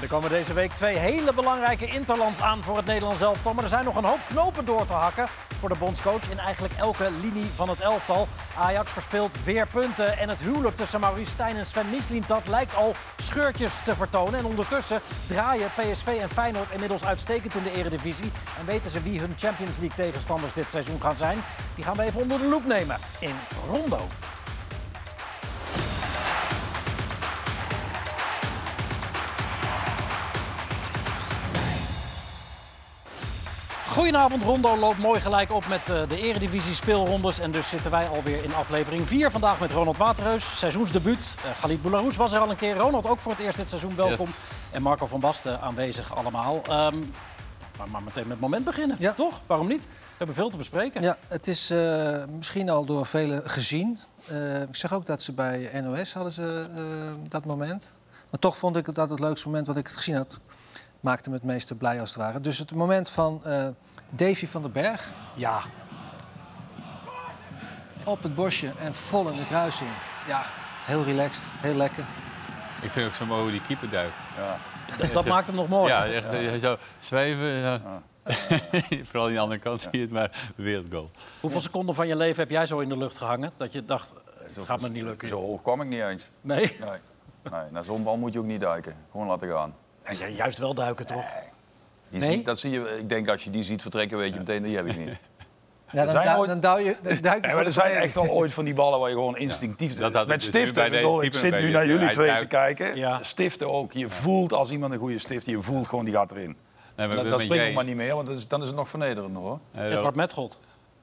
Er 0.00 0.08
komen 0.08 0.30
deze 0.30 0.52
week 0.52 0.72
twee 0.72 0.96
hele 0.96 1.34
belangrijke 1.34 1.86
interlands 1.86 2.40
aan 2.40 2.62
voor 2.62 2.76
het 2.76 2.86
Nederlands 2.86 3.20
elftal. 3.20 3.54
Maar 3.54 3.64
er 3.64 3.70
zijn 3.70 3.84
nog 3.84 3.96
een 3.96 4.04
hoop 4.04 4.20
knopen 4.28 4.64
door 4.64 4.86
te 4.86 4.92
hakken 4.92 5.28
voor 5.58 5.68
de 5.68 5.74
bondscoach 5.78 6.30
in 6.30 6.38
eigenlijk 6.38 6.74
elke 6.74 7.10
linie 7.20 7.50
van 7.54 7.68
het 7.68 7.80
elftal. 7.80 8.28
Ajax 8.58 8.92
verspeelt 8.92 9.44
weer 9.44 9.66
punten 9.66 10.18
en 10.18 10.28
het 10.28 10.42
huwelijk 10.42 10.76
tussen 10.76 11.00
Maurice 11.00 11.30
Stijn 11.30 11.56
en 11.56 11.66
Sven 11.66 11.90
Mislintat 11.90 12.48
lijkt 12.48 12.74
al 12.74 12.94
scheurtjes 13.16 13.80
te 13.84 13.96
vertonen. 13.96 14.38
En 14.38 14.44
ondertussen 14.44 15.00
draaien 15.26 15.70
PSV 15.76 16.06
en 16.06 16.30
Feyenoord 16.30 16.70
inmiddels 16.70 17.04
uitstekend 17.04 17.54
in 17.54 17.62
de 17.62 17.72
eredivisie. 17.72 18.30
En 18.58 18.66
weten 18.66 18.90
ze 18.90 19.02
wie 19.02 19.20
hun 19.20 19.32
Champions 19.36 19.76
League 19.78 19.96
tegenstanders 19.96 20.52
dit 20.52 20.70
seizoen 20.70 21.00
gaan 21.00 21.16
zijn? 21.16 21.38
Die 21.74 21.84
gaan 21.84 21.96
we 21.96 22.02
even 22.02 22.20
onder 22.20 22.38
de 22.38 22.46
loep 22.46 22.64
nemen 22.64 22.98
in 23.18 23.34
Rondo. 23.68 24.06
Goedenavond, 33.96 34.42
Rondo 34.42 34.78
loopt 34.78 34.98
mooi 34.98 35.20
gelijk 35.20 35.52
op 35.52 35.66
met 35.68 35.88
eh, 35.88 36.08
de 36.08 36.20
eredivisie 36.20 36.74
speelrondes. 36.74 37.38
En 37.38 37.50
dus 37.50 37.68
zitten 37.68 37.90
wij 37.90 38.08
alweer 38.08 38.44
in 38.44 38.54
aflevering 38.54 39.06
4. 39.08 39.30
Vandaag 39.30 39.60
met 39.60 39.70
Ronald 39.70 39.96
Waterreus, 39.96 40.58
seizoensdebuut. 40.58 41.36
Uh, 41.44 41.50
Galit 41.60 41.82
Boularus 41.82 42.16
was 42.16 42.32
er 42.32 42.38
al 42.40 42.50
een 42.50 42.56
keer. 42.56 42.76
Ronald 42.76 43.06
ook 43.06 43.20
voor 43.20 43.32
het 43.32 43.40
eerst 43.40 43.56
dit 43.56 43.68
seizoen, 43.68 43.96
welkom. 43.96 44.26
Yes. 44.26 44.38
En 44.70 44.82
Marco 44.82 45.06
van 45.06 45.20
Basten 45.20 45.60
aanwezig 45.60 46.16
allemaal. 46.16 46.60
Ehm, 46.62 46.98
maar, 47.78 47.88
maar 47.90 48.02
meteen 48.02 48.22
met 48.22 48.32
het 48.32 48.40
moment 48.40 48.64
beginnen, 48.64 48.96
Ja. 49.00 49.12
toch? 49.12 49.40
Waarom 49.46 49.68
niet? 49.68 49.84
We 49.84 49.90
hebben 50.16 50.36
veel 50.36 50.48
te 50.48 50.56
bespreken. 50.56 51.02
Ja, 51.02 51.16
het 51.28 51.46
is 51.46 51.70
eh, 51.70 52.24
misschien 52.30 52.70
al 52.70 52.84
door 52.84 53.06
velen 53.06 53.50
gezien. 53.50 53.98
Eh, 54.26 54.62
ik 54.62 54.76
zeg 54.76 54.92
ook 54.92 55.06
dat 55.06 55.22
ze 55.22 55.32
bij 55.32 55.80
NOS 55.80 56.12
hadden 56.14 56.32
ze 56.32 56.66
eh, 56.76 56.82
dat 57.28 57.44
moment. 57.44 57.94
Maar 58.30 58.40
toch 58.40 58.56
vond 58.58 58.76
ik 58.76 58.94
dat 58.94 59.10
het 59.10 59.20
leukste 59.20 59.46
moment 59.48 59.66
wat 59.66 59.76
ik 59.76 59.88
gezien 59.88 60.16
had. 60.16 60.38
Maakte 61.00 61.28
me 61.28 61.34
het 61.34 61.44
meeste 61.44 61.74
blij 61.74 62.00
als 62.00 62.08
het 62.08 62.18
ware. 62.18 62.40
Dus 62.40 62.58
het 62.58 62.74
moment 62.74 63.10
van 63.10 63.44
eh, 63.44 63.66
Davy 64.10 64.46
van 64.46 64.62
den 64.62 64.72
Berg 64.72 65.10
Ja, 65.34 65.60
op 68.04 68.22
het 68.22 68.34
bosje 68.34 68.72
en 68.78 68.94
vol 68.94 69.28
in 69.28 69.36
de 69.36 69.46
kruising. 69.46 69.90
Ja, 70.26 70.42
heel 70.84 71.04
relaxed, 71.04 71.44
heel 71.60 71.74
lekker. 71.74 72.04
Ik 72.82 72.90
vind 72.90 73.06
ook 73.06 73.12
zo 73.12 73.26
mooi 73.26 73.42
hoe 73.42 73.50
die 73.50 73.62
keeper 73.62 73.90
duikt. 73.90 74.22
d- 74.98 75.12
dat 75.12 75.24
maakt 75.26 75.46
hem 75.46 75.56
nog 75.56 75.68
mooi. 75.68 75.92
Ja, 75.92 76.06
echt 76.06 76.30
eh, 76.30 76.54
zo 76.54 76.76
zweven. 76.98 77.46
ja. 77.46 77.80
Vooral 79.08 79.26
aan 79.26 79.32
de 79.32 79.38
andere 79.40 79.60
kant 79.60 79.80
zie 79.80 79.90
je 79.92 80.00
het, 80.00 80.10
maar 80.10 80.30
wereldgoal. 80.56 81.10
Hoeveel 81.40 81.60
seconden 81.60 81.94
van 81.94 82.06
je 82.08 82.16
leven 82.16 82.40
heb 82.40 82.50
jij 82.50 82.66
zo 82.66 82.78
in 82.78 82.88
de 82.88 82.96
lucht 82.96 83.18
gehangen? 83.18 83.50
Dat 83.56 83.72
je 83.72 83.84
dacht, 83.84 84.12
het 84.54 84.66
gaat 84.66 84.80
me 84.80 84.88
niet 84.88 85.02
lukken. 85.02 85.28
Zo 85.28 85.40
hoog 85.40 85.62
kwam 85.62 85.80
ik 85.80 85.88
niet 85.88 86.00
eens. 86.00 86.30
Nee? 86.40 86.76
Nee. 86.80 86.98
nee 87.50 87.70
naar 87.70 87.84
zo'n 87.84 88.02
bal 88.02 88.16
moet 88.16 88.32
je 88.32 88.38
ook 88.38 88.44
niet 88.44 88.60
duiken. 88.60 88.96
Gewoon 89.10 89.26
laten 89.26 89.48
gaan. 89.52 89.74
En 90.02 90.16
ja, 90.18 90.26
juist 90.26 90.58
wel 90.58 90.74
duiken, 90.74 91.06
toch? 91.06 91.24
Die 92.18 92.24
Nee? 92.28 92.36
zie- 92.36 92.44
dat 92.44 92.58
zie 92.58 92.70
je, 92.70 92.96
ik 92.98 93.08
denk 93.08 93.28
als 93.28 93.44
je 93.44 93.50
die 93.50 93.64
ziet 93.64 93.82
vertrekken, 93.82 94.18
weet 94.18 94.32
je 94.32 94.38
meteen, 94.38 94.62
die 94.62 94.76
heb 94.76 94.86
ik 94.86 94.96
niet. 94.98 95.08
Ja, 95.92 96.04
dan, 96.04 96.12
zijn 96.12 96.26
du- 96.34 96.38
ooit- 96.38 96.48
dan 96.48 96.60
duw 96.60 96.76
je, 96.76 96.96
dan 97.02 97.16
duik 97.20 97.22
je 97.22 97.28
Ja, 97.30 97.40
voor 97.40 97.40
maar 97.54 97.58
de 97.60 97.64
er 97.66 97.72
zijn 97.72 97.92
echt 97.94 98.16
al 98.16 98.28
ooit 98.28 98.54
van 98.54 98.64
die 98.64 98.74
ballen 98.74 98.98
waar 99.00 99.08
je 99.08 99.14
gewoon 99.14 99.36
instinctief... 99.36 99.94
Dat 99.96 100.12
had 100.12 100.26
met 100.26 100.40
dus 100.40 100.48
stiften, 100.48 100.74
bij 100.74 100.86
ik 100.86 100.92
bedoel, 100.92 101.22
zit 101.32 101.60
nu 101.60 101.70
naar 101.70 101.86
jullie 101.86 102.10
twee 102.10 102.36
te 102.38 102.46
kijken. 102.46 102.96
Ja. 102.96 103.18
Stiften 103.22 103.70
ook. 103.72 103.92
Je 103.92 104.10
voelt 104.10 104.52
als 104.52 104.70
iemand 104.70 104.92
een 104.92 104.98
goede 104.98 105.18
stift, 105.18 105.46
je 105.46 105.62
voelt 105.62 105.88
gewoon 105.88 106.04
die 106.04 106.14
gaat 106.14 106.30
erin. 106.30 106.56
Nee, 106.96 107.06
maar 107.06 107.16
Dat, 107.16 107.24
met 107.24 107.40
springt 107.40 107.64
nog 107.64 107.74
maar 107.74 107.84
niet 107.84 107.96
meer, 107.96 108.14
want 108.14 108.26
dat 108.26 108.36
is- 108.36 108.48
dan 108.48 108.60
is 108.62 108.66
het 108.66 108.76
nog 108.76 108.88
vernederender 108.88 109.42
hoor. 109.42 109.58
Edward 109.74 110.14
Metgod. 110.16 110.60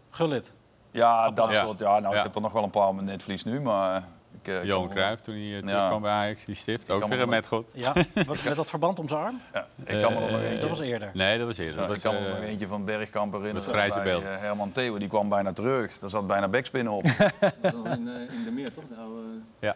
Gullit. 0.09 0.53
Ja, 0.91 1.31
dat 1.31 1.51
Ja. 1.51 1.63
soort. 1.63 1.79
Ja, 1.79 1.99
nou, 1.99 2.13
Ja. 2.13 2.17
ik 2.19 2.25
heb 2.25 2.35
er 2.35 2.41
nog 2.41 2.51
wel 2.51 2.63
een 2.63 2.69
paar 2.69 2.95
met 2.95 3.05
netvlies 3.05 3.43
nu, 3.43 3.61
maar... 3.61 4.03
Ik, 4.43 4.49
eh, 4.53 4.59
ik 4.59 4.65
Johan 4.65 4.85
kan- 4.87 4.95
Cruijff, 4.95 5.21
toen 5.21 5.33
hij 5.35 5.43
eh, 5.43 5.51
Ja. 5.53 5.61
terugkwam 5.61 6.01
bij 6.01 6.11
Ajax, 6.11 6.45
die 6.45 6.55
stift. 6.55 6.91
Ook 6.91 6.99
kan 6.99 7.09
weer 7.09 7.19
een 7.19 7.25
nog- 7.25 7.35
met 7.35 7.47
God. 7.47 7.71
Ja, 7.73 7.93
met 8.45 8.55
dat 8.55 8.69
verband 8.69 8.99
om 8.99 9.07
zijn 9.07 9.19
arm? 9.21 9.41
Ja, 9.53 9.67
ik 9.85 10.01
kan 10.01 10.13
me 10.13 10.19
nog 10.19 10.29
Eh, 10.29 10.43
eentje... 10.43 10.59
Dat 10.59 10.69
was 10.69 10.79
eerder. 10.79 11.09
Nee, 11.13 11.37
dat 11.37 11.47
was 11.47 11.57
eerder. 11.57 11.75
Ja, 11.81 11.87
dat 11.87 11.95
ik 11.97 12.03
was, 12.03 12.13
kan 12.13 12.21
me 12.23 12.27
eh, 12.29 12.35
nog 12.35 12.43
eentje 12.43 12.67
van 12.67 12.85
Bergkamp 12.85 13.33
herinneren. 13.33 13.63
dat 13.65 13.73
grijze 13.73 13.95
bij, 13.95 14.03
beeld. 14.05 14.23
Herman 14.23 14.71
Theo, 14.71 14.97
die 14.97 15.07
kwam 15.07 15.29
bijna 15.29 15.53
terug. 15.53 15.99
Daar 15.99 16.09
zat 16.09 16.27
bijna 16.27 16.47
backspin 16.47 16.89
op. 16.89 17.03
Dat 17.03 17.53
was 17.61 17.73
al 17.73 17.85
in, 17.85 18.07
in 18.07 18.43
de 18.43 18.51
meer, 18.53 18.73
toch? 18.73 18.83
Nou, 18.95 19.09
ja. 19.59 19.75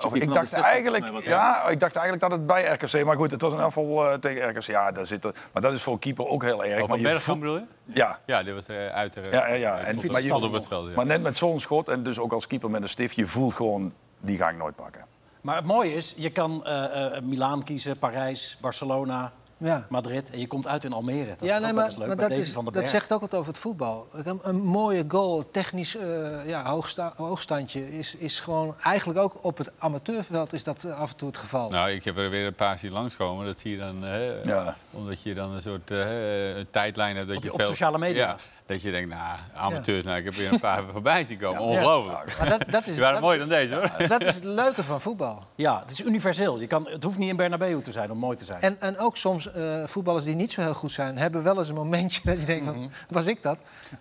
Of 0.00 0.14
ik, 0.14 0.32
dacht 0.32 0.48
60 0.48 0.70
eigenlijk, 0.70 1.08
was 1.08 1.24
ja, 1.24 1.68
ik 1.68 1.80
dacht 1.80 1.96
eigenlijk 1.96 2.30
dat 2.30 2.38
het 2.38 2.46
bij 2.46 2.64
RKC... 2.64 3.04
Maar 3.04 3.16
goed, 3.16 3.30
het 3.30 3.40
was 3.40 3.52
een 3.52 3.60
afval 3.60 4.10
eh, 4.10 4.18
tegen 4.18 4.48
RKC. 4.48 4.62
Ja, 4.62 4.90
daar 4.92 5.06
zit 5.06 5.24
er, 5.24 5.34
maar 5.52 5.62
dat 5.62 5.72
is 5.72 5.82
voor 5.82 5.92
een 5.92 5.98
keeper 5.98 6.26
ook 6.26 6.42
heel 6.42 6.64
erg. 6.64 6.86
Maar 6.86 6.98
je 6.98 7.20
bedoel 7.26 7.56
je? 7.56 7.64
Ja, 7.84 8.18
Ja, 8.26 8.42
dit 8.42 8.54
was 8.54 8.66
eh, 8.66 8.86
uit 8.86 9.12
de... 9.12 9.20
Ja, 9.30 9.46
ja, 9.46 9.54
ja. 9.54 9.78
En 9.78 9.96
maar 9.96 10.22
het 10.52 10.66
veld, 10.66 10.88
ja. 10.88 10.94
maar 10.94 11.06
net 11.06 11.22
met 11.22 11.36
zo'n 11.36 11.60
schot 11.60 11.88
en 11.88 12.02
dus 12.02 12.18
ook 12.18 12.32
als 12.32 12.46
keeper 12.46 12.70
met 12.70 12.82
een 12.82 12.88
stift... 12.88 13.16
je 13.16 13.26
voelt 13.26 13.54
gewoon, 13.54 13.92
die 14.18 14.36
ga 14.36 14.48
ik 14.48 14.56
nooit 14.56 14.76
pakken. 14.76 15.04
Maar 15.40 15.56
het 15.56 15.64
mooie 15.64 15.94
is, 15.94 16.14
je 16.16 16.30
kan 16.30 16.66
eh 16.66 17.16
eh 17.16 17.22
Milaan 17.22 17.62
kiezen, 17.62 17.98
Parijs, 17.98 18.58
Barcelona, 18.60 19.32
Ja. 19.60 19.86
Madrid. 19.88 20.30
En 20.30 20.40
je 20.40 20.46
komt 20.46 20.68
uit 20.68 20.84
in 20.84 20.92
Almere. 20.92 21.28
Dat 21.28 21.42
is 21.42 21.48
ja, 21.48 21.58
nee, 21.58 21.72
maar, 21.72 21.92
leuk 21.96 22.06
maar 22.06 22.16
dat, 22.16 22.30
is, 22.30 22.52
van 22.52 22.64
dat 22.64 22.88
zegt 22.88 23.12
ook 23.12 23.20
wat 23.20 23.34
over 23.34 23.48
het 23.52 23.58
voetbal. 23.60 24.06
Een, 24.12 24.38
een 24.42 24.56
mooie 24.62 25.04
goal, 25.08 25.44
technisch 25.50 25.96
eh, 25.96 26.46
ja, 26.48 26.64
hoogsta, 26.64 27.12
hoogstandje, 27.16 27.98
is, 27.98 28.14
is 28.14 28.40
gewoon 28.40 28.74
eigenlijk 28.82 29.18
ook 29.18 29.44
op 29.44 29.58
het 29.58 29.70
amateurveld 29.78 30.52
is 30.52 30.64
dat 30.64 30.84
eh, 30.84 30.98
af 31.00 31.10
en 31.10 31.16
toe 31.16 31.28
het 31.28 31.36
geval. 31.38 31.68
Nou, 31.70 31.90
ik 31.90 32.04
heb 32.04 32.16
er 32.16 32.30
weer 32.30 32.46
een 32.46 32.54
paar 32.54 32.78
zien 32.78 32.92
langskomen. 32.92 33.46
Dat 33.46 33.60
zie 33.60 33.70
je 33.70 33.78
dan, 33.78 34.02
hè, 34.02 34.40
Ja. 34.42 34.76
omdat 34.90 35.22
je 35.22 35.34
dan 35.34 35.50
een 35.50 35.62
soort 35.62 35.90
eh, 35.90 36.56
een 36.56 36.66
tijdlijn 36.70 37.16
hebt. 37.16 37.28
Dat 37.28 37.36
Op- 37.36 37.42
je 37.42 37.52
op 37.52 37.58
veel, 37.58 37.68
sociale 37.68 37.98
media. 37.98 38.26
Ja, 38.26 38.36
dat 38.70 38.82
je 38.82 38.90
denkt, 38.90 39.08
nou, 39.10 39.38
amateurs, 39.54 40.04
nou, 40.04 40.18
ik 40.18 40.24
heb 40.24 40.34
weer 40.34 40.52
een 40.52 40.60
paar 40.60 40.82
voorbij 40.92 41.24
zien 41.24 41.38
komen. 41.38 41.60
Ongelooflijk. 41.60 42.38
Maar 42.38 42.48
dat, 42.48 42.64
dat 42.70 42.86
is, 42.86 42.92
Die 42.92 43.00
waren 43.00 43.12
dat, 43.14 43.22
mooier 43.22 43.38
dan 43.38 43.48
deze, 43.48 43.74
hoor. 43.74 44.08
dat 44.08 44.20
is 44.20 44.34
het 44.34 44.44
leuke 44.44 44.84
van 44.84 45.00
voetbal. 45.00 45.42
Ja, 45.54 45.80
het 45.80 45.90
is 45.90 46.00
universeel. 46.00 46.60
Je 46.60 46.66
kan, 46.66 46.88
het 46.88 47.02
hoeft 47.02 47.18
niet 47.18 47.28
in 47.28 47.36
Bernabeu 47.36 47.80
te 47.80 47.92
zijn 47.92 48.10
om 48.10 48.18
mooi 48.18 48.36
te 48.36 48.44
zijn. 48.44 48.60
En, 48.60 48.80
en 48.80 48.98
ook 48.98 49.16
soms 49.16 49.52
eh, 49.52 49.82
voetballers 49.86 50.24
die 50.24 50.34
niet 50.34 50.52
zo 50.52 50.60
heel 50.60 50.74
goed 50.74 50.90
zijn, 50.90 51.18
hebben 51.18 51.42
wel 51.42 51.58
eens 51.58 51.68
een 51.68 51.74
momentje 51.74 52.20
dat 52.30 52.38
je 52.38 52.44
denkt, 52.46 52.64
van, 52.64 52.90
was 53.08 53.26
ik 53.26 53.42
dat? 53.42 53.58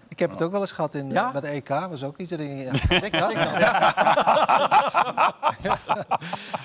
Ik 0.08 0.20
heb 0.20 0.30
het 0.32 0.42
ook 0.42 0.52
wel 0.52 0.62
eens 0.62 0.72
gehad 0.72 0.96
in, 0.96 1.06
Mhm. 1.06 1.14
Ja? 1.14 1.32
met 1.32 1.44
EK, 1.44 1.70
was 1.70 2.04
ook 2.04 2.18
iets 2.18 2.30
dat 2.30 2.40
ik, 2.40 2.70
was 2.92 3.02
ik 3.04 3.12
dat? 3.12 3.32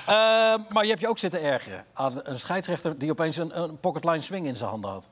Eh, 0.06 0.54
maar 0.68 0.82
je 0.82 0.88
hebt 0.88 1.00
je 1.00 1.08
ook 1.08 1.18
zitten 1.18 1.42
ergeren 1.42 1.84
aan 1.94 2.20
een 2.22 2.38
scheidsrechter 2.40 2.98
die 2.98 3.10
opeens 3.10 3.36
een, 3.36 3.60
een 3.62 3.78
pocketline 3.80 4.20
swing 4.20 4.46
in 4.46 4.56
zijn 4.56 4.70
handen 4.70 4.90
had. 4.90 5.08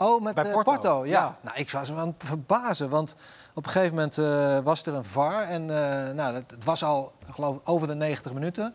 Oh, 0.00 0.22
met 0.22 0.34
Bij 0.34 0.44
eh, 0.44 0.52
Porto, 0.52 0.72
Porto. 0.72 1.06
ja. 1.06 1.10
ja. 1.20 1.38
Nou, 1.40 1.56
ik 1.58 1.70
was 1.70 1.90
me 1.90 1.96
aan 1.98 2.14
het 2.18 2.26
verbazen, 2.26 2.88
want 2.88 3.16
op 3.54 3.64
een 3.66 3.70
gegeven 3.70 3.94
moment 3.94 4.18
eh, 4.18 4.58
was 4.58 4.86
er 4.86 4.94
een 4.94 5.04
VAR. 5.04 5.42
En 5.42 5.62
eh, 5.62 6.14
nou, 6.14 6.32
dat, 6.32 6.42
het 6.46 6.64
was 6.64 6.84
al, 6.84 7.12
geloof 7.30 7.54
ik, 7.56 7.60
over 7.64 7.86
de 7.88 7.94
90 7.94 8.32
minuten. 8.32 8.74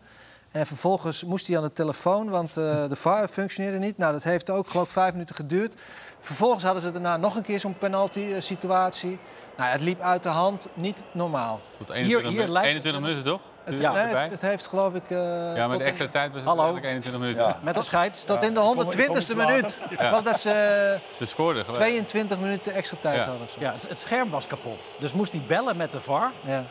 En 0.50 0.66
vervolgens 0.66 1.24
moest 1.24 1.46
hij 1.46 1.56
aan 1.56 1.62
de 1.62 1.72
telefoon, 1.72 2.28
want 2.30 2.56
eh, 2.56 2.88
de 2.88 2.96
VAR 2.96 3.28
functioneerde 3.28 3.78
niet. 3.78 3.98
Nou, 3.98 4.12
dat 4.12 4.22
heeft 4.22 4.50
ook, 4.50 4.68
geloof 4.70 4.86
ik, 4.86 4.92
vijf 4.92 5.12
minuten 5.12 5.34
geduurd. 5.34 5.74
Vervolgens 6.20 6.64
hadden 6.64 6.82
ze 6.82 6.90
daarna 6.90 7.16
nog 7.16 7.36
een 7.36 7.42
keer 7.42 7.60
zo'n 7.60 7.78
penalty-situatie. 7.78 9.18
Nou, 9.56 9.70
het 9.70 9.80
liep 9.80 10.00
uit 10.00 10.22
de 10.22 10.28
hand, 10.28 10.66
niet 10.74 11.02
normaal. 11.12 11.60
Tot 11.78 11.90
21, 11.90 12.30
hier 12.30 12.38
minu- 12.40 12.52
lijkt- 12.52 12.68
21 12.68 13.02
minuten, 13.02 13.24
toch? 13.24 13.40
Het, 13.66 13.78
Ja. 13.78 13.92
nee, 13.92 14.02
het, 14.14 14.30
het 14.30 14.40
heeft, 14.40 14.66
geloof 14.66 14.94
ik... 14.94 15.10
eh, 15.10 15.16
Ja, 15.18 15.54
maar 15.54 15.68
tot 15.68 15.70
de 15.70 15.76
in- 15.78 15.84
extra 15.84 16.08
tijd 16.08 16.28
was 16.28 16.36
het 16.40 16.44
Hallo. 16.48 16.62
eigenlijk 16.62 16.86
21 16.86 17.20
minuten. 17.20 17.44
Ja. 17.44 17.58
Met 17.62 17.74
de 17.74 17.82
scheids. 17.82 18.24
Tot 18.24 18.42
in 18.42 18.54
de 18.54 18.60
120ste 18.60 19.36
minuut. 19.36 19.82
Geloof 19.96 20.22
dat 20.22 20.38
ze 20.40 20.96
Ze 21.12 21.24
scoorden 21.24 21.64
gelijk. 21.64 21.80
22 21.80 22.38
minuten 22.38 22.74
extra 22.74 22.96
tijd 23.00 23.16
Ja. 23.16 23.24
hadden. 23.24 23.42
of 23.42 23.50
zo. 23.50 23.60
Ja, 23.60 23.72
het 23.72 23.98
scherm 23.98 24.30
was 24.30 24.46
kapot. 24.46 24.92
Dus 24.98 25.12
moest 25.12 25.32
hij 25.32 25.44
bellen 25.48 25.76
met 25.76 25.92
de 25.92 26.00
VAR. 26.00 26.32
Ja. 26.42 26.64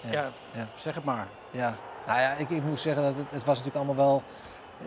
Ja, 0.00 0.30
ja. 0.52 0.66
zeg 0.76 0.94
het 0.94 1.04
maar. 1.04 1.26
Ja, 1.50 1.74
nou 2.06 2.20
ja, 2.20 2.30
ik, 2.32 2.50
ik 2.50 2.62
moet 2.62 2.80
zeggen 2.80 3.02
dat 3.02 3.14
het, 3.16 3.26
het 3.30 3.44
was 3.44 3.58
natuurlijk 3.58 3.84
allemaal 3.86 4.06
wel 4.06 4.22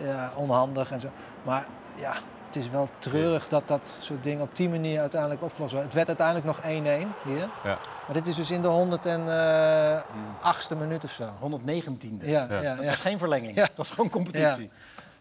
ja, 0.06 0.32
onhandig 0.36 0.90
en 0.90 1.00
zo. 1.00 1.08
Maar 1.42 1.66
ja, 1.94 2.12
het 2.54 2.62
is 2.62 2.70
wel 2.70 2.88
treurig 2.98 3.48
dat 3.48 3.68
dat 3.68 3.96
soort 4.00 4.22
dingen 4.22 4.42
op 4.42 4.56
die 4.56 4.68
manier 4.68 5.00
uiteindelijk 5.00 5.42
opgelost 5.42 5.72
worden. 5.72 5.90
Het 5.90 6.06
werd 6.06 6.20
uiteindelijk 6.20 6.46
nog 6.46 6.60
1-1 6.60 6.64
hier. 7.24 7.48
Ja. 7.64 7.78
Maar 8.06 8.12
dit 8.12 8.26
is 8.26 8.36
dus 8.36 8.50
in 8.50 8.62
de 8.62 8.68
108ste 8.68 10.76
minuut 10.78 11.04
of 11.04 11.10
zo. 11.10 11.24
119e. 11.24 11.30
Ja, 12.20 12.46
ja. 12.48 12.48
Ja. 12.48 12.60
ja, 12.60 12.74
Dat 12.74 12.84
is 12.84 13.00
geen 13.00 13.18
verlenging. 13.18 13.54
Ja. 13.54 13.68
Dat 13.74 13.84
is 13.84 13.90
gewoon 13.90 14.10
competitie. 14.10 14.70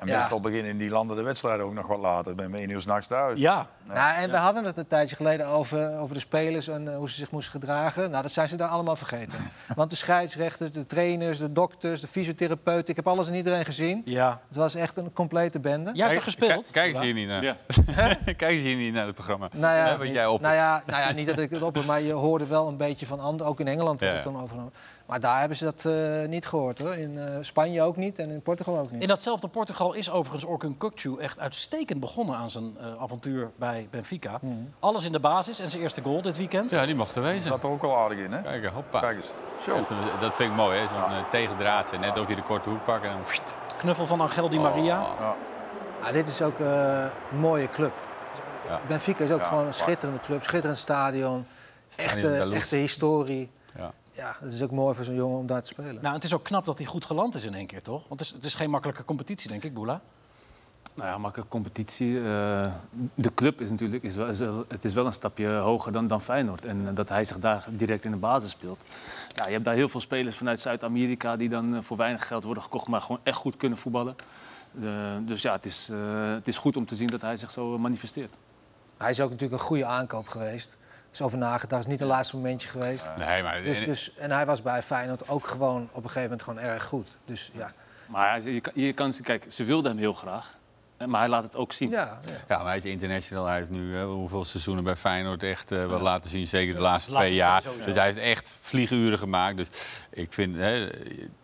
En 0.01 0.07
Ja. 0.07 0.17
meestal 0.17 0.39
beginnen 0.39 0.77
die 0.77 0.89
landen 0.89 1.15
de 1.17 1.21
wedstrijden 1.23 1.65
ook 1.65 1.73
nog 1.73 1.87
wat 1.87 1.99
later. 1.99 2.35
Ben 2.35 2.45
om 2.45 2.55
één 2.55 2.69
uur 2.69 2.81
s'nachts 2.81 3.07
thuis. 3.07 3.39
Ja. 3.39 3.67
Nou, 3.93 4.15
en 4.21 4.31
we 4.31 4.37
hadden 4.37 4.63
het 4.63 4.77
een 4.77 4.87
tijdje 4.87 5.15
geleden 5.15 5.47
over, 5.47 5.97
over 5.99 6.13
de 6.13 6.19
spelers 6.21 6.67
en 6.67 6.87
eh, 6.91 6.97
hoe 6.97 7.09
ze 7.09 7.15
zich 7.15 7.31
moesten 7.31 7.51
gedragen. 7.51 8.09
Nou, 8.09 8.21
dat 8.21 8.31
zijn 8.31 8.47
ze 8.49 8.55
daar 8.55 8.67
allemaal 8.67 8.95
vergeten. 8.95 9.39
Want 9.75 9.89
de 9.89 9.95
scheidsrechters, 9.95 10.71
de 10.71 10.85
trainers, 10.85 11.37
de 11.37 11.51
dokters, 11.51 12.01
de 12.01 12.07
fysiotherapeuten, 12.07 12.89
ik 12.89 12.95
heb 12.95 13.07
alles 13.07 13.27
en 13.27 13.35
iedereen 13.35 13.65
gezien. 13.65 14.01
ja. 14.05 14.41
Het 14.47 14.55
was 14.57 14.75
echt 14.75 14.97
een 14.97 15.13
complete 15.13 15.59
bende. 15.59 15.91
Jij 15.93 16.03
hebt 16.05 16.17
er 16.17 16.23
gespeeld. 16.23 16.71
Kijk, 16.71 16.71
kijk 16.71 16.87
eens 16.95 16.99
hier 17.03 17.13
niet 17.13 17.27
naar. 17.27 17.43
Ja. 17.43 17.55
kijk 18.25 18.41
eens 18.41 18.61
hier 18.61 18.75
niet 18.75 18.93
naar 18.93 19.05
het 19.05 19.15
programma. 19.15 19.49
Nou 19.53 19.75
ja, 19.75 19.85
Hè, 19.85 19.97
wat 19.97 20.07
jij 20.09 20.25
op. 20.27 20.41
nou, 20.41 20.55
ja, 20.55 20.83
nou 20.85 20.99
ja, 21.01 21.11
niet 21.11 21.27
dat 21.27 21.39
ik 21.39 21.49
het 21.49 21.61
op, 21.61 21.85
maar 21.85 22.01
je 22.01 22.11
hoorde 22.13 22.45
wel 22.47 22.67
een 22.67 22.77
beetje 22.77 23.05
van 23.05 23.19
anderen. 23.19 23.51
Ook 23.51 23.59
in 23.59 23.67
Engeland 23.67 23.99
werd 23.99 24.13
het 24.13 24.23
dan 24.23 24.35
overgenomen. 24.37 24.73
Maar 25.11 25.19
daar 25.19 25.39
hebben 25.39 25.57
ze 25.57 25.63
dat 25.63 25.85
eh, 25.85 26.29
niet 26.29 26.45
gehoord 26.45 26.79
hoor. 26.79 26.93
In 26.93 27.19
eh, 27.19 27.37
Spanje 27.41 27.81
ook 27.81 27.95
niet 27.95 28.19
en 28.19 28.29
in 28.29 28.41
Portugal 28.41 28.77
ook 28.77 28.91
niet. 28.91 29.01
In 29.01 29.07
datzelfde 29.07 29.47
Portugal 29.47 29.93
is 29.93 30.09
overigens 30.09 30.45
Orkun 30.45 30.77
Kukcu 30.77 31.17
echt 31.17 31.39
uitstekend 31.39 31.99
begonnen 31.99 32.35
aan 32.35 32.51
zijn 32.51 32.77
eh, 32.79 33.01
avontuur 33.01 33.51
bij 33.55 33.87
Benfica. 33.89 34.39
Alles 34.79 35.05
in 35.05 35.11
de 35.11 35.19
basis 35.19 35.59
en 35.59 35.69
zijn 35.69 35.81
eerste 35.81 36.01
goal 36.01 36.21
dit 36.21 36.37
weekend. 36.37 36.71
Ja, 36.71 36.85
die 36.85 36.95
mocht 36.95 37.15
er 37.15 37.21
wezen. 37.21 37.49
Dat 37.49 37.63
er 37.63 37.69
ook 37.69 37.83
al 37.83 37.97
aardig 37.97 38.17
in, 38.17 38.31
hè? 38.31 38.41
Kijk, 38.41 38.65
hoppa. 38.65 38.99
Kijk 38.99 39.17
eens. 39.17 39.31
Zo. 39.63 39.75
Echt 39.75 39.89
dat 40.19 40.35
vind 40.35 40.49
ik 40.49 40.55
mooi, 40.55 40.79
hè? 40.79 40.87
Zo'n 40.87 40.97
eh, 40.97 41.29
tegendraadse. 41.29 41.97
Net 41.97 42.19
of 42.19 42.27
je 42.27 42.35
de 42.35 42.43
korte 42.43 42.69
hoek 42.69 42.83
pakt 42.83 43.03
en 43.03 43.11
dan... 43.11 43.21
Knuffel 43.77 44.05
van 44.05 44.21
Angel 44.21 44.49
Di 44.49 44.59
Maria. 44.59 45.01
Oh. 45.01 45.29
Ah, 46.01 46.11
dit 46.13 46.29
is 46.29 46.41
ook 46.41 46.59
eh, 46.59 47.05
een 47.31 47.39
mooie 47.39 47.69
club. 47.69 47.93
Ja. 48.67 48.79
Benfica 48.87 49.23
is 49.23 49.31
ook 49.31 49.39
Ja, 49.39 49.47
gewoon 49.47 49.65
een 49.65 49.73
schitterende 49.73 50.21
club, 50.21 50.43
schitterend 50.43 50.79
stadion. 50.79 51.45
Echte, 51.95 52.37
echte 52.37 52.75
historie. 52.75 53.49
Ja. 54.11 54.35
Het 54.39 54.53
is 54.53 54.63
ook 54.63 54.71
mooi 54.71 54.95
voor 54.95 55.05
zo'n 55.05 55.15
jongen 55.15 55.37
om 55.37 55.45
daar 55.47 55.61
te 55.61 55.67
spelen. 55.67 56.01
Nou, 56.01 56.15
het 56.15 56.23
is 56.23 56.33
ook 56.33 56.43
knap 56.43 56.65
dat 56.65 56.77
hij 56.77 56.87
goed 56.87 57.05
geland 57.05 57.35
is 57.35 57.45
in 57.45 57.53
één 57.53 57.65
keer, 57.67 57.81
toch? 57.81 58.07
Want 58.07 58.19
het 58.19 58.29
is, 58.29 58.35
het 58.35 58.45
is 58.45 58.53
geen 58.53 58.69
makkelijke 58.69 59.05
competitie, 59.05 59.49
denk 59.49 59.63
ik, 59.63 59.73
Boela. 59.73 60.01
Nou 60.93 61.09
ja, 61.09 61.17
makkelijke 61.17 61.51
competitie. 61.51 62.17
eh, 62.17 62.71
de 63.15 63.33
club 63.33 63.61
is 63.61 63.69
natuurlijk 63.69 64.03
is 64.03 64.15
wel, 64.15 64.27
is 64.27 64.39
wel- 64.39 64.65
het 64.67 64.83
is 64.83 64.93
wel 64.93 65.05
een 65.05 65.13
stapje 65.13 65.47
hoger 65.47 65.91
dan, 65.91 66.07
dan 66.07 66.21
Feyenoord. 66.21 66.65
En 66.65 66.87
eh, 66.87 66.95
dat 66.95 67.09
hij 67.09 67.25
zich 67.25 67.39
daar 67.39 67.65
direct 67.69 68.05
in 68.05 68.11
de 68.11 68.17
basis 68.17 68.51
speelt. 68.51 68.79
Ja, 69.35 69.45
je 69.45 69.51
hebt 69.51 69.65
daar 69.65 69.73
heel 69.73 69.89
veel 69.89 69.99
spelers 69.99 70.35
vanuit 70.37 70.59
Zuid-Amerika 70.59 71.35
die 71.37 71.49
dan 71.49 71.75
eh, 71.75 71.81
voor 71.81 71.97
weinig 71.97 72.27
geld 72.27 72.43
worden 72.43 72.63
gekocht, 72.63 72.87
maar 72.87 73.01
gewoon 73.01 73.19
echt 73.23 73.37
goed 73.37 73.57
kunnen 73.57 73.77
voetballen. 73.77 74.15
Eh, 74.83 74.89
dus 75.21 75.41
ja, 75.41 75.51
het 75.51 75.65
is, 75.65 75.89
eh, 75.91 76.33
het 76.33 76.47
is 76.47 76.57
goed 76.57 76.77
om 76.77 76.85
te 76.85 76.95
zien 76.95 77.07
dat 77.07 77.21
hij 77.21 77.37
zich 77.37 77.51
zo 77.51 77.77
manifesteert. 77.77 78.33
Hij 78.97 79.09
is 79.09 79.21
ook 79.21 79.29
natuurlijk 79.29 79.61
een 79.61 79.67
goede 79.67 79.85
aankoop 79.85 80.27
geweest. 80.27 80.77
Is 81.11 81.21
over 81.21 81.37
nagedacht. 81.37 81.71
Het 81.71 81.79
is 81.79 81.87
niet 81.91 82.01
een 82.01 82.07
laatste 82.07 82.35
momentje 82.35 82.69
geweest. 82.69 83.09
Nee, 83.17 83.43
maar 83.43 83.63
Dus, 83.63 83.79
dus, 83.79 84.15
en 84.15 84.31
hij 84.31 84.45
was 84.45 84.61
bij 84.61 84.81
Feyenoord 84.83 85.29
ook 85.29 85.45
gewoon 85.47 85.81
op 85.91 86.03
een 86.03 86.09
gegeven 86.09 86.21
moment 86.21 86.41
gewoon 86.43 86.59
erg 86.59 86.83
goed. 86.83 87.17
Dus 87.25 87.51
ja, 87.53 87.71
Maar 88.07 88.41
je 88.41 88.61
kan, 88.61 88.73
je 88.75 88.93
kan, 88.93 89.13
kijk, 89.21 89.45
ze 89.47 89.63
wilden 89.63 89.91
hem 89.91 89.99
heel 89.99 90.13
graag, 90.13 90.45
eh, 90.47 90.55
maar 91.09 91.19
hij 91.19 91.29
laat 91.29 91.43
het 91.43 91.55
ook 91.55 91.73
zien. 91.73 91.89
ja, 91.91 92.19
ja. 92.25 92.31
Ja, 92.47 92.57
maar 92.57 92.65
hij 92.65 92.77
is 92.77 92.85
international. 92.85 93.45
Hij 93.45 93.57
heeft 93.57 93.69
nu 93.69 93.97
eh, 93.97 94.03
hoeveel 94.03 94.45
seizoenen 94.45 94.83
bij 94.83 94.95
Feyenoord 94.95 95.43
echt 95.43 95.71
eh, 95.71 95.87
wel 95.87 95.99
laten 95.99 96.29
zien. 96.29 96.47
Zeker 96.47 96.73
de 96.75 96.79
laatste 96.81 97.11
de 97.11 97.17
laatste 97.17 97.33
twee 97.35 97.45
jaar. 97.47 97.61
sowieso. 97.61 97.85
dus 97.85 97.95
hij 97.95 98.05
heeft 98.05 98.17
echt 98.17 98.57
vlieguren 98.61 99.17
gemaakt. 99.19 99.57
Dus 99.57 99.67
ik 100.09 100.33
vind, 100.33 100.55
hè, 100.55 100.87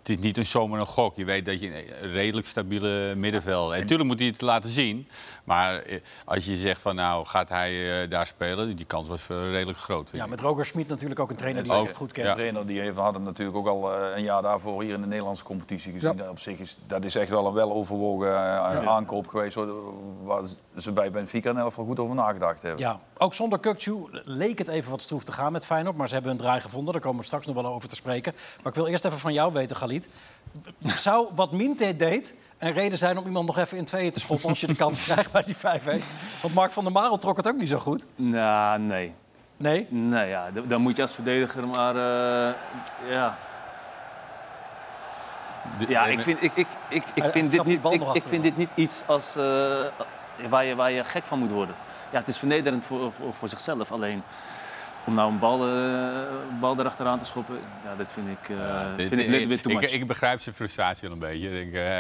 het 0.02 0.18
is 0.18 0.18
niet 0.18 0.38
een 0.38 0.46
zomaar 0.46 0.80
een 0.80 0.86
gok. 0.86 1.16
Je 1.16 1.26
weet 1.26 1.46
dat 1.46 1.60
je 1.60 2.02
een 2.02 2.12
redelijk 2.12 2.48
stabiele 2.48 3.14
middenveld... 3.18 3.72
En 3.74 3.80
natuurlijk 3.80 4.10
moet 4.10 4.20
hij 4.20 4.28
het 4.28 4.42
laten 4.42 4.70
zien. 4.70 5.08
Maar 5.44 5.82
eh, 5.82 6.00
als 6.26 6.46
je 6.46 6.56
zegt 6.56 6.82
van 6.82 6.96
nou, 6.96 7.26
gaat 7.26 7.50
hij 7.50 8.02
eh, 8.04 8.10
daar 8.10 8.28
spelen? 8.28 8.76
Die 8.76 8.86
kans 8.86 9.08
was 9.08 9.30
eh, 9.30 9.50
redelijk 9.52 9.78
groot. 9.80 10.10
Ja, 10.14 10.26
met 10.26 10.42
Roger 10.42 10.66
Smit 10.66 10.88
natuurlijk 10.88 11.20
ook 11.20 11.30
een 11.30 11.36
trainer 11.36 11.64
die 11.64 11.72
Ook, 11.72 11.96
goed 11.96 12.12
kent. 12.12 12.36
trainer 12.36 12.66
die 12.68 12.80
heeft, 12.80 12.98
had 12.98 13.14
hem 13.14 13.24
natuurlijk 13.24 13.58
ook 13.58 13.68
al 13.68 13.94
eh, 13.94 14.16
een 14.18 14.24
jaar 14.24 14.42
daarvoor 14.42 14.84
hier 14.84 14.94
in 14.94 15.02
de 15.02 15.08
Nederlandse 15.08 15.44
competitie 15.44 15.92
gezien. 15.92 16.18
Ja. 16.18 16.30
Op 16.30 16.40
zich 16.40 16.60
is 16.60 16.78
dat 16.88 17.06
is 17.06 17.16
echt 17.16 17.30
wel 17.30 17.48
een 17.48 17.54
weloverwogen 17.54 18.28
eh, 18.28 18.88
aankoop 18.88 19.28
geweest. 19.28 19.47
Waar 20.24 20.42
ze 20.78 20.92
bij 20.92 21.12
Benfica 21.12 21.50
in 21.50 21.58
elk 21.58 21.68
geval 21.68 21.86
goed 21.86 22.00
over 22.00 22.16
nagedacht 22.16 22.62
hebben. 22.62 22.86
Ja, 22.86 23.00
ook 23.18 23.34
zonder 23.34 23.60
Kukcu 23.60 24.08
leek 24.24 24.58
het 24.58 24.68
even 24.68 24.92
wat 24.92 25.02
stroef 25.02 25.24
te 25.24 25.32
gaan 25.32 25.52
met 25.52 25.66
Feyenoord. 25.66 25.98
Maar 25.98 26.08
ze 26.08 26.14
hebben 26.14 26.32
hun 26.32 26.42
draai 26.42 26.62
gevonden. 26.62 26.94
Daar 26.94 27.02
komen 27.02 27.20
we 27.20 27.26
straks 27.26 27.46
nog 27.46 27.56
wel 27.56 27.66
over 27.66 27.90
te 27.90 27.96
spreken. 27.96 28.34
Maar 28.64 28.72
ik 28.72 28.78
wil 28.78 28.88
eerst 28.88 29.06
even 29.06 29.20
van 29.20 29.34
jou 29.34 29.54
weten, 29.54 29.76
Galit. 29.76 30.10
Zou 30.84 31.28
wat 31.36 31.52
Minte 31.52 31.96
deed 31.96 32.36
een 32.58 32.74
reden 32.74 32.98
zijn 32.98 33.18
om 33.18 33.26
iemand 33.26 33.46
nog 33.46 33.58
even 33.58 33.78
in 33.78 33.86
tweeën 33.86 34.12
te 34.12 34.20
schoppen... 34.20 34.50
als 34.50 34.60
je 34.60 34.68
de 34.68 34.76
kans 34.76 35.04
krijgt 35.04 35.32
bij 35.32 35.44
die 35.44 35.56
5-1? 35.56 35.60
Want 36.42 36.54
Mark 36.54 36.72
van 36.72 36.84
der 36.84 36.94
Marel 36.94 37.18
trok 37.18 37.38
het 37.38 37.48
ook 37.48 37.58
niet 37.58 37.70
zo 37.70 37.78
goed. 37.78 38.06
Nou, 38.16 38.80
nee. 38.80 39.14
Nee? 39.58 39.88
Nee, 39.90 40.30
ja, 40.30 40.52
dan 40.68 40.82
moet 40.82 40.96
je 40.96 41.02
als 41.02 41.14
verdediger 41.14 41.68
maar... 41.68 41.96
eh, 41.96 42.54
ja, 43.10 43.38
Ja, 45.88 46.06
eh, 46.08 46.12
ik 46.14 46.20
vind, 46.20 46.44
ik, 46.44 46.52
ik, 46.56 46.68
ik, 46.90 47.04
ik 47.14 47.24
vind, 47.24 47.52
dit, 47.52 47.64
niet, 47.66 47.80
ik, 47.86 48.02
ik 48.14 48.24
vind 48.24 48.44
dit 48.44 48.58
niet 48.58 48.70
iets 48.76 49.04
als, 49.06 49.36
eh, 49.36 49.44
waar, 50.50 50.66
je, 50.66 50.76
waar 50.76 50.92
je 50.92 51.04
gek 51.04 51.24
van 51.24 51.40
moet 51.40 51.52
worden. 51.52 51.76
Ja, 52.12 52.18
het 52.20 52.28
is 52.28 52.38
vernederend 52.38 52.86
voor, 52.86 53.14
voor, 53.14 53.34
voor 53.34 53.50
zichzelf. 53.50 53.92
Alleen 53.92 54.24
om 55.06 55.14
nou 55.14 55.32
een 55.32 55.40
bal, 55.40 55.68
eh, 55.68 56.60
bal 56.60 56.80
erachteraan 56.80 57.20
te 57.20 57.26
schoppen, 57.26 57.60
ja, 57.86 57.96
dat 57.98 58.12
vind 58.12 58.28
ik, 58.28 58.50
eh 58.58 58.96
Dit- 58.96 59.08
vind 59.08 59.22
ik 59.22 59.48
weer 59.48 59.62
too 59.62 59.72
ik, 59.74 59.80
much. 59.82 59.92
ik 59.94 60.08
begrijp 60.08 60.40
zijn 60.42 60.56
frustratie 60.56 61.04
wel 61.10 61.12
een 61.12 61.20
beetje. 61.30 61.48
Ik 61.62 61.72
denk, 61.72 61.86
eh, 61.86 62.00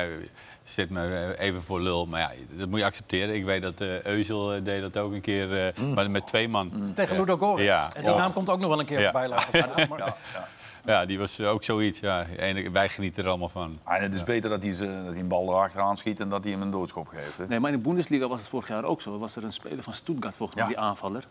zet 0.63 0.89
me 0.89 1.35
even 1.37 1.63
voor 1.63 1.79
lul. 1.81 2.05
Maar 2.05 2.19
ja, 2.19 2.31
dat 2.49 2.69
moet 2.69 2.79
je 2.79 2.85
accepteren. 2.85 3.35
Ik 3.35 3.45
weet 3.45 3.61
dat 3.61 3.81
eh 3.81 4.01
Euzel 4.01 4.63
deed 4.63 4.81
dat 4.81 4.97
ook 4.97 5.11
een 5.11 5.21
keer, 5.21 5.67
eh, 5.67 5.83
maar 5.83 6.11
met 6.11 6.27
twee 6.27 6.47
man. 6.49 6.91
Tegen 6.93 7.17
Ludo. 7.17 7.59
Ja. 7.61 7.83
En 7.93 8.01
die 8.01 8.09
Ja. 8.11 8.17
naam 8.17 8.33
komt 8.33 8.49
ook 8.49 8.59
nog 8.59 8.69
wel 8.69 8.79
een 8.79 8.85
keer 8.85 8.99
Ja. 8.99 9.11
voorbij. 9.11 9.27
laten. 9.27 9.89
Maar- 9.89 10.15
Ja, 10.87 11.05
die 11.05 11.17
was 11.19 11.41
ook 11.41 11.63
zoiets. 11.63 11.99
Ja. 11.99 12.23
En 12.25 12.71
wij 12.71 12.89
genieten 12.89 13.23
er 13.23 13.29
allemaal 13.29 13.49
van. 13.49 13.77
En 13.85 14.01
het 14.01 14.13
is 14.13 14.23
beter 14.23 14.49
dat 14.49 14.63
hij, 14.63 14.73
ze- 14.73 14.85
dat 15.03 15.11
hij 15.11 15.19
een 15.21 15.27
bal 15.27 15.49
erachteraan 15.49 15.97
schiet 15.97 16.19
en 16.19 16.29
dat 16.29 16.43
hij 16.43 16.51
hem 16.51 16.61
een 16.61 16.71
doodschop 16.71 17.07
geeft. 17.07 17.37
Hè? 17.37 17.47
Nee, 17.47 17.59
maar 17.59 17.71
in 17.71 17.77
de 17.77 17.83
Bundesliga 17.83 18.27
was 18.27 18.39
het 18.39 18.49
vorig 18.49 18.67
jaar 18.67 18.83
ook 18.83 19.01
zo. 19.01 19.17
Was 19.17 19.35
er 19.35 19.43
een 19.43 19.51
speler 19.51 19.83
van 19.83 19.93
Stuttgart, 19.93 20.35
volgens 20.35 20.59
mij, 20.59 20.67
Ja. 20.69 20.75
die 20.75 20.83
aanvaller. 20.83 21.27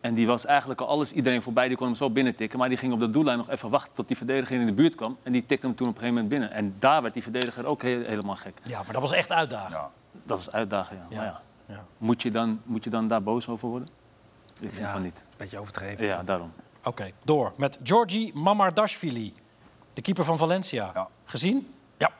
En 0.00 0.14
die 0.14 0.26
was 0.26 0.46
eigenlijk 0.46 0.80
al 0.80 0.88
alles, 0.88 1.12
iedereen 1.12 1.42
voorbij, 1.42 1.68
die 1.68 1.76
kon 1.76 1.86
hem 1.86 1.96
zo 1.96 2.10
binnentikken. 2.10 2.58
Maar 2.58 2.68
die 2.68 2.78
ging 2.78 2.92
op 2.92 3.00
de 3.00 3.10
doellijn 3.10 3.38
nog 3.38 3.50
even 3.50 3.70
wachten 3.70 3.94
tot 3.94 4.08
die 4.08 4.16
verdediger 4.16 4.60
in 4.60 4.66
de 4.66 4.72
buurt 4.72 4.94
kwam. 4.94 5.16
En 5.22 5.32
die 5.32 5.46
tikte 5.46 5.66
hem 5.66 5.76
toen 5.76 5.88
op 5.88 5.94
een 5.94 6.00
gegeven 6.00 6.22
moment 6.22 6.40
binnen. 6.40 6.50
En 6.58 6.76
daar 6.78 7.00
werd 7.02 7.14
die 7.14 7.22
verdediger 7.22 7.66
ook 7.66 7.82
he- 7.82 8.02
helemaal 8.06 8.36
gek. 8.36 8.58
Ja, 8.64 8.82
maar 8.82 8.92
dat 8.92 9.02
was 9.02 9.12
echt 9.12 9.30
uitdagen. 9.30 9.70
Ja. 9.70 9.90
Dat 10.26 10.36
was 10.36 10.50
uitdaging, 10.52 11.00
ja. 11.10 11.16
Ja. 11.16 11.22
Maar 11.22 11.26
ja. 11.66 11.74
Ja. 11.74 11.84
Moet, 11.98 12.22
je 12.22 12.30
dan, 12.30 12.60
moet 12.64 12.84
je 12.84 12.90
dan 12.90 13.08
daar 13.08 13.22
boos 13.22 13.48
over 13.48 13.68
worden? 13.68 13.88
Ik 14.60 14.70
vind 14.72 14.86
Ja. 14.86 14.92
van 14.92 15.02
niet. 15.02 15.18
Een 15.18 15.34
beetje 15.36 15.58
overdreven. 15.58 16.06
Ja, 16.06 16.22
daarom. 16.22 16.52
Oké, 16.84 17.10
door 17.24 17.52
met 17.56 17.78
Georgi 17.82 18.30
Mamardashvili. 18.34 19.32
De 19.92 20.02
keeper 20.02 20.24
van 20.24 20.38
Valencia. 20.38 20.90
Ja. 20.94 21.08
Gezien? 21.24 21.74
Ja. 21.98 22.10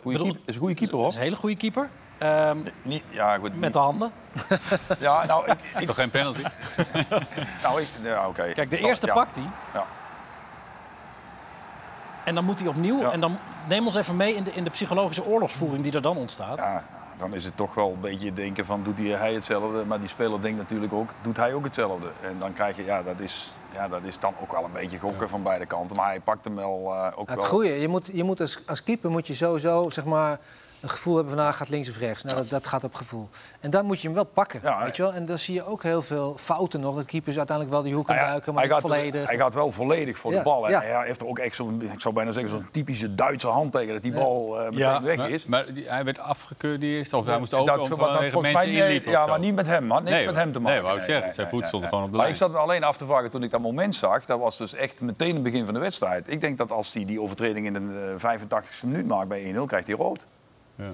Goeie 0.00 0.18
Bedoel- 0.18 0.32
keeper, 0.32 0.48
is 0.48 0.54
een 0.54 0.60
goede 0.60 0.74
keeper 0.74 0.92
Dat 0.96 1.00
hoor. 1.00 1.08
is 1.10 1.14
een 1.16 1.22
hele 1.22 1.36
goede 1.36 1.56
keeper. 1.56 1.90
Ehm, 2.18 2.58
Niet, 2.82 3.02
ja, 3.08 3.38
goed, 3.38 3.56
met 3.56 3.72
de 3.72 3.78
handen. 3.78 4.12
ja, 5.00 5.24
nou, 5.26 5.50
ik, 5.50 5.58
ik, 5.78 5.86
Toch 5.86 5.96
geen 5.96 6.10
penalty? 6.10 6.42
nou, 7.62 7.80
ik, 7.80 7.88
ja, 8.02 8.28
oké. 8.28 8.52
Kijk, 8.52 8.70
de 8.70 8.78
eerste 8.78 9.06
ja. 9.06 9.12
pakt 9.12 9.36
hij. 9.36 9.46
Ja. 9.74 9.86
En 12.24 12.34
dan 12.34 12.44
moet 12.44 12.60
hij 12.60 12.68
opnieuw. 12.68 13.00
Ja. 13.00 13.10
En 13.10 13.20
dan 13.20 13.38
neem 13.68 13.86
ons 13.86 13.94
even 13.94 14.16
mee 14.16 14.34
in 14.34 14.44
de, 14.44 14.52
in 14.52 14.64
de 14.64 14.70
psychologische 14.70 15.24
oorlogsvoering 15.24 15.82
die 15.82 15.92
er 15.92 16.02
dan 16.02 16.16
ontstaat. 16.16 16.58
Ja, 16.58 16.84
dan 17.22 17.34
is 17.34 17.44
het 17.44 17.56
toch 17.56 17.74
wel 17.74 17.92
een 17.92 18.00
beetje 18.00 18.32
denken 18.32 18.64
van 18.64 18.82
doet 18.82 18.98
hij, 18.98 19.34
hetzelfde. 19.34 19.84
Maar 19.84 20.00
die 20.00 20.08
speler 20.08 20.42
denkt 20.42 20.58
natuurlijk 20.58 20.92
ook, 20.92 21.10
doet 21.22 21.36
hij 21.36 21.54
ook 21.54 21.64
hetzelfde. 21.64 22.06
En 22.20 22.38
dan 22.38 22.52
krijg 22.52 22.76
je, 22.76 22.84
ja, 22.84 23.02
dat 23.02 23.20
is, 23.20 23.52
ja, 23.72 23.88
dat 23.88 24.02
is 24.02 24.18
dan 24.18 24.34
ook 24.42 24.52
wel 24.52 24.64
een 24.64 24.72
beetje 24.72 24.98
gokken 24.98 25.28
van 25.28 25.42
beide 25.42 25.66
kanten. 25.66 25.96
Maar 25.96 26.06
hij 26.06 26.20
pakt 26.20 26.44
hem 26.44 26.56
wel 26.56 26.94
eh, 26.94 27.12
ook 27.16 27.28
Het 27.28 27.38
wel. 27.38 27.46
goede, 27.46 27.80
je 27.80 27.88
moet, 27.88 28.10
je 28.12 28.24
moet 28.24 28.40
als, 28.40 28.66
als 28.66 28.82
keeper 28.82 29.10
moet 29.10 29.26
je 29.26 29.34
sowieso 29.34 29.90
zeg 29.90 30.04
maar, 30.04 30.38
een 30.82 30.88
gevoel 30.90 31.14
hebben 31.16 31.32
van 31.34 31.42
nou, 31.42 31.54
gaat 31.54 31.68
links 31.68 31.90
of 31.90 31.98
rechts. 31.98 32.22
Nou, 32.24 32.36
dat, 32.36 32.48
dat 32.48 32.66
gaat 32.66 32.84
op 32.84 32.94
gevoel. 32.94 33.28
En 33.60 33.70
dan 33.70 33.84
moet 33.86 34.00
je 34.00 34.06
hem 34.06 34.14
wel 34.14 34.24
pakken. 34.24 34.60
Ja, 34.62 34.84
weet 34.84 34.96
je 34.96 35.02
wel? 35.02 35.12
En 35.12 35.26
dan 35.26 35.38
zie 35.38 35.54
je 35.54 35.64
ook 35.66 35.82
heel 35.82 36.02
veel 36.02 36.34
fouten 36.38 36.80
nog. 36.80 36.94
Dat 36.96 37.04
keepers 37.04 37.36
uiteindelijk 37.36 37.76
wel 37.76 37.84
die 37.84 37.94
hoek 37.94 38.06
Nou 38.06 38.18
ja, 38.20 38.26
duiken, 38.28 38.54
maar 38.54 38.62
hij, 38.62 38.72
gaat, 38.72 38.80
volledig. 38.80 39.26
hij 39.28 39.36
gaat 39.36 39.54
wel 39.54 39.72
volledig 39.72 40.18
voor 40.18 40.30
Ja, 40.32 40.38
de 40.38 40.44
bal. 40.44 40.68
En 40.68 40.74
hij 40.80 41.06
heeft 41.06 41.20
er 41.20 41.26
ook 41.26 41.38
echt 41.38 41.54
zo'n, 41.56 41.82
ik 41.92 42.00
zou 42.00 42.14
bijna 42.14 42.32
zeggen, 42.32 42.50
zo'n 42.50 42.68
typische 42.70 43.14
Duitse 43.14 43.48
hand 43.48 43.72
tegen 43.72 43.92
dat 43.92 44.02
die 44.02 44.12
Ja. 44.12 44.18
bal 44.18 44.58
eh, 44.58 44.64
meteen 44.64 44.78
Ja. 44.78 45.02
weg 45.02 45.16
Maar, 45.16 45.30
is. 45.30 45.44
maar 45.46 45.72
die- 45.74 45.88
hij 45.88 46.04
werd 46.04 46.18
afgekeurd 46.18 46.80
die 46.80 46.96
eerste. 46.96 47.16
Of 47.16 47.24
hij 47.26 47.38
moest 47.38 47.54
ook 47.54 47.66
dat, 47.66 47.78
om 47.78 47.88
dat 47.88 48.20
mensen 48.20 48.40
mij, 48.40 48.66
nee, 48.66 49.02
ja, 49.10 49.26
maar 49.26 49.38
niet 49.38 49.54
met 49.54 49.66
hem, 49.66 49.84
man. 49.84 50.02
Niks 50.02 50.16
Nee, 50.16 50.26
met 50.26 50.34
hem 50.34 50.52
te 50.52 50.58
maken. 50.60 50.74
Nee, 50.74 50.84
wou 50.86 50.98
ik 50.98 51.04
zeggen. 51.04 51.34
Zijn 51.34 51.48
voet 51.48 51.66
stond 51.66 51.84
gewoon 51.84 52.04
op 52.04 52.10
de 52.10 52.16
Maar 52.16 52.20
lijn. 52.20 52.32
ik 52.32 52.40
zat 52.40 52.50
me 52.52 52.58
alleen 52.58 52.84
af 52.84 52.96
te 52.96 53.06
vragen 53.06 53.30
toen 53.30 53.42
ik 53.42 53.50
dat 53.50 53.60
moment 53.60 53.94
zag. 53.94 54.24
Dat 54.24 54.38
was 54.38 54.56
dus 54.56 54.74
echt 54.74 55.00
meteen 55.00 55.34
het 55.34 55.42
begin 55.42 55.64
van 55.64 55.74
de 55.74 55.80
wedstrijd. 55.80 56.30
Ik 56.30 56.40
denk 56.40 56.58
dat 56.58 56.70
als 56.70 56.92
hij 56.92 57.04
die 57.04 57.20
overtreding 57.20 57.66
in 57.66 57.72
de 57.72 58.12
eh, 58.12 58.18
85e 58.18 58.86
minuut 58.86 59.06
maakt 59.06 59.28
bij 59.28 59.42
1-0, 59.54 59.66
krijgt 59.66 59.86
hij 59.86 59.96
rood. 59.96 60.26
Ja. 60.74 60.84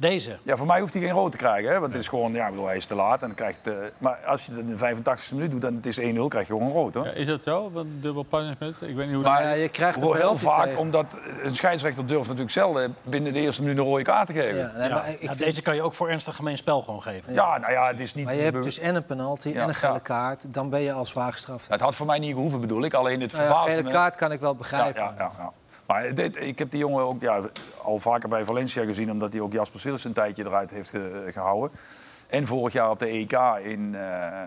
Deze. 0.00 0.36
Ja, 0.42 0.56
voor 0.56 0.66
mij 0.66 0.80
hoeft 0.80 0.92
hij 0.92 1.02
geen 1.02 1.12
rood 1.12 1.30
te 1.30 1.36
krijgen. 1.36 1.72
Hè? 1.72 1.78
Want 1.80 1.92
het 1.92 2.02
is 2.02 2.08
gewoon, 2.08 2.32
ja, 2.32 2.44
ik 2.44 2.50
bedoel, 2.50 2.66
hij 2.66 2.76
is 2.76 2.84
te 2.86 2.94
laat. 2.94 3.20
En 3.20 3.26
dan 3.26 3.36
krijgt, 3.36 3.66
eh, 3.66 3.74
maar 3.98 4.18
als 4.26 4.46
je 4.46 4.50
het 4.52 4.60
in 4.60 4.66
de 4.66 4.76
85e 4.78 5.34
minuut 5.34 5.50
doet 5.50 5.64
en 5.64 5.74
het 5.74 5.86
is 5.86 5.98
1-0, 6.00 6.28
krijg 6.28 6.46
je 6.46 6.52
gewoon 6.52 6.72
rood. 6.72 6.94
Hoor. 6.94 7.04
Ja, 7.04 7.10
is 7.12 7.26
dat 7.26 7.42
zo? 7.42 7.70
Wat 7.72 7.84
dubbel 7.88 8.22
punishment? 8.22 8.82
Ik 8.82 8.96
weet 8.96 9.06
niet 9.06 9.14
hoe 9.14 9.24
Maar 9.24 9.42
dat... 9.42 9.50
ja, 9.50 9.56
je 9.56 9.68
krijgt 9.68 9.96
Ik 9.96 10.02
hoor 10.02 10.16
heel 10.16 10.38
vaak, 10.38 10.64
tegen. 10.64 10.78
omdat 10.78 11.06
een 11.42 11.54
scheidsrechter 11.56 12.06
durft 12.06 12.24
natuurlijk 12.24 12.50
zelden 12.50 12.96
binnen 13.02 13.32
de 13.32 13.38
eerste 13.40 13.62
minuut 13.62 13.78
een 13.78 13.84
rode 13.84 14.02
kaart 14.02 14.26
te 14.26 14.32
geven. 14.32 14.56
Ja, 14.58 14.70
Ja, 14.72 14.78
nee, 14.78 14.88
Ja. 14.88 14.94
maar, 14.94 15.08
ik 15.08 15.14
Nou, 15.22 15.26
vind- 15.26 15.38
deze 15.38 15.62
kan 15.62 15.74
je 15.74 15.82
ook 15.82 15.94
voor 15.94 16.08
ernstig 16.08 16.36
gemeen 16.36 16.56
spel 16.56 16.82
gewoon 16.82 17.02
geven. 17.02 17.34
nou 17.34 17.70
ja, 17.72 17.86
het 17.86 18.00
is 18.00 18.14
niet... 18.14 18.24
maar 18.24 18.34
je 18.34 18.42
hebt 18.42 18.62
dus 18.62 18.78
en 18.78 18.94
een 18.94 19.06
penalty 19.06 19.48
Ja, 19.48 19.62
en 19.62 19.68
een 19.68 19.74
gele 19.74 19.92
ja. 19.92 19.98
kaart. 19.98 20.54
Dan 20.54 20.70
ben 20.70 20.80
je 20.80 20.92
al 20.92 21.06
zwaar 21.06 21.32
gestraft. 21.32 21.68
Het 21.68 21.80
had 21.80 21.94
voor 21.94 22.06
mij 22.06 22.18
niet 22.18 22.32
gehoeven, 22.34 22.60
bedoel 22.60 22.82
ik. 22.84 22.94
Alleen 22.94 23.20
het 23.20 23.32
Nou 23.32 23.42
ja, 23.44 23.48
verbaasde 23.48 23.70
gele 23.70 23.82
me- 23.82 23.90
kaart 23.90 24.16
kan 24.16 24.32
ik 24.32 24.40
wel 24.40 24.52
Ja, 24.52 24.56
begrijpen. 24.58 25.02
ja, 25.02 25.14
ja, 25.18 25.30
ja. 25.38 25.52
Maar 25.88 26.14
dit, 26.14 26.36
ik 26.40 26.58
heb 26.58 26.70
die 26.70 26.80
jongen 26.80 27.04
ook 27.04 27.20
ja, 27.22 27.40
al 27.82 27.98
vaker 27.98 28.28
bij 28.28 28.44
Valencia 28.44 28.84
gezien... 28.84 29.10
omdat 29.10 29.32
hij 29.32 29.40
ook 29.42 29.52
Jasper 29.52 29.80
Sillis 29.80 30.04
een 30.04 30.12
tijdje 30.12 30.44
eruit 30.46 30.70
heeft 30.70 30.90
ge- 30.90 31.28
gehouden. 31.32 31.78
En 32.26 32.46
vorig 32.46 32.72
jaar 32.72 32.90
op 32.90 32.98
de 32.98 33.06
EK 33.06 33.32
in 33.64 33.94
eh, 33.94 34.42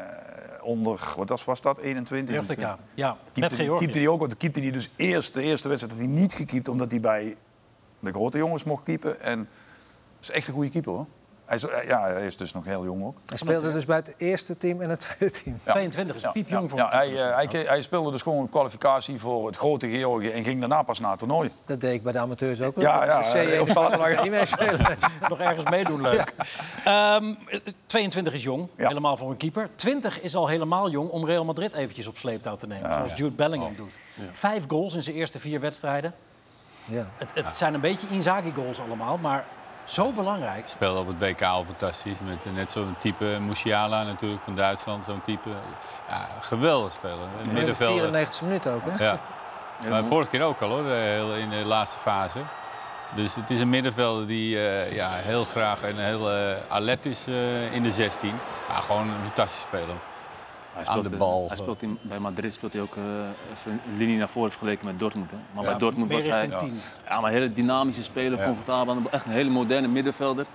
onder... 0.64 1.14
Wat 1.18 1.30
was, 1.30 1.46
was 1.46 1.62
dat? 1.62 1.78
21? 1.80 2.36
Jeugd-TK. 2.36 2.78
Ja, 2.94 3.18
met 3.36 3.54
Georgië. 3.54 3.84
keepte 3.86 4.00
hij 4.00 4.08
ook, 4.08 4.20
want 4.20 4.38
keepte 4.38 4.60
hij 4.60 4.72
dus 4.72 4.90
eerst, 4.96 5.34
de 5.34 5.42
eerste 5.42 5.68
wedstrijd 5.68 5.98
had 5.98 6.06
hij 6.08 6.14
niet 6.14 6.34
gekiept... 6.34 6.68
omdat 6.68 6.92
hij 6.92 7.00
bij 7.00 7.36
de 8.00 8.12
grote 8.12 8.38
jongens 8.38 8.64
mocht 8.64 8.84
keepen. 8.84 9.22
En 9.22 9.38
dat 10.20 10.30
is 10.30 10.32
echt 10.32 10.48
een 10.48 10.54
goede 10.54 10.70
keeper, 10.70 10.92
hoor. 10.92 11.06
Hij 11.52 11.60
is, 11.60 11.68
eh, 11.68 11.88
ja, 11.88 12.02
hij 12.02 12.26
is 12.26 12.38
dus 12.38 12.54
nog 12.54 12.66
heel 12.66 12.84
jong 12.84 13.04
ook. 13.04 13.18
Hij 13.26 13.38
speelde 13.38 13.72
dus 13.72 13.86
bij 13.86 13.96
het 13.96 14.14
eerste 14.18 14.58
team 14.58 14.82
en 14.82 14.90
het 14.90 15.00
tweede 15.00 15.42
team. 15.44 15.60
22 15.66 16.16
is 16.16 16.24
piepjong 16.32 16.70
voor 16.70 16.80
ja, 16.80 16.86
een 16.86 16.98
hij, 16.98 17.08
keeper 17.08 17.60
eh, 17.60 17.64
hij, 17.66 17.74
hij 17.74 17.82
speelde 17.82 18.12
dus 18.12 18.22
gewoon 18.22 18.40
een 18.42 18.50
kwalificatie 18.50 19.20
voor 19.20 19.48
het 19.48 19.56
grote 19.56 19.88
Georgië... 19.90 20.30
en 20.30 20.44
ging 20.44 20.60
daarna 20.60 20.82
pas 20.82 21.00
naar 21.00 21.10
het 21.10 21.20
toernooi. 21.20 21.52
Dat 21.66 21.82
deed 21.82 21.94
ik 21.94 22.04
bij 22.04 22.12
de 22.12 22.20
amateurs 22.20 22.62
ook 22.62 22.76
wel. 22.76 22.84
Ja, 22.84 23.06
ja, 23.06 23.22
C1 23.22 23.60
op 23.60 23.68
zaterdag. 23.70 24.22
niet 24.24 24.32
meespelen. 24.32 24.98
nog 25.30 25.40
ergens 25.40 25.70
meedoen, 25.70 26.02
leuk. 26.02 26.34
Ehm, 26.86 27.34
22 27.86 28.34
is 28.34 28.44
jong, 28.44 28.68
Ja. 28.76 28.88
helemaal 28.88 29.18
voor 29.18 29.30
een 29.30 29.38
keeper. 29.38 29.70
20 29.76 30.22
is 30.22 30.36
al 30.36 30.48
helemaal 30.48 30.90
jong 30.90 31.10
om 31.10 31.26
Real 31.26 31.46
Madrid 31.46 31.74
eventjes 31.74 32.08
op 32.08 32.18
sleeptouw 32.18 32.56
te 32.56 32.68
nemen. 32.68 32.94
zoals 32.94 33.12
Jude 33.14 33.36
Bellingham 33.36 33.76
doet. 33.76 34.00
Vijf 34.32 34.64
goals 34.68 34.96
in 34.96 35.04
zijn 35.04 35.16
eerste 35.16 35.40
vier 35.40 35.60
wedstrijden. 35.60 36.14
Ja. 36.86 37.08
Het, 37.18 37.32
het 37.34 37.54
zijn 37.54 37.74
een 37.74 37.82
beetje 37.82 38.08
Inzaghi-goals 38.10 38.80
allemaal, 38.80 39.18
maar 39.18 39.46
zo 39.92 40.12
belangrijk. 40.12 40.68
Speelde 40.68 41.00
op 41.00 41.08
het 41.08 41.20
WK 41.20 41.42
al 41.42 41.66
fantastisch. 41.66 42.18
Met 42.20 42.38
eh, 42.46 42.52
net 42.52 42.72
zo'n 42.72 42.96
type 43.00 43.26
Musiala 43.26 44.04
natuurlijk 44.04 44.42
van 44.44 44.56
Duitsland. 44.56 45.06
Zo'n 45.06 45.22
type. 45.22 45.50
Ja, 46.10 46.28
geweldig 46.42 46.94
speler. 46.94 47.18
In 47.42 47.48
de 47.48 47.54
middenvelder. 47.54 47.96
94 48.00 48.42
minuten 48.42 48.74
ook, 48.74 48.82
hè? 48.86 49.04
Ja. 49.06 49.20
Maar 49.90 50.06
vorige 50.06 50.30
keer 50.30 50.44
ook 50.44 50.62
al 50.62 50.70
hoor, 50.70 50.86
hele- 50.86 51.38
in 51.40 51.50
de 51.50 51.66
laatste 51.66 51.98
fase. 52.00 52.40
Dus 53.16 53.36
het 53.36 53.50
is 53.50 53.60
een 53.60 53.70
middenvelder 53.70 54.28
die 54.28 54.68
eh, 54.70 54.92
ja, 54.94 55.10
heel 55.14 55.44
graag 55.46 55.82
en 55.82 55.98
heel 55.98 56.32
eh, 56.32 56.56
alert 56.68 57.06
is 57.06 57.28
eh, 57.28 57.74
in 57.74 57.84
de 57.84 57.92
16. 57.92 58.34
Maar 58.70 58.82
gewoon 58.82 59.08
een 59.10 59.24
fantastische 59.24 59.68
speler. 59.68 59.96
Hij 60.74 60.86
Aan 60.86 61.02
de 61.02 61.10
bal. 61.10 61.48
Hij 61.48 61.58
speelt 61.58 61.82
in, 61.82 61.98
bij 62.02 62.20
Madrid 62.20 62.54
speelt 62.54 62.74
hij 62.74 62.82
ook 62.82 62.96
eh, 62.96 63.04
even 63.54 63.72
een 63.72 63.98
linie 63.98 64.18
naar 64.18 64.30
voren 64.30 64.50
vergeleken 64.52 64.86
met 64.86 65.00
Dortmund. 65.00 65.32
Hè. 65.32 65.38
Maar 65.54 65.64
bij 65.64 65.78
Dortmund 65.78 66.10
Meer 66.10 66.18
was 66.18 66.28
hij 66.28 66.48
10. 66.48 66.72
ja, 67.10 67.20
maar 67.20 67.30
een 67.30 67.36
hele 67.36 67.54
dynamische 67.54 68.04
speler, 68.04 68.40
Ja. 68.40 68.46
comfortabel 68.46 68.90
aan 68.90 68.96
de 68.98 69.04
bal. 69.04 69.12
Echt 69.12 69.26
een 69.26 69.32
hele 69.32 69.50
moderne 69.50 69.88
middenvelder. 69.88 70.46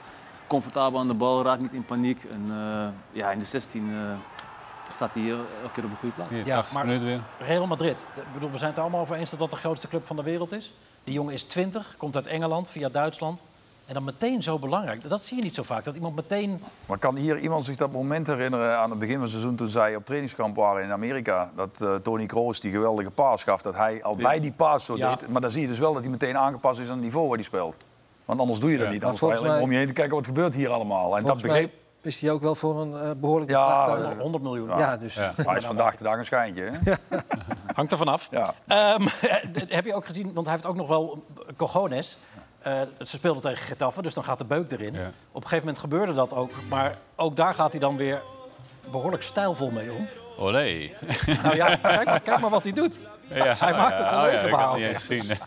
Comfortabel 0.47 0.99
aan 1.01 1.09
de 1.09 1.15
bal, 1.15 1.43
raakt 1.43 1.61
niet 1.61 1.73
in 1.73 1.85
paniek. 1.85 2.25
En 2.31 2.45
eh, 2.51 2.89
ja, 3.13 3.31
in 3.31 3.39
de 3.39 3.45
16 3.45 3.91
eh, 3.91 4.91
staat 4.93 5.15
hij 5.15 5.31
elke 5.31 5.73
keer 5.73 5.85
op 5.85 5.91
de 5.91 5.97
goede 5.97 6.15
plaats. 6.15 6.31
Hier, 6.31 6.47
Ja, 6.47 6.55
80 6.57 6.75
maar- 6.75 6.87
minuten 6.87 7.07
weer. 7.07 7.21
Real 7.39 7.67
Madrid. 7.67 8.11
Ik 8.17 8.33
bedoel, 8.33 8.51
we 8.51 8.57
zijn 8.59 8.69
het 8.69 8.79
er 8.79 8.83
allemaal 8.85 9.03
over 9.03 9.17
eens 9.17 9.31
dat 9.31 9.39
dat 9.39 9.51
de 9.51 9.57
grootste 9.57 9.89
club 9.89 10.07
van 10.07 10.17
de 10.17 10.23
wereld 10.23 10.53
is. 10.53 10.73
Die 11.05 11.15
jongen 11.15 11.33
is 11.33 11.43
20, 11.45 11.95
komt 11.97 12.17
uit 12.17 12.27
Engeland 12.27 12.71
via 12.71 12.89
Duitsland. 12.89 13.45
En 13.87 13.95
dan 13.95 14.05
meteen 14.05 14.43
zo 14.43 14.59
belangrijk. 14.59 15.09
Dat 15.09 15.23
zie 15.23 15.37
je 15.37 15.43
niet 15.43 15.55
zo 15.55 15.63
vaak. 15.63 15.85
Dat 15.85 15.95
iemand 15.95 16.15
meteen. 16.15 16.63
Maar 16.87 16.99
kan 16.99 17.17
hier 17.17 17.39
iemand 17.39 17.65
zich 17.65 17.77
dat 17.77 17.93
moment 17.93 18.27
herinneren 18.27 18.79
aan 18.79 18.91
het 18.91 18.99
begin 18.99 19.13
van 19.15 19.23
het 19.23 19.31
seizoen... 19.31 19.55
toen 19.57 19.69
zij 19.69 19.97
op 19.97 20.05
trainingskamp 20.05 20.57
waren 20.57 20.83
in 20.83 20.93
Amerika... 20.93 21.51
dat 21.57 21.81
eh, 21.81 21.95
Tony 21.95 22.27
Kroos 22.27 22.61
die 22.61 22.73
geweldige 22.73 23.11
paas 23.11 23.43
gaf, 23.45 23.63
dat 23.63 23.75
hij 23.75 24.03
al 24.03 24.17
bij 24.17 24.41
die 24.41 24.53
paas 24.53 24.85
zo 24.85 24.97
Ja. 24.97 25.15
deed. 25.15 25.29
Maar 25.29 25.41
dan 25.41 25.51
zie 25.51 25.61
je 25.63 25.69
dus 25.69 25.79
wel 25.79 25.93
dat 25.93 26.03
hij 26.03 26.11
meteen 26.11 26.37
aangepast 26.39 26.81
is 26.81 26.87
aan 26.87 26.93
het 26.93 27.03
niveau 27.03 27.27
waar 27.27 27.37
hij 27.37 27.45
speelt. 27.45 27.77
Want 28.25 28.41
anders 28.41 28.59
doe 28.59 28.71
je 28.71 28.77
dat 28.77 28.87
Ja. 28.87 28.93
niet. 28.93 29.05
Anders 29.05 29.37
sta 29.37 29.55
je 29.57 29.63
om 29.63 29.71
je 29.73 29.79
heen 29.79 29.87
te 29.87 29.93
kijken 29.93 30.15
wat 30.15 30.27
gebeurt 30.27 30.55
hier 30.55 30.71
allemaal. 30.71 31.17
En 31.19 31.25
dat 31.25 31.43
begreep... 31.43 31.73
is 32.03 32.21
hij 32.21 32.31
ook 32.31 32.43
wel 32.43 32.55
voor 32.55 32.81
een 32.81 32.97
eh, 32.97 33.11
behoorlijk 33.17 33.51
Ja, 33.51 33.95
bedrag. 33.95 34.13
eh, 34.13 34.19
100 34.21 34.43
miljoen. 34.43 34.69
ja, 34.69 34.97
dus 34.97 35.15
Ja. 35.15 35.33
Hij 35.37 35.57
is 35.57 35.65
vandaag 35.65 35.97
de 35.97 36.05
dag 36.05 36.19
een 36.19 36.25
schijntje. 36.25 36.63
Hè? 36.63 36.93
Hangt 37.75 37.93
er 37.93 37.99
vanaf. 37.99 38.29
Ja. 38.31 38.55
Ehm, 38.67 39.07
heb 39.69 39.85
je 39.85 39.95
ook 39.95 40.07
gezien, 40.07 40.33
want 40.35 40.47
hij 40.47 40.55
heeft 40.55 40.67
ook 40.67 40.77
nog 40.77 40.89
wel 40.89 41.25
cojones. 41.57 42.19
Eh, 42.67 42.81
ze 42.99 43.17
speelden 43.17 43.43
tegen 43.43 43.67
Getafe, 43.67 44.03
dus 44.03 44.15
dan 44.15 44.25
gaat 44.25 44.39
de 44.39 44.45
beuk 44.45 44.73
erin. 44.73 44.95
Ja. 44.95 45.07
Op 45.09 45.35
een 45.35 45.43
gegeven 45.43 45.59
moment 45.59 45.79
gebeurde 45.79 46.13
dat 46.13 46.35
ook. 46.35 46.51
Maar 46.69 46.97
ook 47.17 47.37
daar 47.37 47.55
gaat 47.55 47.71
hij 47.73 47.81
dan 47.81 47.97
weer 47.97 48.23
behoorlijk 48.91 49.23
stijlvol 49.23 49.71
mee 49.71 49.93
om. 49.93 50.09
Olé. 50.39 50.91
Nou 51.43 51.55
ja, 51.57 51.67
kijk 51.77 52.05
maar, 52.05 52.21
kijk 52.21 52.41
maar 52.41 52.51
wat 52.51 52.65
hij 52.65 52.73
doet. 52.73 53.01
Ja, 53.29 53.55
Hij 53.59 53.73
maakt 53.73 53.99
het 53.99 54.11
wel 54.11 54.73
oh 54.73 54.79
ja, 54.79 54.89
ik 54.89 54.97
gezien. 54.97 55.39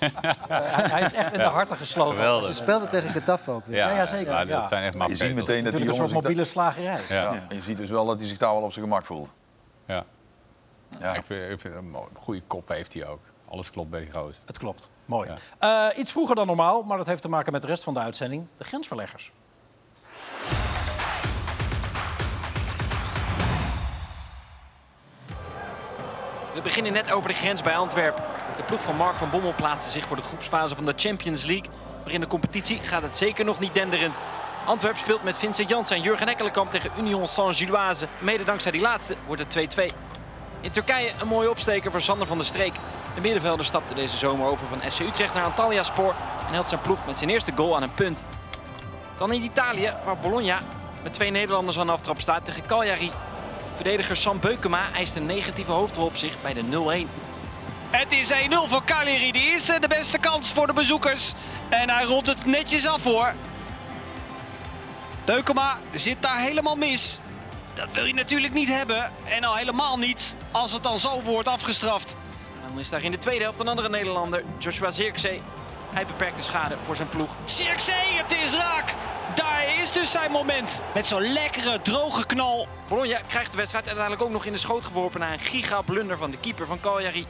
Hij, 0.47 0.89
hij 0.89 1.01
is 1.01 1.13
echt 1.13 1.31
in 1.33 1.37
de 1.39 1.43
harten 1.45 1.77
gesloten. 1.77 2.15
Geweldig. 2.17 2.45
Ze 2.45 2.53
speelden 2.53 2.89
tegen 2.89 3.09
Getafe 3.09 3.51
ook 3.51 3.65
weer. 3.65 3.77
Ja, 3.77 3.89
ja, 3.95 4.05
zeker, 4.05 4.33
Ja, 4.33 4.39
ja. 4.41 4.59
dat 4.59 4.67
zijn 4.69 4.83
echt 4.83 5.07
Je 5.09 5.15
ziet 5.15 5.35
meteen 5.35 5.63
dat 5.63 5.63
Natuurlijk 5.73 5.91
een 5.91 5.95
soort 5.95 6.11
mobiele 6.11 6.45
slagerij. 6.45 6.99
Ja. 7.09 7.21
Ja. 7.21 7.45
En 7.49 7.55
je 7.55 7.61
ziet 7.61 7.77
dus 7.77 7.89
wel 7.89 8.05
dat 8.05 8.19
hij 8.19 8.27
zich 8.27 8.37
daar 8.37 8.53
wel 8.53 8.61
op 8.63 8.71
zijn 8.71 8.85
gemak 8.85 9.05
voelt. 9.05 9.29
Ja. 9.85 10.03
Ja. 10.99 11.13
Ik 11.15 11.23
vind, 11.25 11.51
ik 11.51 11.59
vind 11.59 11.75
een 11.75 11.89
mooi- 11.89 12.07
goede 12.19 12.41
kop 12.47 12.67
heeft 12.67 12.93
hij 12.93 13.07
ook. 13.07 13.19
Alles 13.49 13.71
klopt 13.71 13.89
bij. 13.89 14.09
Het 14.45 14.57
klopt. 14.57 14.91
Mooi. 15.05 15.29
Eh, 15.59 15.87
iets 15.95 16.11
vroeger 16.11 16.35
dan 16.35 16.47
normaal, 16.47 16.83
maar 16.83 16.97
dat 16.97 17.07
heeft 17.07 17.21
te 17.21 17.29
maken 17.29 17.51
met 17.51 17.61
de 17.61 17.67
rest 17.67 17.83
van 17.83 17.93
de 17.93 17.99
uitzending. 17.99 18.47
De 18.57 18.63
grensverleggers. 18.63 19.31
We 26.53 26.61
beginnen 26.63 26.93
net 26.93 27.11
over 27.11 27.29
de 27.29 27.35
grens 27.35 27.61
bij 27.61 27.77
Antwerpen. 27.77 28.23
De 28.57 28.63
ploeg 28.63 28.81
van 28.81 28.95
Mark 28.95 29.15
van 29.15 29.29
Bommel 29.29 29.53
plaatste 29.55 29.91
zich 29.91 30.07
voor 30.07 30.15
de 30.15 30.21
groepsfase 30.21 30.75
van 30.75 30.85
de 30.85 30.93
Champions 30.95 31.45
League. 31.45 31.69
Maar 32.03 32.13
in 32.13 32.19
de 32.19 32.27
competitie 32.27 32.83
gaat 32.83 33.01
het 33.01 33.17
zeker 33.17 33.45
nog 33.45 33.59
niet 33.59 33.73
denderend. 33.73 34.15
Antwerpen 34.65 34.99
speelt 34.99 35.23
met 35.23 35.37
Vincent 35.37 35.69
Janssen 35.69 35.97
en 35.97 36.03
Jurgen 36.03 36.27
Ekkelenkamp 36.27 36.71
tegen 36.71 36.91
Union 36.97 37.27
Saint-Gilloise. 37.27 38.07
Mede 38.17 38.43
dankzij 38.43 38.71
die 38.71 38.81
laatste 38.81 39.15
wordt 39.25 39.53
het 39.53 39.69
2-2. 39.77 39.95
In 40.61 40.71
Turkije 40.71 41.11
een 41.21 41.27
mooie 41.27 41.49
opsteker 41.49 41.91
voor 41.91 42.01
Sander 42.01 42.27
van 42.27 42.37
der 42.37 42.45
Streek. 42.45 42.73
De 43.15 43.21
middenvelder 43.21 43.65
stapte 43.65 43.93
deze 43.93 44.17
zomer 44.17 44.49
over 44.49 44.67
van 44.67 44.81
SC 44.87 44.99
Utrecht 44.99 45.33
naar 45.33 45.43
Antalya 45.43 45.83
Spoor... 45.83 46.15
en 46.47 46.53
helpt 46.53 46.69
zijn 46.69 46.81
ploeg 46.81 47.05
met 47.05 47.17
zijn 47.17 47.29
eerste 47.29 47.51
goal 47.55 47.75
aan 47.75 47.83
een 47.83 47.93
punt. 47.93 48.23
Dan 49.17 49.31
in 49.31 49.43
Italië, 49.43 49.93
waar 50.05 50.17
Bologna 50.17 50.59
met 51.03 51.13
twee 51.13 51.31
Nederlanders 51.31 51.79
aan 51.79 51.85
de 51.85 51.91
aftrap 51.91 52.21
staat 52.21 52.45
tegen 52.45 52.65
Cagliari. 52.65 53.11
Verdediger 53.75 54.17
Sam 54.17 54.39
Beukema 54.39 54.91
eist 54.93 55.15
een 55.15 55.25
negatieve 55.25 55.71
hoofdrol 55.71 56.05
op 56.05 56.17
zich 56.17 56.41
bij 56.41 56.53
de 56.53 57.05
0-1. 57.05 57.07
Het 57.89 58.11
is 58.11 58.33
1-0 58.33 58.35
voor 58.67 58.83
Cagliari. 58.85 59.31
Die 59.31 59.47
is 59.47 59.65
de 59.65 59.87
beste 59.87 60.17
kans 60.17 60.51
voor 60.51 60.67
de 60.67 60.73
bezoekers. 60.73 61.33
En 61.69 61.89
hij 61.89 62.03
rond 62.03 62.27
het 62.27 62.45
netjes 62.45 62.87
af 62.87 63.03
hoor. 63.03 63.33
Beukema 65.25 65.77
zit 65.93 66.21
daar 66.21 66.39
helemaal 66.39 66.75
mis. 66.75 67.19
Dat 67.73 67.87
wil 67.91 68.05
je 68.05 68.13
natuurlijk 68.13 68.53
niet 68.53 68.67
hebben. 68.67 69.11
En 69.25 69.43
al 69.43 69.55
helemaal 69.55 69.97
niet 69.97 70.35
als 70.51 70.71
het 70.71 70.83
dan 70.83 70.99
zo 70.99 71.21
wordt 71.21 71.47
afgestraft. 71.47 72.15
Dan 72.69 72.79
is 72.79 72.89
daar 72.89 73.03
in 73.03 73.11
de 73.11 73.17
tweede 73.17 73.43
helft 73.43 73.59
een 73.59 73.67
andere 73.67 73.89
Nederlander, 73.89 74.43
Joshua 74.57 74.91
Zirkzee. 74.91 75.41
Hij 75.93 76.05
beperkt 76.05 76.37
de 76.37 76.43
schade 76.43 76.75
voor 76.85 76.95
zijn 76.95 77.09
ploeg. 77.09 77.35
Cirkzee, 77.43 77.95
het 77.95 78.31
is 78.43 78.53
raak. 78.53 78.95
Daar 79.35 79.79
is 79.81 79.91
dus 79.91 80.11
zijn 80.11 80.31
moment. 80.31 80.81
Met 80.93 81.07
zo'n 81.07 81.31
lekkere, 81.31 81.81
droge 81.81 82.25
knal. 82.25 82.67
Bologna 82.87 83.19
krijgt 83.27 83.51
de 83.51 83.57
wedstrijd 83.57 83.85
uiteindelijk 83.85 84.25
ook 84.25 84.31
nog 84.31 84.45
in 84.45 84.51
de 84.51 84.57
schoot 84.57 84.85
geworpen 84.85 85.19
na 85.19 85.33
een 85.33 85.39
giga-blunder 85.39 86.17
van 86.17 86.31
de 86.31 86.37
keeper 86.37 86.65
van 86.65 86.79
Cagliari. 86.79 87.25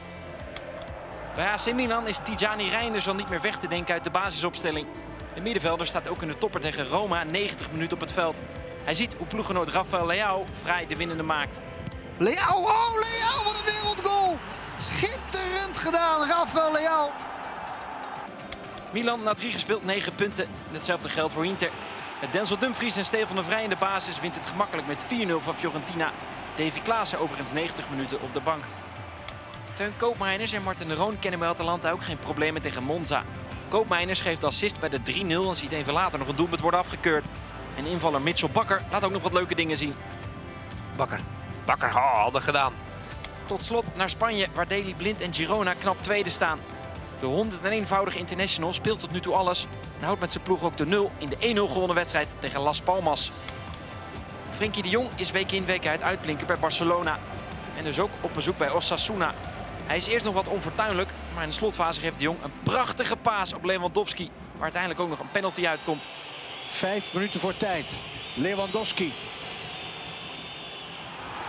Bij 1.34 1.46
AC 1.46 1.72
Milan 1.72 2.06
is 2.06 2.18
Tijani 2.22 2.68
Reinders 2.68 3.08
al 3.08 3.14
niet 3.14 3.28
meer 3.28 3.40
weg 3.40 3.58
te 3.58 3.68
denken 3.68 3.94
uit 3.94 4.04
de 4.04 4.10
basisopstelling. 4.10 4.86
De 5.34 5.40
middenvelder 5.40 5.86
staat 5.86 6.08
ook 6.08 6.22
in 6.22 6.28
de 6.28 6.38
topper 6.38 6.60
tegen 6.60 6.86
Roma 6.86 7.24
90 7.24 7.70
minuten 7.70 7.96
op 7.96 8.00
het 8.00 8.12
veld. 8.12 8.40
Hij 8.84 8.94
ziet 8.94 9.14
hoe 9.18 9.26
ploeggenoot 9.26 9.68
Rafael 9.68 10.06
Leao 10.06 10.46
vrij 10.62 10.86
de 10.86 10.96
winnende 10.96 11.22
maakt. 11.22 11.58
Leao, 12.18 12.56
oh 12.56 12.94
Leao, 12.94 13.44
wat 13.44 13.54
een 13.54 13.64
wereldgoal! 13.64 14.38
Schitterend 14.80 15.78
gedaan, 15.78 16.28
Rafael 16.28 16.72
Leao. 16.72 17.10
Milan 18.90 19.22
na 19.22 19.34
drie 19.34 19.52
gespeeld 19.52 19.84
9 19.84 20.14
punten. 20.14 20.48
Hetzelfde 20.70 21.08
geldt 21.08 21.32
voor 21.32 21.46
Inter. 21.46 21.70
Met 22.20 22.32
Denzel 22.32 22.58
Dumfries 22.58 22.96
en 22.96 23.04
Stefan 23.04 23.36
de 23.36 23.42
Vrij 23.42 23.62
in 23.62 23.68
de 23.68 23.76
basis 23.76 24.20
wint 24.20 24.34
het 24.34 24.46
gemakkelijk 24.46 24.88
met 24.88 25.04
4-0 25.04 25.06
van 25.38 25.54
Fiorentina. 25.54 26.10
Davy 26.56 26.80
Klaassen 26.80 27.18
overigens 27.18 27.52
90 27.52 27.90
minuten 27.90 28.20
op 28.20 28.34
de 28.34 28.40
bank. 28.40 28.62
Teun 29.74 29.96
Koopmeiners 29.96 30.52
en 30.52 30.62
Martin 30.62 30.88
de 30.88 30.94
Roon 30.94 31.18
kennen 31.18 31.40
bij 31.40 31.48
Atalanta 31.48 31.90
ook 31.90 32.02
geen 32.02 32.18
problemen 32.18 32.62
tegen 32.62 32.82
Monza. 32.82 33.22
Koopmeiners 33.68 34.20
geeft 34.20 34.44
assist 34.44 34.80
bij 34.80 34.88
de 34.88 35.00
3-0 35.00 35.48
en 35.48 35.56
ziet 35.56 35.72
even 35.72 35.92
later 35.92 36.18
nog 36.18 36.28
een 36.28 36.36
doelpunt 36.36 36.60
worden 36.60 36.80
afgekeurd. 36.80 37.26
En 37.76 37.86
invaller 37.86 38.22
Mitchell 38.22 38.50
Bakker 38.50 38.82
laat 38.90 39.04
ook 39.04 39.12
nog 39.12 39.22
wat 39.22 39.32
leuke 39.32 39.54
dingen 39.54 39.76
zien. 39.76 39.94
Bakker. 40.96 41.20
Bakker, 41.64 41.88
oh, 41.88 42.22
hadden 42.22 42.42
gedaan. 42.42 42.72
Tot 43.50 43.64
slot 43.64 43.96
naar 43.96 44.10
Spanje, 44.10 44.46
waar 44.54 44.68
Daley 44.68 44.94
Blind 44.96 45.20
en 45.20 45.34
Girona 45.34 45.74
knap 45.74 46.02
tweede 46.02 46.30
staan. 46.30 46.60
De 47.20 47.46
101-voudige 47.84 48.18
international 48.18 48.72
speelt 48.72 49.00
tot 49.00 49.10
nu 49.10 49.20
toe 49.20 49.34
alles 49.34 49.66
en 49.98 50.04
houdt 50.04 50.20
met 50.20 50.32
zijn 50.32 50.44
ploeg 50.44 50.62
ook 50.62 50.76
de 50.76 50.86
0 50.86 51.10
in 51.18 51.28
de 51.28 51.36
1-0 51.36 51.70
gewonnen 51.70 51.96
wedstrijd 51.96 52.28
tegen 52.38 52.60
Las 52.60 52.80
Palmas. 52.80 53.30
Frenkie 54.50 54.82
de 54.82 54.88
Jong 54.88 55.08
is 55.16 55.30
week 55.30 55.52
in 55.52 55.64
week 55.64 55.86
uit 55.86 56.02
uitblinken 56.02 56.46
bij 56.46 56.58
Barcelona 56.58 57.18
en 57.76 57.84
dus 57.84 57.98
ook 57.98 58.10
op 58.20 58.34
bezoek 58.34 58.58
bij 58.58 58.70
Osasuna. 58.70 59.34
Hij 59.84 59.96
is 59.96 60.06
eerst 60.06 60.24
nog 60.24 60.34
wat 60.34 60.48
onfortuinlijk, 60.48 61.08
maar 61.34 61.42
in 61.42 61.48
de 61.48 61.54
slotfase 61.54 62.00
geeft 62.00 62.18
de 62.18 62.24
Jong 62.24 62.42
een 62.42 62.52
prachtige 62.62 63.16
paas 63.16 63.54
op 63.54 63.64
Lewandowski, 63.64 64.30
waar 64.52 64.62
uiteindelijk 64.62 65.00
ook 65.00 65.08
nog 65.08 65.20
een 65.20 65.30
penalty 65.30 65.66
uitkomt. 65.66 66.04
Vijf 66.68 67.12
minuten 67.12 67.40
voor 67.40 67.56
tijd. 67.56 67.98
Lewandowski. 68.34 69.12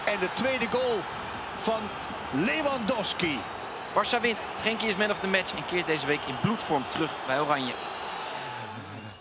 En 0.06 0.20
de 0.20 0.30
tweede 0.34 0.68
goal 0.68 1.00
van 1.62 1.80
Lewandowski. 2.34 3.40
Barça 3.94 4.22
wint, 4.22 4.38
Frenkie 4.60 4.88
is 4.90 4.96
man 4.96 5.10
of 5.12 5.20
the 5.20 5.28
match 5.28 5.54
en 5.56 5.66
keert 5.66 5.86
deze 5.86 6.06
week 6.06 6.20
in 6.28 6.36
bloedvorm 6.42 6.84
terug 6.90 7.12
bij 7.28 7.40
Oranje. 7.40 7.74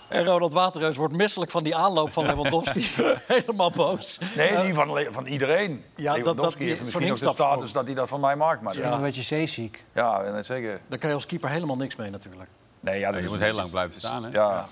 En 0.09 0.25
Ronald 0.25 0.52
Waterreus 0.52 0.97
wordt 0.97 1.14
misselijk 1.14 1.50
van 1.50 1.62
die 1.62 1.76
aanloop 1.76 2.12
van 2.12 2.26
Lewandowski. 2.26 2.87
Helemaal 3.26 3.70
boos. 3.70 4.18
Nee, 4.37 4.61
die 4.62 4.75
van, 4.75 4.92
Le- 4.92 5.09
van 5.12 5.26
iedereen. 5.26 5.85
Ja, 5.97 6.04
dat- 6.09 6.16
Lewandowski 6.16 6.42
dat 6.52 6.59
die- 6.59 6.68
heeft 6.68 6.80
misschien 6.80 7.11
ook 7.11 7.18
de 7.18 7.30
status 7.30 7.73
dat 7.73 7.85
hij 7.87 7.94
dat 7.94 8.09
van 8.09 8.20
mij 8.20 8.37
maakt. 8.37 8.61
Maar 8.62 8.75
ben 8.75 8.82
ja, 8.82 8.92
een 8.92 9.00
beetje 9.00 9.23
zeeziek. 9.23 9.85
ja 9.94 10.23
en 10.23 10.32
dat 10.32 10.47
zeker. 10.47 10.80
Daar 10.88 10.99
kan 10.99 11.09
je 11.09 11.14
als 11.14 11.26
keeper 11.26 11.49
helemaal 11.50 11.76
niks 11.76 11.97
mee 11.97 12.11
natuurlijk. 12.11 12.50
Nee, 12.80 12.99
ja, 12.99 13.16
je 13.16 13.28
moet 13.28 13.38
heel 13.40 13.54
lang 13.54 13.70
blijven 13.70 13.94
staan. 13.99 14.25
Hè? 14.25 14.30
Ja. 14.30 14.66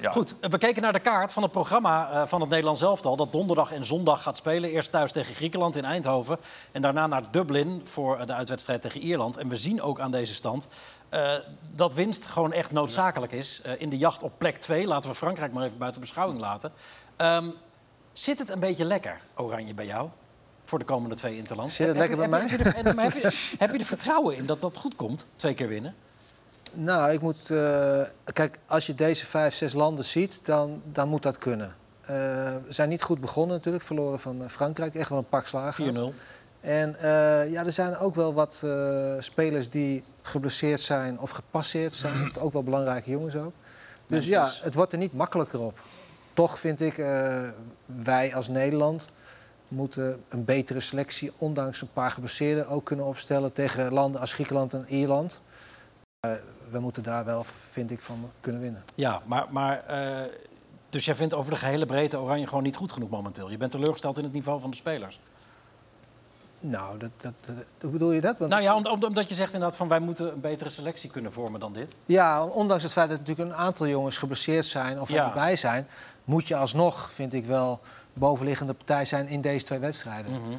Ja. 0.00 0.10
Goed, 0.10 0.34
we 0.40 0.58
keken 0.58 0.82
naar 0.82 0.92
de 0.92 1.00
kaart 1.00 1.32
van 1.32 1.42
het 1.42 1.52
programma 1.52 2.10
eh, 2.10 2.26
van 2.26 2.40
het 2.40 2.50
Nederlands 2.50 2.82
elftal... 2.82 3.16
dat 3.16 3.32
donderdag 3.32 3.72
en 3.72 3.84
zondag 3.84 4.22
gaat 4.22 4.36
spelen. 4.36 4.70
Eerst 4.70 4.92
thuis 4.92 5.12
tegen 5.12 5.34
Griekenland 5.34 5.76
in 5.76 5.84
Eindhoven... 5.84 6.38
en 6.72 6.82
daarna 6.82 7.06
naar 7.06 7.30
Dublin 7.30 7.80
voor 7.84 8.18
eh, 8.18 8.26
de 8.26 8.34
uitwedstrijd 8.34 8.82
tegen 8.82 9.00
Ierland. 9.00 9.36
En 9.36 9.48
we 9.48 9.56
zien 9.56 9.82
ook 9.82 10.00
aan 10.00 10.10
deze 10.10 10.34
stand 10.34 10.68
eh, 11.08 11.32
dat 11.74 11.92
winst 11.94 12.26
gewoon 12.26 12.52
echt 12.52 12.70
noodzakelijk 12.72 13.32
is... 13.32 13.60
eh, 13.64 13.72
in 13.80 13.88
de 13.90 13.96
jacht 13.98 14.22
op 14.22 14.32
plek 14.38 14.56
2. 14.56 14.86
Laten 14.86 15.10
we 15.10 15.16
Frankrijk 15.16 15.52
maar 15.52 15.64
even 15.64 15.78
buiten 15.78 16.00
beschouwing 16.00 16.40
laten. 16.40 16.72
Ehm, 17.16 17.50
zit 18.12 18.38
het 18.38 18.50
een 18.50 18.60
beetje 18.60 18.84
lekker, 18.84 19.20
Oranje, 19.36 19.74
bij 19.74 19.86
jou? 19.86 20.08
Voor 20.64 20.78
de 20.78 20.84
komende 20.84 21.14
twee 21.16 21.36
Interlands. 21.36 21.74
Zit 21.74 21.86
het 21.88 21.96
Heb- 21.96 22.08
lekker 22.08 22.22
heb 22.30 22.30
bij 22.30 22.42
je- 22.42 22.48
Heb 22.56 22.58
je, 22.74 22.80
er, 22.80 22.86
en, 22.86 22.94
maar 22.96 23.04
heb, 23.04 23.12
je, 23.22 23.54
heb 23.58 23.72
je 23.72 23.78
er 23.78 23.84
vertrouwen 23.84 24.36
in 24.36 24.44
dat 24.46 24.60
dat 24.60 24.76
goed 24.78 24.96
komt? 24.96 25.28
Twee 25.36 25.54
keer 25.54 25.68
winnen? 25.68 25.94
Nou, 26.76 27.12
ik 27.12 27.20
moet. 27.20 27.50
eh, 27.50 28.02
kijk, 28.32 28.58
als 28.66 28.86
je 28.86 28.94
deze 28.94 29.26
vijf, 29.26 29.54
zes 29.54 29.72
landen 29.74 30.04
ziet, 30.04 30.40
dan, 30.42 30.82
dan 30.92 31.08
moet 31.08 31.22
dat 31.22 31.38
kunnen. 31.38 31.74
Eh, 32.00 32.16
we 32.56 32.66
zijn 32.68 32.88
niet 32.88 33.02
goed 33.02 33.20
begonnen 33.20 33.56
natuurlijk, 33.56 33.84
verloren 33.84 34.20
van 34.20 34.42
eh, 34.42 34.48
Frankrijk. 34.48 34.94
Echt 34.94 35.08
wel 35.08 35.18
een 35.18 35.28
pak 35.28 35.46
slagen. 35.46 36.12
4-0. 36.12 36.14
En 36.60 36.96
ja, 37.50 37.64
er 37.64 37.72
zijn 37.72 37.96
ook 37.96 38.14
wel 38.14 38.34
wat 38.34 38.64
spelers 39.18 39.68
die 39.68 40.04
geblesseerd 40.22 40.80
zijn 40.80 41.18
of 41.18 41.30
gepasseerd 41.30 41.94
zijn. 41.94 42.32
ook 42.38 42.52
wel 42.52 42.62
belangrijke 42.62 43.10
jongens 43.10 43.36
ook. 43.36 43.52
Dus 44.06 44.26
ja, 44.26 44.50
het 44.60 44.74
wordt 44.74 44.92
er 44.92 44.98
niet 44.98 45.12
makkelijker 45.12 45.60
op. 45.60 45.82
Toch 46.32 46.58
vind 46.58 46.80
ik, 46.80 46.96
wij 47.86 48.34
als 48.34 48.48
Nederland 48.48 49.10
moeten 49.68 50.22
een 50.28 50.44
betere 50.44 50.80
selectie, 50.80 51.32
ondanks 51.36 51.82
een 51.82 51.92
paar 51.92 52.10
geblesseerden, 52.10 52.68
ook 52.68 52.84
kunnen 52.84 53.04
opstellen 53.04 53.52
tegen 53.52 53.92
landen 53.92 54.20
als 54.20 54.32
Griekenland 54.32 54.72
en 54.74 54.84
Ierland. 54.88 55.42
We 56.70 56.78
moeten 56.80 57.02
daar 57.02 57.24
wel, 57.24 57.44
vind 57.44 57.90
ik, 57.90 58.00
van 58.02 58.30
kunnen 58.40 58.60
winnen. 58.60 58.84
Ja, 58.94 59.22
maar, 59.24 59.46
maar 59.50 59.84
eh, 59.86 60.32
dus 60.88 61.04
jij 61.04 61.14
vindt 61.14 61.34
over 61.34 61.50
de 61.50 61.56
gehele 61.56 61.86
breedte 61.86 62.18
Oranje 62.20 62.46
gewoon 62.46 62.62
niet 62.62 62.76
goed 62.76 62.92
genoeg 62.92 63.10
momenteel. 63.10 63.50
Je 63.50 63.56
bent 63.56 63.70
teleurgesteld 63.70 64.18
in 64.18 64.24
het 64.24 64.32
niveau 64.32 64.60
van 64.60 64.70
de 64.70 64.76
spelers. 64.76 65.20
Nou, 66.60 66.98
dat, 66.98 67.10
dat, 67.16 67.32
dat- 67.46 67.64
hoe 67.80 67.90
bedoel 67.90 68.12
je 68.12 68.20
dat? 68.20 68.38
Want 68.38 68.50
Nou 68.50 68.62
ja, 68.62 68.74
om- 68.76 68.86
om- 68.86 69.04
omdat 69.04 69.28
je 69.28 69.34
zegt 69.34 69.52
inderdaad 69.52 69.76
van 69.76 69.88
wij 69.88 69.98
moeten 70.00 70.32
een 70.32 70.40
betere 70.40 70.70
selectie 70.70 71.10
kunnen 71.10 71.32
vormen 71.32 71.60
dan 71.60 71.72
dit. 71.72 71.94
Ja, 72.06 72.44
ondanks 72.44 72.82
het 72.82 72.92
feit 72.92 73.08
dat 73.08 73.18
natuurlijk 73.18 73.48
een 73.50 73.56
aantal 73.56 73.86
jongens 73.86 74.18
geblesseerd 74.18 74.66
zijn 74.66 75.00
of 75.00 75.08
er 75.08 75.14
Ja. 75.14 75.24
niet 75.24 75.34
bij 75.34 75.56
zijn, 75.56 75.86
moet 76.24 76.48
je 76.48 76.56
alsnog, 76.56 77.12
vind 77.12 77.32
ik 77.32 77.46
wel, 77.46 77.80
bovenliggende 78.12 78.74
partij 78.74 79.04
zijn 79.04 79.28
in 79.28 79.40
deze 79.40 79.64
twee 79.64 79.78
wedstrijden. 79.78 80.32
Mhm. 80.32 80.56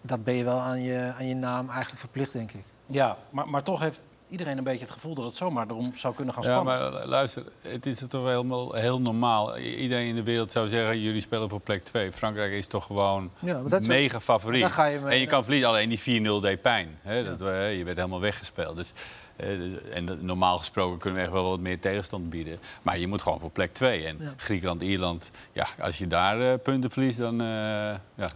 Dat 0.00 0.24
ben 0.24 0.34
je 0.34 0.44
wel 0.44 0.58
aan 0.58 0.82
je, 0.82 1.12
aan 1.18 1.26
je 1.26 1.34
naam 1.34 1.68
eigenlijk 1.70 2.00
verplicht, 2.00 2.32
denk 2.32 2.52
ik. 2.52 2.64
Ja, 2.86 3.16
maar, 3.30 3.48
maar 3.48 3.62
toch 3.62 3.80
heeft 3.80 4.00
iedereen 4.28 4.58
een 4.58 4.64
beetje 4.64 4.80
het 4.84 4.90
gevoel 4.90 5.14
dat 5.14 5.24
het 5.24 5.34
zomaar 5.34 5.66
erom 5.68 5.92
zou 5.94 6.14
kunnen 6.14 6.34
gaan 6.34 6.42
Ja, 6.42 6.50
spannen. 6.52 6.92
maar 6.92 7.06
luister, 7.06 7.42
het 7.62 7.86
is 7.86 7.98
toch 8.08 8.22
wel 8.22 8.30
helemaal 8.30 8.72
heel 8.72 9.00
normaal. 9.00 9.58
Iedereen 9.58 10.06
in 10.06 10.14
de 10.14 10.22
wereld 10.22 10.52
zou 10.52 10.68
zeggen, 10.68 11.00
jullie 11.00 11.20
spelen 11.20 11.48
voor 11.48 11.60
plek 11.60 11.84
2. 11.84 12.12
Frankrijk 12.12 12.52
is 12.52 12.66
toch 12.66 12.84
gewoon 12.86 13.30
Ja, 13.38 13.62
mega 13.86 14.20
favoriet. 14.20 14.60
daar 14.60 14.70
ga 14.70 14.84
je 14.84 14.98
mee- 15.00 15.12
en 15.12 15.18
je 15.20 15.26
kan 15.26 15.42
verliezen, 15.42 15.68
alleen 15.68 15.88
die 15.88 15.98
4-0 16.00 16.40
deed 16.40 16.62
pijn. 16.62 16.98
Hè? 17.02 17.24
Dat, 17.24 17.38
we- 17.40 17.74
je 17.78 17.84
werd 17.84 17.96
helemaal 17.96 18.20
weggespeeld. 18.20 18.76
Dus, 18.76 18.92
eh, 19.36 19.48
dus- 19.48 19.80
en 19.92 20.18
normaal 20.20 20.58
gesproken 20.58 20.98
kunnen 20.98 21.18
we 21.18 21.24
echt 21.24 21.34
wel 21.34 21.48
wat 21.50 21.60
meer 21.60 21.80
tegenstand 21.80 22.30
bieden. 22.30 22.58
Maar 22.82 22.98
je 22.98 23.06
moet 23.06 23.22
gewoon 23.22 23.40
voor 23.40 23.50
plek 23.50 23.74
2. 23.74 24.04
En 24.06 24.16
Ja. 24.20 24.32
Griekenland, 24.36 24.82
Ierland, 24.82 25.30
ja, 25.52 25.66
als 25.80 25.98
je 25.98 26.06
daar 26.06 26.38
eh, 26.38 26.54
punten 26.62 26.90
verliest, 26.90 27.18
dan... 27.18 27.40
eh, 27.40 27.46
ja, 27.46 27.98
eh, 28.16 28.26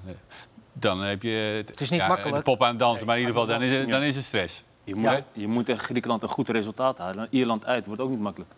dan 0.72 1.00
heb 1.02 1.22
je 1.22 1.62
Het 1.66 1.80
is 1.80 1.90
niet 1.90 2.00
ja, 2.00 2.06
makkelijk. 2.08 2.36
de 2.36 2.42
pop 2.42 2.62
aan 2.62 2.68
het 2.68 2.78
dansen, 2.78 3.06
maar 3.06 3.14
in 3.18 3.20
ieder 3.26 3.40
geval 3.40 3.50
dan 3.58 3.62
is, 3.62 3.76
het, 3.78 3.88
dan 3.88 4.02
is 4.02 4.16
het 4.16 4.24
stress. 4.24 4.62
Je 4.84 4.94
moet, 4.94 5.04
Ja. 5.04 5.24
je 5.32 5.48
moet 5.48 5.64
tegen 5.66 5.84
Griekenland 5.84 6.22
een 6.22 6.28
goed 6.28 6.48
resultaat 6.48 6.98
halen. 6.98 7.26
Ierland 7.30 7.66
uit 7.66 7.86
wordt 7.86 8.00
ook 8.00 8.10
niet 8.10 8.20
makkelijk. 8.20 8.50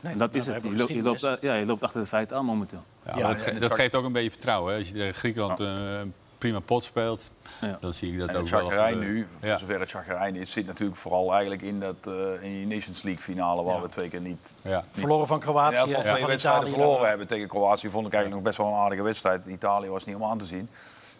Nee, 0.00 0.12
En 0.12 0.18
dat 0.18 0.34
is 0.34 0.46
we 0.46 0.52
het. 0.52 0.62
Je, 0.62 0.68
loopt- 0.76 0.88
je 0.90 1.02
loopt, 1.02 1.08
geschiedenis. 1.20 1.42
eh, 1.42 1.50
ja, 1.50 1.54
je 1.60 1.66
loopt 1.66 1.82
achter 1.82 2.00
de 2.00 2.06
feiten 2.06 2.36
aan 2.36 2.44
momenteel. 2.44 2.82
Ja, 3.06 3.12
Ja, 3.16 3.20
dat, 3.26 3.30
en 3.30 3.38
ge- 3.38 3.50
het 3.50 3.60
dat 3.60 3.74
geeft 3.74 3.94
ook 3.94 4.04
een 4.04 4.12
beetje 4.12 4.30
vertrouwen. 4.30 4.72
Hè? 4.72 4.78
Als 4.78 4.88
je 4.88 4.94
tegen 4.94 5.14
Griekenland 5.14 5.60
eh, 5.60 5.66
een 6.00 6.14
prima 6.38 6.58
pot 6.60 6.84
speelt, 6.84 7.30
Ja. 7.60 7.76
dan 7.80 7.94
zie 7.94 8.12
ik 8.12 8.18
dat 8.18 8.28
En 8.28 8.34
ook 8.36 8.40
het 8.40 8.50
wel. 8.50 8.60
chagrijn 8.60 8.92
gebeuren. 8.92 9.14
nu, 9.16 9.26
voor 9.38 9.48
Ja. 9.48 9.58
zover 9.58 9.80
het 9.80 9.90
chagrijn 9.90 10.36
is, 10.36 10.50
zit 10.50 10.66
natuurlijk 10.66 10.98
vooral 10.98 11.30
eigenlijk 11.32 11.62
in, 11.62 11.80
dat, 11.80 11.96
eh, 12.06 12.42
in 12.42 12.50
die 12.50 12.66
Nations 12.66 13.02
League 13.02 13.22
finale 13.22 13.62
waar 13.62 13.74
Ja. 13.76 13.80
we 13.82 13.88
twee 13.88 14.08
keer 14.08 14.20
niet... 14.20 14.54
Ja. 14.62 14.84
Verloren 14.92 15.26
van 15.26 15.40
Kroatië 15.40 15.76
twee 15.92 16.18
van 16.18 16.26
wedstrijden 16.28 16.68
verloren 16.68 17.08
hebben 17.08 17.26
tegen 17.26 17.48
Kroatië. 17.48 17.90
Vond 17.90 18.06
ik 18.06 18.12
eigenlijk 18.12 18.42
nog 18.44 18.52
best 18.52 18.56
wel 18.66 18.66
een 18.76 18.84
aardige 18.84 19.02
wedstrijd. 19.02 19.46
Italië 19.46 19.88
was 19.88 19.98
niet 19.98 20.06
helemaal 20.06 20.30
aan 20.30 20.38
te 20.38 20.44
zien. 20.46 20.68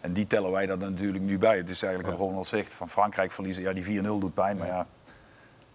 En 0.03 0.13
die 0.13 0.27
tellen 0.27 0.51
wij 0.51 0.65
dan 0.65 0.79
natuurlijk 0.79 1.23
nu 1.23 1.37
bij. 1.37 1.57
Het 1.57 1.69
is 1.69 1.83
eigenlijk 1.83 2.17
wat 2.17 2.27
Ronald 2.27 2.47
zegt, 2.47 2.73
van 2.73 2.89
Frankrijk 2.89 3.31
verliezen. 3.31 3.63
Ja, 3.63 3.73
die 3.73 4.01
4-0 4.01 4.03
doet 4.03 4.33
pijn, 4.33 4.57
maar 4.57 4.67
ja... 4.67 4.87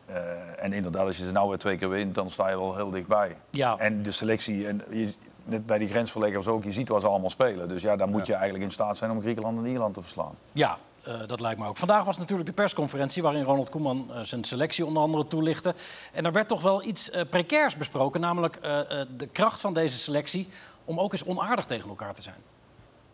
eh, 0.06 0.64
en 0.64 0.72
inderdaad, 0.72 1.06
als 1.06 1.16
je 1.16 1.26
ze 1.26 1.32
nou 1.32 1.48
weer 1.48 1.58
twee 1.58 1.76
keer 1.76 1.88
wint, 1.88 2.14
dan 2.14 2.30
sta 2.30 2.48
je 2.48 2.56
wel 2.58 2.76
heel 2.76 2.90
dichtbij. 2.90 3.36
Ja. 3.50 3.76
En 3.76 4.02
de 4.02 4.10
selectie, 4.10 4.66
en 4.66 4.82
je, 4.90 5.14
net 5.44 5.66
bij 5.66 5.78
die 5.78 5.88
grensverleggers 5.88 6.46
ook, 6.46 6.64
je 6.64 6.72
ziet 6.72 6.88
waar 6.88 7.00
ze 7.00 7.06
allemaal 7.06 7.30
spelen. 7.30 7.68
Dus 7.68 7.82
ja, 7.82 7.96
dan 7.96 8.10
moet 8.10 8.26
je 8.26 8.32
eigenlijk 8.32 8.64
in 8.64 8.70
staat 8.70 8.96
zijn 8.96 9.10
om 9.10 9.20
Griekenland 9.20 9.58
en 9.58 9.66
Ierland 9.66 9.94
te 9.94 10.02
verslaan. 10.02 10.34
Ja, 10.52 10.78
eh, 11.02 11.14
dat 11.26 11.40
lijkt 11.40 11.60
me 11.60 11.66
ook. 11.66 11.76
Vandaag 11.76 12.04
was 12.04 12.18
natuurlijk 12.18 12.48
de 12.48 12.54
persconferentie 12.54 13.22
waarin 13.22 13.44
Ronald 13.44 13.70
Koeman 13.70 14.10
eh, 14.12 14.20
zijn 14.20 14.44
selectie 14.44 14.86
onder 14.86 15.02
andere 15.02 15.26
toelichtte. 15.26 15.74
En 16.12 16.24
er 16.24 16.32
werd 16.32 16.48
toch 16.48 16.62
wel 16.62 16.84
iets 16.84 17.10
precairs 17.30 17.76
besproken, 17.76 18.20
namelijk 18.20 18.60
de 19.16 19.28
kracht 19.32 19.60
van 19.60 19.74
deze 19.74 19.98
selectie 19.98 20.48
om 20.84 21.00
ook 21.00 21.12
eens 21.12 21.24
onaardig 21.24 21.64
tegen 21.64 21.88
elkaar 21.88 22.14
te 22.14 22.22
zijn. 22.22 22.47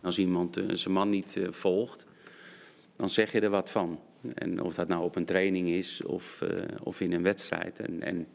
Als 0.04 0.18
iemand 0.18 0.56
eh, 0.56 0.64
zijn 0.72 0.94
man 0.94 1.08
niet 1.08 1.36
eh, 1.36 1.46
volgt, 1.50 2.06
dan 2.96 3.10
zeg 3.10 3.32
je 3.32 3.40
er 3.40 3.50
wat 3.50 3.70
van. 3.70 4.00
En 4.34 4.62
of 4.62 4.74
dat 4.74 4.88
nou 4.88 5.04
op 5.04 5.16
een 5.16 5.24
training 5.24 5.68
is 5.68 6.02
of, 6.02 6.42
eh, 6.42 6.62
of 6.82 7.00
in 7.00 7.12
een 7.12 7.22
wedstrijd. 7.22 7.80
En, 7.80 8.02
en 8.02 8.26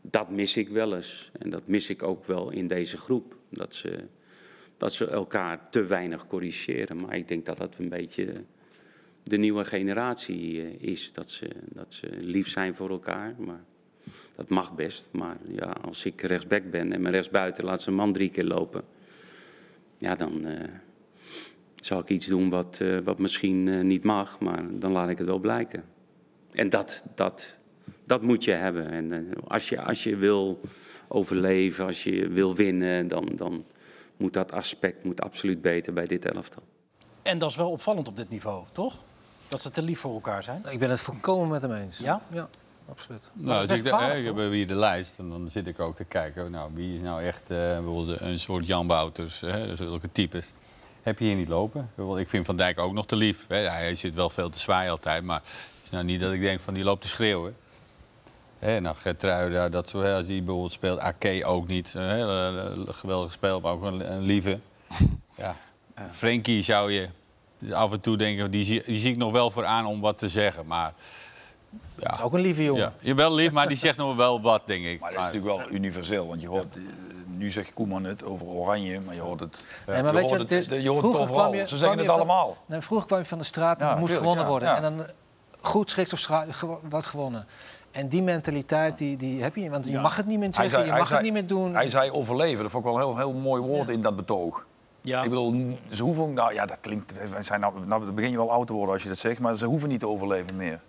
dat 0.00 0.30
mis 0.30 0.56
ik 0.56 0.68
wel 0.68 0.94
eens. 0.94 1.30
En 1.38 1.50
dat 1.50 1.66
mis 1.66 1.90
ik 1.90 2.02
ook 2.02 2.26
wel 2.26 2.50
in 2.50 2.66
deze 2.66 2.96
groep. 2.96 3.36
Dat 3.48 3.74
ze, 3.74 4.04
dat 4.76 4.92
ze 4.92 5.06
elkaar 5.06 5.70
te 5.70 5.84
weinig 5.84 6.26
corrigeren. 6.26 7.00
Maar 7.00 7.16
ik 7.16 7.28
denk 7.28 7.46
dat 7.46 7.56
dat 7.56 7.76
een 7.78 7.88
beetje 7.88 8.44
de 9.22 9.36
nieuwe 9.36 9.64
generatie 9.64 10.78
is. 10.78 11.12
Dat 11.12 11.30
ze, 11.30 11.48
dat 11.64 11.94
ze 11.94 12.08
lief 12.18 12.48
zijn 12.48 12.74
voor 12.74 12.90
elkaar. 12.90 13.34
Maar 13.38 13.64
dat 14.34 14.48
mag 14.48 14.74
best. 14.74 15.08
Maar 15.12 15.36
ja, 15.48 15.76
als 15.84 16.04
ik 16.04 16.20
rechtsback 16.20 16.70
ben 16.70 16.92
en 16.92 17.00
mijn 17.00 17.14
rechtsbuiten 17.14 17.64
laat 17.64 17.82
zijn 17.82 17.96
man 17.96 18.12
drie 18.12 18.30
keer 18.30 18.44
lopen. 18.44 18.84
Ja, 19.98 20.14
dan, 20.14 20.46
zal 21.80 21.98
ik 21.98 22.08
iets 22.08 22.26
doen 22.26 22.50
wat, 22.50 22.78
eh, 22.80 22.98
wat 23.04 23.18
misschien 23.18 23.68
eh, 23.68 23.80
niet 23.80 24.04
mag, 24.04 24.40
maar 24.40 24.62
dan 24.70 24.92
laat 24.92 25.08
ik 25.08 25.18
het 25.18 25.26
wel 25.26 25.38
blijken. 25.38 25.84
En 26.52 26.68
dat, 26.68 27.02
dat, 27.14 27.58
dat 28.04 28.22
moet 28.22 28.44
je 28.44 28.52
hebben. 28.52 28.90
En 28.90 29.12
eh, 29.12 29.42
als, 29.48 29.68
je, 29.68 29.82
als 29.82 30.02
je 30.02 30.16
wil 30.16 30.60
overleven, 31.08 31.86
als 31.86 32.04
je 32.04 32.28
wil 32.28 32.54
winnen, 32.54 33.08
dan, 33.08 33.28
dan 33.36 33.64
moet 34.16 34.32
dat 34.32 34.52
aspect 34.52 35.04
moet 35.04 35.20
absoluut 35.20 35.62
beter 35.62 35.92
bij 35.92 36.06
dit 36.06 36.24
elftal. 36.24 36.62
En 37.22 37.38
dat 37.38 37.50
is 37.50 37.56
wel 37.56 37.70
opvallend 37.70 38.08
op 38.08 38.16
dit 38.16 38.28
niveau, 38.28 38.64
toch? 38.72 38.98
Dat 39.48 39.62
ze 39.62 39.70
te 39.70 39.82
lief 39.82 40.00
voor 40.00 40.12
elkaar 40.12 40.42
zijn. 40.42 40.62
Ik 40.70 40.78
ben 40.78 40.90
het 40.90 41.00
volkomen 41.00 41.48
met 41.48 41.62
hem 41.62 41.72
eens. 41.72 41.98
Ja? 41.98 42.22
Ja, 42.30 42.48
absoluut. 42.88 43.30
Nou, 43.32 43.60
als 43.60 43.70
is 43.70 43.78
ik, 43.78 43.82
best 43.82 43.84
de, 43.84 43.90
kwalijk, 43.90 44.26
ik 44.26 44.36
heb 44.36 44.50
hier 44.50 44.66
de 44.66 44.74
lijst 44.74 45.18
en 45.18 45.28
dan 45.28 45.48
zit 45.50 45.66
ik 45.66 45.80
ook 45.80 45.96
te 45.96 46.04
kijken. 46.04 46.50
Nou, 46.50 46.70
wie 46.74 46.94
is 46.94 47.00
nou 47.00 47.22
echt 47.22 47.42
eh, 47.42 47.56
bijvoorbeeld 47.56 48.20
een 48.20 48.38
soort 48.38 48.66
Jan 48.66 48.86
Wouters, 48.86 49.40
hè, 49.40 49.76
zulke 49.76 50.12
types. 50.12 50.52
Heb 51.08 51.18
je 51.18 51.24
hier 51.24 51.34
niet 51.34 51.48
lopen? 51.48 51.90
Ik 52.16 52.28
vind 52.28 52.46
Van 52.46 52.56
Dijk 52.56 52.78
ook 52.78 52.92
nog 52.92 53.06
te 53.06 53.16
lief. 53.16 53.44
Hè. 53.48 53.56
Hij 53.56 53.94
zit 53.94 54.14
wel 54.14 54.30
veel 54.30 54.50
te 54.50 54.58
zwaaien 54.58 54.90
altijd, 54.90 55.22
maar 55.22 55.40
het 55.44 55.80
is 55.84 55.90
nou 55.90 56.04
niet 56.04 56.20
dat 56.20 56.32
ik 56.32 56.40
denk 56.40 56.60
van 56.60 56.74
die 56.74 56.84
loopt 56.84 57.02
te 57.02 57.08
schreeuwen. 57.08 57.56
Hè, 58.58 58.80
nou, 58.80 58.96
Gertruida, 58.96 59.68
dat 59.68 59.92
hè, 59.92 60.14
als 60.14 60.26
die 60.26 60.42
bijvoorbeeld 60.42 60.72
speelt. 60.72 60.98
Ake 60.98 61.44
ook 61.44 61.68
niet. 61.68 61.94
Een 61.94 62.10
hele 62.10 62.86
geweldige 62.88 63.32
speel, 63.32 63.60
maar 63.60 63.72
ook 63.72 63.82
een, 63.82 64.12
een 64.12 64.22
lieve. 64.22 64.58
Ja. 65.36 65.54
Frenkie 66.10 66.62
zou 66.62 66.92
je 66.92 67.08
af 67.72 67.92
en 67.92 68.00
toe 68.00 68.16
denken, 68.16 68.50
die 68.50 68.64
zie, 68.64 68.82
die 68.86 68.96
zie 68.96 69.10
ik 69.10 69.16
nog 69.16 69.32
wel 69.32 69.50
voor 69.50 69.64
aan 69.64 69.86
om 69.86 70.00
wat 70.00 70.18
te 70.18 70.28
zeggen. 70.28 70.66
Maar 70.66 70.92
ja, 71.96 72.18
Ook 72.22 72.32
een 72.32 72.40
lieve 72.40 72.64
jongen. 72.64 72.82
ja, 72.82 72.92
je 73.00 73.14
wel 73.14 73.34
lief, 73.34 73.52
maar 73.52 73.68
die 73.68 73.76
zegt 73.76 73.96
nog 73.96 74.16
wel 74.16 74.40
wat, 74.40 74.66
denk 74.66 74.84
ik. 74.84 75.00
Maar 75.00 75.10
dat 75.10 75.18
is 75.18 75.24
natuurlijk 75.24 75.56
wel 75.56 75.70
universeel, 75.70 76.26
want 76.26 76.40
je 76.40 76.48
hoort, 76.48 76.76
eh, 76.76 76.82
nu 77.38 77.50
zegt 77.50 77.74
Koeman 77.74 78.04
het 78.04 78.24
over 78.24 78.46
Oranje, 78.46 79.00
maar 79.00 79.14
je 79.14 79.20
hoort 79.20 79.40
het, 79.40 79.56
Nee, 79.86 80.02
maar 80.02 80.12
je 80.14 80.20
weet 80.20 80.28
je, 80.30 80.36
het, 80.36 80.50
is? 80.50 80.66
je 80.66 80.88
hoort 80.90 81.04
het 81.04 81.14
overal. 81.14 81.26
kwam 81.26 81.54
je- 81.54 81.66
Ze 81.66 81.76
zeggen 81.76 81.98
het 81.98 82.06
van- 82.06 82.16
allemaal. 82.16 82.56
Nee, 82.66 82.80
vroeger 82.80 83.06
kwam 83.06 83.18
je 83.18 83.24
van 83.24 83.38
de 83.38 83.44
straat 83.44 83.80
en 83.80 83.86
Ja, 83.86 83.94
moest 83.94 84.06
tuurlijk, 84.12 84.20
gewonnen 84.20 84.44
ja, 84.44 84.50
worden. 84.50 84.76
En 84.76 84.82
dan 84.82 85.02
eh, 85.06 85.10
goed 85.60 85.90
schiks 85.90 86.12
of 86.12 86.28
wordt 86.88 87.06
gewonnen. 87.06 87.46
En 87.90 88.08
die 88.08 88.22
mentaliteit 88.22 88.98
die, 88.98 89.16
die 89.16 89.42
heb 89.42 89.54
je 89.54 89.60
niet. 89.60 89.70
Want 89.70 89.86
je 89.88 89.98
mag 89.98 90.16
het 90.16 90.26
niet 90.26 90.38
meer 90.38 90.48
zeggen, 90.54 90.70
zei- 90.72 90.84
je 90.84 90.90
mag 90.90 91.06
zei- 91.06 91.14
het 91.14 91.22
niet 91.22 91.32
meer 91.32 91.46
doen. 91.46 91.74
Hij 91.74 91.90
zei 91.90 92.10
overleven, 92.10 92.62
dat 92.62 92.70
vond 92.70 92.84
ik 92.84 92.90
wel 92.92 93.00
een 93.00 93.06
heel, 93.06 93.16
heel 93.16 93.32
mooi 93.40 93.62
woord 93.62 93.88
in 93.88 94.00
dat 94.00 94.16
betoog. 94.16 94.66
Ja. 95.00 95.22
Ik 95.22 95.28
bedoel, 95.30 95.78
ze 95.90 96.02
hoeven, 96.02 96.32
nou 96.32 96.54
ja, 96.54 96.66
dat 96.66 96.80
klinkt, 96.80 97.30
wij 97.30 97.42
zijn 97.42 97.60
nou, 97.60 97.72
nou 97.86 98.04
dan 98.04 98.14
begin 98.14 98.30
je 98.30 98.36
wel 98.36 98.50
oud 98.52 98.66
te 98.66 98.72
worden 98.72 98.92
als 98.94 99.02
je 99.02 99.08
dat 99.08 99.18
zegt, 99.18 99.40
maar 99.40 99.56
ze 99.56 99.64
hoeven 99.66 99.88
niet 99.88 100.00
te 100.00 100.08
overleven 100.08 100.56
meer. 100.56 100.80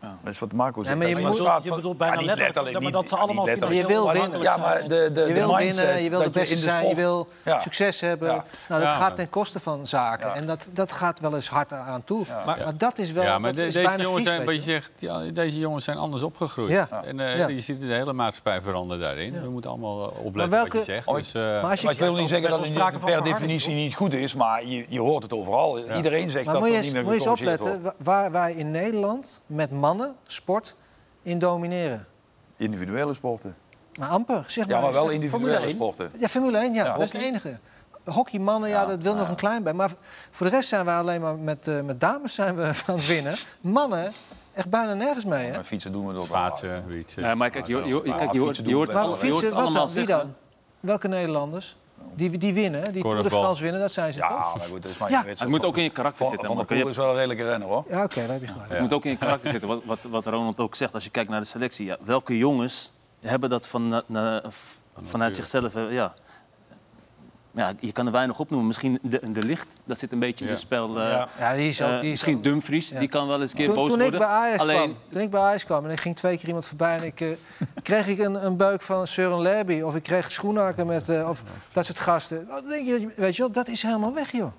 Dat 0.00 0.32
is 0.32 0.38
wat 0.38 0.52
Marco 0.52 0.82
zegt. 0.82 0.96
maar 0.96 1.08
je 1.08 1.34
staat 1.34 1.64
je 1.64 1.74
bedoelt 1.74 1.98
bijna 1.98 2.16
niet 2.16 2.26
letterlijk, 2.26 2.74
ja, 2.76 2.80
maar 2.80 2.92
dat 2.92 3.08
ze 3.08 3.16
allemaal 3.16 3.48
je 3.48 3.86
wil 3.86 4.12
winnen. 4.12 4.40
Ja, 4.40 4.56
maar 4.56 4.82
de, 4.82 4.88
de, 4.88 5.20
je 5.20 5.26
de 5.26 5.32
wil 5.32 5.56
winnen, 5.56 6.02
je 6.02 6.10
wil 6.10 6.22
de 6.22 6.30
beste 6.30 6.56
zijn, 6.58 6.88
je 6.88 6.94
wil 6.94 7.28
Ja. 7.44 7.60
succes 7.60 8.00
hebben. 8.00 8.28
Ja. 8.28 8.44
Nou, 8.68 8.80
dat 8.82 8.90
Ja. 8.90 8.96
gaat 8.96 9.16
ten 9.16 9.28
koste 9.28 9.60
van 9.60 9.86
zaken. 9.86 10.28
Ja. 10.28 10.34
En 10.34 10.46
dat, 10.46 10.68
dat 10.72 10.92
gaat 10.92 11.20
wel 11.20 11.34
eens 11.34 11.48
hard 11.48 11.72
aan 11.72 12.04
toe. 12.04 12.24
Maar, 12.28 12.44
Maar- 12.46 12.76
dat 12.76 12.98
is 12.98 13.12
wel 13.12 13.22
ja, 13.24 13.38
maar 13.38 13.50
dat 13.50 13.56
de- 13.60 13.66
is 13.66 13.74
deze 13.74 13.86
bijna 13.86 14.02
jongens 14.02 14.22
vies, 14.22 14.32
zijn, 14.32 14.44
wat 14.46 14.54
je 14.54 14.60
zegt, 14.60 14.90
ja, 14.96 15.18
deze 15.32 15.58
jongens 15.58 15.84
zijn 15.84 15.96
anders 15.98 16.22
opgegroeid. 16.22 16.70
Ja. 16.70 16.88
En 17.04 17.20
eh, 17.20 17.36
Ja. 17.38 17.48
je 17.48 17.60
ziet 17.60 17.80
de 17.80 17.86
hele 17.86 18.12
maatschappij 18.12 18.60
veranderen 18.60 19.02
daarin. 19.02 19.42
We 19.42 19.50
moeten 19.50 19.70
allemaal 19.70 20.12
eh, 20.12 20.24
opletten 20.24 20.58
wat 20.58 20.72
je 20.72 20.84
zegt. 20.84 21.06
Oh, 21.06 21.14
Dus, 21.16 21.34
eh, 21.34 21.62
Maar 21.62 21.80
ik 21.90 21.98
wil 21.98 22.12
niet 22.14 22.28
zeggen 22.28 22.50
dat 22.50 22.68
het 22.68 23.04
per 23.04 23.22
definitie 23.22 23.74
niet 23.74 23.94
goed 23.94 24.12
is, 24.12 24.34
maar 24.34 24.66
je, 24.66 24.84
je 24.88 25.00
hoort 25.00 25.22
het 25.22 25.32
overal. 25.32 25.78
Iedereen 25.96 26.30
zegt 26.30 26.46
dat 26.46 26.64
eens, 26.64 26.84
niet 26.84 26.92
meer 26.94 27.02
moet 27.02 27.12
je 27.12 27.18
eens 27.18 27.28
opletten 27.28 27.94
waar 27.98 28.30
wij 28.32 28.52
in 28.52 28.70
Nederland 28.70 29.40
met 29.46 29.70
mannen, 29.86 30.16
sport, 30.24 30.76
in 31.22 31.38
domineren. 31.38 32.06
Individuele 32.56 33.14
sporten. 33.14 33.56
Maar 33.98 34.08
amper, 34.08 34.44
zeg 34.46 34.66
maar. 34.66 34.74
Ja, 34.76 34.82
maar 34.82 34.92
wel 34.92 35.08
individuele 35.08 35.44
Formule 35.44 35.66
1. 35.66 35.74
sporten. 35.74 36.10
Ja, 36.18 36.28
Formule 36.28 36.58
1, 36.58 36.74
ja. 36.74 36.84
Ja, 36.84 36.92
dat 36.92 37.02
is 37.02 37.12
het 37.12 37.22
hockey. 37.22 37.28
enige. 37.28 37.58
Hockeymannen, 38.04 38.68
ja, 38.68 38.80
Ja, 38.80 38.86
dat 38.86 39.02
wil 39.02 39.14
nog 39.14 39.28
een 39.28 39.34
klein 39.36 39.62
bij. 39.62 39.72
Maar 39.72 39.90
voor 40.30 40.46
de 40.50 40.52
rest 40.56 40.68
zijn 40.68 40.84
we 40.84 40.90
alleen 40.90 41.20
maar 41.20 41.36
met, 41.38 41.68
eh, 41.68 41.80
met 41.80 42.00
dames 42.00 42.34
zijn 42.34 42.56
we 42.56 42.62
aan 42.86 42.96
het 42.96 43.06
winnen. 43.06 43.34
Mannen 43.60 44.12
echt 44.52 44.68
bijna 44.70 44.94
nergens 44.94 45.24
mee, 45.24 45.46
hè? 45.46 45.52
Maar 45.54 45.64
fietsen 45.64 45.92
doen 45.92 46.06
we 46.06 46.12
door. 46.12 46.24
Schaatsen, 46.24 46.84
wietsen. 46.86 47.22
Nee, 47.22 47.34
maar 47.34 47.50
kijk, 47.50 47.66
je, 47.66 47.76
je, 47.76 47.82
je- 47.86 48.02
kijk, 48.02 48.32
je 48.32 48.38
hoort, 48.38 48.56
fietsen 48.56 48.68
je 48.68 48.74
hoort, 48.74 48.92
hoort 48.92 49.18
fietsen, 49.18 49.52
allemaal? 49.52 49.90
Wie 49.90 50.06
dan? 50.06 50.34
Welke 50.80 51.08
Nederlanders? 51.08 51.76
Die, 52.14 52.38
die 52.38 52.54
winnen, 52.54 52.92
die 52.92 53.02
Tour 53.02 53.22
de. 53.22 53.30
France 53.30 53.62
winnen, 53.62 53.80
dat 53.80 53.92
zijn 53.92 54.12
ze 54.12 54.20
toch? 54.20 54.28
Ja, 54.28 54.36
maar 54.56 54.66
goed, 54.66 54.82
dat 54.82 54.90
is 54.90 54.98
maar 54.98 55.10
Ja. 55.10 55.24
weet 55.24 55.38
Het 55.40 55.48
moet 55.48 55.64
ook 55.64 55.76
in 55.76 55.82
je 55.82 55.90
karakter 55.90 56.18
Van, 56.18 56.28
zitten. 56.28 56.48
van. 56.48 56.56
Je 56.68 56.80
Poel 56.82 56.90
is 56.90 56.96
wel 56.96 57.08
een 57.08 57.14
redelijke 57.14 57.44
renner, 57.44 57.68
hoor. 57.68 57.84
Ja, 57.88 58.04
oké, 58.04 58.20
daar 58.20 58.28
heb 58.28 58.40
je 58.40 58.46
gelijk. 58.46 58.70
Het 58.70 58.80
moet 58.80 58.92
ook 58.92 59.04
in 59.04 59.10
je 59.10 59.16
karakter 59.16 59.50
zitten. 59.50 59.68
Wat, 59.68 59.80
wat, 59.84 59.98
wat 60.10 60.26
Ronald 60.26 60.60
ook 60.60 60.74
zegt, 60.74 60.94
als 60.94 61.04
je 61.04 61.10
kijkt 61.10 61.30
naar 61.30 61.40
de 61.40 61.46
selectie. 61.46 61.86
Ja, 61.86 61.96
welke 62.04 62.38
jongens 62.38 62.90
hebben 63.20 63.50
dat 63.50 63.68
van, 63.68 63.88
na- 63.88 64.02
na- 64.06 64.42
v- 64.48 64.74
vanuit 65.02 65.36
zichzelf? 65.36 65.72
Ja. 65.90 66.14
Ja, 67.56 67.72
je 67.80 67.92
kan 67.92 68.06
er 68.06 68.12
weinig 68.12 68.38
opnoemen. 68.38 68.66
Misschien 68.66 68.98
de, 69.02 69.30
de 69.32 69.42
licht, 69.42 69.66
dat 69.84 69.98
zit 69.98 70.12
een 70.12 70.18
beetje 70.18 70.44
in 70.44 70.50
het 70.50 70.60
spel. 70.60 71.00
eh, 71.00 71.10
Ja. 71.10 71.28
Ja, 71.38 71.54
die 71.54 71.68
is 71.68 71.82
ook... 71.82 71.88
eh, 71.90 71.94
Die 71.94 72.04
is 72.04 72.10
misschien 72.10 72.36
ook- 72.36 72.42
Dumfries, 72.42 72.88
Ja. 72.88 72.98
die 72.98 73.08
kan 73.08 73.26
wel 73.28 73.40
eens 73.40 73.50
een 73.50 73.56
keer 73.56 73.66
Toen, 73.66 73.74
boos 73.74 73.88
toen 73.90 74.00
ik 74.00 74.02
worden. 74.10 74.20
bij 74.20 74.28
Ajax 74.28 74.62
Alleen, 74.62 74.76
kwam, 74.76 74.96
toen 75.10 75.20
ik 75.20 75.30
bij 75.30 75.40
Ajax 75.40 75.64
kwam 75.64 75.84
en 75.84 75.90
ik 75.90 76.00
ging 76.00 76.16
twee 76.16 76.36
keer 76.36 76.46
iemand 76.46 76.66
voorbij 76.66 76.96
en 76.96 77.02
ik 77.04 77.20
eh, 77.20 77.28
kreeg 77.82 78.06
ik 78.08 78.18
een, 78.18 78.44
een 78.46 78.56
beuk 78.56 78.82
van 78.82 79.06
Søren 79.06 79.38
Lerby 79.40 79.80
of 79.80 79.96
ik 79.96 80.02
kreeg 80.02 80.30
schoenhaken 80.30 80.86
met 80.86 81.08
eh, 81.08 81.28
of 81.28 81.42
dat 81.72 81.86
soort 81.86 81.98
gasten. 82.00 82.46
Dan 82.46 82.64
denk 82.68 82.86
je, 82.86 83.12
weet 83.16 83.36
je 83.36 83.42
wel, 83.42 83.50
dat 83.52 83.68
is 83.68 83.82
helemaal 83.82 84.14
weg, 84.14 84.32
joh. 84.32 84.52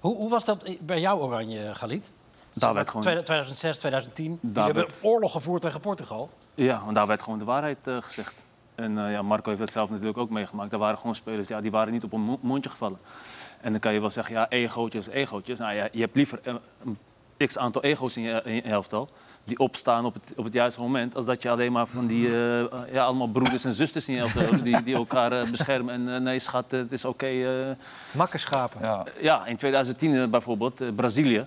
Hoe, 0.00 0.16
hoe 0.16 0.30
was 0.30 0.44
dat 0.44 0.64
bij 0.80 1.00
jou, 1.00 1.20
Oranje, 1.20 1.74
Galit? 1.74 2.10
Daar 2.50 2.74
werd 2.74 2.88
gewoon- 2.88 3.02
2006, 3.02 3.78
2010. 3.78 4.24
Jullie 4.24 4.38
Daar 4.42 4.64
hebben 4.64 4.82
werd- 4.86 4.98
oorlog 5.02 5.32
gevoerd 5.32 5.62
tegen 5.62 5.80
Portugal. 5.80 6.30
Ja, 6.54 6.80
want 6.84 6.94
daar 6.94 7.06
werd 7.06 7.22
gewoon 7.22 7.38
de 7.38 7.44
waarheid 7.44 7.78
gezegd. 8.00 8.34
En 8.78 8.98
eh, 8.98 9.12
ja, 9.12 9.22
Marco 9.22 9.48
heeft 9.48 9.60
het 9.60 9.70
zelf 9.70 9.90
natuurlijk 9.90 10.18
ook 10.18 10.30
meegemaakt. 10.30 10.72
Er 10.72 10.78
waren 10.78 10.98
gewoon 10.98 11.14
spelers, 11.14 11.48
ja, 11.48 11.60
die 11.60 11.70
waren 11.70 11.92
niet 11.92 12.04
op 12.04 12.12
een 12.12 12.20
mo- 12.20 12.38
mondje 12.42 12.70
gevallen. 12.70 12.98
En 13.60 13.70
dan 13.70 13.80
kan 13.80 13.92
je 13.92 14.00
wel 14.00 14.10
zeggen, 14.10 14.34
ja, 14.34 14.48
egootjes, 14.48 15.08
egootjes. 15.08 15.58
Nou 15.58 15.74
ja, 15.74 15.88
je 15.92 16.00
hebt 16.00 16.16
liever 16.16 16.40
eh, 16.42 16.54
een 16.84 16.98
x 17.46 17.58
aantal 17.58 17.82
ego's 17.82 18.16
in 18.16 18.22
je, 18.22 18.40
in 18.44 18.54
je 18.54 18.62
elftal... 18.62 19.08
die 19.44 19.58
opstaan 19.58 20.04
op 20.04 20.14
het, 20.14 20.32
op 20.36 20.44
het 20.44 20.52
juiste 20.52 20.80
moment... 20.80 21.14
als 21.14 21.24
dat 21.24 21.42
je 21.42 21.50
alleen 21.50 21.72
maar 21.72 21.86
van 21.86 22.06
die 22.06 22.26
eh, 22.26 22.64
ja, 22.92 23.04
allemaal 23.04 23.28
broeders 23.28 23.64
en 23.64 23.72
zusters 23.72 24.08
in 24.08 24.14
je 24.14 24.20
elftal 24.20 24.42
hebt... 24.42 24.64
die, 24.64 24.82
die 24.82 24.94
elkaar 24.94 25.32
eh, 25.32 25.50
beschermen 25.50 25.94
en 25.94 26.14
eh, 26.14 26.20
nee, 26.20 26.38
schat, 26.38 26.72
eh, 26.72 26.78
het 26.78 26.92
is 26.92 27.04
oké. 27.04 27.26
eh. 27.26 27.70
Makkerschapen. 28.10 28.80
Ja. 28.82 29.04
ja, 29.20 29.46
in 29.46 29.56
2010 29.56 30.14
eh, 30.14 30.26
bijvoorbeeld, 30.26 30.80
eh, 30.80 30.88
Brazilië... 30.96 31.46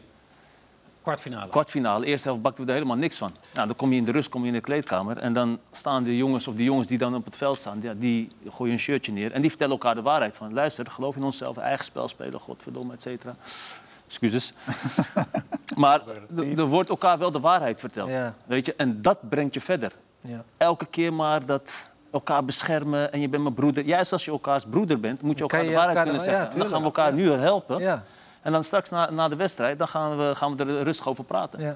Kwartfinale. 1.01 1.49
Kwartfinale, 1.49 2.05
eerste 2.05 2.27
helft 2.27 2.43
bakten 2.43 2.63
we 2.63 2.69
er 2.69 2.75
helemaal 2.77 2.97
niks 2.97 3.17
van. 3.17 3.31
Nou, 3.53 3.67
dan 3.67 3.75
kom 3.75 3.91
je 3.91 3.97
in 3.97 4.05
de 4.05 4.11
rust, 4.11 4.29
kom 4.29 4.41
je 4.41 4.47
in 4.47 4.53
de 4.53 4.61
kleedkamer... 4.61 5.17
en 5.17 5.33
dan 5.33 5.59
staan 5.71 6.03
de 6.03 6.17
jongens, 6.17 6.47
of 6.47 6.55
die 6.55 6.65
jongens 6.65 6.87
die 6.87 6.97
dan 6.97 7.15
op 7.15 7.25
het 7.25 7.35
veld 7.37 7.57
staan... 7.57 7.79
Ja, 7.81 7.93
die 7.93 8.29
gooien 8.49 8.73
een 8.73 8.79
shirtje 8.79 9.11
neer 9.11 9.31
en 9.31 9.41
die 9.41 9.49
vertellen 9.49 9.73
elkaar 9.73 9.95
de 9.95 10.01
waarheid. 10.01 10.35
Van, 10.35 10.53
luister, 10.53 10.91
geloof 10.91 11.15
in 11.15 11.23
onszelf, 11.23 11.57
eigen 11.57 11.85
spel 11.85 12.07
spelen, 12.07 12.39
godverdomme, 12.39 12.93
et 12.93 13.01
cetera. 13.01 13.35
Excuses. 14.05 14.53
maar 15.75 16.01
er 16.55 16.65
wordt 16.65 16.89
elkaar 16.89 17.17
wel 17.17 17.31
de 17.31 17.39
waarheid 17.39 17.79
verteld. 17.79 18.09
Ja. 18.09 18.35
Weet 18.45 18.65
je? 18.65 18.75
En 18.75 19.01
dat 19.01 19.29
brengt 19.29 19.53
je 19.53 19.61
verder. 19.61 19.91
Ja. 20.21 20.43
Elke 20.57 20.85
keer 20.85 21.13
maar 21.13 21.45
dat 21.45 21.89
elkaar 22.11 22.45
beschermen 22.45 23.11
en 23.11 23.19
je 23.21 23.29
bent 23.29 23.43
mijn 23.43 23.55
broeder. 23.55 23.85
Juist 23.85 24.11
als 24.11 24.25
je 24.25 24.31
elkaars 24.31 24.65
broeder 24.69 24.99
bent, 24.99 25.21
moet 25.21 25.35
je 25.37 25.41
elkaar 25.41 25.63
je 25.63 25.69
de 25.69 25.75
waarheid 25.75 25.97
elkaar 25.97 26.13
de- 26.13 26.19
kunnen 26.19 26.33
ja, 26.33 26.41
zeggen. 26.41 26.59
dan 26.59 26.69
tuurlijk. 26.69 26.93
gaan 26.95 27.07
we 27.07 27.15
elkaar 27.19 27.37
nu 27.37 27.43
helpen. 27.43 28.03
En 28.41 28.51
dan 28.51 28.63
straks 28.63 28.89
na, 28.89 29.09
na 29.09 29.27
de 29.27 29.35
wedstrijd, 29.35 29.77
dan 29.77 29.87
gaan 29.87 30.17
we, 30.17 30.35
gaan 30.35 30.55
we 30.55 30.63
er 30.63 30.83
rustig 30.83 31.07
over 31.07 31.23
praten. 31.23 31.59
ja. 31.59 31.75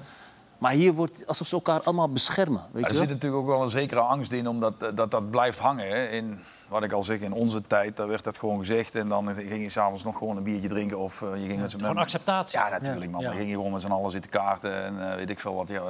Maar 0.58 0.72
hier 0.72 0.92
wordt 0.92 1.26
alsof 1.26 1.46
ze 1.46 1.54
elkaar 1.54 1.82
allemaal 1.82 2.08
beschermen. 2.08 2.62
Weet 2.70 2.84
er 2.84 2.90
je 2.90 2.96
wel? 2.96 3.06
zit 3.06 3.14
natuurlijk 3.14 3.42
ook 3.42 3.48
wel 3.48 3.62
een 3.62 3.70
zekere 3.70 4.00
angst 4.00 4.32
in, 4.32 4.48
omdat 4.48 4.74
eh, 4.82 4.88
dat, 4.94 5.10
dat 5.10 5.30
blijft 5.30 5.58
hangen. 5.58 5.88
Hè. 5.88 6.06
In, 6.06 6.40
wat 6.68 6.82
ik 6.82 6.92
al 6.92 7.02
zeg, 7.02 7.20
in 7.20 7.32
onze 7.32 7.62
tijd, 7.66 7.96
daar 7.96 8.08
werd 8.08 8.24
dat 8.24 8.38
gewoon 8.38 8.58
gezegd. 8.58 8.94
En 8.94 9.08
dan 9.08 9.34
ging 9.34 9.62
je 9.62 9.70
s'avonds 9.70 10.04
nog 10.04 10.18
gewoon 10.18 10.36
een 10.36 10.42
biertje 10.42 10.68
drinken. 10.68 10.98
Of 10.98 11.22
eh, 11.22 11.42
je 11.42 11.46
ging 11.46 11.60
met 11.60 11.70
z'n 11.70 11.78
Gewoon 11.78 11.98
acceptatie. 11.98 12.58
Ja, 12.58 12.68
natuurlijk, 12.68 13.10
man. 13.10 13.20
Ja. 13.20 13.28
Dan 13.28 13.36
ging 13.36 13.50
je 13.50 13.54
gewoon 13.56 13.72
met 13.72 13.82
z'n 13.82 13.90
allen 13.90 14.10
zitten 14.10 14.30
kaarten 14.30 14.84
en 14.84 15.10
eh, 15.10 15.16
weet 15.16 15.30
ik 15.30 15.40
veel 15.40 15.54
wat. 15.54 15.68
Ja, 15.68 15.82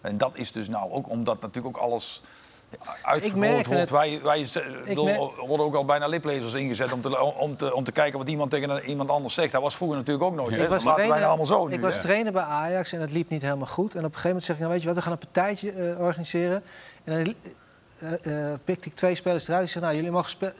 en 0.00 0.18
dat 0.18 0.30
is 0.34 0.52
dus 0.52 0.68
nou 0.68 0.92
ook 0.92 1.08
omdat 1.08 1.40
natuurlijk 1.40 1.76
ook 1.76 1.82
alles 1.82 2.22
uitvergroot 3.02 3.66
wordt. 3.66 3.80
het. 3.80 3.90
Wij, 3.90 4.20
wij 4.22 4.46
er 4.54 5.46
worden 5.46 5.66
ook 5.66 5.74
al 5.74 5.84
bijna 5.84 6.06
liplezers 6.06 6.52
ingezet 6.52 6.92
om 6.92 7.00
te, 7.00 7.20
om, 7.22 7.56
te, 7.56 7.74
om 7.74 7.84
te 7.84 7.92
kijken 7.92 8.18
wat 8.18 8.28
iemand 8.28 8.50
tegen 8.50 8.70
een- 8.70 8.84
iemand 8.84 9.10
anders 9.10 9.34
zegt. 9.34 9.52
Dat 9.52 9.62
was 9.62 9.76
vroeger 9.76 9.96
natuurlijk 9.98 10.24
ook 10.24 10.34
nooit. 10.34 10.54
hè. 10.56 10.62
Ik 10.62 10.68
was, 10.68 10.82
trainer, 10.82 11.24
allemaal 11.24 11.46
zo 11.46 11.66
nu, 11.66 11.74
ik 11.74 11.80
was 11.80 12.00
trainer 12.00 12.32
bij 12.32 12.42
Ajax 12.42 12.92
en 12.92 13.00
het 13.00 13.10
liep 13.10 13.28
niet 13.30 13.42
helemaal 13.42 13.66
goed. 13.66 13.92
En 13.94 13.98
op 13.98 14.04
een 14.04 14.10
gegeven 14.10 14.28
moment 14.28 14.44
zeg 14.44 14.54
ik, 14.56 14.60
nou 14.62 14.72
weet 14.72 14.82
je 14.82 14.86
wat, 14.88 14.96
we 14.96 15.02
gaan 15.02 15.12
een 15.12 15.18
partijtje 15.18 15.70
eh, 15.72 16.00
organiseren. 16.00 16.62
En 17.04 17.24
dan 17.24 17.34
eh, 17.98 18.50
eh, 18.52 18.58
pikte 18.64 18.88
ik 18.88 18.94
twee 18.94 19.14
spelers 19.14 19.48
eruit. 19.48 19.64
Ik 19.66 19.70
zeg, 19.72 19.82
nou 19.82 19.94
jullie 19.94 20.10
mogen 20.10 20.30
spe- 20.30 20.54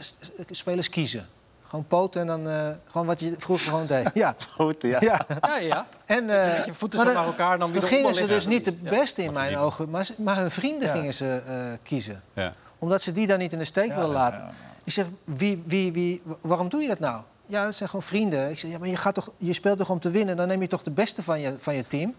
spelers 0.50 0.88
kiezen. 0.88 1.29
Gewoon 1.74 1.88
poten 1.88 2.20
en 2.20 2.26
dan 2.26 2.48
eh, 2.48 2.68
gewoon 2.87 3.06
wat 3.06 3.20
je 3.20 3.34
vroeger 3.38 3.68
gewoon 3.68 3.87
deed. 3.87 4.10
Ja. 4.24 4.34
Goed, 4.50 4.76
ja. 4.82 4.96
ja. 5.00 5.26
Ja, 5.40 5.56
ja. 5.58 5.87
En, 6.04 6.30
eh, 6.30 6.66
Je 6.66 6.72
voeten 6.74 6.98
maar 6.98 7.08
zo 7.08 7.14
naar 7.14 7.26
elkaar, 7.26 7.58
dan 7.58 7.72
weer 7.72 7.80
Toen 7.80 7.88
gingen 7.90 8.14
ze 8.14 8.26
dus 8.26 8.46
niet 8.46 8.64
de 8.64 8.72
beste 8.90 9.22
in 9.22 9.32
mijn 9.32 9.56
ogen, 9.56 9.90
maar, 9.90 10.04
ze- 10.04 10.14
maar 10.16 10.37
hun 10.37 10.50
vrienden 10.50 10.88
gingen 10.90 11.14
ze 11.14 11.42
eh, 11.46 11.54
kiezen. 11.82 12.22
Ja. 12.32 12.52
Omdat 12.78 13.02
ze 13.02 13.12
die 13.12 13.26
dan 13.26 13.38
niet 13.38 13.52
in 13.52 13.58
de 13.58 13.64
steek 13.64 13.88
willen 13.94 14.08
laten. 14.08 14.48
Ik 14.84 14.92
zeg, 14.92 15.06
wie, 15.24 15.62
wie, 15.66 15.92
wie, 15.92 16.22
waarom 16.40 16.68
doe 16.68 16.80
je 16.82 16.88
dat 16.88 16.98
nou? 16.98 17.22
Ja, 17.46 17.64
dat 17.64 17.74
zijn 17.74 17.88
gewoon 17.88 18.04
vrienden. 18.04 18.50
Ik 18.50 18.58
zeg, 18.58 18.70
ja, 18.70 18.78
maar 18.78 18.88
je, 18.88 18.96
gaat 18.96 19.14
toch, 19.14 19.30
je 19.38 19.52
speelt 19.52 19.78
toch 19.78 19.90
om 19.90 20.00
te 20.00 20.10
winnen? 20.10 20.37
Dan 20.37 20.48
neem 20.48 20.60
je 20.60 20.66
toch 20.68 20.82
de 20.82 20.90
beste 20.90 21.22
van 21.22 21.40
je, 21.40 21.54
van 21.58 21.74
je 21.74 21.87
team? 21.87 22.14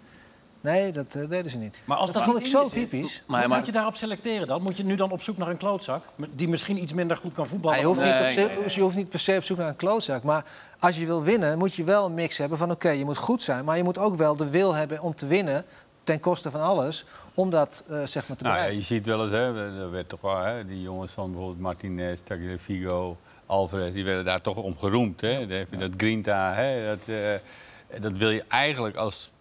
Nee, 0.66 0.92
dat 0.92 1.16
eh, 1.16 1.30
deden 1.30 1.52
ze 1.52 1.58
niet. 1.58 1.78
Maar 1.86 1.98
als 1.98 2.12
dat 2.12 2.24
dat 2.24 2.32
vond 2.32 2.46
ik 2.46 2.52
zo 2.52 2.62
zit, 2.62 2.72
typisch. 2.72 3.24
Maar, 3.28 3.50
moet 3.50 3.66
je 3.66 3.72
daarop 3.72 3.96
selecteren 3.96 4.48
dan? 4.48 4.62
Moet 4.62 4.78
je 4.78 4.84
nu 4.84 4.96
dan 4.96 5.12
op 5.12 5.22
zoek 5.22 5.38
naar 5.38 5.50
een 5.50 5.58
klootzak? 5.58 6.04
Die 6.32 6.48
misschien 6.48 6.82
iets 6.82 6.94
minder 6.94 7.18
goed 7.18 7.34
kan 7.34 7.48
voetballen? 7.48 7.78
Ja, 7.78 7.82
je, 7.84 7.88
hoeft 7.88 8.00
Nee, 8.00 8.28
niet 8.28 8.36
nee, 8.36 8.48
nee. 8.48 8.74
je 8.74 8.82
hoeft 8.82 8.96
niet 8.96 9.10
per 9.10 9.20
se 9.20 9.36
op 9.38 9.44
zoek 9.44 9.58
naar 9.58 9.68
een 9.68 9.76
klootzak. 9.76 10.24
Maar 10.24 10.46
als 10.80 10.98
je 10.98 11.06
wil 11.06 11.24
winnen, 11.24 11.58
moet 11.58 11.76
je 11.76 11.84
wel 11.84 12.06
een 12.06 12.14
mix 12.14 12.38
hebben 12.38 12.58
van... 12.58 12.72
oké, 12.72 12.90
je 12.90 13.06
moet 13.06 13.18
goed 13.18 13.42
zijn, 13.42 13.66
maar 13.66 13.78
je 13.78 13.84
moet 13.84 13.98
ook 13.98 14.16
wel 14.16 14.36
de 14.36 14.50
wil 14.50 14.74
hebben 14.74 15.02
om 15.02 15.16
te 15.16 15.28
winnen... 15.28 15.64
ten 16.04 16.20
koste 16.20 16.52
van 16.52 16.62
alles, 16.62 17.06
om 17.34 17.50
dat 17.50 17.84
eh, 17.88 18.06
zeg 18.06 18.28
maar 18.28 18.38
te 18.38 18.44
Nou 18.44 18.56
ja, 18.56 18.62
bereiken. 18.62 18.76
je 18.76 18.82
ziet 18.82 19.06
wel 19.06 19.24
eens, 19.24 19.32
hè, 19.32 19.80
er 19.82 19.92
werd 19.92 20.10
toch 20.10 20.22
wel, 20.22 20.38
hè, 20.38 20.66
die 20.66 20.82
jongens 20.82 21.12
van 21.12 21.32
bijvoorbeeld 21.32 21.60
Martinez, 21.60 22.20
Tagliafico, 22.24 23.18
Alvarez, 23.46 23.94
die 23.94 24.06
werden 24.06 24.26
daar 24.26 24.42
toch 24.42 24.56
om 24.58 24.78
geroemd. 24.78 25.22
Hè? 25.22 25.48
Dat, 25.48 25.80
dat 25.80 25.92
Grinta, 25.98 26.54
hè, 26.54 26.86
dat, 26.86 27.08
eh, 27.08 28.02
dat 28.02 28.12
wil 28.12 28.30
je 28.30 28.44
eigenlijk 28.48 28.96
als 28.96 29.32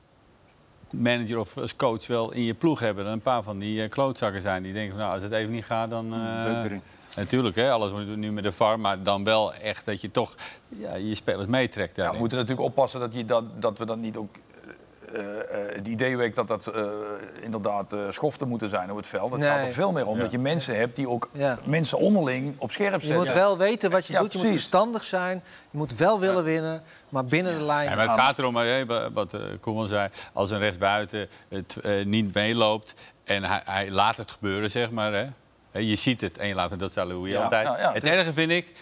manager 0.92 1.38
of 1.38 1.59
als 1.59 1.77
coach 1.77 2.07
wel 2.07 2.33
in 2.33 2.42
je 2.42 2.55
ploeg 2.55 2.81
hebben. 2.81 3.05
Dat 3.05 3.12
een 3.12 3.20
paar 3.20 3.42
van 3.42 3.59
die 3.59 3.83
eh, 3.83 3.90
klootzakken 3.90 4.42
zijn 4.42 4.62
die 4.62 4.73
denken 4.73 4.90
van 4.90 5.01
nou, 5.01 5.14
als 5.14 5.23
het 5.23 5.33
even 5.33 5.53
niet 5.53 5.64
gaat, 5.64 5.90
dan... 5.90 6.14
eh. 6.14 6.73
Natuurlijk, 7.16 7.57
hè, 7.57 7.70
alles 7.70 7.90
wordt 7.90 8.16
nu 8.16 8.33
met 8.33 8.44
de 8.44 8.53
VAR, 8.53 8.81
maar 8.81 9.03
dan 9.03 9.25
wel 9.25 9.55
echt 9.55 9.87
dat 9.87 10.01
je 10.01 10.11
toch 10.11 10.35
ja, 10.68 10.94
je 10.94 11.14
spelers 11.14 11.49
meetrekt 11.49 11.97
Ja, 11.97 12.12
we 12.12 12.18
moeten 12.18 12.38
natuurlijk 12.38 12.66
oppassen 12.66 13.01
dat, 13.01 13.14
je 13.14 13.25
dat, 13.25 13.44
dat 13.62 13.79
we 13.79 13.87
dan 13.87 14.01
niet 14.01 14.16
ook... 14.16 14.35
eh, 15.14 15.68
eh, 15.68 15.74
het 15.77 15.87
idee 15.88 16.16
wekt 16.16 16.37
dat 16.37 16.48
dat 16.48 16.66
eh, 16.66 16.85
inderdaad 17.40 17.92
eh, 17.92 17.98
schoften 18.11 18.48
moeten 18.48 18.68
zijn 18.68 18.90
op 18.90 18.96
het 18.96 19.07
veld. 19.07 19.31
Het 19.31 19.40
Nee. 19.40 19.48
gaat 19.50 19.66
er 19.66 19.72
veel 19.72 19.92
meer 19.92 20.07
om 20.07 20.16
Ja. 20.16 20.22
dat 20.22 20.33
je 20.33 20.38
mensen 20.38 20.77
hebt 20.77 20.96
die 20.96 21.09
ook 21.09 21.29
Ja. 21.33 21.59
mensen 21.64 21.98
onderling 21.98 22.55
op 22.59 22.70
scherp 22.70 23.00
Je 23.00 23.07
zetten. 23.07 23.24
moet 23.24 23.35
wel 23.35 23.59
weten 23.59 23.90
wat 23.90 24.07
je 24.07 24.12
Ja, 24.12 24.20
doet, 24.20 24.33
je 24.33 24.38
moet 24.38 24.48
verstandig 24.48 25.05
zijn... 25.05 25.42
je 25.70 25.79
moet 25.79 25.96
wel 25.96 26.20
willen 26.20 26.44
winnen, 26.44 26.83
maar 27.09 27.24
binnen 27.24 27.59
de 27.59 27.64
lijn... 27.64 27.88
Ja, 27.90 27.96
maar 27.96 28.09
het 28.09 28.20
gaat 28.20 28.38
erom, 28.38 28.55
wat 29.14 29.35
eh, 29.35 29.40
Koeman 29.61 29.88
zei, 29.88 30.09
als 30.33 30.50
een 30.50 30.59
rechtsbuiten 30.59 31.29
het 31.48 31.77
eh, 31.83 32.05
niet 32.05 32.35
meeloopt 32.35 32.94
en 33.24 33.44
hij, 33.44 33.62
hij 33.64 33.90
laat 33.90 34.16
het 34.16 34.31
gebeuren, 34.31 34.70
zeg 34.70 34.90
maar. 34.90 35.12
Hè. 35.12 35.27
Hè, 35.70 35.81
Je 35.81 35.96
ziet 35.96 36.20
het 36.20 36.38
en 36.38 36.48
je 36.48 36.55
laat 36.55 36.70
het, 36.70 36.79
dat 36.79 36.92
zei 36.92 37.09
Louis 37.09 37.33
Ja, 37.33 37.42
altijd. 37.42 37.66
ja, 37.79 37.92
het 37.92 38.05
erge 38.05 38.33
vind 38.33 38.50
ik, 38.50 38.72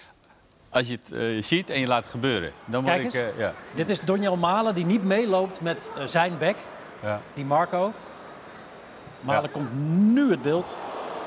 als 0.72 0.88
je 0.88 0.98
het 1.02 1.12
eh, 1.12 1.42
ziet 1.42 1.70
en 1.70 1.80
je 1.80 1.87
laat 1.87 2.02
het 2.02 2.12
gebeuren. 2.12 2.52
Dan 2.64 2.85
word 2.85 2.94
Kijk 2.96 2.98
ik, 3.14 3.20
eens. 3.20 3.32
eh, 3.32 3.38
ja, 3.38 3.52
Dit 3.74 3.90
is 3.90 4.00
Donjel 4.00 4.37
Malen 4.37 4.74
die 4.74 4.85
niet 4.85 5.04
meeloopt 5.04 5.61
met 5.61 5.90
eh, 5.96 6.06
zijn 6.06 6.38
bek, 6.38 6.56
ja, 7.02 7.20
die 7.35 7.44
Marco. 7.44 7.92
Malen 9.20 9.42
Ja. 9.42 9.48
komt 9.48 9.74
nu 10.12 10.30
het 10.30 10.42
beeld 10.42 10.80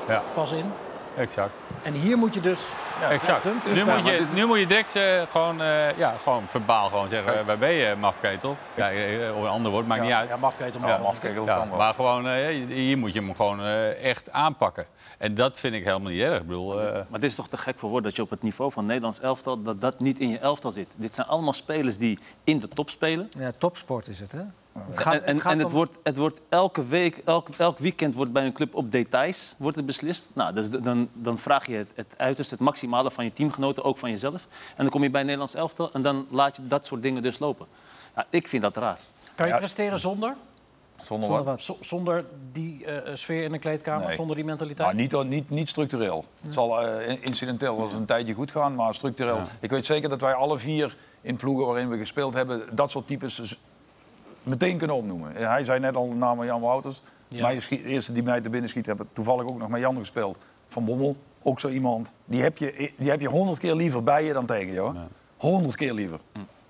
ja, 0.08 0.24
pas 0.34 0.52
in. 0.52 0.72
Exact. 1.18 1.60
En 1.82 1.94
hier 1.94 2.18
moet 2.18 2.34
je 2.34 2.40
dus... 2.40 2.72
exact. 3.10 3.44
Nu 3.44 3.86
moet, 3.86 4.06
je, 4.06 4.26
nu 4.34 4.46
moet 4.46 4.60
je 4.60 4.68
direct 4.68 4.96
eh, 4.96 5.22
gewoon, 5.30 5.62
eh, 5.62 5.98
ja, 5.98 6.18
gewoon 6.24 6.44
verbaal 6.48 6.88
gewoon 6.90 7.10
zeggen, 7.10 7.46
waar 7.46 7.58
ben 7.58 7.72
je, 7.72 7.96
mafketel? 7.96 8.58
Ja, 8.76 8.92
eh, 8.92 9.38
of 9.38 9.44
een 9.44 9.50
ander 9.50 9.72
woord, 9.72 9.88
maakt 9.88 10.02
niet 10.02 10.12
uit. 10.12 10.30
Ja, 10.30 10.38
mafketel, 10.38 10.82
Ja, 10.82 10.88
maar 10.88 11.02
mafketel 11.02 11.46
Ja, 11.46 11.58
kan 11.58 11.70
wel. 11.70 11.78
maar 11.78 11.94
gewoon, 11.94 12.28
hier 12.68 12.98
moet 12.98 13.14
je 13.14 13.20
hem 13.20 13.36
gewoon 13.36 13.62
eh, 13.62 14.04
echt 14.04 14.32
aanpakken. 14.32 14.86
En 15.18 15.36
dat 15.36 15.60
vind 15.60 15.74
ik 15.74 15.84
helemaal 15.84 16.12
niet 16.12 16.22
erg. 16.22 16.40
Ik 16.40 16.48
bedoel, 16.48 16.82
eh, 16.82 17.02
maar 17.10 17.20
dit 17.20 17.30
is 17.30 17.36
toch 17.36 17.48
te 17.48 17.58
gek 17.58 17.80
voor 17.80 17.90
woorden 17.90 18.08
dat 18.08 18.16
je 18.16 18.22
op 18.22 18.30
het 18.30 18.42
niveau 18.42 18.72
van 18.72 18.86
Nederlands 18.86 19.20
elftal... 19.20 19.62
dat 19.62 19.82
dat 19.82 20.00
niet 20.00 20.20
in 20.20 20.30
je 20.30 20.40
elftal 20.40 20.72
zit. 20.72 20.88
Dit 20.96 21.16
zijn 21.16 21.28
allemaal 21.28 21.54
spelers 21.54 21.98
die 21.98 22.20
in 22.44 22.60
de 22.60 22.68
top 22.68 22.90
spelen. 22.90 23.30
Ja, 23.40 23.50
topsport 23.58 24.08
is 24.08 24.20
het, 24.20 24.32
hè? 24.32 24.42
Het 24.80 25.04
en 25.06 25.24
en, 25.26 25.40
gaat 25.40 25.52
en 25.52 25.58
het, 25.58 25.68
om- 25.68 25.74
wordt, 25.74 25.98
het 26.04 26.18
wordt 26.18 26.42
elke 26.50 26.86
week, 26.86 27.22
elk, 27.26 27.48
elk 27.58 27.78
weekend 27.78 28.16
wordt 28.16 28.32
bij 28.32 28.46
een 28.46 28.54
club 28.54 28.76
op 28.76 28.92
details 28.92 29.56
wordt 29.58 29.76
het 29.78 29.86
beslist. 29.86 30.30
Nou, 30.34 30.54
dus 30.54 30.70
de- 30.70 30.82
dan, 30.82 31.10
dan 31.14 31.40
vraag 31.40 31.66
je 31.66 31.76
het, 31.76 31.92
het 31.96 32.14
uiterste, 32.18 32.54
het 32.54 32.64
maximale 32.64 33.12
van 33.12 33.24
je 33.24 33.34
teamgenoten, 33.34 33.84
ook 33.84 33.98
van 33.98 34.10
jezelf. 34.10 34.48
En 34.70 34.76
dan 34.84 34.90
kom 34.90 35.04
je 35.04 35.10
bij 35.10 35.20
het 35.20 35.30
Nederlands 35.30 35.54
elftal 35.54 35.92
en 35.94 36.02
dan 36.02 36.28
laat 36.30 36.56
je 36.56 36.68
dat 36.68 36.86
soort 36.86 37.02
dingen 37.02 37.24
dus 37.24 37.40
lopen. 37.40 37.66
Ja, 38.16 38.26
ik 38.30 38.48
vind 38.48 38.62
dat 38.62 38.78
raar. 38.78 39.00
Kan 39.36 39.46
je 39.48 39.52
Ja. 39.54 39.58
presteren 39.60 40.00
zonder? 40.00 40.36
Zonder 41.02 41.26
Zonder 41.30 41.44
wat? 41.46 41.76
zonder 41.80 42.26
die 42.52 42.86
eh, 42.86 43.16
sfeer 43.16 43.44
in 43.44 43.54
een 43.54 43.60
kleedkamer, 43.60 44.08
Nee. 44.08 44.16
zonder 44.16 44.36
die 44.36 44.46
mentaliteit? 44.46 44.88
Maar 44.88 44.96
niet, 44.96 45.24
niet, 45.30 45.50
niet 45.50 45.70
structureel. 45.70 46.26
Het 46.42 46.54
zal 46.54 46.82
eh, 46.88 47.18
incidenteel 47.22 47.76
wel 47.76 47.86
eens 47.86 47.94
een 47.94 48.06
tijdje 48.06 48.34
goed 48.34 48.52
gaan, 48.52 48.76
maar 48.76 48.96
structureel. 48.96 49.40
Ik 49.60 49.70
weet 49.70 49.86
zeker 49.86 50.10
dat 50.10 50.22
wij 50.22 50.34
alle 50.34 50.58
vier 50.58 50.98
in 51.22 51.36
ploegen 51.36 51.66
waarin 51.66 51.90
we 51.90 51.98
gespeeld 51.98 52.34
hebben... 52.34 52.76
dat 52.76 52.92
soort 52.92 53.08
types 53.08 53.58
meteen 54.46 54.78
kunnen 54.78 54.96
opnoemen. 54.96 55.36
Hij 55.36 55.64
zei 55.64 55.80
net 55.80 55.96
al 55.96 56.10
de 56.10 56.16
naam 56.16 56.36
van 56.36 56.46
Jan 56.46 56.62
Wouters. 56.62 57.02
Ja. 57.28 57.60
Schiet, 57.60 57.84
de 57.84 57.90
eerste 57.90 58.12
die 58.12 58.24
mij 58.24 58.42
te 58.42 58.50
binnen 58.50 58.70
schiet, 58.70 58.86
heb 58.86 59.02
ik 59.02 59.08
toevallig 59.14 59.44
ook 59.48 59.58
nog 59.58 59.70
met 59.70 59.80
Jan 59.80 59.98
gespeeld. 59.98 60.38
Van 60.70 60.86
Bommel, 60.86 61.16
ook 61.44 61.60
zo 61.60 61.70
iemand. 61.70 62.12
Die 62.26 62.42
heb 62.42 62.58
je, 62.58 62.92
die 62.98 63.10
heb 63.10 63.22
je 63.22 63.28
honderd 63.28 63.60
keer 63.60 63.76
liever 63.76 64.04
bij 64.04 64.24
je 64.26 64.34
dan 64.34 64.46
tegen 64.46 64.74
je. 64.74 64.92
Honderd 65.38 65.76
keer 65.76 65.94
liever. 65.94 66.20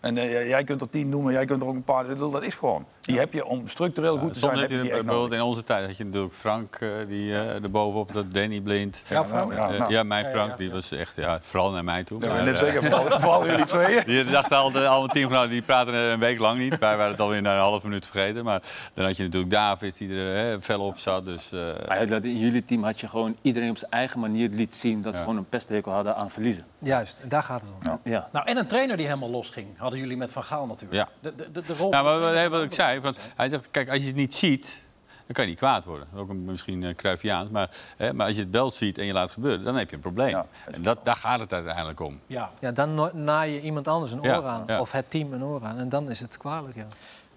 En 0.05 0.17
eh, 0.17 0.47
jij- 0.47 0.63
kunt 0.63 0.81
er 0.81 0.89
tien 0.89 1.09
noemen, 1.09 1.33
jij 1.33 1.45
kunt 1.45 1.61
er 1.61 1.67
ook 1.67 1.75
een 1.75 1.83
paar. 1.83 2.17
Dat 2.17 2.43
is 2.43 2.55
gewoon. 2.55 2.85
Die 3.01 3.19
heb 3.19 3.33
je 3.33 3.45
om 3.45 3.67
structureel 3.67 4.17
goed 4.17 4.33
te 4.33 4.39
zijn. 4.39 4.51
Soms 4.51 4.61
heb 4.61 4.71
Heb 4.71 4.79
je 4.79 4.85
je 4.85 4.93
die 4.93 5.03
bijvoorbeeld 5.03 5.33
in 5.33 5.41
onze 5.41 5.63
tijd 5.63 5.85
had 5.85 5.97
je 5.97 6.05
natuurlijk 6.05 6.33
Frank 6.33 6.75
eh, 6.75 6.89
die 7.07 7.33
eh 7.33 7.63
erbovenop, 7.63 8.13
dat 8.13 8.33
Danny 8.33 8.61
Blind. 8.61 9.01
Ja, 9.09 9.25
Frank? 9.25 9.53
Ja, 9.53 9.69
nou. 9.69 9.91
ja, 9.91 10.03
mijn 10.03 10.23
Ja, 10.23 10.29
ja, 10.29 10.35
Frank, 10.35 10.49
ja. 10.51 10.57
die 10.57 10.71
was 10.71 10.91
echt, 10.91 11.15
ja, 11.15 11.39
vooral 11.41 11.71
naar 11.71 11.83
mij 11.83 12.03
toe. 12.03 12.21
Ja, 12.21 12.27
Maar, 12.33 12.43
net 12.43 12.57
zeggen, 12.57 12.81
vooral, 12.81 13.19
vooral 13.19 13.45
jullie 13.49 13.65
tweeën. 13.65 14.03
Die 14.05 14.23
dachten 14.25 14.57
altijd, 14.57 14.85
allemaal 14.85 15.07
teamgenoten, 15.07 15.49
die 15.49 15.61
praten 15.61 15.93
een 15.93 16.19
week 16.19 16.39
lang 16.39 16.59
niet. 16.59 16.77
Wij 16.79 16.97
waren 16.97 17.11
het 17.11 17.21
alweer 17.21 17.41
na 17.41 17.53
een 17.53 17.59
half 17.61 17.83
minuut 17.83 18.05
vergeten. 18.05 18.43
Maar 18.43 18.61
dan 18.93 19.05
had 19.05 19.17
je 19.17 19.23
natuurlijk 19.23 19.51
David, 19.51 19.97
die 19.97 20.15
er 20.15 20.35
hè, 20.35 20.61
fel 20.61 20.79
op 20.81 20.97
zat. 20.99 21.25
Dus, 21.25 21.51
eh, 21.51 22.21
in 22.21 22.37
jullie 22.37 22.65
team 22.65 22.83
had 22.83 22.99
je 22.99 23.07
gewoon 23.07 23.35
iedereen 23.41 23.69
op 23.69 23.77
zijn 23.77 23.91
eigen 23.91 24.19
manier 24.19 24.49
liet 24.49 24.75
zien 24.75 25.01
dat 25.01 25.15
ze 25.15 25.21
gewoon 25.21 25.37
een 25.37 25.49
pesthekel 25.49 25.91
hadden 25.91 26.15
aan 26.15 26.31
verliezen. 26.31 26.65
Juist, 26.79 27.19
en 27.21 27.29
daar 27.29 27.43
gaat 27.43 27.61
het 27.61 27.69
om. 27.91 27.99
Ja. 28.03 28.29
Nou, 28.31 28.45
en 28.47 28.57
een 28.57 28.67
trainer 28.67 28.97
die 28.97 29.05
helemaal 29.05 29.29
losging. 29.29 29.67
Hadden 29.77 29.94
jullie 29.97 30.17
met 30.17 30.31
Van 30.31 30.43
Gaal 30.43 30.65
natuurlijk. 30.65 30.93
Ja. 31.01 31.09
De, 31.19 31.35
de, 31.35 31.51
de, 31.51 31.61
de 31.61 31.73
rol 31.73 31.89
nou, 31.89 32.05
van 32.13 32.21
maar 32.21 32.49
wat, 32.49 32.63
ik 32.63 32.73
zei, 32.73 32.99
want 32.99 33.17
hij 33.35 33.49
zegt, 33.49 33.71
kijk, 33.71 33.89
als 33.89 33.97
je 33.97 34.05
het 34.07 34.15
niet 34.15 34.33
ziet, 34.33 34.83
dan 35.25 35.33
kan 35.35 35.43
je 35.43 35.49
niet 35.49 35.59
kwaad 35.59 35.85
worden. 35.85 36.07
Ook 36.15 36.29
een, 36.29 36.45
misschien 36.45 36.81
uh, 36.81 36.95
Cruyffiaans, 36.95 37.49
maar, 37.49 37.69
hè, 37.97 38.13
maar 38.13 38.27
als 38.27 38.35
je 38.35 38.41
het 38.41 38.51
wel 38.51 38.71
ziet 38.71 38.97
en 38.97 39.05
je 39.05 39.13
laat 39.13 39.31
gebeuren, 39.31 39.63
dan 39.63 39.75
heb 39.75 39.89
je 39.89 39.95
een 39.95 40.01
probleem. 40.01 40.29
Ja. 40.29 40.45
en 40.71 40.81
dat, 40.81 41.05
daar 41.05 41.15
gaat 41.15 41.39
het 41.39 41.53
uiteindelijk 41.53 41.99
om. 41.99 42.19
Ja. 42.27 42.51
Ja, 42.59 42.71
dan 42.71 42.93
no- 42.93 43.11
naai 43.13 43.53
je 43.53 43.61
iemand 43.61 43.87
anders 43.87 44.11
een 44.11 44.21
Ja, 44.21 44.37
oor 44.37 44.45
aan. 44.45 44.63
ja. 44.67 44.79
Of 44.79 44.91
het 44.91 45.09
team 45.09 45.33
een 45.33 45.43
oor 45.43 45.63
aan. 45.63 45.77
En 45.77 45.89
dan 45.89 46.09
is 46.09 46.19
het 46.19 46.37
kwalijk, 46.37 46.75
ja. 46.75 46.87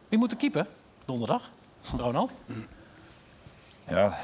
Wie 0.08 0.18
moet 0.18 0.32
er 0.32 0.38
keeper? 0.38 0.66
Donderdag. 1.04 1.50
Ronald? 1.96 2.34
Ja, 3.88 4.18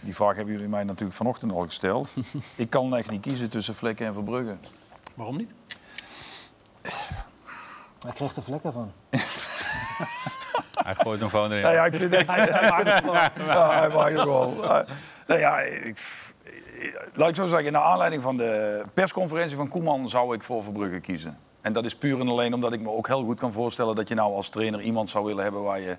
die 0.00 0.14
vraag 0.14 0.36
hebben 0.36 0.54
jullie 0.54 0.68
mij 0.68 0.84
natuurlijk 0.84 1.16
vanochtend 1.16 1.52
al 1.52 1.60
gesteld. 1.64 2.08
ik 2.56 2.70
kan 2.70 2.96
echt 2.96 3.10
niet 3.10 3.20
kiezen 3.20 3.50
tussen 3.50 3.74
Vlekken 3.74 4.06
en 4.06 4.12
Verbrugge. 4.14 4.56
Waarom 5.14 5.36
niet? 5.36 5.54
Hij 7.98 8.12
kreeg 8.12 8.36
er 8.36 8.42
vlekken 8.42 8.72
van. 8.72 8.92
Hij 10.84 10.94
gooit 10.94 11.20
nog 11.20 11.30
gewoon 11.30 11.50
erin. 11.50 11.62
Nou 11.62 11.74
ja, 11.74 11.84
ik 11.84 11.94
vind, 11.94 12.10
hij, 12.16 12.24
hij 12.24 12.68
maakt 12.70 12.92
het 12.92 13.04
wel. 13.04 13.14
Ja, 13.46 13.78
hij 13.80 13.88
maakt 13.88 14.16
het 14.16 14.26
wel. 14.26 14.54
Nou 15.26 15.40
ja, 15.40 15.60
ik, 15.60 15.98
laat 17.14 17.28
ik 17.28 17.36
zo 17.36 17.46
zeggen, 17.46 17.72
naar 17.72 17.82
aanleiding 17.82 18.22
van 18.22 18.36
de 18.36 18.82
persconferentie 18.94 19.56
van 19.56 19.68
Koeman 19.68 20.08
zou 20.08 20.34
ik 20.34 20.42
voor 20.42 20.64
Verbrugge 20.64 21.00
kiezen. 21.00 21.38
En 21.60 21.72
dat 21.72 21.84
is 21.84 21.96
puur 21.96 22.20
en 22.20 22.28
alleen 22.28 22.54
omdat 22.54 22.72
ik 22.72 22.80
me 22.80 22.90
ook 22.90 23.06
heel 23.06 23.24
goed 23.24 23.38
kan 23.38 23.52
voorstellen 23.52 23.94
dat 23.94 24.08
je 24.08 24.14
nou 24.14 24.34
als 24.34 24.48
trainer 24.48 24.80
iemand 24.80 25.10
zou 25.10 25.24
willen 25.24 25.42
hebben 25.42 25.62
waar 25.62 25.80
je 25.80 25.96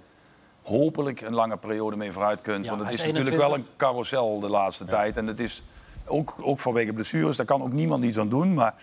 hopelijk 0.63 1.21
een 1.21 1.33
lange 1.33 1.57
periode 1.57 1.95
mee 1.95 2.12
vooruit 2.12 2.41
kunt. 2.41 2.65
Ja, 2.65 2.69
Want 2.69 2.81
het 2.83 2.91
is 2.91 2.99
is 2.99 3.05
natuurlijk 3.05 3.35
wel 3.35 3.45
21. 3.45 3.71
een 3.71 3.77
carousel 3.77 4.39
de 4.39 4.49
laatste 4.49 4.85
tijd. 4.85 5.17
En 5.17 5.27
het 5.27 5.39
is 5.39 5.63
ook, 6.05 6.35
ook 6.41 6.59
vanwege 6.59 6.93
blessures, 6.93 7.38
daar 7.38 7.45
kan 7.45 7.63
ook 7.63 7.71
niemand 7.71 8.03
iets 8.03 8.17
aan 8.17 8.29
doen. 8.29 8.53
Maar 8.53 8.73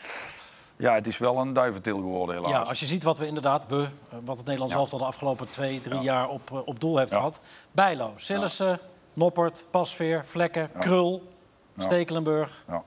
ja, 0.77 0.95
het 0.95 1.07
is 1.07 1.19
wel 1.19 1.39
een 1.39 1.53
duiventil 1.53 1.97
geworden 1.97 2.35
helaas. 2.35 2.51
Ja, 2.51 2.61
als 2.61 2.81
je 2.81 2.87
ziet 2.87 3.03
wat 3.03 3.19
we 3.19 3.27
inderdaad, 3.27 3.67
we, 3.67 3.77
eh, 3.83 4.19
wat 4.25 4.37
het 4.37 4.45
Nederlands 4.47 4.75
Ja. 4.75 4.81
elftal 4.81 4.99
de 4.99 5.05
afgelopen 5.05 5.49
twee, 5.49 5.81
drie 5.81 6.01
jaar 6.01 6.29
op, 6.29 6.51
eh, 6.53 6.59
op 6.65 6.81
doel 6.81 6.99
heeft 6.99 7.11
Ja. 7.11 7.17
gehad. 7.17 7.41
Bijlo, 7.73 8.13
Sillissen, 8.17 8.79
Noppert, 9.15 9.67
Pasveer, 9.71 10.23
Vlekken, 10.27 10.71
Krul, 10.79 11.33
Stekelenburg. 11.79 12.65
Ja. 12.69 12.83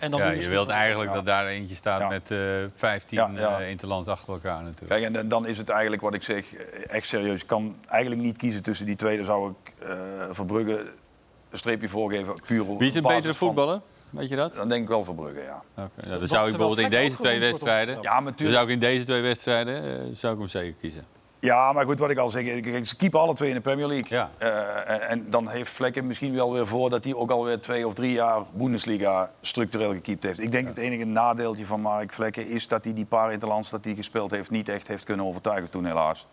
En 0.00 0.10
dan 0.10 0.20
Ja, 0.20 0.30
je 0.30 0.48
wilt 0.48 0.68
eigenlijk 0.68 1.10
Ja. 1.10 1.16
dat 1.16 1.26
daar 1.26 1.46
eentje 1.46 1.74
staat 1.74 2.00
Ja. 2.00 2.08
met 2.08 2.30
eh 2.30 2.38
15 2.74 3.18
Ja, 3.18 3.30
ja. 3.34 3.60
eh, 3.60 3.70
interlands 3.70 4.08
achter 4.08 4.32
elkaar 4.32 4.62
natuurlijk. 4.62 4.88
Kijk, 4.90 5.02
en 5.04 5.12
dan- 5.12 5.28
dan 5.28 5.46
is 5.46 5.58
het 5.58 5.68
eigenlijk 5.68 6.02
wat 6.02 6.14
ik 6.14 6.22
zeg, 6.22 6.54
echt 6.86 7.06
serieus. 7.06 7.40
Ik 7.40 7.46
kan 7.46 7.76
eigenlijk 7.88 8.22
niet 8.22 8.36
kiezen 8.36 8.62
tussen 8.62 8.86
die 8.86 8.96
twee. 8.96 9.16
Dan 9.16 9.24
zou 9.24 9.50
ik 9.50 9.72
eh 9.88 9.92
Verbrugge 10.30 10.92
een 11.50 11.58
streepje 11.58 11.88
voorgeven. 11.88 12.40
Puur 12.46 12.76
Wie 12.78 12.88
is 12.88 12.94
een 12.94 13.02
betere 13.02 13.34
van- 13.34 13.46
voetballer? 13.46 13.80
Weet 14.16 14.28
je 14.28 14.36
dat? 14.36 14.54
Dan 14.54 14.68
denk 14.68 14.82
ik 14.82 14.88
wel 14.88 15.04
Verbrugge, 15.04 15.42
ja. 15.42 15.62
Oké, 15.74 16.08
ja, 16.08 16.18
dan 16.18 16.28
zou 16.28 16.44
ik 16.44 16.56
bijvoorbeeld 16.56 16.92
in 16.92 17.00
deze 17.00 17.16
twee 17.16 17.40
wedstrijden... 17.40 17.98
Ja, 18.00 18.20
maar 18.20 18.32
Dan 18.36 18.48
zou 18.48 18.64
ik 18.64 18.70
in 18.70 18.78
deze 18.78 19.04
twee 19.04 19.22
wedstrijden 19.22 19.82
eh, 19.84 20.04
zou 20.12 20.32
ik 20.32 20.38
hem 20.38 20.48
zeker 20.48 20.74
kiezen. 20.80 21.04
Ja, 21.40 21.72
maar 21.72 21.84
goed, 21.84 21.98
wat 21.98 22.10
ik 22.10 22.18
al 22.18 22.30
zeg. 22.30 22.60
Kijk, 22.60 22.86
ze 22.86 22.96
keepen 22.96 23.20
alle 23.20 23.34
twee 23.34 23.48
in 23.48 23.54
de 23.54 23.60
Premier 23.60 23.86
League. 23.86 24.18
Ja. 24.18 24.30
Eh, 24.38 24.90
en, 24.90 25.08
en 25.08 25.30
dan 25.30 25.48
heeft 25.48 25.70
Vlekken 25.70 26.06
misschien 26.06 26.34
wel 26.34 26.52
weer 26.52 26.66
voor 26.66 26.90
dat 26.90 27.04
hij 27.04 27.14
ook 27.14 27.30
alweer 27.30 27.60
twee 27.60 27.86
of 27.86 27.94
drie 27.94 28.12
jaar 28.12 28.42
Bundesliga 28.52 29.30
structureel 29.40 29.92
gekiept 29.92 30.22
heeft. 30.22 30.40
Ik 30.40 30.50
denk 30.50 30.68
het 30.68 30.78
enige 30.78 31.04
nadeeltje 31.04 31.66
van 31.66 31.80
Mark 31.80 32.12
Vlekken 32.12 32.48
is 32.48 32.68
dat 32.68 32.84
hij 32.84 32.92
die 32.92 33.04
paar 33.04 33.32
interlands 33.32 33.70
dat 33.70 33.84
hij 33.84 33.94
gespeeld 33.94 34.30
heeft 34.30 34.50
niet 34.50 34.68
echt 34.68 34.88
heeft 34.88 35.04
kunnen 35.04 35.26
overtuigen 35.26 35.70
toen 35.70 35.84
helaas. 35.84 36.26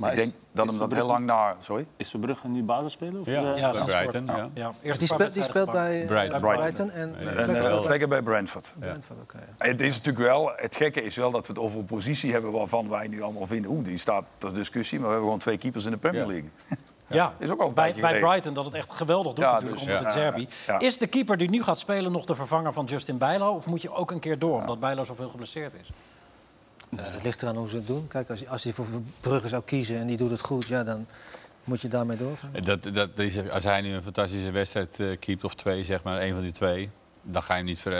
Maar 0.00 0.12
ik 0.12 0.18
is- 0.18 0.24
denk 0.24 0.36
dat 0.52 0.66
hem 0.66 0.78
dat 0.78 0.92
heel 0.92 1.06
lang 1.06 1.26
na... 1.26 1.56
Sorry? 1.60 1.86
Is 1.96 2.10
Verbrugge 2.10 2.48
nu 2.48 2.62
basisspeler? 2.62 3.20
Of, 3.20 3.26
Ja, 3.26 3.32
eh, 3.52 3.58
Ja, 3.58 3.70
bij 3.70 3.78
sinds 3.78 3.94
Brighton. 3.94 4.26
kort. 4.26 4.38
Ja. 4.54 4.72
Ja, 4.82 4.92
Die 4.92 5.06
speelt, 5.06 5.32
die 5.32 5.42
speelt 5.42 5.72
bij, 5.72 6.04
Brighton. 6.06 6.40
bij 6.40 6.56
Brighton 6.56 6.90
en 6.90 7.14
Nee, 7.24 7.28
En 7.34 7.54
eh, 7.70 7.80
Vlekken 7.80 8.08
bij 8.08 8.22
Brentford. 8.22 8.74
Brentford, 8.78 9.20
oké. 9.20 9.38
Het 9.58 9.80
is 9.80 9.96
natuurlijk 9.96 10.24
wel, 10.26 10.52
het 10.56 10.76
gekke 10.76 11.02
is 11.02 11.16
wel 11.16 11.30
dat 11.30 11.46
we 11.46 11.52
het 11.52 11.62
over 11.62 11.78
een 11.78 11.84
positie 11.84 12.32
hebben 12.32 12.52
waarvan 12.52 12.88
wij 12.88 13.06
nu 13.08 13.22
allemaal 13.22 13.46
vinden, 13.46 13.70
oeh, 13.70 13.84
die 13.84 13.98
staat 13.98 14.24
ter 14.38 14.54
discussie, 14.54 14.98
maar 14.98 15.06
we 15.08 15.12
hebben 15.12 15.28
gewoon 15.30 15.42
twee 15.42 15.58
keepers 15.58 15.84
in 15.84 15.90
de 15.90 15.96
Premier 15.96 16.20
Ja. 16.20 16.26
League. 16.26 16.50
Ja, 17.06 17.32
Is 17.38 17.50
ook 17.50 17.60
al 17.60 17.72
bij, 17.72 17.94
bij. 18.00 18.18
Brighton 18.20 18.54
dat 18.54 18.64
het 18.64 18.74
echt 18.74 18.90
geweldig 18.92 19.32
doet 19.32 19.44
Ja, 19.44 19.52
natuurlijk 19.52 19.78
dus, 19.80 19.88
onder 19.88 20.00
ja. 20.02 20.06
de 20.08 20.12
Zerbi. 20.18 20.48
Ja. 20.66 20.78
Is 20.78 20.98
de 20.98 21.06
keeper 21.06 21.36
die 21.36 21.50
nu 21.50 21.62
gaat 21.62 21.78
spelen 21.78 22.12
nog 22.12 22.24
de 22.24 22.34
vervanger 22.34 22.72
van 22.72 22.84
Justin 22.84 23.18
Bijlo? 23.18 23.54
Of 23.54 23.66
moet 23.66 23.82
je 23.82 23.92
ook 23.92 24.10
een 24.10 24.20
keer 24.20 24.38
door, 24.38 24.60
omdat 24.60 24.80
Bijlo 24.80 25.04
zoveel 25.04 25.28
geblesseerd 25.28 25.74
is? 25.74 25.90
Ja, 26.96 27.10
dat 27.10 27.22
ligt 27.22 27.42
eraan 27.42 27.56
hoe 27.56 27.68
ze 27.68 27.76
het 27.76 27.86
doen. 27.86 28.08
Kijk, 28.08 28.30
als, 28.30 28.46
als 28.48 28.64
hij 28.64 28.72
voor 28.72 28.86
Brugge 29.20 29.48
zou 29.48 29.62
kiezen 29.64 29.96
en 29.96 30.06
die 30.06 30.16
doet 30.16 30.30
het 30.30 30.40
goed, 30.40 30.68
ja, 30.68 30.84
dan 30.84 31.06
moet 31.64 31.80
je 31.80 31.88
daarmee 31.88 32.16
doorgaan. 32.16 32.50
Dat, 32.62 32.82
dat 32.92 33.18
is, 33.18 33.48
als 33.50 33.64
hij 33.64 33.80
nu 33.80 33.92
een 33.94 34.02
fantastische 34.02 34.50
wedstrijd 34.50 35.00
eh 35.00 35.06
keept, 35.18 35.44
of 35.44 35.54
twee, 35.54 35.84
zeg 35.84 36.02
maar, 36.02 36.22
een 36.22 36.32
van 36.32 36.42
die 36.42 36.52
twee, 36.52 36.90
dan 37.22 37.42
ga 37.42 37.52
je 37.52 37.58
hem 37.58 37.68
niet 37.68 37.78
ver, 37.80 37.92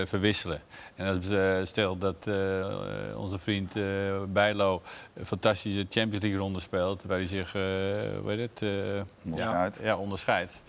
eh, 0.00 0.06
verwisselen. 0.06 0.60
En 0.94 1.16
als, 1.16 1.30
eh, 1.30 1.56
stel 1.62 1.98
dat 1.98 2.26
onze 3.16 3.38
vriend 3.38 3.76
eh 3.76 3.82
Bijlo 4.28 4.82
een 5.14 5.26
fantastische 5.26 5.80
Champions 5.88 6.22
League 6.22 6.40
ronde 6.40 6.60
speelt, 6.60 7.02
waar 7.02 7.16
hij 7.18 7.26
zich, 7.26 7.54
eh 7.54 7.60
hoe 8.20 8.24
heet 8.30 8.50
het, 8.50 8.62
eh, 8.62 9.02
Onderscheid. 9.24 9.78
ja, 9.82 9.96
onderscheidt. 9.96 10.60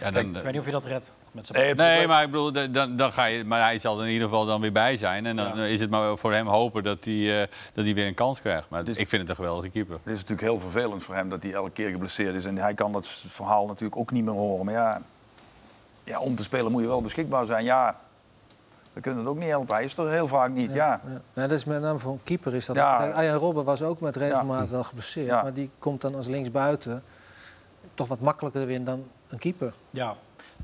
Ja, 0.00 0.06
Ik 0.06 0.14
dan, 0.14 0.32
weet 0.32 0.44
niet 0.44 0.58
of 0.60 0.66
je 0.66 0.72
dat 0.72 0.86
redt. 0.86 1.14
Met 1.32 1.76
Nee, 1.76 2.06
maar 2.06 2.22
ik 2.22 2.30
bedoel, 2.30 2.52
da- 2.52 2.66
dan, 2.66 2.96
dan 2.96 3.12
ga 3.12 3.24
je, 3.24 3.44
maar 3.44 3.62
hij 3.62 3.78
zal 3.78 3.98
er 4.00 4.06
in 4.06 4.12
ieder 4.12 4.28
geval 4.28 4.46
dan 4.46 4.60
weer 4.60 4.72
bij 4.72 4.96
zijn. 4.96 5.26
En 5.26 5.36
dan 5.36 5.56
Ja. 5.56 5.64
is 5.64 5.80
het 5.80 5.90
maar 5.90 6.18
voor 6.18 6.32
hem 6.32 6.46
hopen 6.46 6.82
dat 6.82 7.04
hij, 7.04 7.42
eh, 7.42 7.48
dat 7.74 7.84
hij 7.84 7.94
weer 7.94 8.06
een 8.06 8.14
kans 8.14 8.40
krijgt. 8.40 8.68
Maar 8.68 8.84
Dus- 8.84 8.96
ik 8.96 9.08
vind 9.08 9.20
het 9.20 9.30
een 9.30 9.36
geweldige 9.36 9.68
keeper. 9.68 9.94
Het 10.02 10.12
is 10.12 10.20
natuurlijk 10.20 10.40
heel 10.40 10.58
vervelend 10.60 11.02
voor 11.02 11.14
hem 11.14 11.28
dat 11.28 11.42
hij 11.42 11.52
elke 11.52 11.70
keer 11.70 11.90
geblesseerd 11.90 12.34
is. 12.34 12.44
En 12.44 12.56
hij 12.58 12.74
kan 12.74 12.92
dat 12.92 13.06
verhaal 13.08 13.66
natuurlijk 13.66 13.96
ook 13.96 14.10
niet 14.10 14.24
meer 14.24 14.34
horen. 14.34 14.64
Maar 14.64 14.74
ja, 14.74 15.02
ja 16.04 16.18
om 16.20 16.34
te 16.34 16.42
spelen 16.42 16.72
moet 16.72 16.82
je 16.82 16.88
wel 16.88 17.02
beschikbaar 17.02 17.46
zijn. 17.46 17.64
Ja, 17.64 17.96
we 18.92 19.00
kunnen 19.00 19.20
het 19.20 19.28
ook 19.28 19.38
niet 19.38 19.48
helpen. 19.48 19.74
Hij 19.74 19.84
is 19.84 19.96
er 19.96 20.10
heel 20.10 20.26
vaak 20.28 20.50
niet. 20.50 20.72
Ja. 20.72 21.00
Ja. 21.06 21.20
Ja, 21.34 21.42
dat 21.42 21.50
is 21.50 21.64
met 21.64 21.80
name 21.80 21.98
voor 21.98 22.12
een 22.12 22.20
keeper. 22.24 22.54
Is 22.54 22.66
dat 22.66 22.76
Ja. 22.76 23.10
Arjen 23.10 23.34
Robben 23.34 23.64
was 23.64 23.82
ook 23.82 24.00
met 24.00 24.16
regelmaat 24.16 24.68
wel 24.68 24.84
geblesseerd. 24.84 25.26
Ja. 25.26 25.42
Maar 25.42 25.52
die 25.52 25.70
komt 25.78 26.00
dan 26.00 26.14
als 26.14 26.26
linksbuiten 26.26 27.02
toch 27.94 28.08
wat 28.08 28.20
makkelijker 28.20 28.70
in 28.70 28.84
dan 28.84 29.04
een 29.28 29.38
keeper. 29.38 29.72
Ja. 29.90 30.16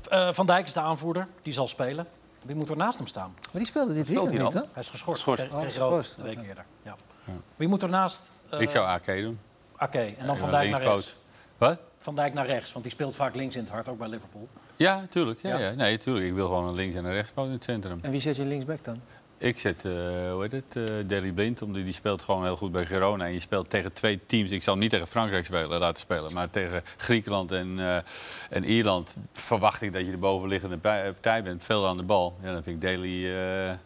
Eh, 0.07 0.31
Van 0.31 0.45
Dijk 0.45 0.65
is 0.65 0.73
de 0.73 0.79
aanvoerder, 0.79 1.27
die 1.41 1.53
zal 1.53 1.67
spelen. 1.67 2.07
Wie 2.45 2.55
moet 2.55 2.69
er 2.69 2.77
naast 2.77 2.97
hem 2.97 3.07
staan? 3.07 3.33
Maar 3.41 3.49
die 3.53 3.65
speelde 3.65 3.93
dit 3.93 4.07
weekend 4.09 4.31
niet, 4.31 4.53
hè? 4.53 4.59
Hij 4.59 4.81
is 4.81 4.87
geschorst. 4.87 5.23
Geschorst. 5.23 5.51
Oh, 5.53 5.61
geschorst, 5.61 6.17
een 6.17 6.23
week 6.23 6.41
eerder. 6.47 6.65
Ja. 6.83 6.95
Wie 7.55 7.67
moet 7.67 7.81
er 7.81 7.89
naast? 7.89 8.31
Eh, 8.49 8.59
ik 8.61 8.69
zou 8.69 8.85
AK 8.85 9.05
doen. 9.05 9.39
Oké, 9.79 9.99
en 9.99 10.15
dan 10.25 10.35
Ja, 10.35 10.35
Van 10.41 10.51
Dijk 10.51 10.69
naar 10.71 10.81
rechts. 10.81 11.15
Wat? 11.57 11.79
Van 11.99 12.15
Dijk 12.15 12.33
naar 12.33 12.45
rechts, 12.45 12.71
want 12.71 12.83
die 12.83 12.93
speelt 12.93 13.15
vaak 13.15 13.35
links 13.35 13.55
in 13.55 13.61
het 13.61 13.71
hart, 13.71 13.89
ook 13.89 13.97
bij 13.97 14.07
Liverpool. 14.07 14.47
Ja, 14.75 15.05
tuurlijk. 15.09 15.41
Ja, 15.41 15.57
Ja. 15.57 15.67
ja. 15.69 15.71
Nee, 15.75 15.97
tuurlijk. 15.97 16.25
Ik 16.25 16.33
wil 16.33 16.47
gewoon 16.47 16.67
een 16.67 16.73
links- 16.75 16.95
en 16.95 17.05
een 17.05 17.11
rechtspoot 17.13 17.45
in 17.45 17.51
het 17.51 17.63
centrum. 17.63 17.99
En 18.01 18.11
wie 18.11 18.19
zet 18.21 18.35
je 18.35 18.45
linksback 18.45 18.83
dan? 18.83 19.01
Ik 19.41 19.57
zet, 19.57 19.85
eh 19.85 19.91
hoe 20.31 20.41
heet 20.41 20.51
het, 20.51 20.89
eh 20.89 20.95
Daley 21.07 21.31
Blind, 21.31 21.61
omdat 21.61 21.83
die 21.83 21.93
speelt 21.93 22.21
gewoon 22.21 22.43
heel 22.43 22.55
goed 22.55 22.71
bij 22.71 22.85
Girona. 22.85 23.25
En 23.25 23.33
je 23.33 23.39
speelt 23.39 23.69
tegen 23.69 23.93
twee 23.93 24.19
teams. 24.25 24.51
Ik 24.51 24.63
zal 24.63 24.73
hem 24.73 24.81
niet 24.81 24.91
tegen 24.91 25.07
Frankrijk 25.07 25.45
spelen, 25.45 25.79
laten 25.79 25.99
spelen, 25.99 26.33
maar 26.33 26.49
tegen 26.49 26.81
Griekenland 26.97 27.51
en, 27.51 27.79
eh, 27.79 27.95
en 28.49 28.63
Ierland 28.63 29.15
verwacht 29.33 29.81
ik 29.81 29.93
dat 29.93 30.05
je 30.05 30.11
de 30.11 30.17
bovenliggende 30.17 30.77
partij 30.77 31.43
bent, 31.43 31.63
veel 31.63 31.87
aan 31.87 31.97
de 31.97 32.03
bal. 32.03 32.37
Ja, 32.41 32.53
dan 32.53 32.63
vind 32.63 32.83
ik 32.83 32.89
Daley 32.89 33.09
eh, 33.09 33.69
eh, 33.71 33.77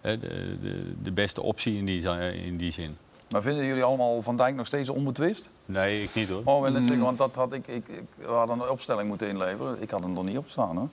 de, 0.00 0.58
de, 0.60 0.94
de 1.02 1.12
beste 1.12 1.42
optie 1.42 1.76
in 1.76 1.84
die, 1.84 2.02
in 2.44 2.56
die 2.56 2.70
zin. 2.70 2.96
Maar 3.30 3.42
vinden 3.42 3.66
jullie 3.66 3.82
allemaal 3.82 4.22
Van 4.22 4.36
Dijk 4.36 4.54
nog 4.54 4.66
steeds 4.66 4.88
onbetwist? 4.88 5.48
Nee, 5.66 6.02
ik 6.02 6.14
niet 6.14 6.28
hoor. 6.28 6.42
Oh, 6.44 6.62
wel 6.62 6.72
zeggen, 6.72 7.00
want 7.00 7.18
dat 7.18 7.34
had 7.34 7.52
ik, 7.52 7.66
ik, 7.66 7.88
ik, 7.88 8.04
we 8.14 8.26
hadden 8.26 8.60
een 8.60 8.70
opstelling 8.70 9.08
moeten 9.08 9.28
inleveren. 9.28 9.82
Ik 9.82 9.90
had 9.90 10.02
hem 10.02 10.16
er 10.16 10.24
niet 10.24 10.38
op 10.38 10.48
staan, 10.48 10.76
hoor. 10.76 10.88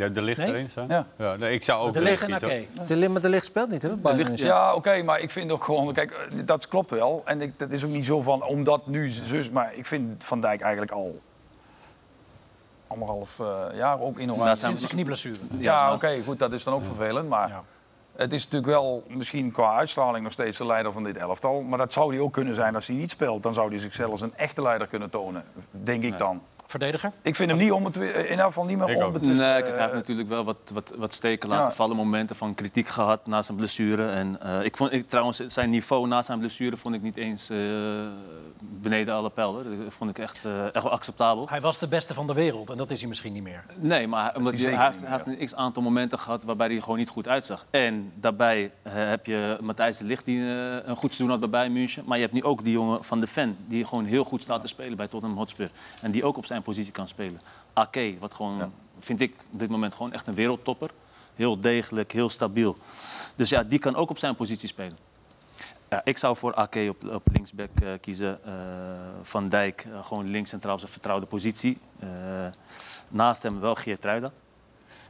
Ja, 0.00 0.08
de 0.08 0.22
licht 0.22 0.38
Nee? 0.38 0.48
erin 0.48 0.70
staan? 0.70 0.86
Ja. 1.16 1.36
nee, 1.36 1.52
ik 1.54 1.64
zou 1.64 1.86
ook 1.86 1.92
De 1.92 2.02
kiezen, 2.02 2.34
oké. 2.34 2.64
De, 2.86 2.96
Lim- 2.96 3.12
maar 3.12 3.20
de 3.20 3.28
licht 3.28 3.44
speelt 3.44 3.70
niet, 3.70 3.82
hè? 3.82 3.96
bij 3.96 4.14
München. 4.14 4.46
Ja, 4.46 4.74
oké, 4.74 5.02
maar 5.02 5.20
ik 5.20 5.30
vind 5.30 5.50
ook 5.52 5.64
gewoon... 5.64 5.92
Kijk, 5.92 6.10
eh, 6.10 6.38
dat 6.44 6.68
klopt 6.68 6.90
wel. 6.90 7.22
En 7.24 7.40
ik, 7.40 7.58
dat 7.58 7.70
is 7.70 7.84
ook 7.84 7.90
niet 7.90 8.06
zo 8.06 8.20
van, 8.20 8.42
omdat 8.44 8.86
nu 8.86 9.08
zus... 9.08 9.50
Maar 9.50 9.74
ik 9.74 9.86
vind 9.86 10.24
Van 10.24 10.40
Dijk 10.40 10.60
eigenlijk 10.60 10.92
al 10.92 11.20
anderhalf 12.86 13.38
eh, 13.40 13.64
jaar 13.74 14.00
ook 14.00 14.18
in 14.18 14.32
oranje. 14.32 14.56
Sinds 14.56 14.80
de 14.80 14.86
knieblessure. 14.86 15.38
Ja, 15.58 15.92
oké, 15.92 16.22
goed, 16.22 16.38
dat 16.38 16.52
is 16.52 16.64
dan 16.64 16.74
ook 16.74 16.84
vervelend. 16.84 17.28
Maar 17.28 17.48
Ja. 17.48 17.62
het 18.16 18.32
is 18.32 18.44
natuurlijk 18.44 18.72
wel 18.72 19.04
misschien 19.08 19.50
qua 19.52 19.76
uitstraling 19.76 20.22
nog 20.24 20.32
steeds 20.32 20.58
de 20.58 20.66
leider 20.66 20.92
van 20.92 21.04
dit 21.04 21.16
elftal. 21.16 21.60
Maar 21.62 21.78
dat 21.78 21.92
zou 21.92 22.10
hij 22.14 22.20
ook 22.20 22.32
kunnen 22.32 22.54
zijn 22.54 22.74
als 22.74 22.86
hij 22.86 22.96
niet 22.96 23.10
speelt. 23.10 23.42
Dan 23.42 23.54
zou 23.54 23.68
hij 23.68 23.78
zichzelf 23.78 24.10
als 24.10 24.20
een 24.20 24.34
echte 24.36 24.62
leider 24.62 24.86
kunnen 24.86 25.10
tonen, 25.10 25.44
denk 25.70 26.02
ik 26.02 26.18
dan. 26.18 26.42
Verdediger? 26.70 27.12
Ik 27.22 27.36
vind 27.36 27.50
hem 27.50 27.58
niet 27.58 27.96
in 27.96 28.30
ieder 28.30 28.44
geval 28.44 28.64
niet 28.64 28.78
meer 28.78 29.04
onbetwist. 29.06 29.38
Nee, 29.38 29.52
kijk, 29.62 29.64
hij 29.66 29.74
eh, 29.74 29.80
heeft 29.80 29.92
natuurlijk 29.94 30.28
wel 30.28 30.44
wat, 30.44 30.56
wat, 30.72 30.92
wat 30.96 31.14
steken 31.14 31.48
laten 31.48 31.64
Ja. 31.64 31.72
vallen. 31.72 31.96
Momenten 31.96 32.36
van 32.36 32.54
kritiek 32.54 32.88
gehad 32.88 33.26
na 33.26 33.42
zijn 33.42 33.56
blessure. 33.56 34.06
En, 34.08 34.40
eh, 34.42 34.64
ik 34.64 34.76
vond 34.76 34.92
ik, 34.92 35.08
trouwens 35.08 35.38
zijn 35.46 35.70
niveau 35.70 36.06
na 36.08 36.22
zijn 36.22 36.38
blessure 36.38 36.76
vond 36.76 36.94
ik 36.94 37.02
niet 37.02 37.16
eens 37.16 37.50
eh, 37.50 37.56
beneden 38.58 39.14
alle 39.14 39.30
pijl. 39.30 39.52
hoor. 39.52 39.62
Dat 39.64 39.94
vond 39.94 40.10
ik 40.10 40.18
echt, 40.18 40.44
eh, 40.44 40.64
echt 40.64 40.82
wel 40.82 40.92
acceptabel. 40.92 41.48
Hij 41.48 41.60
was 41.60 41.78
de 41.78 41.88
beste 41.88 42.14
van 42.14 42.26
de 42.26 42.32
wereld 42.32 42.70
en 42.70 42.76
dat 42.76 42.90
is 42.90 42.98
hij 43.00 43.08
misschien 43.08 43.32
niet 43.32 43.42
meer. 43.42 43.64
Nee, 43.78 44.06
maar 44.06 44.22
hij- 44.24 44.34
omdat 44.36 44.52
hij, 44.60 44.62
heeft, 44.84 45.00
meer, 45.00 45.08
hij 45.10 45.20
heeft 45.24 45.40
een 45.40 45.46
x-aantal 45.46 45.82
momenten 45.82 46.18
gehad 46.18 46.44
waarbij 46.44 46.66
hij 46.66 46.80
gewoon 46.80 46.98
niet 46.98 47.08
goed 47.08 47.28
uitzag. 47.28 47.66
En 47.70 48.12
daarbij 48.14 48.70
eh, 48.82 48.92
heb 48.94 49.26
je 49.26 49.58
Matthijs 49.60 49.96
de 49.98 50.04
Ligt 50.04 50.24
die 50.24 50.40
eh, 50.40 50.74
een 50.88 50.96
goed 50.96 51.08
seizoen 51.14 51.28
had 51.28 51.40
bij 51.40 51.48
Bayern 51.50 51.72
München. 51.72 52.02
Maar 52.06 52.16
je 52.16 52.22
hebt 52.22 52.34
nu 52.34 52.44
ook 52.44 52.64
die 52.64 52.72
jongen 52.72 53.04
van 53.04 53.20
de 53.20 53.26
Ven 53.26 53.56
die 53.66 53.84
gewoon 53.84 54.04
heel 54.04 54.24
goed 54.24 54.42
staat 54.42 54.60
te 54.60 54.68
spelen 54.68 54.96
bij 54.96 55.06
Tottenham 55.08 55.38
Hotspur. 55.38 55.70
En 56.00 56.10
die 56.10 56.24
ook 56.24 56.36
op 56.36 56.46
zijn 56.46 56.59
positie 56.62 56.92
kan 56.92 57.08
spelen. 57.08 57.40
Ake, 57.72 58.16
wat 58.18 58.34
gewoon, 58.34 58.72
vind 58.98 59.20
ik 59.20 59.34
op 59.52 59.58
dit 59.58 59.68
moment 59.68 59.94
gewoon 59.94 60.12
echt 60.12 60.26
een 60.26 60.34
wereldtopper. 60.34 60.90
Heel 61.34 61.60
degelijk, 61.60 62.12
heel 62.12 62.30
stabiel. 62.30 62.76
Dus 63.36 63.50
ja, 63.50 63.62
die 63.62 63.78
kan 63.78 63.96
ook 63.96 64.10
op 64.10 64.18
zijn 64.18 64.36
positie 64.36 64.68
spelen. 64.68 64.98
Ja, 65.90 66.00
ik 66.04 66.18
zou 66.18 66.36
voor 66.36 66.54
Ake 66.54 66.86
op, 66.88 67.12
op 67.12 67.22
linksback 67.32 67.80
eh, 67.82 67.88
kiezen. 68.00 68.44
Eh, 68.44 68.52
Van 69.22 69.48
Dijk 69.48 69.86
eh, 69.92 70.04
gewoon 70.04 70.30
links 70.30 70.50
centraal 70.50 70.74
op 70.74 70.80
zijn 70.80 70.92
vertrouwde 70.92 71.26
positie. 71.26 71.78
Naast 73.08 73.42
hem 73.42 73.60
wel 73.60 73.74
Geert 73.74 74.04
Ruida. 74.04 74.32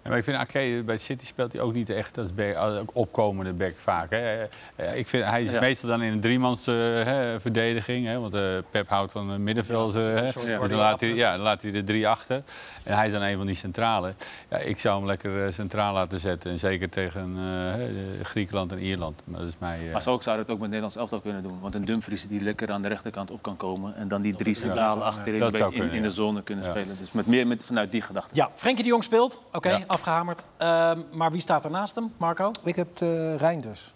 Ja, 0.02 0.08
maar 0.08 0.18
ik 0.18 0.24
vind 0.24 0.36
Ake 0.36 0.82
bij 0.86 0.96
City 0.96 1.26
speelt 1.26 1.52
hij 1.52 1.62
ook 1.62 1.72
niet 1.72 1.90
echt 1.90 2.18
als 2.18 2.34
back- 2.34 2.82
opkomende 2.92 3.52
back 3.52 3.74
vaak. 3.78 4.10
Hè. 4.10 4.42
Eh, 4.76 4.96
Ik 4.98 5.08
vind, 5.08 5.24
hij 5.24 5.42
is 5.42 5.50
Ja. 5.50 5.60
meestal 5.60 5.88
dan 5.88 6.02
in 6.02 6.12
een 6.12 6.20
driemans 6.20 6.66
eh, 6.66 6.74
hè, 6.74 7.40
verdediging. 7.40 8.06
Hè, 8.06 8.18
want 8.20 8.34
eh, 8.34 8.42
Pep 8.70 8.88
houdt 8.88 9.12
van 9.12 9.30
een 9.30 9.42
middenveld. 9.42 9.94
eh, 9.96 10.02
hè. 10.04 10.30
soort 10.32 10.46
Dus 10.46 10.58
dan 10.68 10.78
laat 10.78 11.00
hij, 11.00 11.14
ja, 11.14 11.32
dan 11.32 11.40
laat 11.40 11.62
hij 11.62 11.72
er 11.74 11.84
drie 11.84 12.08
achter. 12.08 12.42
En 12.82 12.94
hij 12.96 13.06
is 13.06 13.12
dan 13.12 13.22
een 13.22 13.36
van 13.36 13.46
die 13.46 13.54
centrale. 13.54 14.14
Ja, 14.50 14.56
ik 14.58 14.78
zou 14.78 14.96
hem 14.98 15.06
lekker 15.06 15.44
eh, 15.46 15.52
centraal 15.52 15.92
laten 15.94 16.18
zetten. 16.18 16.50
En 16.50 16.58
zeker 16.58 16.88
tegen 16.88 17.34
eh, 17.36 17.42
hè, 17.74 17.88
Griekenland 18.22 18.72
en 18.72 18.78
Ierland. 18.78 19.20
Maar 19.24 19.40
dat 19.40 19.48
is 19.48 19.54
mij, 19.58 19.86
eh, 19.86 19.92
Maar 19.92 20.02
zo 20.02 20.18
zou 20.22 20.38
het 20.38 20.48
ook 20.48 20.58
met 20.58 20.66
Nederlands 20.66 20.96
elftal 20.96 21.20
kunnen 21.20 21.42
doen. 21.42 21.58
Want 21.60 21.74
een 21.74 21.84
Dumfries 21.84 22.26
die 22.28 22.40
lekker 22.40 22.70
aan 22.72 22.82
de 22.82 22.88
rechterkant 22.88 23.30
op 23.30 23.42
kan 23.42 23.56
komen. 23.56 23.96
En 23.96 24.08
dan 24.08 24.22
die 24.22 24.34
drie 24.34 24.54
centrale 24.54 25.02
achterin 25.02 25.42
in, 25.42 25.50
kunnen, 25.50 25.90
in 25.92 26.02
de 26.02 26.08
ja. 26.08 26.14
zone 26.14 26.42
kunnen 26.42 26.64
Ja. 26.64 26.70
spelen. 26.70 26.96
Dus 27.00 27.12
met 27.12 27.26
meer 27.26 27.46
met, 27.46 27.62
vanuit 27.64 27.90
die 27.90 28.02
gedachte. 28.02 28.30
Ja, 28.36 28.50
Frenkie 28.54 28.82
de 28.84 28.90
Jong 28.90 29.04
speelt. 29.04 29.42
Oké, 29.52 29.70
Ja. 29.70 29.80
Afgehamerd. 29.90 30.46
Ehm, 30.56 31.00
maar 31.12 31.30
wie 31.30 31.40
staat 31.40 31.64
er 31.64 31.70
naast 31.70 31.94
hem, 31.94 32.12
Marco? 32.16 32.52
Ik 32.64 32.76
heb 32.76 32.96
de 32.96 33.36
Reinders. 33.36 33.94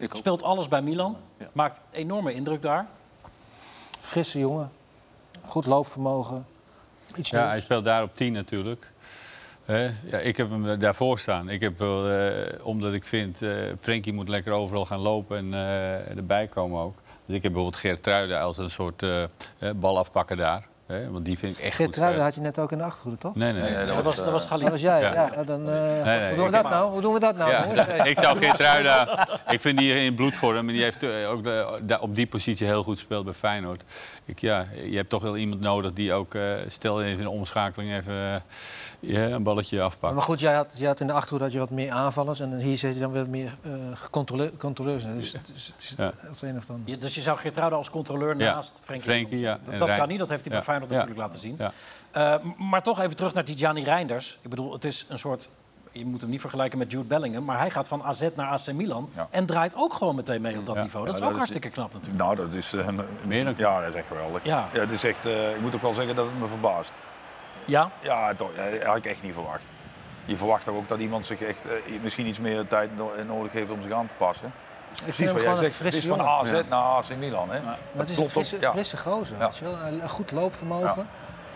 Ik 0.00 0.14
ook. 0.14 0.16
Speelt 0.16 0.42
alles 0.42 0.68
bij 0.68 0.82
Milan. 0.82 1.16
Ja. 1.36 1.46
Maakt 1.52 1.80
enorme 1.90 2.34
indruk 2.34 2.62
daar. 2.62 2.86
Frisse 4.00 4.38
jongen. 4.38 4.70
Goed 5.46 5.66
loopvermogen. 5.66 6.46
Iets 7.14 7.30
Ja, 7.30 7.48
hij 7.48 7.60
speelt 7.60 7.84
daar 7.84 8.02
op 8.02 8.16
10 8.16 8.32
natuurlijk. 8.32 8.90
Hè? 9.64 9.84
ja, 9.84 10.18
ik 10.18 10.36
heb 10.36 10.50
hem 10.50 10.78
daarvoor 10.78 11.18
staan. 11.18 11.48
Ik 11.48 11.60
heb 11.60 11.78
wel, 11.78 12.08
eh, 12.08 12.66
omdat 12.66 12.92
ik 12.92 13.06
vind, 13.06 13.42
eh 13.42 13.72
Frenkie 13.80 14.12
moet 14.12 14.28
lekker 14.28 14.52
overal 14.52 14.86
gaan 14.86 14.98
lopen 14.98 15.36
en 15.36 15.54
eh, 15.54 16.16
erbij 16.16 16.46
komen 16.46 16.80
ook. 16.80 16.96
Dus 17.26 17.36
ik 17.36 17.42
heb 17.42 17.52
bijvoorbeeld 17.52 17.82
Geert 17.82 18.02
Truiden 18.02 18.40
als 18.40 18.58
een 18.58 18.70
soort 18.70 19.04
bal 19.76 19.98
afpakken 19.98 20.36
daar. 20.36 20.66
Hè? 20.90 21.10
Want 21.10 21.24
die 21.24 21.38
vind 21.38 21.58
ik 21.58 21.64
echt 21.64 21.74
Geert 21.76 21.84
goed. 21.88 21.92
Truiden 21.92 22.20
spelen. 22.20 22.24
had 22.24 22.34
je 22.34 22.40
net 22.40 22.64
ook 22.64 22.72
in 22.72 22.78
de 22.78 22.84
achtergrond, 22.84 23.20
toch? 23.20 23.34
Nee, 23.34 23.52
nee, 23.52 23.62
nee. 23.62 23.70
Nee, 23.76 23.86
dat 23.86 24.02
was, 24.02 24.16
dat 24.16 24.30
was 24.30 24.46
Galit. 24.46 24.62
Dat 24.62 24.70
was 24.72 24.80
jij. 24.80 25.00
Ja. 25.00 25.12
Ja. 25.34 25.44
dan, 25.44 25.68
eh, 25.70 26.04
nee, 26.04 26.26
hoe 26.28 26.36
doen 26.36 26.46
we 26.46 26.52
dat 26.52 26.70
nou? 26.70 26.90
Hoe 26.92 27.00
doen 27.00 27.12
we 27.12 27.20
dat 27.20 27.36
nou? 27.36 27.50
Ja, 27.50 27.86
ik 28.12 28.18
zou 28.18 28.38
Geert 28.38 28.56
Truida... 28.56 29.28
Ik 29.48 29.60
vind 29.60 29.78
die 29.78 29.94
in 29.94 30.14
bloedvorm. 30.14 30.56
En 30.68 30.74
die 30.74 30.82
heeft 30.82 31.02
eh, 31.02 31.30
ook 31.30 31.44
de- 31.44 31.98
op 32.00 32.14
die 32.14 32.26
positie 32.26 32.66
heel 32.66 32.82
goed 32.82 32.98
gespeeld 32.98 33.24
bij 33.24 33.34
Feyenoord. 33.34 33.82
Ik, 34.24 34.38
ja, 34.40 34.64
je 34.84 34.96
hebt 34.96 35.08
toch 35.08 35.22
wel 35.22 35.36
iemand 35.36 35.60
nodig 35.60 35.92
die 35.92 36.12
ook... 36.12 36.34
eh, 36.34 36.42
stel 36.66 37.02
even 37.02 37.18
in 37.18 37.24
de 37.24 37.30
omschakeling 37.30 37.92
even 37.92 38.14
eh, 39.00 39.28
een 39.30 39.42
balletje 39.42 39.82
afpakt. 39.82 40.14
Maar 40.14 40.22
goed, 40.22 40.40
jij 40.40 40.54
had, 40.54 40.68
jij 40.74 40.86
had 40.88 41.00
in 41.00 41.06
de 41.06 41.12
achterhoede 41.12 41.44
had 41.44 41.52
je 41.52 41.58
wat 41.58 41.70
meer 41.70 41.90
aanvallers. 41.90 42.40
En 42.40 42.56
hier 42.58 42.76
zit 42.76 42.94
je 42.94 43.00
dan 43.00 43.12
weer 43.12 43.28
meer 43.28 43.56
eh 43.62 43.70
controle- 44.10 44.52
controleurs. 44.56 45.02
Dus, 45.04 45.30
dus 45.32 45.66
het 45.66 45.82
is 45.82 45.94
het 45.96 46.42
een 46.42 46.56
of. 46.56 46.64
Je- 46.84 46.98
Dus 46.98 47.14
je 47.14 47.20
zou 47.20 47.38
Geertruiden 47.38 47.78
als 47.78 47.90
controleur 47.90 48.36
Ja. 48.38 48.54
naast 48.54 48.80
Frenkie, 48.84 49.06
Frenkie, 49.10 49.40
ja. 49.40 49.58
Dat, 49.64 49.78
dat 49.78 49.94
kan 49.94 50.08
niet, 50.08 50.18
dat 50.18 50.28
heeft 50.28 50.40
hij 50.40 50.50
bij 50.50 50.58
Ja. 50.58 50.64
Feyenoord 50.86 50.90
Ja. 50.90 50.96
natuurlijk 50.96 51.18
laten 51.18 51.40
zien. 51.40 51.72
Ja. 52.10 52.36
Eh, 52.36 52.44
maar 52.70 52.82
toch 52.82 53.00
even 53.00 53.16
terug 53.16 53.34
naar 53.34 53.44
Tijani 53.44 53.84
Reinders. 53.84 54.38
Ik 54.42 54.50
bedoel, 54.50 54.72
het 54.72 54.84
is 54.84 55.06
een 55.08 55.18
soort... 55.18 55.50
Je 55.92 56.06
moet 56.06 56.20
hem 56.20 56.30
niet 56.30 56.40
vergelijken 56.40 56.78
met 56.78 56.92
Jude 56.92 57.04
Bellingham. 57.04 57.44
Maar 57.44 57.58
hij 57.58 57.70
gaat 57.70 57.88
van 57.88 58.02
AZ 58.02 58.28
naar 58.34 58.46
AC 58.46 58.72
Milan. 58.72 59.10
Ja. 59.16 59.28
En 59.30 59.46
draait 59.46 59.74
ook 59.76 59.92
gewoon 59.94 60.14
meteen 60.14 60.40
mee 60.40 60.58
op 60.58 60.66
dat 60.66 60.74
Ja. 60.74 60.82
niveau. 60.82 61.06
Dat 61.06 61.14
Ja, 61.18 61.20
is 61.20 61.26
ook 61.28 61.32
dat 61.36 61.42
is- 61.42 61.50
hartstikke 61.50 61.70
knap 61.80 61.92
natuurlijk. 61.92 62.24
Nou, 62.24 62.36
dat 62.36 62.52
is... 62.52 62.72
eh, 62.72 62.86
een- 62.86 63.00
Meer 63.24 63.44
dan- 63.44 63.54
ja, 63.56 63.80
dat 63.80 63.88
is 63.88 63.94
echt 63.94 64.06
geweldig. 64.06 64.44
Ja. 64.44 64.68
Ja. 64.72 64.80
het 64.80 64.90
is 64.90 65.04
echt, 65.04 65.26
eh, 65.26 65.50
ik 65.54 65.60
moet 65.60 65.74
ook 65.74 65.82
wel 65.82 65.94
zeggen 65.94 66.16
dat 66.16 66.26
het 66.26 66.38
me 66.40 66.46
verbaast. 66.46 66.92
Ja, 67.66 67.90
Ja, 68.02 68.34
toch, 68.34 68.54
ja, 68.56 68.70
dat 68.70 68.82
had 68.82 68.96
ik 68.96 69.06
echt 69.06 69.22
niet 69.22 69.34
verwacht. 69.34 69.62
Je 70.24 70.36
verwacht 70.36 70.64
toch 70.64 70.74
ook 70.74 70.88
dat 70.88 70.98
iemand 70.98 71.26
zich 71.26 71.40
echt 71.42 71.58
misschien 72.02 72.26
iets 72.26 72.38
meer 72.40 72.66
tijd 72.66 72.96
no- 72.96 73.12
nodig 73.26 73.52
heeft 73.52 73.70
om 73.70 73.82
zich 73.82 73.92
aan 73.92 74.06
te 74.06 74.12
passen. 74.18 74.52
Ik 74.92 74.96
vind 74.96 75.16
Precies 75.16 75.24
hem 75.24 75.34
wat 75.34 75.42
jij 75.42 75.50
gewoon 75.50 75.64
een 75.64 75.70
zegt. 75.70 75.82
Het 75.94 75.94
is 76.02 76.06
van. 76.06 76.20
AZ 76.20 76.50
naar 76.68 76.80
AC 76.82 77.16
Milan. 77.18 77.50
Hè? 77.50 77.60
Maar 77.62 77.78
Dat 77.92 78.00
het 78.00 78.08
is 78.10 78.16
een 78.24 78.28
frisse, 78.28 78.60
ja. 78.60 78.70
frisse 78.70 78.96
gozer. 78.96 79.36
Ja. 79.38 79.44
weet 79.44 79.56
je 79.56 79.64
wel. 79.64 79.76
Een 79.86 80.08
goed 80.08 80.30
loopvermogen. 80.32 81.06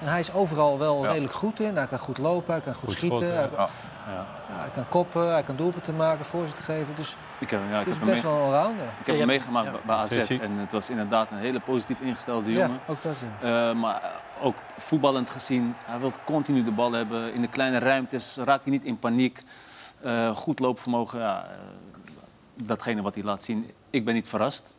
En 0.00 0.06
hij 0.10 0.18
is 0.20 0.32
overal 0.32 0.78
wel 0.78 1.02
Ja. 1.02 1.08
redelijk 1.10 1.32
goed 1.32 1.60
in. 1.60 1.76
Hij 1.76 1.86
kan 1.86 1.98
goed 1.98 2.18
lopen, 2.18 2.52
hij 2.52 2.62
kan 2.62 2.74
goed, 2.74 2.88
Goed 2.88 2.96
schieten. 2.98 3.32
hij, 3.34 3.42
ja. 3.42 3.46
kan- 3.56 3.66
Ja. 4.06 4.12
Ja. 4.12 4.26
ja, 4.48 4.60
hij 4.60 4.68
kan 4.74 4.88
koppen, 4.88 5.32
hij 5.32 5.42
kan 5.42 5.56
doelpunten 5.56 5.96
maken, 5.96 6.24
voorzitter 6.24 6.64
geven. 6.64 6.94
Dus 6.96 7.16
Ik 7.38 7.50
heb, 7.50 7.60
ja, 7.70 7.72
ik 7.74 7.78
het 7.78 7.86
is 7.88 7.92
heb 7.94 8.02
hem, 8.02 8.10
best 8.12 8.22
wel 8.22 8.34
een 8.36 8.50
rounder. 8.50 8.84
ik 9.00 9.06
heb 9.06 9.16
hem 9.16 9.26
meegemaakt 9.26 9.66
ja. 9.66 9.72
bij- 9.86 9.96
AZ. 9.96 10.30
En 10.30 10.52
het 10.58 10.72
was 10.72 10.90
inderdaad 10.90 11.30
een 11.30 11.38
hele 11.38 11.60
positief 11.60 12.00
ingestelde 12.00 12.50
Ja, 12.52 12.58
jongen. 12.60 12.80
ook 12.86 13.02
dat. 13.02 13.12
Ja. 13.40 13.68
Eh, 13.70 13.74
maar 13.76 14.00
ook 14.42 14.56
voetballend 14.78 15.30
gezien, 15.30 15.74
hij 15.84 15.98
wil 15.98 16.12
continu 16.24 16.64
de 16.64 16.70
bal 16.70 16.92
hebben. 16.92 17.34
In 17.34 17.40
de 17.40 17.48
kleine 17.48 17.78
ruimtes 17.78 18.36
raakt 18.44 18.62
hij 18.62 18.72
niet 18.72 18.84
in 18.84 18.98
paniek. 18.98 19.42
Eh, 20.00 20.36
goed 20.36 20.58
loopvermogen, 20.58 21.18
ja, 21.20 21.46
eh, 21.50 21.56
datgene 22.54 23.02
wat 23.02 23.14
hij 23.14 23.24
laat 23.24 23.42
zien. 23.44 23.70
Ik 23.90 24.04
ben 24.04 24.14
niet 24.14 24.28
verrast 24.28 24.76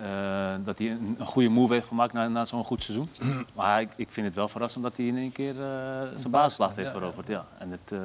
eh, 0.00 0.54
dat 0.64 0.78
hij 0.78 0.90
een, 0.90 1.16
een 1.18 1.26
goede 1.26 1.48
move 1.48 1.72
heeft 1.72 1.86
gemaakt 1.86 2.12
na, 2.12 2.28
na 2.28 2.44
zo'n 2.44 2.64
goed 2.64 2.82
seizoen. 2.82 3.10
maar 3.54 3.80
ik, 3.80 3.88
ik 3.96 4.08
vind 4.10 4.26
het 4.26 4.34
wel 4.34 4.48
verrassend 4.48 4.84
dat 4.84 4.96
hij 4.96 5.06
in 5.06 5.16
één 5.16 5.32
keer 5.32 5.50
eh, 5.62 6.08
zijn 6.16 6.30
basisplaats 6.30 6.76
heeft 6.76 6.92
ja, 6.92 6.98
veroverd. 6.98 7.28
Ja. 7.28 7.46
En 7.58 7.70
het, 7.70 7.92
eh, 7.92 7.98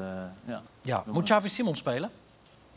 ja. 0.46 0.62
ja. 0.82 1.04
Moet 1.06 1.24
Xavi 1.24 1.50
Simon 1.50 1.76
spelen? 1.76 2.10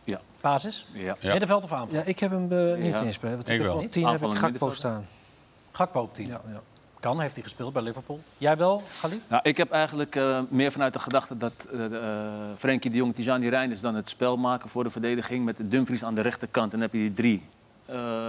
Ja. 0.05 0.21
Basis? 0.41 0.87
Ja. 0.93 1.17
Ja. 1.21 1.31
Middenveld 1.31 1.65
of 1.65 1.73
aanval? 1.73 1.97
ja, 1.99 2.05
ik 2.05 2.19
heb 2.19 2.31
hem 2.31 2.43
niet 2.83 2.93
Ja. 2.93 3.01
inspelen. 3.01 3.35
Want 3.37 3.49
Ik 3.49 3.55
ik 3.55 3.61
heb 3.61 3.73
wel. 3.73 3.83
op 3.83 3.91
10 3.91 4.07
heb 4.07 4.23
ik 4.23 4.33
Gakpo 4.35 4.71
staan. 4.71 5.07
Gakpo 5.73 6.01
op 6.01 6.15
10. 6.15 6.27
Ja, 6.27 6.41
ja. 6.49 6.61
Kan, 7.01 7.21
heeft 7.21 7.35
hij 7.35 7.43
gespeeld 7.43 7.73
bij 7.73 7.83
Liverpool. 7.83 8.21
Jij 8.39 8.57
wel, 8.57 8.83
Galit? 8.89 9.23
Nou, 9.29 9.43
ik 9.45 9.57
heb 9.57 9.71
eigenlijk 9.71 10.17
eh, 10.17 10.41
meer 10.49 10.73
vanuit 10.73 10.93
de 10.93 10.99
gedachte 10.99 11.37
dat 11.37 11.67
eh, 11.73 11.81
Frenkie 12.57 12.91
de 12.91 12.97
Jong, 12.97 13.15
Tijani 13.15 13.49
Reinders 13.49 13.81
dan 13.81 13.95
het 13.95 14.09
spel 14.09 14.37
maken 14.37 14.69
voor 14.69 14.85
de 14.85 14.91
verdediging 14.91 15.45
met 15.45 15.57
de 15.57 15.69
Dumfries 15.69 16.05
aan 16.05 16.15
de 16.15 16.21
rechterkant. 16.21 16.73
En 16.73 16.79
dan 16.79 16.89
heb 16.89 16.93
je 16.93 16.99
die 16.99 17.13
drie 17.13 17.43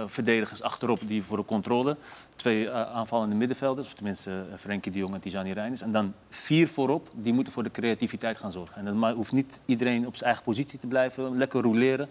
verdedigers 0.06 0.62
achterop 0.62 1.00
die 1.06 1.22
voor 1.22 1.36
de 1.36 1.44
controle. 1.44 1.96
Twee 2.36 2.70
aanvallende 2.70 3.34
middenvelders, 3.34 3.86
of 3.86 3.94
tenminste 3.94 4.30
eh, 4.30 4.58
Frenkie 4.58 4.92
de 4.92 4.98
Jong 4.98 5.14
en 5.14 5.20
Tijani 5.20 5.52
Reinders. 5.52 5.82
En 5.82 5.92
dan 5.92 6.14
vier 6.28 6.68
voorop, 6.68 7.08
die 7.12 7.32
moeten 7.32 7.52
voor 7.52 7.62
de 7.62 7.70
creativiteit 7.70 8.36
gaan 8.36 8.52
zorgen. 8.52 8.76
En 8.76 8.84
dan 8.84 9.10
hoeft 9.10 9.32
niet 9.32 9.60
iedereen 9.64 10.06
op 10.06 10.14
zijn 10.14 10.24
eigen 10.24 10.44
positie 10.44 10.78
te 10.78 10.86
blijven, 10.86 11.36
lekker 11.36 11.62
roleren. 11.62 12.10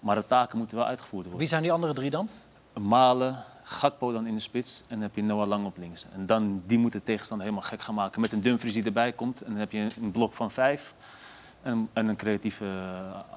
Maar 0.00 0.16
de 0.16 0.26
taken 0.26 0.58
moeten 0.58 0.76
wel 0.76 0.86
uitgevoerd 0.86 1.22
worden. 1.22 1.38
Wie 1.38 1.48
zijn 1.48 1.62
die 1.62 1.72
andere 1.72 1.94
drie 1.94 2.10
dan? 2.10 2.28
Malen, 2.78 3.44
Gakpo 3.66 4.12
dan 4.12 4.26
in 4.26 4.34
de 4.34 4.40
spits 4.40 4.78
en 4.80 4.86
dan 4.88 5.00
heb 5.00 5.14
je 5.16 5.22
Noah 5.22 5.46
Lang 5.48 5.66
op 5.66 5.78
links. 5.78 6.04
En 6.14 6.26
dan, 6.26 6.62
die 6.66 6.78
moet 6.78 6.92
de 6.92 7.02
tegenstander 7.02 7.46
helemaal 7.46 7.68
gek 7.68 7.82
gaan 7.82 7.94
maken 7.94 8.20
met 8.20 8.32
een 8.32 8.40
Dumfries 8.42 8.72
die 8.74 8.84
erbij 8.84 9.12
komt. 9.12 9.40
En 9.40 9.50
dan 9.50 9.58
heb 9.60 9.72
je 9.72 9.86
een 10.00 10.10
blok 10.10 10.32
van 10.34 10.50
vijf 10.50 10.94
en, 11.62 11.88
en 11.92 12.08
een 12.08 12.16
creatieve 12.16 12.64
eh, 12.64 12.70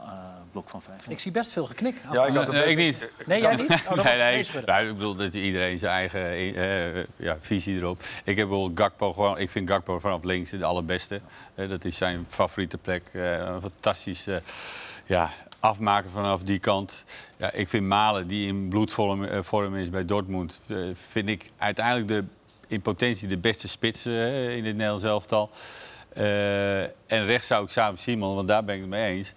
eh, 0.03 0.11
blok 0.51 0.69
van 0.69 0.81
vijf. 0.81 1.07
Ik 1.07 1.19
zie 1.19 1.31
best 1.31 1.51
veel 1.51 1.65
geknik. 1.65 1.95
Ja, 2.11 2.25
ik 2.25 2.35
had 2.35 2.51
Nee, 2.51 2.61
het 2.61 2.69
ik 2.69 2.75
best- 2.75 3.01
niet. 3.17 3.27
Nee, 3.27 3.41
jij 3.41 3.55
niet? 3.55 3.69
Oh, 3.89 3.95
dat 3.95 4.03
nee, 4.03 4.17
nee. 4.53 4.63
Nou, 4.65 4.87
ik 4.87 4.93
bedoel 4.95 5.15
dat 5.15 5.33
iedereen 5.33 5.79
zijn 5.79 5.91
eigen 5.91 6.29
eh, 6.55 7.03
ja, 7.15 7.37
visie 7.39 7.77
erop. 7.77 7.99
Ik 8.23 8.37
heb 8.37 8.49
wel 8.49 8.71
Gakpo 8.75 9.13
gewoon. 9.13 9.37
Ik 9.39 9.49
vind 9.52 9.69
Gakpo 9.69 9.99
vanaf 9.99 10.23
links 10.23 10.49
de 10.49 10.65
allerbeste. 10.65 11.21
Eh, 11.56 11.69
dat 11.69 11.85
is 11.85 11.97
zijn 11.97 12.25
favoriete 12.29 12.77
plek. 12.77 13.10
Eh, 13.12 13.31
een 13.37 13.62
fantastisch 13.62 14.27
eh, 14.27 14.35
ja, 15.06 15.29
afmaken 15.60 16.10
vanaf 16.10 16.43
die 16.43 16.60
kant. 16.60 17.03
Ja, 17.37 17.51
ik 17.51 17.69
vind 17.69 17.85
Malen, 17.85 18.27
die 18.27 18.47
in 18.47 18.69
bloedvorm 18.69 19.23
eh, 19.23 19.39
vorm 19.41 19.75
is 19.75 19.89
bij 19.89 20.05
Dortmund, 20.05 20.60
eh, 20.67 20.77
vind 20.93 21.29
ik 21.29 21.45
uiteindelijk 21.58 22.08
de, 22.08 22.23
in 22.67 22.81
potentie 22.81 23.27
de 23.27 23.37
beste 23.37 23.67
spits 23.67 24.05
eh, 24.05 24.55
in 24.58 24.65
het 24.65 24.75
Nederlands 24.75 25.03
elftal. 25.03 25.49
En 27.08 27.25
rechts 27.25 27.47
zou 27.47 27.63
ik 27.63 27.69
samen 27.69 27.99
Simon, 27.99 28.35
want 28.35 28.47
daar 28.47 28.63
ben 28.63 28.75
ik 28.75 28.81
het 28.81 28.89
mee 28.89 29.17
eens 29.17 29.33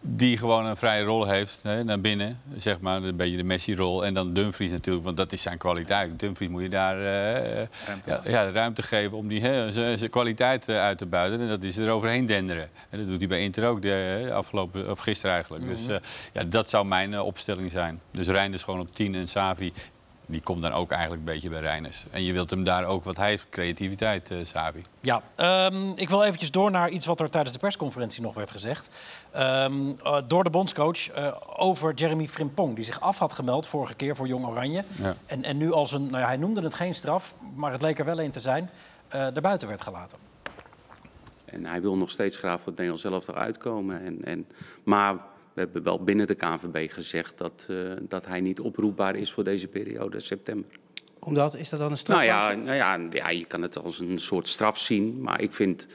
die 0.00 0.36
gewoon 0.36 0.66
een 0.66 0.76
vrije 0.76 1.04
rol 1.04 1.26
heeft 1.26 1.62
hè, 1.62 1.84
naar 1.84 2.00
binnen, 2.00 2.40
zeg 2.56 2.80
maar, 2.80 3.02
een 3.02 3.16
beetje 3.16 3.36
de 3.36 3.44
Messi-rol. 3.44 4.04
En 4.04 4.14
dan 4.14 4.32
Dumfries 4.32 4.70
natuurlijk, 4.70 5.04
want 5.04 5.16
dat 5.16 5.32
is 5.32 5.42
zijn 5.42 5.58
kwaliteit. 5.58 6.18
Dumfries 6.18 6.48
moet 6.48 6.62
je 6.62 6.68
daar 6.68 6.96
eh, 6.96 7.66
Ruimte. 7.86 8.10
ja, 8.10 8.20
ja, 8.24 8.50
ruimte 8.50 8.82
geven 8.82 9.16
om 9.16 9.28
die, 9.28 9.40
hè, 9.40 9.72
zijn 9.96 10.10
kwaliteit 10.10 10.68
eh, 10.68 10.80
uit 10.80 10.98
te 10.98 11.06
buiten. 11.06 11.40
En 11.40 11.48
dat 11.48 11.62
is 11.62 11.76
er 11.76 11.90
overheen 11.90 12.26
denderen. 12.26 12.68
En 12.90 12.98
dat 12.98 13.08
doet 13.08 13.18
hij 13.18 13.28
bij 13.28 13.40
Inter 13.40 13.68
ook, 13.68 13.82
de, 13.82 13.88
hè, 13.88 14.34
afgelopen, 14.34 14.90
of 14.90 15.00
gisteren 15.00 15.34
eigenlijk. 15.34 15.66
Dus 15.68 15.86
eh, 15.86 15.96
ja, 16.32 16.44
dat 16.44 16.70
zou 16.70 16.86
mijn 16.86 17.14
eh, 17.14 17.24
opstelling 17.24 17.70
zijn. 17.70 18.00
Dus 18.10 18.26
Reinders 18.26 18.62
gewoon 18.62 18.80
op 18.80 18.94
10 18.94 19.14
en 19.14 19.28
Savi 19.28 19.72
die 20.30 20.40
komt 20.40 20.62
dan 20.62 20.72
ook 20.72 20.90
eigenlijk 20.90 21.20
een 21.20 21.32
beetje 21.32 21.48
bij 21.48 21.60
Reiners. 21.60 22.04
En 22.10 22.24
je 22.24 22.32
wilt 22.32 22.50
hem 22.50 22.64
daar 22.64 22.84
ook, 22.84 23.04
wat 23.04 23.16
hij 23.16 23.28
heeft, 23.28 23.46
creativiteit, 23.50 24.30
eh 24.30 24.38
Savi. 24.42 24.82
Ja, 25.00 25.22
ehm, 25.34 25.90
ik 25.94 26.08
wil 26.08 26.24
eventjes 26.24 26.50
door 26.50 26.70
naar 26.70 26.88
iets 26.88 27.06
wat 27.06 27.20
er 27.20 27.30
tijdens 27.30 27.52
de 27.52 27.60
persconferentie 27.60 28.22
nog 28.22 28.34
werd 28.34 28.50
gezegd. 28.50 28.90
Ehm, 29.30 29.90
eh, 30.02 30.16
door 30.26 30.44
de 30.44 30.50
bondscoach 30.50 31.08
eh, 31.08 31.34
over 31.56 31.94
Jeremy 31.94 32.28
Frimpong, 32.28 32.74
die 32.74 32.84
zich 32.84 33.00
af 33.00 33.18
had 33.18 33.32
gemeld 33.32 33.66
vorige 33.66 33.94
keer 33.94 34.16
voor 34.16 34.26
Jong 34.26 34.46
Oranje. 34.46 34.84
Ja. 35.02 35.16
En, 35.26 35.44
en 35.44 35.56
nu 35.56 35.72
als 35.72 35.92
een, 35.92 36.02
nou 36.02 36.18
ja, 36.18 36.26
hij 36.26 36.36
noemde 36.36 36.62
het 36.62 36.74
geen 36.74 36.94
straf, 36.94 37.34
maar 37.54 37.72
het 37.72 37.82
leek 37.82 37.98
er 37.98 38.04
wel 38.04 38.20
een 38.20 38.30
te 38.30 38.40
zijn, 38.40 38.70
eh 39.08 39.36
erbuiten 39.36 39.68
werd 39.68 39.82
gelaten. 39.82 40.18
En 41.44 41.66
hij 41.66 41.80
wil 41.80 41.96
nog 41.96 42.10
steeds 42.10 42.36
graag 42.36 42.56
voor 42.56 42.72
het 42.72 42.76
Nederlands 42.76 43.02
zelf 43.02 43.28
eruit 43.28 43.58
komen. 43.58 44.04
En, 44.04 44.24
en, 44.24 44.46
maar 44.84 45.16
we 45.58 45.64
hebben 45.64 45.82
wel 45.82 46.04
binnen 46.04 46.26
de 46.26 46.34
KNVB 46.34 46.92
gezegd 46.92 47.38
dat, 47.38 47.66
eh, 47.70 47.76
dat 48.02 48.26
hij 48.26 48.40
niet 48.40 48.60
oproepbaar 48.60 49.16
is 49.16 49.32
voor 49.32 49.44
deze 49.44 49.68
periode, 49.68 50.20
september. 50.20 50.70
Omdat, 51.18 51.54
is 51.54 51.68
dat 51.68 51.78
dan 51.78 51.90
een 51.90 51.96
straf? 51.96 52.16
Nou 52.16 52.28
ja, 52.28 52.54
nou 52.54 52.76
ja, 52.76 52.98
ja, 53.10 53.28
je 53.30 53.44
kan 53.44 53.62
het 53.62 53.78
als 53.78 53.98
een 53.98 54.18
soort 54.18 54.48
straf 54.48 54.78
zien. 54.78 55.20
Maar 55.20 55.40
ik 55.40 55.52
vind 55.52 55.86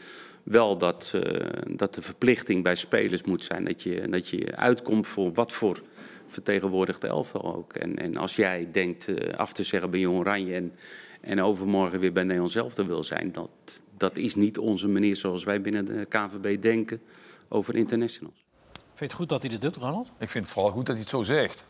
wel 0.43 0.77
dat, 0.77 1.11
eh, 1.15 1.49
dat 1.69 1.93
de 1.93 2.01
verplichting 2.01 2.63
bij 2.63 2.75
spelers 2.75 3.23
moet 3.23 3.43
zijn 3.43 3.63
dat 3.63 3.83
je, 3.83 4.09
dat 4.09 4.27
je 4.27 4.55
uitkomt 4.55 5.07
voor 5.07 5.33
wat 5.33 5.51
voor 5.51 5.81
vertegenwoordigde 6.27 7.07
elftal 7.07 7.55
ook. 7.55 7.73
En, 7.73 7.95
en 7.95 8.17
als 8.17 8.35
jij 8.35 8.67
denkt 8.71 9.07
eh, 9.07 9.37
af 9.37 9.53
te 9.53 9.63
zeggen 9.63 9.89
bij 9.89 9.99
Jong 9.99 10.17
Oranje 10.17 10.55
en, 10.55 10.73
en 11.21 11.41
overmorgen 11.41 11.99
weer 11.99 12.13
bij 12.13 12.23
Nederland 12.23 12.51
zelf 12.51 12.75
wil 12.75 13.03
zijn, 13.03 13.31
dat, 13.31 13.49
dat 13.97 14.17
is 14.17 14.35
niet 14.35 14.57
onze 14.57 14.87
manier 14.87 15.15
zoals 15.15 15.43
wij 15.43 15.61
binnen 15.61 15.85
de 15.85 16.05
KNVB 16.05 16.61
denken 16.61 17.01
over 17.47 17.75
internationals. 17.75 18.42
Vind 19.03 19.15
je 19.15 19.23
het 19.23 19.29
goed 19.29 19.39
dat 19.41 19.51
hij 19.51 19.59
dit 19.59 19.73
doet, 19.73 19.83
Ronald? 19.83 20.13
Ik 20.17 20.29
vind 20.29 20.45
het 20.45 20.53
vooral 20.53 20.71
goed 20.71 20.85
dat 20.85 20.95
hij 20.95 21.01
het 21.03 21.09
zo 21.09 21.23
zegt. 21.23 21.63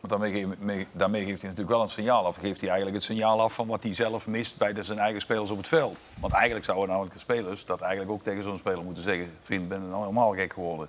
Want 0.00 0.12
daarmee, 0.12 0.40
ge- 0.40 0.56
mee- 0.58 0.86
daarmee 0.92 1.24
geeft 1.24 1.40
hij 1.40 1.50
natuurlijk 1.50 1.76
wel 1.76 1.82
een 1.82 1.88
signaal 1.92 2.26
af. 2.26 2.36
Geeft 2.36 2.58
hij 2.60 2.68
eigenlijk 2.68 2.96
het 2.98 3.04
signaal 3.06 3.40
af 3.40 3.54
van 3.54 3.66
wat 3.66 3.82
hij 3.82 3.94
zelf 3.94 4.26
mist 4.26 4.56
bij 4.56 4.72
de, 4.72 4.82
zijn 4.82 4.98
eigen 4.98 5.20
spelers 5.20 5.50
op 5.50 5.56
het 5.56 5.66
veld. 5.68 5.96
Want 6.20 6.32
eigenlijk 6.32 6.64
zouden 6.64 6.88
namelijk 6.88 7.12
de 7.14 7.18
spelers 7.20 7.64
dat 7.64 7.80
eigenlijk 7.80 8.12
ook 8.12 8.22
tegen 8.22 8.42
zo'n 8.42 8.56
speler 8.58 8.84
moeten 8.84 9.02
zeggen. 9.02 9.32
Vriend, 9.42 9.68
ben 9.68 9.88
nou 9.88 10.00
helemaal 10.02 10.32
gek 10.34 10.52
geworden. 10.52 10.88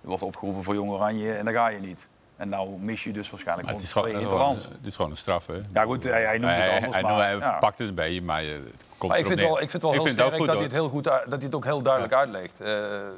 Je 0.00 0.08
wordt 0.08 0.22
opgeroepen 0.22 0.62
voor 0.62 0.74
Jong 0.74 0.90
Oranje 0.90 1.32
en 1.32 1.44
dan 1.44 1.54
ga 1.54 1.68
je 1.68 1.80
niet. 1.80 2.08
En 2.40 2.48
nou 2.48 2.70
mis 2.78 3.04
je 3.04 3.12
dus 3.12 3.30
waarschijnlijk 3.30 3.66
Maar 3.68 3.76
het, 3.76 3.84
is 3.86 3.92
gewoon 3.92 4.56
het 4.56 4.86
is 4.86 4.96
gewoon 4.96 5.10
een 5.10 5.16
straf, 5.16 5.46
hè? 5.46 5.60
Ja 5.72 5.82
goed, 5.84 6.02
hij, 6.04 6.24
hij 6.24 6.38
noemt 6.38 6.52
het 6.52 6.60
hij, 6.62 6.74
anders, 6.74 6.94
hij, 6.94 7.02
maar... 7.02 7.16
hij 7.22 7.36
ja. 7.36 7.58
pakt 7.58 7.78
het 7.78 7.88
een 7.88 7.94
beetje, 7.94 8.22
maar 8.22 8.42
je- 8.42 8.52
het 8.52 8.86
komt 8.98 9.10
Maar 9.12 9.20
ik 9.20 9.26
vind, 9.26 9.40
wel, 9.40 9.52
ik 9.52 9.70
vind 9.70 9.72
het 9.72 9.82
wel 9.82 9.92
heel 9.92 10.04
het 10.04 10.12
sterk 10.12 10.36
dat, 10.38 10.54
hij 10.54 10.62
het 10.62 10.72
heel 10.72 10.88
goed, 10.88 11.04
dat 11.04 11.22
hij 11.28 11.38
het 11.40 11.54
ook 11.54 11.64
heel 11.64 11.82
duidelijk 11.82 12.12
uitlegt. 12.14 12.60
Eh, 12.60 12.68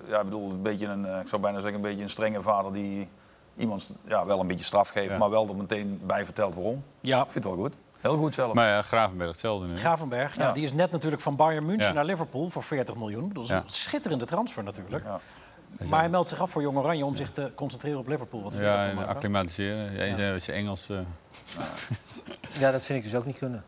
ja, 0.09 0.19
ik 0.19 0.25
bedoel, 0.25 0.51
een 0.51 0.63
beetje 0.63 0.87
een, 0.87 1.07
eh, 1.07 1.21
ik 1.21 1.29
zou 1.29 1.43
bijna 1.43 1.61
zeggen, 1.61 1.75
een 1.77 1.81
beetje 1.89 2.03
een 2.03 2.11
strenge 2.11 2.43
vader 2.43 2.73
die 2.73 3.09
iemand 3.57 3.95
ja, 4.05 4.27
wel 4.27 4.41
een 4.41 4.47
beetje 4.47 4.65
straf 4.65 4.89
geeft, 4.89 5.11
Ja. 5.11 5.19
maar 5.19 5.31
wel 5.31 5.49
er 5.49 5.57
meteen 5.57 6.01
bij 6.05 6.25
vertelt 6.25 6.55
waarom. 6.55 6.85
Ja. 7.01 7.19
Ik 7.23 7.31
vind 7.31 7.45
het 7.45 7.55
wel 7.55 7.63
goed. 7.63 7.75
Heel 8.01 8.17
goed 8.17 8.35
zelf. 8.35 8.53
Maar 8.55 8.69
ja, 8.69 8.83
Gravenberg 8.83 9.31
hetzelfde 9.31 9.67
nu. 9.69 9.77
Gravenberg, 9.77 10.37
ja. 10.37 10.43
Ja. 10.47 10.53
die 10.53 10.65
is 10.65 10.73
net 10.73 10.91
natuurlijk 10.91 11.23
van 11.23 11.37
Bayern 11.37 11.67
München 11.67 11.87
Ja. 11.89 11.93
naar 11.93 12.05
Liverpool 12.05 12.49
voor 12.51 12.63
40 12.63 12.95
miljoen. 12.95 13.31
Dat 13.33 13.43
is 13.43 13.49
Ja. 13.49 13.57
een 13.57 13.63
schitterende 13.67 14.25
transfer 14.25 14.63
natuurlijk. 14.65 15.05
Maar 15.89 16.01
hij 16.01 16.09
meldt 16.09 16.29
zich 16.29 16.41
af 16.41 16.51
voor 16.51 16.63
Jong 16.63 16.79
Oranje 16.79 17.05
om 17.05 17.17
zich 17.17 17.31
te 17.31 17.53
concentreren 17.55 17.99
op 17.99 18.09
Liverpool. 18.09 18.43
Wat 18.43 18.53
vind 18.53 18.65
je 18.65 18.71
Ja, 18.71 18.89
en 18.91 19.07
acclimatiseren. 19.07 19.93
Ja. 19.93 19.99
Eens 19.99 20.33
als 20.33 20.47
je 20.47 20.53
Engels... 20.53 20.89
eh, 20.89 20.99
Ja, 22.61 22.71
dat 22.71 22.85
vind 22.85 22.99
ik 22.99 23.05
dus 23.05 23.15
ook 23.15 23.27
niet 23.27 23.39
kunnen. 23.39 23.65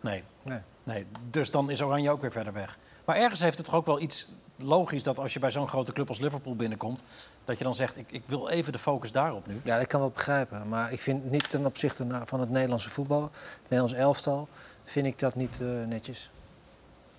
Nee. 0.00 0.22
Nee. 0.42 0.60
nee. 0.82 1.06
Dus 1.30 1.50
dan 1.50 1.70
is 1.70 1.82
Oranje 1.82 2.10
ook 2.10 2.20
weer 2.20 2.32
verder 2.32 2.52
weg. 2.52 2.78
Maar 3.04 3.16
ergens 3.16 3.40
heeft 3.40 3.56
het 3.56 3.66
toch 3.66 3.74
ook 3.74 3.86
wel 3.86 4.00
iets 4.00 4.28
logisch 4.56 5.02
dat 5.02 5.18
als 5.18 5.32
je 5.32 5.38
bij 5.38 5.50
zo'n 5.50 5.68
grote 5.68 5.92
club 5.92 6.08
als 6.08 6.18
Liverpool 6.20 6.56
binnenkomt, 6.56 7.02
dat 7.44 7.58
je 7.58 7.64
dan 7.64 7.74
zegt, 7.74 7.96
ik, 7.96 8.12
ik 8.12 8.22
wil 8.26 8.48
even 8.48 8.72
de 8.72 8.78
focus 8.78 9.12
daarop 9.12 9.46
nu. 9.46 9.60
Ja, 9.64 9.78
dat 9.78 9.86
kan 9.86 10.00
wel 10.00 10.10
begrijpen. 10.10 10.68
Maar 10.68 10.92
ik 10.92 11.00
vind 11.00 11.30
niet 11.30 11.50
ten 11.50 11.66
opzichte 11.66 12.06
van 12.24 12.40
het 12.40 12.50
Nederlandse 12.50 12.90
voetbal, 12.90 13.22
het 13.22 13.62
Nederlands 13.62 13.92
elftal, 13.92 14.48
vind 14.84 15.06
ik 15.06 15.18
dat 15.18 15.34
niet 15.34 15.60
eh, 15.60 15.66
netjes. 15.86 16.30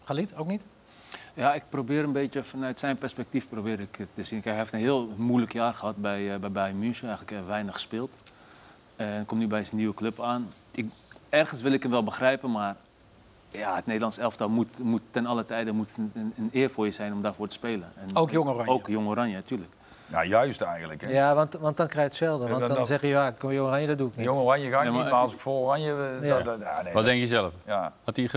Galit, 0.04 0.36
ook 0.36 0.48
niet? 0.48 0.66
Ja, 1.36 1.54
ik 1.54 1.64
probeer 1.70 2.04
een 2.04 2.12
beetje 2.12 2.44
vanuit 2.44 2.80
zijn 2.80 2.98
perspectief 2.98 3.50
probeer 3.50 3.80
ik 3.80 3.96
het 3.96 4.08
te 4.14 4.24
zien. 4.24 4.42
Kijk, 4.42 4.56
hij 4.56 4.64
heeft 4.64 4.74
een 4.74 4.80
heel 4.80 5.14
moeilijk 5.16 5.54
jaar 5.54 5.74
gehad 5.74 5.98
bij, 5.98 6.34
eh, 6.34 6.40
bij 6.40 6.52
Bayern 6.52 6.80
München. 6.80 7.08
Eigenlijk 7.08 7.38
eh, 7.38 7.48
weinig 7.48 7.74
gespeeld. 7.74 8.12
En 8.96 9.26
komt 9.26 9.42
nu 9.42 9.48
bij 9.48 9.64
zijn 9.64 9.78
nieuwe 9.78 9.94
club 9.94 10.22
aan. 10.22 10.48
Ik, 10.72 10.86
ergens 11.30 11.62
wil 11.62 11.72
ik 11.72 11.82
hem 11.82 11.92
wel 11.92 12.04
begrijpen, 12.04 12.52
maar 12.52 12.76
ja, 13.50 13.76
het 13.76 13.86
Nederlands 13.86 14.18
elftal 14.18 14.50
moet, 14.50 14.80
moet 14.80 15.02
ten 15.12 15.26
alle 15.26 15.46
tijde 15.46 15.72
moet 15.72 15.90
een 16.14 16.50
eer 16.52 16.70
voor 16.70 16.86
je 16.86 16.92
zijn 16.92 17.14
om 17.14 17.22
daarvoor 17.22 17.48
te 17.48 17.54
spelen. 17.54 17.92
En, 17.96 18.16
Ook 18.16 18.32
Jong 18.32 18.50
Oranje. 18.50 18.72
Ook 18.72 18.88
Jong 18.88 19.08
Oranje, 19.08 19.36
natuurlijk. 19.36 19.72
Ja, 20.08 20.24
juist 20.26 20.62
eigenlijk. 20.62 21.02
Hè. 21.02 21.10
Ja, 21.10 21.36
want, 21.36 21.54
want 21.54 21.78
dan 21.78 21.88
krijg 21.88 22.02
je 22.06 22.10
hetzelfde. 22.10 22.48
Want 22.50 22.68
Ja, 22.68 22.74
dan 22.76 22.86
zeg 22.86 23.02
je, 23.02 23.08
ja, 23.08 23.32
kom 23.32 23.52
Jong 23.52 23.68
Oranje, 23.68 23.88
dat 23.88 23.98
doe 23.98 24.08
ik 24.10 24.16
niet. 24.16 24.26
Jong 24.26 24.40
Oranje 24.40 24.70
ga 24.70 24.78
ik 24.80 24.86
Ja, 24.86 24.92
niet, 24.92 25.04
maar- 25.04 25.12
als 25.12 25.34
ik 25.34 25.40
voor 25.40 25.54
Oranje... 25.54 25.92
eh, 26.22 26.28
Ja. 26.28 26.36
dat- 26.36 26.46
dat- 26.46 26.60
ja, 26.60 26.76
nee, 26.76 26.84
Wat 26.84 26.94
dat- 26.94 27.06
denk 27.06 27.20
je 27.20 27.28
zelf? 27.28 27.54
Ja, 27.66 27.94
Had 28.04 28.16
hij 28.16 28.30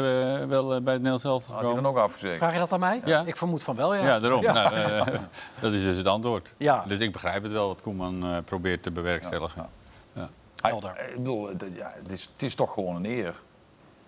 wel 0.48 0.74
eh, 0.74 0.80
bij 0.80 0.92
het 0.92 1.02
Nederlands 1.02 1.24
elftal 1.24 1.54
had 1.54 1.64
hij 1.64 1.74
dan 1.74 1.86
ook 1.86 1.96
afgezegd. 1.96 2.36
Vraag 2.38 2.52
je 2.52 2.58
dat 2.58 2.72
aan 2.72 2.80
mij? 2.80 3.00
Ja. 3.04 3.22
Ik 3.26 3.36
vermoed 3.36 3.62
van 3.62 3.76
wel, 3.76 3.94
ja. 3.94 4.04
Ja, 4.04 4.18
daarom. 4.20 4.42
Ja. 4.42 4.52
Nou, 4.52 4.74
eh, 4.74 5.06
dat 5.60 5.72
is 5.72 5.82
dus 5.82 5.96
het 5.96 6.06
antwoord. 6.06 6.54
Ja. 6.56 6.84
Dus 6.86 7.00
ik 7.00 7.12
begrijp 7.12 7.42
het 7.42 7.52
wel 7.52 7.66
wat 7.66 7.82
Koeman 7.82 8.22
eh, 8.24 8.36
probeert 8.44 8.82
te 8.82 8.90
bewerkstelligen. 8.90 9.66
Hij- 10.12 10.26
Helder. 10.70 11.08
Ik 11.10 11.16
bedoel, 11.16 11.48
het, 11.48 11.64
ja, 11.74 11.90
het, 11.94 12.12
is, 12.12 12.28
het 12.32 12.42
is 12.42 12.54
toch 12.54 12.72
gewoon 12.72 12.96
een 12.96 13.04
eer. 13.04 13.34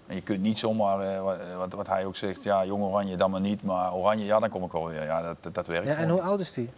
En 0.06 0.14
je 0.14 0.20
kunt 0.22 0.40
niet 0.40 0.58
zomaar, 0.58 1.00
eh, 1.00 1.22
wat, 1.58 1.72
wat, 1.72 1.86
hij 1.86 2.04
ook 2.04 2.16
zegt, 2.16 2.42
ja, 2.42 2.64
jong 2.64 2.82
Oranje 2.82 3.16
dan 3.16 3.30
maar 3.30 3.40
niet, 3.40 3.62
maar 3.62 3.94
Oranje, 3.94 4.24
ja, 4.24 4.38
dan 4.40 4.48
kom 4.48 4.64
ik 4.64 4.72
wel 4.72 4.86
weer. 4.88 5.02
Ja, 5.04 5.22
dat, 5.22 5.36
dat, 5.40 5.54
dat 5.54 5.66
werkt 5.66 5.86
Ja, 5.86 5.92
en 5.94 6.00
gewoon. 6.00 6.11
hoe 6.18 6.22
oud 6.28 6.40
is 6.40 6.52
die? 6.52 6.70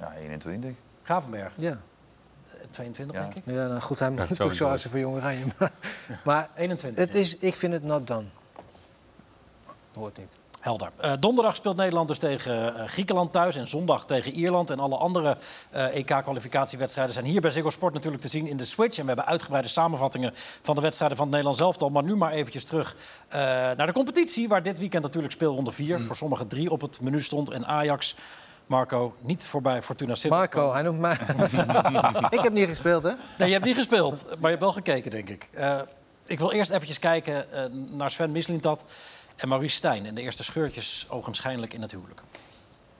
Ja, 0.00 0.12
21. 0.14 0.70
Gravenberg, 1.02 1.52
Ja. 1.56 1.70
eh, 1.70 1.76
22 2.70 3.16
Ja. 3.16 3.22
denk 3.22 3.34
ik. 3.34 3.42
Ja, 3.46 3.66
nou 3.66 3.80
goed, 3.80 3.98
hij 3.98 4.10
moet 4.10 4.18
natuurlijk 4.28 4.54
zo 4.56 4.68
als 4.68 4.82
voor 4.84 4.98
Jong 4.98 5.16
Oranje. 5.16 5.44
Maar, 5.58 5.70
maar 6.24 6.50
21. 6.56 7.04
het 7.04 7.14
is, 7.14 7.36
ik 7.36 7.54
vind 7.54 7.72
het 7.72 7.82
not 7.82 8.06
done. 8.06 8.26
Hoort 9.94 10.18
niet. 10.18 10.38
Helder. 10.60 10.90
Eh, 10.96 11.12
donderdag 11.18 11.56
speelt 11.56 11.76
Nederland 11.76 12.08
dus 12.08 12.18
tegen 12.18 12.76
eh, 12.76 12.88
Griekenland 12.88 13.32
thuis 13.32 13.56
en 13.56 13.68
zondag 13.68 14.06
tegen 14.06 14.32
Ierland. 14.32 14.70
En 14.70 14.78
alle 14.78 14.96
andere 14.96 15.36
eh, 15.70 15.96
EK-kwalificatiewedstrijden 15.96 17.14
zijn 17.14 17.26
hier 17.26 17.40
bij 17.40 17.50
Ziggo 17.50 17.70
Sport 17.70 17.94
natuurlijk 17.94 18.22
te 18.22 18.28
zien 18.28 18.46
in 18.46 18.56
de 18.56 18.64
Switch. 18.64 18.96
En 18.96 19.02
we 19.02 19.08
hebben 19.08 19.26
uitgebreide 19.26 19.68
samenvattingen 19.68 20.32
van 20.62 20.74
de 20.74 20.80
wedstrijden 20.80 21.16
van 21.16 21.26
het 21.26 21.34
Nederlands 21.34 21.64
elftal. 21.64 21.88
Maar 21.90 22.02
nu 22.02 22.16
maar 22.16 22.32
eventjes 22.32 22.64
terug 22.64 22.96
eh, 23.28 23.38
naar 23.40 23.86
de 23.86 23.92
competitie, 23.92 24.48
waar 24.48 24.62
dit 24.62 24.78
weekend 24.78 25.02
natuurlijk 25.02 25.32
speelronde 25.32 25.72
4 25.72 26.04
voor 26.04 26.16
sommigen 26.16 26.46
drie 26.46 26.70
op 26.70 26.80
het 26.80 27.00
menu 27.00 27.22
stond. 27.22 27.50
En 27.50 27.66
Ajax, 27.66 28.14
Marco, 28.68 29.14
niet 29.20 29.46
voorbij 29.46 29.82
Fortuna 29.82 30.14
Sittard. 30.14 30.54
Marco, 30.54 30.72
hij 30.72 30.82
noemt 30.82 30.98
mij. 30.98 31.12
ik 32.38 32.40
heb 32.42 32.52
niet 32.52 32.68
gespeeld, 32.68 33.02
hè? 33.02 33.12
Nee, 33.38 33.48
je 33.48 33.54
hebt 33.54 33.64
niet 33.64 33.74
gespeeld, 33.74 34.24
maar 34.28 34.38
je 34.40 34.46
hebt 34.46 34.60
wel 34.60 34.72
gekeken, 34.72 35.10
denk 35.10 35.28
ik. 35.28 35.48
Eh, 35.52 35.80
ik 36.26 36.38
wil 36.38 36.52
eerst 36.52 36.70
eventjes 36.70 36.98
kijken 36.98 37.52
eh, 37.52 37.64
naar 37.90 38.10
Sven 38.10 38.32
Mislintat 38.32 38.84
en 39.36 39.48
Maurice 39.48 39.76
Stijn. 39.76 40.06
En 40.06 40.14
de 40.14 40.20
eerste 40.20 40.44
scheurtjes 40.44 41.06
ogenschijnlijk 41.08 41.74
in 41.74 41.82
het 41.82 41.90
huwelijk. 41.90 42.20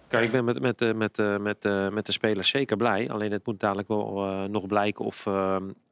Kijk, 0.09 0.25
ik 0.25 0.31
ben 0.31 0.45
met, 0.45 0.61
met, 0.61 0.83
eh, 0.83 0.93
met, 0.93 1.19
eh, 1.19 1.37
met, 1.37 1.65
eh, 1.65 1.89
met 1.89 2.07
de 2.07 2.13
spelers 2.13 2.49
zeker 2.49 2.77
blij. 2.77 3.11
Alleen 3.11 3.33
het 3.33 3.47
moet 3.47 3.61
dadelijk 3.61 3.89
wel 3.89 4.27
eh, 4.27 4.45
nog 4.45 4.67
blijken 4.67 5.05
of, 5.05 5.27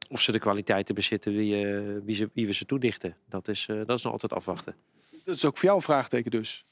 of 0.09 0.21
ze 0.21 0.31
de 0.31 0.39
kwaliteiten 0.39 0.95
bezitten 0.95 1.33
wie, 1.33 1.65
eh, 1.65 1.81
wie, 2.03 2.15
ze, 2.15 2.29
wie 2.33 2.45
we 2.47 2.53
ze 2.53 2.65
toedichten. 2.65 3.15
Dat 3.29 3.47
is, 3.47 3.67
eh, 3.69 3.75
dat 3.85 3.97
is 3.97 4.03
nog 4.03 4.13
altijd 4.13 4.33
afwachten. 4.33 4.75
Dat 5.25 5.35
is 5.35 5.45
ook 5.45 5.57
voor 5.57 5.65
jou 5.65 5.75
een 5.75 5.83
vraagteken 5.83 6.31
dus. 6.31 6.65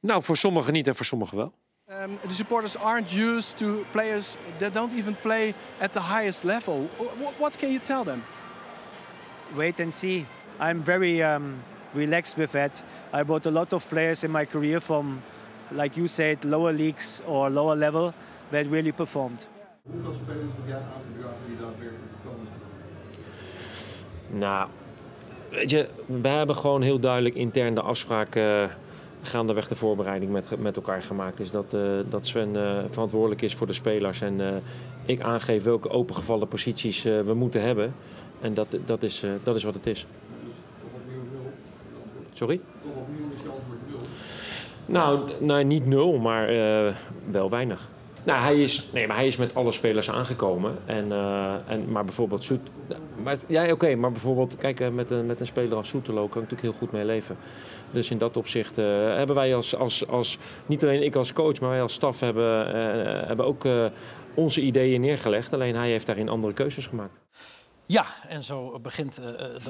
Nou, 0.00 0.22
voor 0.22 0.36
sommigen 0.36 0.72
niet 0.72 0.86
en 0.86 0.96
voor 0.96 1.06
sommigen 1.06 1.36
wel. 1.36 1.54
Um, 1.90 2.18
the 2.22 2.34
supporters 2.34 2.76
aren't 2.76 3.14
used 3.14 3.56
to 3.58 3.86
players 3.92 4.36
that 4.58 4.74
don't 4.74 4.92
even 4.92 5.14
play 5.14 5.54
at 5.80 5.92
the 5.92 6.00
highest 6.00 6.44
level. 6.44 6.86
What, 6.98 7.40
what 7.40 7.58
can 7.58 7.72
you 7.72 7.78
tell 7.78 8.04
them? 8.04 8.22
wait 9.56 9.80
and 9.80 9.92
see. 9.92 10.26
I'm 10.60 10.82
very 10.82 11.22
um, 11.22 11.62
relaxed 11.94 12.36
with 12.36 12.52
that. 12.52 12.82
I 13.12 13.22
brought 13.22 13.46
a 13.46 13.50
lot 13.50 13.72
of 13.72 13.88
players 13.88 14.24
in 14.24 14.30
my 14.30 14.44
career 14.44 14.80
from, 14.80 15.22
like 15.70 15.96
you 15.96 16.08
said, 16.08 16.44
lower 16.44 16.72
leagues 16.72 17.22
or 17.26 17.50
lower 17.50 17.76
level 17.76 18.14
that 18.50 18.66
really 18.66 18.92
performed. 18.92 19.46
Hoeveel 19.90 20.12
spelers 20.12 20.52
heb 20.54 20.66
jij 20.66 20.76
aan 20.76 21.02
die 21.46 21.56
daadwerkelijk 21.56 22.12
gekomen 22.22 22.46
zijn? 22.46 24.38
Nou, 24.38 24.68
weet 25.50 25.70
je, 25.70 25.88
we 26.06 26.28
hebben 26.28 26.56
gewoon 26.56 26.82
heel 26.82 26.98
duidelijk 26.98 27.34
intern 27.34 27.74
de 27.74 27.80
afspraak 27.80 28.34
eh, 28.34 28.64
gaandeweg 29.22 29.68
de 29.68 29.74
voorbereiding 29.74 30.32
met, 30.32 30.60
met 30.60 30.76
elkaar 30.76 31.02
gemaakt. 31.02 31.36
Dus 31.36 31.50
dat, 31.50 31.74
eh, 31.74 31.80
dat 32.08 32.26
Sven 32.26 32.56
eh, 32.56 32.84
verantwoordelijk 32.90 33.42
is 33.42 33.54
voor 33.54 33.66
de 33.66 33.72
spelers 33.72 34.20
en 34.20 34.40
eh, 34.40 34.54
ik 35.04 35.20
aangeef 35.20 35.64
welke 35.64 35.90
opengevallen 35.90 36.48
posities 36.48 37.02
we 37.02 37.34
moeten 37.34 37.62
hebben. 37.62 37.94
En 38.40 38.54
dat, 38.54 38.76
dat, 38.86 39.02
is, 39.02 39.24
dat 39.42 39.56
is 39.56 39.64
wat 39.64 39.74
het 39.74 39.86
is. 39.86 40.06
Sorry? 42.32 42.54
Is. 42.54 42.60
Nou, 44.86 45.30
nou 45.40 45.64
niet 45.64 45.86
nul, 45.86 46.18
maar 46.18 46.46
wel 47.30 47.50
weinig. 47.50 47.88
Nou, 48.24 48.42
hij 48.42 48.62
is, 48.62 48.88
nee, 48.92 49.06
maar 49.06 49.16
hij 49.16 49.26
is 49.26 49.36
met 49.36 49.54
alle 49.54 49.72
spelers 49.72 50.10
aangekomen. 50.10 50.78
En, 50.86 51.12
eh, 51.12 51.54
en, 51.66 51.90
maar 51.90 52.04
bijvoorbeeld 52.04 52.44
Soet... 52.44 52.60
Maar, 53.22 53.36
ja, 53.46 53.72
oké, 53.72 53.94
maar 53.94 54.12
bijvoorbeeld... 54.12 54.56
Kijk, 54.56 54.80
eh, 54.80 54.88
met, 54.88 55.10
een, 55.10 55.26
met 55.26 55.40
een 55.40 55.46
speler 55.46 55.76
als 55.76 55.88
Soetelo 55.88 56.16
kan 56.16 56.26
ik 56.26 56.34
natuurlijk 56.34 56.62
heel 56.62 56.72
goed 56.72 56.92
mee 56.92 57.04
leven. 57.04 57.36
Dus 57.90 58.10
in 58.10 58.18
dat 58.18 58.36
opzicht 58.36 58.78
eh, 58.78 58.84
hebben 59.16 59.36
wij 59.36 59.54
als, 59.54 59.76
als, 59.76 60.06
als... 60.06 60.38
Niet 60.66 60.82
alleen 60.82 61.02
ik 61.02 61.16
als 61.16 61.32
coach, 61.32 61.60
maar 61.60 61.70
wij 61.70 61.82
als 61.82 61.92
staf 61.92 62.20
hebben, 62.20 62.66
hebben 63.26 63.46
ook 63.46 63.66
onze 64.34 64.60
ideeën 64.60 65.00
neergelegd. 65.00 65.52
Alleen 65.52 65.74
hij 65.74 65.90
heeft 65.90 66.06
daarin 66.06 66.28
andere 66.28 66.52
keuzes 66.52 66.86
gemaakt. 66.86 67.18
Ja, 67.86 68.04
en 68.28 68.44
zo 68.44 68.78
begint 68.78 69.20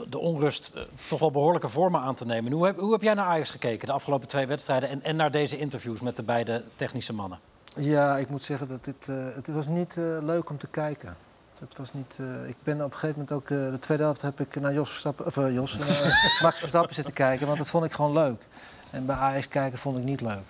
de, 0.09 0.19
onrust 0.19 0.87
toch 1.09 1.19
wel 1.19 1.31
behoorlijke 1.31 1.69
vormen 1.69 2.01
aan 2.01 2.15
te 2.15 2.27
nemen. 2.27 2.53
Hoe 2.53 2.67
heb, 2.67 2.79
hoe 2.79 2.93
heb 2.93 3.03
jij 3.03 3.15
naar 3.15 3.27
Ajax 3.27 3.51
gekeken 3.51 3.87
de 3.87 3.93
afgelopen 3.93 4.29
twee 4.29 4.47
wedstrijden... 4.47 4.89
en, 4.89 5.03
en 5.03 5.17
naar 5.17 5.31
deze 5.31 5.59
interviews 5.59 6.01
met 6.01 6.17
de 6.17 6.23
beide 6.23 6.63
technische 6.77 7.13
mannen? 7.13 7.39
Ja, 7.79 8.17
ik 8.17 8.29
moet 8.29 8.45
zeggen 8.45 8.69
dat 8.69 8.85
dit, 8.85 9.09
eh, 9.09 9.17
het 9.35 9.49
was 9.49 9.67
niet 9.67 9.97
eh, 9.97 10.05
leuk 10.21 10.51
om 10.51 10.59
te 10.59 10.67
kijken. 10.67 11.17
Het 11.59 11.77
was 11.77 11.93
niet, 11.93 12.17
eh, 12.21 12.49
ik 12.49 12.57
ben 12.63 12.85
op 12.85 12.93
een 12.93 12.99
gegeven 12.99 13.21
moment 13.21 13.33
ook... 13.33 13.49
de 13.49 13.79
tweede 13.81 14.03
helft 14.03 14.23
heb 14.23 14.41
ik 14.41 14.61
naar 14.61 14.73
Jos 14.73 14.91
Verstappen, 14.91 15.27
of, 15.27 15.35
Jos, 15.35 15.79
Max 16.43 16.59
Verstappen 16.59 16.95
zitten 16.95 17.15
kijken. 17.15 17.47
Want 17.47 17.59
dat 17.59 17.69
vond 17.69 17.85
ik 17.85 17.93
gewoon 17.93 18.13
leuk. 18.13 18.47
En 18.91 19.07
bij 19.07 19.17
Ajax 19.17 19.49
kijken 19.49 19.79
vond 19.79 19.99
ik 19.99 20.05
niet 20.05 20.21
leuk. 20.21 20.45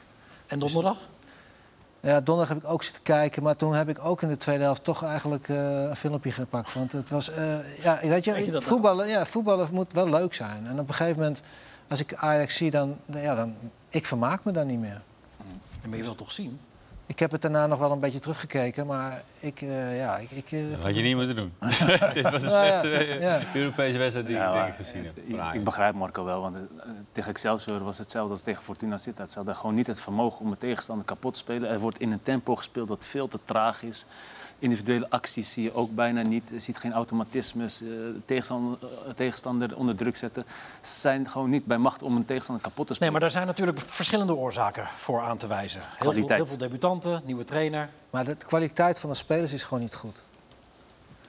En 0.46 0.58
donderdag? 0.58 0.96
Ja, 2.00 2.20
donderdag 2.20 2.48
heb 2.48 2.64
ik 2.64 2.70
ook 2.70 2.82
zitten 2.82 3.02
kijken. 3.02 3.42
Maar 3.42 3.56
toen 3.56 3.74
heb 3.74 3.88
ik 3.88 4.04
ook 4.04 4.22
in 4.22 4.28
de 4.28 4.36
tweede 4.36 4.62
helft 4.62 4.84
toch 4.84 5.02
eigenlijk 5.04 5.48
een 5.48 5.96
filmpje 5.96 6.32
gepakt. 6.32 6.74
Want 6.74 6.92
het 6.92 7.08
was... 7.08 7.26
ja, 7.82 7.98
weet 8.02 8.24
je 8.24 8.44
je, 8.44 8.50
nou? 8.50 8.62
voetballen, 8.62 9.08
ja, 9.08 9.26
voetballen 9.26 9.68
moet 9.72 9.92
wel 9.92 10.08
leuk 10.08 10.34
zijn. 10.34 10.66
En 10.66 10.80
op 10.80 10.88
een 10.88 10.94
gegeven 10.94 11.18
moment, 11.18 11.42
als 11.88 12.00
ik 12.00 12.14
Ajax 12.14 12.56
zie, 12.56 12.70
dan... 12.70 12.96
Ja, 13.06 13.34
dan 13.34 13.54
ik 13.88 14.06
vermaak 14.06 14.44
me 14.44 14.52
dan 14.52 14.66
niet 14.66 14.80
meer. 14.80 15.00
En 15.82 15.88
maar 15.88 15.98
je 15.98 16.04
wilt 16.04 16.18
toch 16.18 16.32
zien? 16.32 16.58
Ik 17.08 17.18
heb 17.18 17.30
het 17.30 17.42
daarna 17.42 17.66
nog 17.66 17.78
wel 17.78 17.92
een 17.92 18.00
beetje 18.00 18.18
teruggekeken, 18.18 18.86
maar 18.86 19.22
ik, 19.40 19.60
eh, 19.60 19.98
ja, 19.98 20.16
ik... 20.16 20.30
ik 20.30 20.52
eh, 20.52 20.70
Dat 20.70 20.82
had 20.82 20.94
je 20.94 21.02
niet 21.02 21.16
moeten 21.16 21.36
doen. 21.36 21.52
Dit 22.14 22.30
was 22.30 22.42
de 22.42 22.48
Nou 22.48 22.66
ja, 22.66 22.80
slechtste 22.80 22.90
eh, 22.90 23.20
ja. 23.20 23.40
Europese 23.54 23.98
wedstrijd 23.98 24.26
die 24.26 24.36
Ja, 24.36 24.48
ik 24.48 24.54
denk 24.54 24.68
ik 24.68 24.86
gezien 24.86 25.04
heb. 25.04 25.54
Ik 25.54 25.64
begrijp 25.64 25.94
Marco 25.94 26.24
wel, 26.24 26.40
want 26.40 26.56
eh, 26.56 26.62
tegen 27.12 27.30
Excelsior 27.30 27.84
was 27.84 27.98
hetzelfde 27.98 28.32
als 28.32 28.42
tegen 28.42 28.62
Fortuna 28.62 28.98
Sittard. 28.98 29.30
Ze 29.30 29.36
hadden 29.36 29.56
gewoon 29.56 29.74
niet 29.74 29.86
het 29.86 30.00
vermogen 30.00 30.44
om 30.44 30.50
de 30.50 30.58
tegenstander 30.58 31.04
kapot 31.04 31.32
te 31.32 31.38
spelen. 31.38 31.70
Er 31.70 31.78
wordt 31.78 32.00
in 32.00 32.12
een 32.12 32.22
tempo 32.22 32.56
gespeeld 32.56 32.88
dat 32.88 33.06
veel 33.06 33.28
te 33.28 33.38
traag 33.44 33.82
is. 33.82 34.06
Individuele 34.60 35.06
acties 35.10 35.50
zie 35.52 35.62
je 35.62 35.74
ook 35.74 35.94
bijna 35.94 36.22
niet. 36.22 36.42
Je 36.52 36.58
ziet 36.60 36.76
geen 36.76 36.92
automatismes. 36.92 37.74
eh, 37.82 37.88
de 37.88 38.20
tegenstander, 38.24 38.78
eh, 38.82 39.12
tegenstander 39.16 39.76
onder 39.76 39.96
druk 39.96 40.16
zetten. 40.16 40.44
Ze 40.80 40.98
zijn 41.00 41.28
gewoon 41.28 41.50
niet 41.50 41.64
bij 41.64 41.78
macht 41.78 42.02
om 42.02 42.16
een 42.16 42.24
tegenstander 42.24 42.64
kapot 42.64 42.76
te 42.86 42.92
Nee, 42.92 42.94
spelen. 42.94 43.12
maar 43.12 43.20
daar 43.20 43.30
zijn 43.30 43.46
natuurlijk 43.46 43.80
verschillende 43.80 44.34
oorzaken 44.34 44.86
voor 44.96 45.20
aan 45.20 45.36
te 45.36 45.46
wijzen. 45.46 45.80
Heel 45.98 46.12
veel, 46.12 46.28
heel 46.28 46.46
veel 46.46 46.56
debutanten, 46.56 47.20
nieuwe 47.24 47.44
trainer. 47.44 47.88
Maar 48.10 48.24
de 48.24 48.34
kwaliteit 48.34 48.98
van 48.98 49.10
de 49.10 49.16
spelers 49.16 49.52
is 49.52 49.62
gewoon 49.62 49.80
niet 49.82 49.94
goed. 49.94 50.22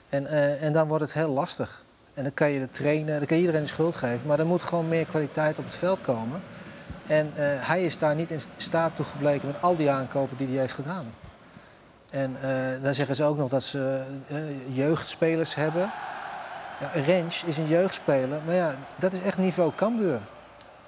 En, 0.10 0.26
eh, 0.28 0.64
en 0.64 0.74
dan 0.74 0.88
wordt 0.88 1.04
het 1.04 1.14
heel 1.14 1.30
lastig. 1.30 1.84
En 2.14 2.24
dan 2.24 2.34
kan 2.34 2.52
je 2.52 2.60
de 2.60 2.70
trainer, 2.72 3.18
dan 3.18 3.26
kan 3.26 3.36
je 3.38 3.42
iedereen 3.44 3.64
de 3.64 3.70
schuld 3.70 3.96
geven. 3.96 4.28
Maar 4.28 4.40
er 4.40 4.46
moet 4.46 4.62
gewoon 4.62 4.88
meer 4.88 5.06
kwaliteit 5.06 5.58
op 5.60 5.66
het 5.66 5.76
veld 5.76 6.02
komen. 6.02 6.42
En 7.08 7.32
eh, 7.36 7.68
hij 7.68 7.84
is 7.86 7.98
daar 7.98 8.16
niet 8.16 8.32
in 8.32 8.40
staat 8.58 8.96
toe 8.96 9.06
gebleken 9.06 9.48
met 9.48 9.62
al 9.62 9.76
die 9.76 9.90
aankopen 9.92 10.38
die 10.38 10.48
hij 10.48 10.58
heeft 10.58 10.74
gedaan. 10.74 11.14
En 12.10 12.38
eh, 12.42 12.84
dan 12.84 12.94
zeggen 12.94 13.16
ze 13.16 13.24
ook 13.24 13.38
nog 13.38 13.50
dat 13.50 13.64
ze 13.64 14.04
eh, 14.28 14.76
jeugdspelers 14.76 15.56
hebben. 15.56 15.92
Ja, 16.80 16.92
Rens 16.94 17.44
is 17.44 17.58
een 17.58 17.68
jeugdspeler, 17.68 18.42
maar 18.46 18.56
ja, 18.56 18.76
dat 18.96 19.12
is 19.12 19.22
echt 19.22 19.38
niveau 19.38 19.72
Cambuur. 19.76 20.20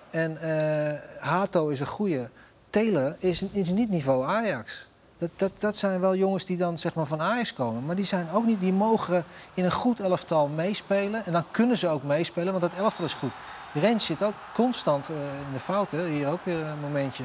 En 0.09 0.37
eh, 0.37 0.99
Hato 1.19 1.67
is 1.67 1.79
een 1.79 1.85
goede. 1.85 2.29
Taylor 2.69 3.15
is, 3.17 3.41
is 3.51 3.71
niet 3.71 3.89
niveau 3.89 4.25
Ajax. 4.25 4.87
Dat, 5.17 5.29
dat, 5.35 5.51
dat 5.59 5.77
zijn 5.77 6.01
wel 6.01 6.15
jongens 6.15 6.45
die 6.45 6.57
dan 6.57 6.77
zeg 6.77 6.93
maar, 6.93 7.05
van 7.05 7.21
Ajax 7.21 7.53
komen. 7.53 7.85
Maar 7.85 7.95
die, 7.95 8.05
zijn 8.05 8.29
ook 8.29 8.45
niet, 8.45 8.59
die 8.59 8.73
mogen 8.73 9.23
in 9.53 9.65
een 9.65 9.71
goed 9.71 9.99
elftal 9.99 10.47
meespelen. 10.47 11.25
En 11.25 11.33
dan 11.33 11.45
kunnen 11.51 11.77
ze 11.77 11.87
ook 11.87 12.03
meespelen, 12.03 12.53
want 12.53 12.61
dat 12.61 12.79
elftal 12.79 13.05
is 13.05 13.13
goed. 13.13 13.31
Rens 13.73 14.05
zit 14.05 14.23
ook 14.23 14.33
constant 14.53 15.09
in 15.09 15.53
de 15.53 15.59
fout. 15.59 15.91
Hè? 15.91 16.07
Hier 16.07 16.27
ook 16.27 16.45
weer 16.45 16.65
een 16.65 16.79
momentje. 16.79 17.23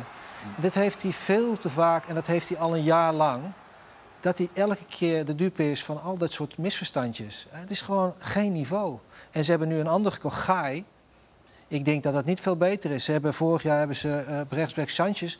Dit 0.56 0.74
heeft 0.74 1.02
hij 1.02 1.12
veel 1.12 1.58
te 1.58 1.68
vaak 1.68 2.06
en 2.06 2.14
dat 2.14 2.26
heeft 2.26 2.48
hij 2.48 2.58
al 2.58 2.76
een 2.76 2.82
jaar 2.82 3.12
lang. 3.12 3.42
Dat 4.26 4.38
hij 4.38 4.48
elke 4.54 4.84
keer 4.88 5.24
de 5.24 5.34
dupe 5.34 5.70
is 5.70 5.84
van 5.84 6.02
al 6.02 6.16
dat 6.18 6.32
soort 6.32 6.58
misverstandjes. 6.58 7.46
Het 7.50 7.70
is 7.70 7.80
gewoon 7.80 8.14
geen 8.18 8.52
niveau. 8.52 8.98
En 9.30 9.44
ze 9.44 9.50
hebben 9.50 9.68
nu 9.68 9.78
een 9.78 9.86
ander 9.86 10.12
gekocht, 10.12 10.38
Gaai. 10.40 10.84
Ik 11.68 11.84
denk 11.84 12.02
dat 12.02 12.12
dat 12.12 12.24
niet 12.24 12.40
veel 12.40 12.56
beter 12.56 12.90
is. 12.90 13.04
Ze 13.04 13.12
hebben, 13.12 13.34
vorig 13.34 13.62
jaar 13.62 13.78
hebben 13.78 13.96
ze 13.96 14.10
eh 14.18 14.40
rechtsback 14.50 14.88
Sanchez. 14.88 15.36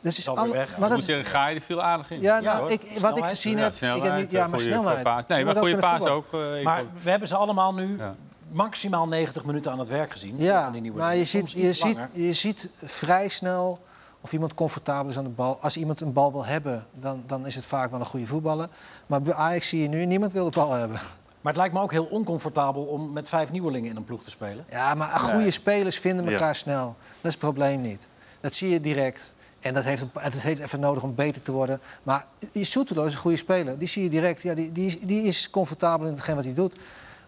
Dat 0.00 0.12
is 0.16 0.28
alle- 0.28 0.52
weg. 0.52 0.70
Maar 0.70 0.80
dat 0.80 0.88
moet 0.90 0.98
is, 0.98 1.04
zeggen, 1.04 1.26
ga 1.26 1.48
je 1.48 1.54
er 1.54 1.60
veel 1.60 1.82
aardig 1.82 2.10
in? 2.10 2.20
ja, 2.20 2.40
nou, 2.40 2.58
hoor. 2.60 2.70
ik, 2.70 2.98
wat 3.00 3.16
ik 3.16 3.24
gezien 3.24 3.56
Ja, 3.58 3.62
heb... 3.62 3.72
ik 3.96 4.02
heb 4.02 4.16
niet, 4.16 4.30
ja, 4.30 4.46
maar 4.46 4.58
goede 4.60 4.74
snelheid. 4.74 5.02
paas. 5.02 5.26
Nee, 5.26 5.38
Je 5.38 5.44
maar 5.44 5.56
goede 5.56 5.76
paas 5.76 6.02
ook. 6.04 6.32
eh, 6.34 6.58
ik 6.58 6.64
Maar 6.64 6.80
ook. 6.80 6.86
we 7.02 7.10
hebben 7.10 7.28
ze 7.28 7.36
allemaal 7.36 7.74
nu 7.74 7.96
Ja. 7.96 8.14
maximaal 8.50 9.08
90 9.08 9.44
minuten 9.44 9.72
aan 9.72 9.78
het 9.78 9.88
werk 9.88 10.10
gezien. 10.10 10.34
Ja, 10.38 10.62
van 10.62 10.72
die 10.72 10.80
nieuwe 10.80 10.98
maar 10.98 11.16
je 11.16 11.24
ziet, 11.24 11.50
je, 11.52 11.72
ziet, 11.72 12.06
je 12.12 12.32
ziet 12.32 12.70
vrij 12.84 13.28
snel 13.28 13.80
of 14.20 14.32
iemand 14.32 14.54
comfortabel 14.54 15.10
is 15.10 15.18
aan 15.18 15.24
de 15.24 15.30
bal. 15.30 15.58
Als 15.60 15.76
iemand 15.76 16.00
een 16.00 16.12
bal 16.12 16.32
wil 16.32 16.44
hebben, 16.44 16.86
dan, 16.94 17.22
dan 17.26 17.46
is 17.46 17.54
het 17.54 17.64
vaak 17.66 17.90
wel 17.90 18.00
een 18.00 18.06
goede 18.06 18.26
voetballer. 18.26 18.68
Maar 19.06 19.22
bij 19.22 19.34
Ajax 19.34 19.68
zie 19.68 19.82
je 19.82 19.88
nu, 19.88 20.04
niemand 20.06 20.32
wil 20.32 20.44
de 20.44 20.56
bal 20.58 20.72
hebben. 20.72 20.98
Maar 21.40 21.52
het 21.52 21.62
lijkt 21.62 21.74
me 21.74 21.80
ook 21.82 21.90
heel 21.92 22.04
oncomfortabel 22.04 22.84
om 22.84 23.12
met 23.12 23.28
vijf 23.28 23.50
nieuwelingen 23.50 23.90
in 23.90 23.96
een 23.96 24.04
ploeg 24.04 24.24
te 24.24 24.30
spelen. 24.30 24.64
Ja, 24.70 24.94
maar 24.94 25.08
goede 25.08 25.50
spelers 25.50 25.98
vinden 25.98 26.24
Ja. 26.24 26.30
elkaar 26.30 26.54
snel. 26.54 26.84
Dat 26.86 26.96
is 27.22 27.30
het 27.30 27.38
probleem 27.38 27.80
niet. 27.80 28.08
Dat 28.40 28.54
zie 28.54 28.70
je 28.70 28.80
direct. 28.80 29.34
En 29.60 29.74
dat 29.74 29.84
heeft, 29.84 30.04
dat 30.12 30.32
heeft 30.32 30.60
even 30.60 30.80
nodig 30.80 31.02
om 31.02 31.14
beter 31.14 31.42
te 31.42 31.52
worden. 31.52 31.80
Maar 32.02 32.26
je 32.52 32.64
Soetelo 32.64 33.04
is 33.04 33.12
een 33.12 33.18
goede 33.20 33.36
speler. 33.36 33.78
Die 33.78 33.88
zie 33.88 34.02
je 34.02 34.08
direct. 34.08 34.42
Ja, 34.42 34.54
die, 34.54 34.72
die, 34.72 34.86
is, 34.86 35.00
die 35.00 35.22
is 35.22 35.50
comfortabel 35.50 36.06
in 36.06 36.12
hetgeen 36.12 36.34
wat 36.34 36.44
hij 36.44 36.54
doet. 36.54 36.74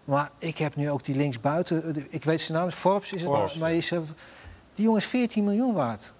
Maar 0.05 0.31
ik 0.37 0.57
heb 0.57 0.75
nu 0.75 0.89
ook 0.91 1.03
die 1.03 1.15
linksbuiten. 1.15 1.95
Ik 2.09 2.23
weet 2.23 2.41
zijn 2.41 2.57
naam, 2.57 2.67
is 2.67 2.75
Forbes 2.75 3.13
is 3.13 3.21
het. 3.21 3.31
Forbes, 3.31 3.55
maar 3.55 3.73
is, 3.73 3.91
eh, 3.91 3.99
die 4.73 4.83
jongen 4.85 4.99
is 4.99 5.05
14 5.07 5.43
miljoen 5.43 5.73
waard. 5.73 6.13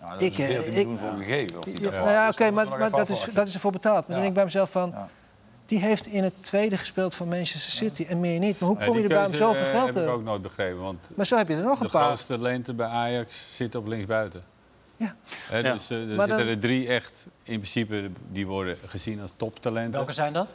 Nou, 0.00 0.12
dat 0.12 0.22
Ik, 0.22 0.38
is 0.38 0.48
eh, 0.48 0.60
14 0.60 0.72
ik- 0.72 0.86
miljoen 0.86 0.98
voor 0.98 1.18
gegeven. 1.18 1.58
of? 1.58 1.64
Ja, 1.80 1.90
nou 1.90 2.08
ja, 2.10 2.28
oké, 2.28 2.50
maar, 2.50 2.80
er 2.80 2.90
dat, 2.90 3.08
is, 3.08 3.28
dat 3.32 3.48
is 3.48 3.54
ervoor 3.54 3.72
betaald. 3.72 3.96
Maar 3.98 4.06
dan 4.06 4.16
denk 4.16 4.28
ik 4.28 4.34
bij 4.34 4.44
mezelf 4.44 4.70
van... 4.70 4.90
Ja. 4.90 5.08
Die 5.66 5.78
heeft 5.80 6.06
in 6.06 6.22
het 6.24 6.32
tweede 6.40 6.76
gespeeld 6.76 7.14
van 7.14 7.28
Manchester 7.28 7.72
City 7.72 8.04
en 8.08 8.20
meer 8.20 8.38
niet. 8.38 8.58
Maar 8.60 8.68
hoe 8.68 8.78
Nee, 8.78 8.86
kom 8.88 8.96
je 8.96 9.02
erbij 9.02 9.18
om 9.18 9.24
keuze, 9.24 9.42
zoveel 9.42 9.62
eh, 9.64 9.70
geld 9.70 9.94
heb 9.94 10.04
ik 10.04 10.10
ook 10.10 10.22
nooit 10.22 10.42
begrepen. 10.42 10.80
Want 10.80 10.98
Maar 11.14 11.26
zo 11.26 11.36
heb 11.36 11.48
je 11.48 11.54
er 11.54 11.62
nog 11.62 11.78
de 11.78 11.84
een 11.84 11.90
paar. 11.90 12.04
grootste 12.04 12.26
talenten 12.34 12.76
bij 12.76 12.86
Ajax 12.86 13.56
zitten 13.56 13.80
op 13.80 13.86
linksbuiten. 13.86 14.42
Ja. 14.96 15.14
Ja. 15.50 15.72
Dus 15.72 15.90
eh, 15.90 16.00
er 16.00 16.06
Maar 16.06 16.18
zitten 16.28 16.38
dan- 16.46 16.54
er 16.54 16.58
drie 16.60 16.88
echt, 16.88 17.26
in 17.42 17.54
principe, 17.54 18.10
die 18.32 18.46
worden 18.46 18.76
gezien 18.86 19.20
als 19.20 19.30
toptalenten. 19.36 19.92
Welke 19.92 20.12
zijn 20.12 20.32
dat? 20.32 20.54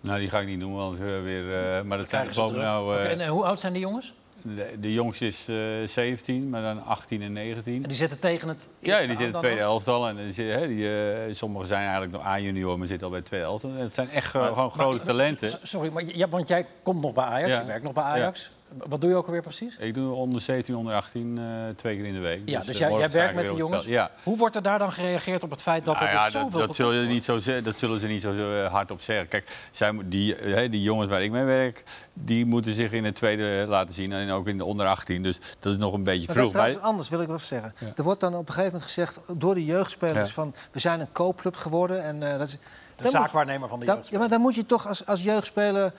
Nou, 0.00 0.18
die 0.18 0.28
ga 0.28 0.38
ik 0.38 0.46
niet 0.46 0.58
noemen, 0.58 0.78
want 0.78 0.98
we 0.98 1.20
weer... 1.20 1.76
eh, 1.76 1.82
maar 1.82 1.98
dat 1.98 2.08
zijn 2.08 2.32
gewoon 2.34 2.56
nou... 2.56 2.96
en 2.96 3.20
eh, 3.20 3.28
hoe 3.28 3.44
oud 3.44 3.60
zijn 3.60 3.72
die 3.72 3.82
jongens? 3.82 4.14
De, 4.42 4.76
de 4.80 4.92
jongste 4.92 5.26
is 5.26 5.46
eh 5.48 5.56
17, 5.84 6.48
maar 6.50 6.62
dan 6.62 6.84
18 6.84 7.22
en 7.22 7.32
19. 7.32 7.82
En 7.82 7.88
die 7.88 7.96
zitten 7.98 8.18
tegen 8.18 8.48
het 8.48 8.68
Ja, 8.78 8.98
die 8.98 9.06
zitten 9.06 9.26
in 9.26 9.32
de 9.32 9.38
tweede 9.38 9.60
elftal. 9.60 10.08
En 10.08 10.16
die, 10.16 10.32
zitten- 10.32 10.58
hè, 10.60 10.66
die, 10.68 10.88
eh, 11.02 11.34
sommigen 11.34 11.66
zijn 11.66 11.82
eigenlijk 11.82 12.12
nog 12.12 12.24
A-junior, 12.26 12.78
maar 12.78 12.86
zitten 12.86 13.04
al 13.06 13.10
bij 13.12 13.18
het 13.20 13.28
tweede 13.28 13.46
elftal. 13.46 13.70
En 13.70 13.76
het 13.76 13.94
zijn 13.94 14.10
echt 14.10 14.34
eh, 14.34 14.46
gewoon 14.46 14.70
grote 14.70 15.04
talenten. 15.04 15.58
Sorry, 15.62 15.92
maar 15.92 16.04
ja, 16.04 16.28
want 16.28 16.48
jij 16.48 16.66
komt 16.82 17.02
nog 17.02 17.12
bij 17.14 17.24
Ajax, 17.24 17.52
Ja. 17.52 17.60
je 17.60 17.66
werkt 17.66 17.84
nog 17.84 17.92
bij 17.92 18.02
Ajax. 18.02 18.50
Wat 18.76 19.00
doe 19.00 19.10
je 19.10 19.16
ook 19.16 19.26
alweer 19.26 19.42
precies? 19.42 19.76
Ik 19.76 19.94
doe 19.94 20.12
onder 20.12 20.40
17, 20.40 20.74
onder 20.76 20.94
18 20.94 21.38
eh, 21.38 21.44
twee 21.76 21.96
keer 21.96 22.04
in 22.04 22.12
de 22.12 22.18
week. 22.18 22.42
Ja, 22.44 22.60
dus, 22.60 22.80
eh, 22.80 22.98
jij, 22.98 23.10
werkt 23.10 23.34
met 23.34 23.42
die 23.42 23.52
op 23.52 23.58
jongens. 23.58 23.84
Ja. 23.84 24.10
Hoe 24.22 24.36
wordt 24.36 24.56
er 24.56 24.62
daar 24.62 24.78
dan 24.78 24.92
gereageerd 24.92 25.42
op 25.42 25.50
het 25.50 25.62
feit 25.62 25.84
dat 25.84 25.94
Nou 25.94 26.08
er 26.08 26.14
ja, 26.14 26.24
dus 26.24 26.32
dat, 26.32 26.42
zoveel 26.42 26.66
dat, 26.66 26.76
zullen 26.76 26.92
gekocht 26.92 27.24
ze 27.24 27.34
niet 27.34 27.44
zo, 27.44 27.62
dat 27.62 27.78
zullen 27.78 28.00
ze 28.00 28.06
niet 28.06 28.22
zo 28.22 28.32
eh, 28.62 28.72
hardop 28.72 29.00
zeggen. 29.00 29.28
Kijk, 29.28 29.68
zij, 29.70 29.98
die, 30.04 30.34
hè, 30.34 30.68
die 30.68 30.82
jongens 30.82 31.08
waar 31.08 31.22
ik 31.22 31.30
mee 31.30 31.44
werk, 31.44 31.84
die 32.12 32.46
moeten 32.46 32.74
zich 32.74 32.92
in 32.92 33.04
het 33.04 33.14
tweede 33.14 33.64
laten 33.68 33.94
zien. 33.94 34.12
En 34.12 34.30
ook 34.30 34.46
in 34.48 34.56
de 34.58 34.64
onder 34.64 34.86
18. 34.86 35.22
Dus 35.22 35.38
dat 35.60 35.72
is 35.72 35.78
nog 35.78 35.92
een 35.92 36.04
beetje 36.04 36.26
Maar 36.26 36.36
dat 36.36 36.44
is 36.44 36.50
vroeg. 36.50 36.62
Maar- 36.64 36.78
anders, 36.78 37.08
wil 37.08 37.20
ik 37.20 37.26
wel 37.26 37.36
even 37.36 37.48
zeggen. 37.48 37.74
Ja. 37.78 37.92
Er 37.96 38.02
wordt 38.02 38.20
dan 38.20 38.32
op 38.34 38.38
een 38.40 38.54
gegeven 38.54 38.64
moment 38.72 38.82
gezegd 38.82 39.20
door 39.36 39.54
de 39.54 39.64
jeugdspelers 39.64 40.28
Ja. 40.28 40.34
van... 40.34 40.54
we 40.70 40.78
zijn 40.78 41.00
een 41.00 41.12
koopclub 41.12 41.56
geworden. 41.56 42.02
En, 42.04 42.22
eh, 42.32 42.38
dat 42.38 42.48
is, 42.48 42.52
De 42.96 43.02
dan 43.02 43.10
zaakwaarnemer 43.12 43.68
van 43.68 43.78
de 43.78 43.84
dan- 43.84 43.96
jeugd. 43.96 44.08
Ja, 44.08 44.18
maar 44.18 44.28
dan 44.28 44.40
moet 44.40 44.54
je 44.54 44.66
toch 44.66 44.88
als, 44.88 45.06
als 45.06 45.22
jeugdspeler 45.22 45.92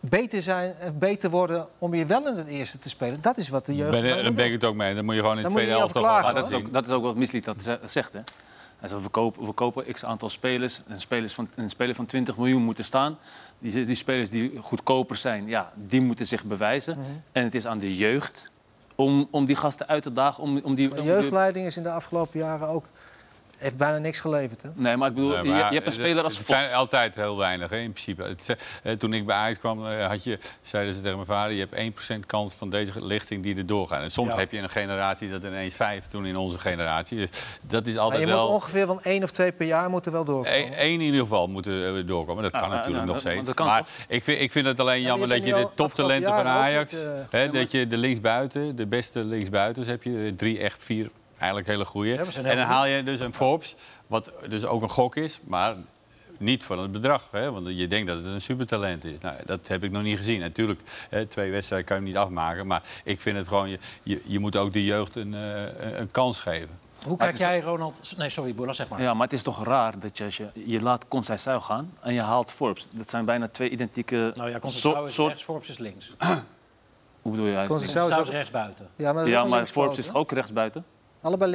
beter 0.00 0.42
zijn 0.42 0.74
en 0.78 0.98
beter 0.98 1.30
worden... 1.30 1.66
om 1.78 1.90
weer 1.90 2.06
wel 2.06 2.28
in 2.28 2.36
het 2.36 2.46
eerste 2.46 2.78
te 2.78 2.88
spelen. 2.88 3.20
Dat 3.20 3.36
is 3.36 3.48
wat 3.48 3.66
de 3.66 3.74
jeugd... 3.74 3.90
ben, 3.90 4.02
moet 4.14 4.22
daar 4.22 4.32
ben 4.32 4.44
ik 4.46 4.52
het 4.52 4.64
ook 4.64 4.74
mee. 4.74 4.94
Dan 4.94 5.04
moet 5.04 5.14
je 5.14 5.20
gewoon 5.20 5.36
in 5.38 5.42
je 5.42 5.48
tweede 5.50 5.72
laten 5.72 6.00
Maar 6.02 6.34
dat 6.34 6.46
is, 6.50 6.52
ook, 6.56 6.72
dat 6.72 6.84
is 6.86 6.90
ook 6.90 7.02
wat 7.02 7.16
Misliet 7.16 7.44
dat 7.44 7.56
ze- 7.62 7.78
zegt. 7.84 8.12
Hè? 8.12 8.20
Hij 8.78 8.88
zegt, 8.88 9.02
we, 9.02 9.08
kopen, 9.08 9.46
we 9.46 9.52
kopen 9.52 9.92
x 9.92 10.04
aantal 10.04 10.28
spelers. 10.30 10.82
Een, 10.88 11.00
spelers 11.00 11.34
van, 11.34 11.48
een 11.54 11.70
speler 11.70 11.94
van 11.94 12.06
20 12.06 12.36
miljoen 12.36 12.62
moeten 12.62 12.84
staan. 12.84 13.18
Die, 13.58 13.84
die 13.86 13.94
spelers 13.94 14.30
die 14.30 14.58
goedkoper 14.62 15.16
zijn, 15.16 15.46
ja, 15.46 15.72
die 15.74 16.00
moeten 16.00 16.26
zich 16.26 16.44
bewijzen. 16.44 16.98
Mhm. 16.98 17.08
En 17.32 17.44
het 17.44 17.54
is 17.54 17.66
aan 17.66 17.78
de 17.78 17.96
jeugd 17.96 18.50
om, 18.94 19.28
om 19.30 19.46
die 19.46 19.56
gasten 19.56 19.88
uit 19.88 20.02
te 20.02 20.12
dagen. 20.12 20.42
Om, 20.42 20.60
om 20.62 20.74
die, 20.74 20.88
De 20.88 20.94
om 20.94 20.96
die- 21.00 21.06
jeugdleiding 21.06 21.66
is 21.66 21.76
in 21.76 21.82
de 21.82 21.90
afgelopen 21.92 22.38
jaren 22.38 22.68
ook... 22.68 22.84
heeft 23.60 23.76
bijna 23.76 23.98
niks 23.98 24.20
geleverd, 24.20 24.62
hè? 24.62 24.68
Nee, 24.74 24.96
maar 24.96 25.08
ik 25.08 25.14
bedoel, 25.14 25.30
Nee, 25.30 25.42
je, 25.42 25.48
maar 25.48 25.58
je 25.68 25.74
hebt 25.74 25.86
een 25.86 25.92
speler 25.92 26.24
als 26.24 26.36
Het 26.38 26.46
zijn 26.46 26.74
altijd 26.74 27.14
heel 27.14 27.36
weinig, 27.36 27.70
hè, 27.70 27.76
in 27.78 27.92
principe. 27.92 28.22
Het, 28.22 28.56
eh, 28.82 28.92
toen 28.92 29.12
ik 29.12 29.26
bij 29.26 29.36
Ajax 29.36 29.58
kwam, 29.58 29.86
eh, 29.86 30.06
had 30.06 30.24
je, 30.24 30.38
zeiden 30.60 30.94
ze 30.94 31.00
tegen 31.00 31.14
mijn 31.14 31.26
vader... 31.26 31.52
je 31.52 31.66
hebt 31.70 31.74
1% 31.74 32.26
kans 32.26 32.54
van 32.54 32.70
deze 32.70 33.04
lichting 33.04 33.42
die 33.42 33.56
er 33.56 33.66
doorgaan. 33.66 34.02
En 34.02 34.10
soms 34.10 34.30
Ja. 34.32 34.38
heb 34.38 34.52
je 34.52 34.58
een 34.58 34.70
generatie 34.70 35.30
dat 35.30 35.44
ineens 35.44 35.74
vijf, 35.74 36.06
toen 36.06 36.26
in 36.26 36.36
onze 36.36 36.58
generatie. 36.58 37.16
Dus 37.16 37.28
dat 37.60 37.86
is 37.86 37.94
Maar 37.94 38.02
altijd 38.02 38.20
je 38.20 38.26
wel... 38.26 38.44
moet 38.46 38.54
ongeveer 38.54 38.86
van 38.86 39.02
één 39.02 39.22
of 39.22 39.30
twee 39.30 39.52
per 39.52 39.66
jaar 39.66 39.90
moeten 39.90 40.12
wel 40.12 40.24
doorkomen. 40.24 40.82
Eén 40.82 40.92
in 40.92 41.00
ieder 41.00 41.20
geval 41.20 41.46
moeten 41.48 41.96
eh, 41.96 42.06
doorkomen. 42.06 42.42
Dat 42.42 42.52
Nou, 42.52 42.64
kan 42.64 42.72
nou, 42.72 42.86
natuurlijk 42.86 42.86
nou, 42.86 43.06
nog 43.06 43.12
dat- 43.22 43.32
steeds. 43.54 43.58
maar 43.58 43.78
toch? 43.78 43.88
ik 44.08 44.24
vind, 44.24 44.40
ik 44.40 44.52
vind 44.52 44.66
het 44.66 44.80
alleen 44.80 45.00
Ja, 45.00 45.06
jammer 45.06 45.28
maar 45.28 45.36
dat 45.38 45.46
je 45.46 45.54
je 45.56 45.60
de 45.62 45.68
toptalenten 45.74 46.30
van 46.34 46.46
Ajax... 46.46 46.92
niet, 46.92 47.02
hè, 47.30 47.50
dat 47.50 47.70
je 47.70 47.86
de 47.86 47.96
linksbuiten, 47.96 48.76
de 48.76 48.86
beste 48.86 49.24
linksbuitens 49.24 49.86
heb 49.86 50.02
je. 50.02 50.34
Drie, 50.36 50.58
echt 50.58 50.82
vier, 50.84 51.10
eigenlijk 51.40 51.66
hele 51.66 51.84
goede. 51.84 52.08
Ja, 52.08 52.24
en 52.42 52.56
dan 52.56 52.66
haal 52.66 52.86
je 52.86 53.02
dus 53.02 53.20
een 53.20 53.34
Forbes, 53.34 53.74
wat 54.06 54.32
dus 54.48 54.66
ook 54.66 54.82
een 54.82 54.90
gok 54.90 55.16
is. 55.16 55.40
Maar 55.44 55.74
niet 56.38 56.64
van 56.64 56.78
het 56.78 56.92
bedrag. 56.92 57.22
Hè? 57.30 57.50
Want 57.52 57.66
je 57.68 57.88
denkt 57.88 58.06
dat 58.06 58.16
het 58.16 58.26
een 58.26 58.40
supertalent 58.40 59.04
is. 59.04 59.16
Nou, 59.20 59.34
dat 59.46 59.68
heb 59.68 59.84
ik 59.84 59.90
nog 59.90 60.02
niet 60.02 60.16
gezien. 60.16 60.40
Natuurlijk, 60.40 60.80
hè, 61.10 61.26
twee 61.26 61.50
wedstrijden 61.50 61.86
kan 61.88 61.96
je 61.96 62.02
hem 62.02 62.12
niet 62.12 62.20
afmaken. 62.22 62.66
Maar 62.66 62.82
ik 63.04 63.20
vind 63.20 63.36
het 63.36 63.48
gewoon, 63.48 63.68
je, 63.70 63.78
je, 64.02 64.22
je 64.26 64.38
moet 64.38 64.56
ook 64.56 64.72
de 64.72 64.84
jeugd 64.84 65.16
een, 65.16 65.34
eh, 65.34 65.98
een- 65.98 66.10
kans 66.10 66.40
geven. 66.40 66.78
Hoe 67.04 67.16
kijk 67.16 67.36
jij, 67.36 67.60
Ronald? 67.60 68.14
Nee, 68.16 68.28
sorry, 68.28 68.54
Boela, 68.54 68.72
zeg 68.72 68.88
maar. 68.88 69.02
Ja, 69.02 69.14
maar 69.14 69.22
het 69.22 69.32
is 69.32 69.42
toch 69.42 69.64
raar 69.64 69.98
dat 69.98 70.18
je, 70.18 70.24
als 70.24 70.36
je, 70.36 70.48
je 70.66 70.80
laat 70.80 71.04
Conceição 71.04 71.62
gaan 71.62 71.94
en 72.00 72.14
je 72.14 72.20
haalt 72.20 72.52
Forbes. 72.52 72.88
Dat 72.90 73.10
zijn 73.10 73.24
bijna 73.24 73.48
twee 73.48 73.68
identieke 73.70 74.32
Nou 74.36 74.50
ja, 74.50 74.58
soort- 74.68 74.72
Conceição 75.02 75.06
is 75.06 75.14
soort- 75.14 75.28
rechts, 75.28 75.42
Forbes 75.44 75.68
is 75.68 75.78
links. 75.78 76.14
Hoe 77.22 77.32
bedoel 77.32 77.46
je? 77.46 77.52
hij 77.52 77.64
is 77.64 77.94
is 77.94 78.28
rechts 78.28 78.50
buiten. 78.50 78.88
Ja, 78.96 79.12
maar, 79.12 79.28
Ja, 79.28 79.66
Forbes 79.66 79.98
is 79.98 80.14
ook 80.14 80.32
rechtsbuiten? 80.32 80.84
Allebei 81.20 81.50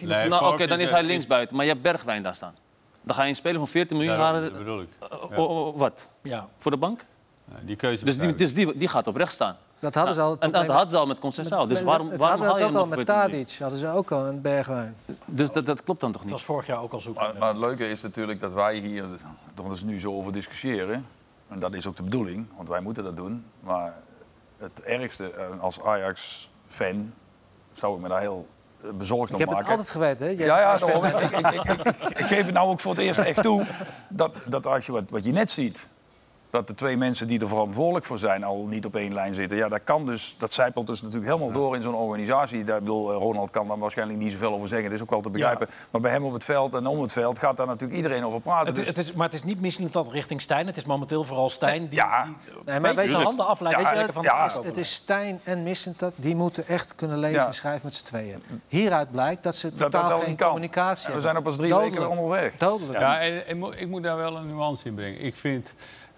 hij 0.00 0.08
Nee, 0.08 0.28
Nou, 0.28 0.52
oké, 0.52 0.66
dan 0.66 0.78
is 0.78 0.84
is- 0.84 0.90
hij 0.90 1.02
linksbuiten. 1.02 1.56
Maar 1.56 1.64
je 1.64 1.70
hebt 1.70 1.82
Bergwijn 1.82 2.22
daar 2.22 2.34
staan. 2.34 2.54
Dan 3.02 3.14
ga 3.16 3.22
je 3.22 3.28
een 3.28 3.36
speler 3.36 3.58
van 3.58 3.68
14 3.68 3.96
miljoen 3.96 4.16
halen. 4.16 4.42
dat 4.42 4.58
bedoel 4.58 4.80
ik. 4.80 4.88
eh, 5.30 5.38
oh, 5.38 5.66
oh, 5.66 5.76
wat? 5.78 6.08
Ja. 6.22 6.48
Voor 6.58 6.70
de 6.70 6.76
bank? 6.76 7.04
Ja, 7.44 7.56
die 7.64 7.76
keuze 7.76 8.04
Dus, 8.04 8.18
die, 8.18 8.28
ik. 8.28 8.38
dus 8.38 8.54
die, 8.54 8.76
die 8.76 8.88
gaat 8.88 9.06
op 9.06 9.16
rechts 9.16 9.34
staan. 9.34 9.56
Dat 9.78 9.94
hadden 9.94 10.14
ze 10.14 10.20
al. 10.20 10.30
het 10.30 10.40
En 10.40 10.52
dat 10.52 10.66
hadden 10.66 10.90
ze 10.90 10.96
al 10.96 11.06
met 11.06 11.18
Conceição. 11.18 11.68
Dus 11.68 11.82
waarom, 11.82 12.08
het 12.10 12.20
waarom 12.20 12.40
haal 12.40 12.54
je 12.58 12.60
dat 12.64 12.74
al 12.74 12.78
nog 12.86 12.88
met 12.88 12.94
voor 12.94 13.04
14 13.06 13.14
miljoen? 13.30 13.44
Tadic. 13.46 13.58
Hadden 13.60 13.78
ze 13.78 13.88
ook 13.88 14.10
al 14.10 14.26
een 14.26 14.40
Bergwijn. 14.40 14.96
Dus 15.24 15.52
dat, 15.52 15.66
dat 15.66 15.82
klopt 15.82 16.00
dan 16.00 16.12
toch 16.12 16.22
niet? 16.22 16.30
was 16.30 16.44
vorig 16.44 16.66
jaar 16.66 16.80
ook 16.82 16.92
al 16.92 17.00
zoeken. 17.00 17.22
Maar, 17.22 17.34
maar 17.38 17.48
het 17.48 17.58
leuke 17.60 17.88
is 17.90 18.02
natuurlijk 18.02 18.40
dat 18.40 18.52
wij 18.52 18.76
hier 18.76 19.04
toch 19.54 19.68
dus 19.68 19.82
nu 19.82 20.00
zo 20.00 20.12
over 20.12 20.32
discussiëren. 20.32 21.06
En 21.48 21.58
dat 21.58 21.74
is 21.74 21.86
ook 21.86 21.96
de 21.96 22.02
bedoeling, 22.02 22.46
want 22.56 22.68
wij 22.68 22.80
moeten 22.80 23.04
dat 23.04 23.16
doen. 23.16 23.44
Maar 23.60 23.94
het 24.58 24.80
ergste 24.82 25.30
eh, 25.30 25.60
als 25.60 25.80
Ajax-fan 25.82 27.12
zou 27.72 27.96
ik 27.96 28.02
me 28.02 28.08
daar 28.08 28.20
heel 28.20 28.46
eh, 28.84 28.90
bezorgd 28.94 29.28
Ik 29.28 29.34
om 29.34 29.40
heb 29.40 29.48
maken. 29.50 29.64
het 29.64 29.70
altijd 29.78 29.90
geweten. 29.90 30.26
Hè? 30.26 30.32
Jij- 30.32 30.46
Ja, 30.46 30.60
ja, 30.60 30.76
daarom. 30.76 31.04
ik, 31.04 31.14
ik, 31.16 31.30
ik, 31.30 31.52
ik, 31.52 31.86
ik- 31.86 32.18
ik 32.18 32.26
geef 32.26 32.44
het 32.44 32.54
nou 32.54 32.68
ook 32.70 32.80
voor 32.80 32.90
het 32.94 33.00
eerst 33.00 33.20
echt 33.20 33.42
toe. 33.42 33.64
Dat, 34.08 34.34
dat 34.46 34.66
als 34.66 34.86
je 34.86 34.92
wat, 34.92 35.04
wat 35.08 35.24
je 35.24 35.32
net 35.32 35.50
ziet, 35.50 35.78
dat 36.52 36.66
de 36.66 36.74
twee 36.74 36.96
mensen 36.96 37.26
die 37.26 37.40
er 37.40 37.48
verantwoordelijk 37.48 38.04
voor 38.04 38.18
zijn 38.18 38.44
al 38.44 38.64
niet 38.66 38.84
op 38.84 38.96
één 38.96 39.14
lijn 39.14 39.34
zitten. 39.34 39.56
Ja, 39.56 39.68
dat 39.68 39.80
kan 39.84 40.06
dus, 40.06 40.34
dat 40.38 40.52
zijpelt 40.52 40.86
dus 40.86 41.02
natuurlijk 41.02 41.32
helemaal 41.32 41.52
door 41.52 41.76
in 41.76 41.82
zo'n 41.82 41.94
organisatie. 41.94 42.64
Daar, 42.64 42.76
ik 42.76 42.82
bedoel, 42.82 43.10
eh, 43.12 43.16
Ronald 43.18 43.50
kan 43.50 43.68
daar 43.68 43.78
waarschijnlijk 43.78 44.18
niet 44.18 44.32
zoveel 44.32 44.52
over 44.52 44.68
zeggen. 44.68 44.86
Dat 44.88 44.96
is 44.98 45.02
ook 45.04 45.10
wel 45.10 45.20
te 45.20 45.30
begrijpen. 45.30 45.68
Maar 45.90 46.00
bij 46.00 46.10
hem 46.10 46.24
op 46.24 46.32
het 46.32 46.44
veld 46.44 46.74
en 46.74 46.86
om 46.86 47.00
het 47.00 47.12
veld 47.12 47.38
gaat 47.38 47.56
daar 47.56 47.66
natuurlijk 47.66 47.96
iedereen 47.96 48.24
over 48.24 48.40
praten. 48.40 48.66
Het, 48.66 48.74
Dus- 48.74 48.86
het 48.86 48.98
is, 48.98 49.12
maar 49.12 49.26
het 49.26 49.34
is 49.34 49.42
niet 49.42 49.60
misschien 49.60 49.88
dat 49.92 50.08
richting 50.10 50.40
Stijn. 50.42 50.66
Het 50.66 50.76
is 50.76 50.84
momenteel 50.84 51.24
vooral 51.24 51.50
Stijn 51.50 51.80
die, 51.88 51.98
Ja. 51.98 52.24
die 52.24 52.34
Nee, 52.64 52.80
maar 52.80 52.94
weet 52.94 53.04
je- 53.04 53.10
zijn 53.10 53.22
handen 53.24 53.46
je, 53.78 53.84
eigenlijk 53.84 54.12
van 54.12 54.24
het, 54.24 54.32
de 54.32 54.60
is, 54.60 54.66
het 54.66 54.76
is 54.76 54.92
Stijn 54.94 55.40
en 55.44 55.62
Missentat, 55.62 56.14
die 56.16 56.36
moeten 56.36 56.66
echt 56.66 56.94
kunnen 56.94 57.18
lezen 57.18 57.38
Ja. 57.40 57.46
en 57.46 57.54
schrijven 57.54 57.80
met 57.84 57.94
z'n 57.94 58.04
tweeën. 58.04 58.42
Hieruit 58.68 59.10
blijkt 59.10 59.42
dat 59.42 59.56
ze 59.56 59.68
dat 59.74 59.78
totaal 59.92 60.08
wel 60.08 60.20
geen 60.20 60.36
kan. 60.36 60.48
communicatie 60.48 60.90
En 60.90 60.96
we 60.96 61.02
hebben. 61.04 61.22
zijn 61.22 61.36
er 61.36 61.42
pas 61.42 61.56
drie 61.56 61.70
Dodelijk. 61.70 61.94
weken 61.94 62.10
onderweg. 62.10 62.56
Dodelijk. 62.56 62.98
Ja, 62.98 63.20
en, 63.20 63.46
en 63.46 63.58
mo- 63.58 63.70
ik 63.70 63.88
moet 63.88 64.02
daar 64.02 64.16
wel 64.16 64.36
een 64.36 64.46
nuance 64.46 64.86
in 64.86 64.94
brengen. 64.94 65.20
Ik 65.24 65.36
vind, 65.36 65.72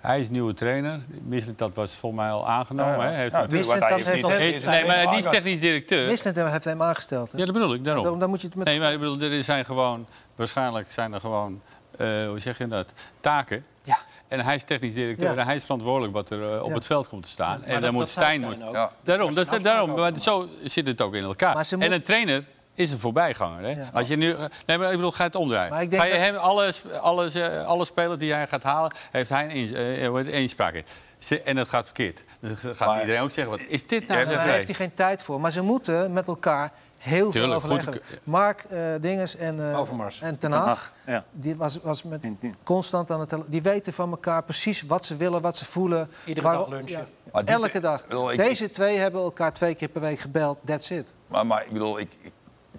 hij 0.06 0.20
is 0.20 0.28
nieuwe 0.30 0.54
trainer. 0.54 1.00
Misselijk, 1.22 1.58
dat 1.58 1.70
was 1.74 1.94
volgens 1.96 2.22
mij 2.22 2.30
al 2.30 2.48
aangenomen. 2.48 2.94
Ja, 2.96 3.02
ja. 3.02 3.06
Hè? 3.06 3.12
Hij 3.12 3.20
heeft 3.20 3.32
Ja, 3.32 3.38
natuurlijk- 3.40 3.66
Missentat 3.66 3.88
hij 3.90 3.98
is 3.98 4.06
heeft 4.06 4.22
niet- 4.64 4.64
nee, 4.70 4.86
maar 4.86 5.06
die 5.08 5.18
is 5.18 5.24
technisch 5.24 5.60
directeur. 5.60 6.08
Missentat 6.08 6.50
heeft 6.50 6.64
hem 6.64 6.82
aangesteld. 6.82 7.32
Hè? 7.32 7.38
Ja, 7.38 7.44
dat 7.44 7.54
bedoel 7.54 7.74
ik, 7.74 7.84
daarom. 7.84 8.04
Dan, 8.04 8.18
dan 8.18 8.28
moet 8.30 8.40
je 8.40 8.46
het 8.46 8.56
met... 8.56 8.66
Nee, 8.66 8.80
maar 8.80 8.92
ik 8.92 8.98
bedoel, 8.98 9.20
er 9.20 9.44
zijn 9.44 9.64
gewoon, 9.64 10.06
waarschijnlijk 10.36 10.90
zijn 10.92 11.12
er 11.12 11.20
gewoon, 11.20 11.60
eh, 11.98 12.26
hoe 12.26 12.38
zeg 12.38 12.58
je 12.58 12.68
dat, 12.68 12.92
taken. 13.20 13.64
Ja. 13.82 13.98
En 14.28 14.40
hij 14.40 14.54
is 14.54 14.64
technisch 14.64 14.94
directeur 14.94 15.32
Ja. 15.32 15.36
en 15.40 15.46
hij 15.46 15.56
is 15.56 15.62
verantwoordelijk 15.64 16.12
wat 16.12 16.30
er 16.30 16.52
eh, 16.54 16.62
op 16.62 16.68
Ja. 16.68 16.74
het 16.74 16.86
veld 16.86 17.08
komt 17.08 17.22
te 17.22 17.28
staan. 17.30 17.62
En 17.64 17.72
dat- 17.72 17.82
dan 17.82 17.92
moet 17.92 18.00
dat 18.00 18.10
Stijn... 18.10 18.40
Ja. 18.72 18.90
Daarom, 19.04 19.34
dat, 19.34 19.58
daarom 19.62 19.94
maar 19.94 20.18
zo 20.18 20.48
zit 20.64 20.86
het 20.86 21.00
ook 21.00 21.14
in 21.14 21.22
elkaar. 21.24 21.54
Maar 21.54 21.64
ze 21.64 21.74
En 21.76 21.80
moet- 21.80 21.90
een 21.90 22.02
trainer 22.02 22.44
is 22.74 22.92
een 22.92 22.98
voorbijganger. 22.98 23.62
Hè? 23.62 23.70
Ja. 23.70 23.90
Als 23.92 24.08
je 24.08 24.16
nu, 24.16 24.34
nee, 24.66 24.78
maar 24.78 24.90
ik 24.90 24.96
bedoel, 24.96 25.10
ga 25.12 25.24
het 25.24 25.34
omdraaien. 25.34 25.70
Maar 25.72 25.82
ik 25.82 25.90
denk 25.90 26.02
Ga 26.02 26.08
je 26.08 26.14
dat- 26.14 26.22
hem, 26.22 26.36
alle, 26.36 26.72
alle, 27.00 27.30
eh, 27.40 27.66
alle 27.66 27.84
spelers 27.84 28.18
die 28.18 28.32
hij 28.32 28.46
gaat 28.46 28.62
halen, 28.62 28.92
heeft 29.10 29.28
hij 29.28 29.44
een 29.56 29.74
eh, 29.74 30.14
het, 30.14 30.26
eenspraak 30.26 30.74
in. 30.74 30.84
Ze- 31.18 31.42
En 31.42 31.56
dat 31.56 31.68
gaat 31.68 31.84
verkeerd. 31.84 32.20
Dan 32.40 32.56
gaat 32.56 32.78
Maar- 32.88 33.00
iedereen 33.00 33.20
ook 33.22 33.30
zeggen, 33.30 33.58
wat 33.58 33.66
is 33.68 33.86
dit 33.86 34.08
nou? 34.08 34.26
Zegt 34.26 34.38
Daar 34.38 34.48
heeft 34.48 34.66
hij 34.66 34.74
geen 34.76 34.94
tijd 34.94 35.22
voor. 35.22 35.40
Maar 35.40 35.50
ze 35.50 35.62
moeten 35.62 36.12
met 36.12 36.26
elkaar 36.26 36.72
heel 36.98 37.30
Tuurlijk, 37.30 37.60
veel 37.60 37.70
goed. 37.70 37.78
overleggen. 37.80 38.18
Mark 38.24 38.64
eh 38.68 38.78
Dinges 39.00 39.36
en, 39.36 39.70
eh, 39.70 39.78
Overmars. 39.78 40.20
en 40.20 40.38
Ten 40.38 40.52
Hag, 40.52 40.92
ja. 41.06 41.24
die 41.32 41.56
was, 41.56 41.78
was 41.82 42.02
met 42.02 42.26
constant 42.64 43.10
aan 43.10 43.20
het 43.20 43.34
Die 43.46 43.62
weten 43.62 43.92
van 43.92 44.10
elkaar 44.10 44.42
precies 44.44 44.82
wat 44.82 45.06
ze 45.06 45.16
willen, 45.16 45.40
wat 45.42 45.56
ze 45.56 45.64
voelen. 45.64 46.10
Iedere 46.24 46.46
dag 46.52 46.68
lunchen. 46.68 47.06
Maar 47.32 47.44
die- 47.44 47.54
elke 47.54 47.80
dag. 47.80 48.00
ik 48.00 48.08
bedoel, 48.08 48.32
ik- 48.32 48.38
Deze 48.38 48.70
twee 48.70 48.96
hebben 48.98 49.22
elkaar 49.22 49.52
twee 49.52 49.74
keer 49.74 49.88
per 49.88 50.00
week 50.00 50.18
gebeld. 50.18 50.58
That's 50.64 50.90
it. 50.90 51.12
Maar, 51.26 51.46
maar 51.46 51.64
ik 51.64 51.72
bedoel, 51.72 51.98
ik, 51.98 52.10
ik 52.20 52.32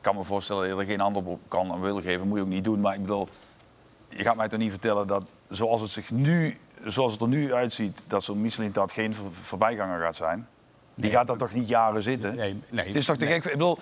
kan 0.05 0.15
me 0.15 0.23
voorstellen 0.23 0.61
dat 0.61 0.71
je 0.71 0.81
er 0.81 0.87
geen 0.87 1.01
antwoord 1.01 1.27
op 1.27 1.39
kan 1.47 1.71
en 1.71 1.81
wil 1.81 2.01
geven. 2.01 2.27
moet 2.27 2.37
je 2.37 2.43
ook 2.43 2.49
niet 2.49 2.63
doen. 2.63 2.79
Maar 2.79 2.93
ik 2.93 3.01
bedoel, 3.01 3.27
je 4.09 4.23
gaat 4.23 4.35
mij 4.35 4.47
toch 4.47 4.59
niet 4.59 4.69
vertellen 4.69 5.07
dat 5.07 5.23
zoals 5.49 5.81
het, 5.81 5.89
zich 5.89 6.11
nu, 6.11 6.57
zoals 6.83 7.11
het 7.11 7.21
er 7.21 7.27
nu 7.27 7.53
uitziet... 7.53 8.03
dat 8.07 8.23
zo'n 8.23 8.41
Michelin-taat 8.41 8.91
geen 8.91 9.15
ver- 9.15 9.25
voorbijganger 9.31 10.01
gaat 10.01 10.15
zijn. 10.15 10.47
Die 10.95 11.11
gaat 11.11 11.27
daar 11.27 11.37
toch 11.37 11.53
niet 11.53 11.67
jaren 11.67 12.01
zitten? 12.01 12.35
Nee, 12.35 12.61
nee, 12.69 12.87
het 12.87 12.95
is 12.95 13.05
toch 13.05 13.17
te 13.17 13.25
nee. 13.25 13.33
gek? 13.33 13.45
Ik 13.45 13.51
bedoel, 13.51 13.77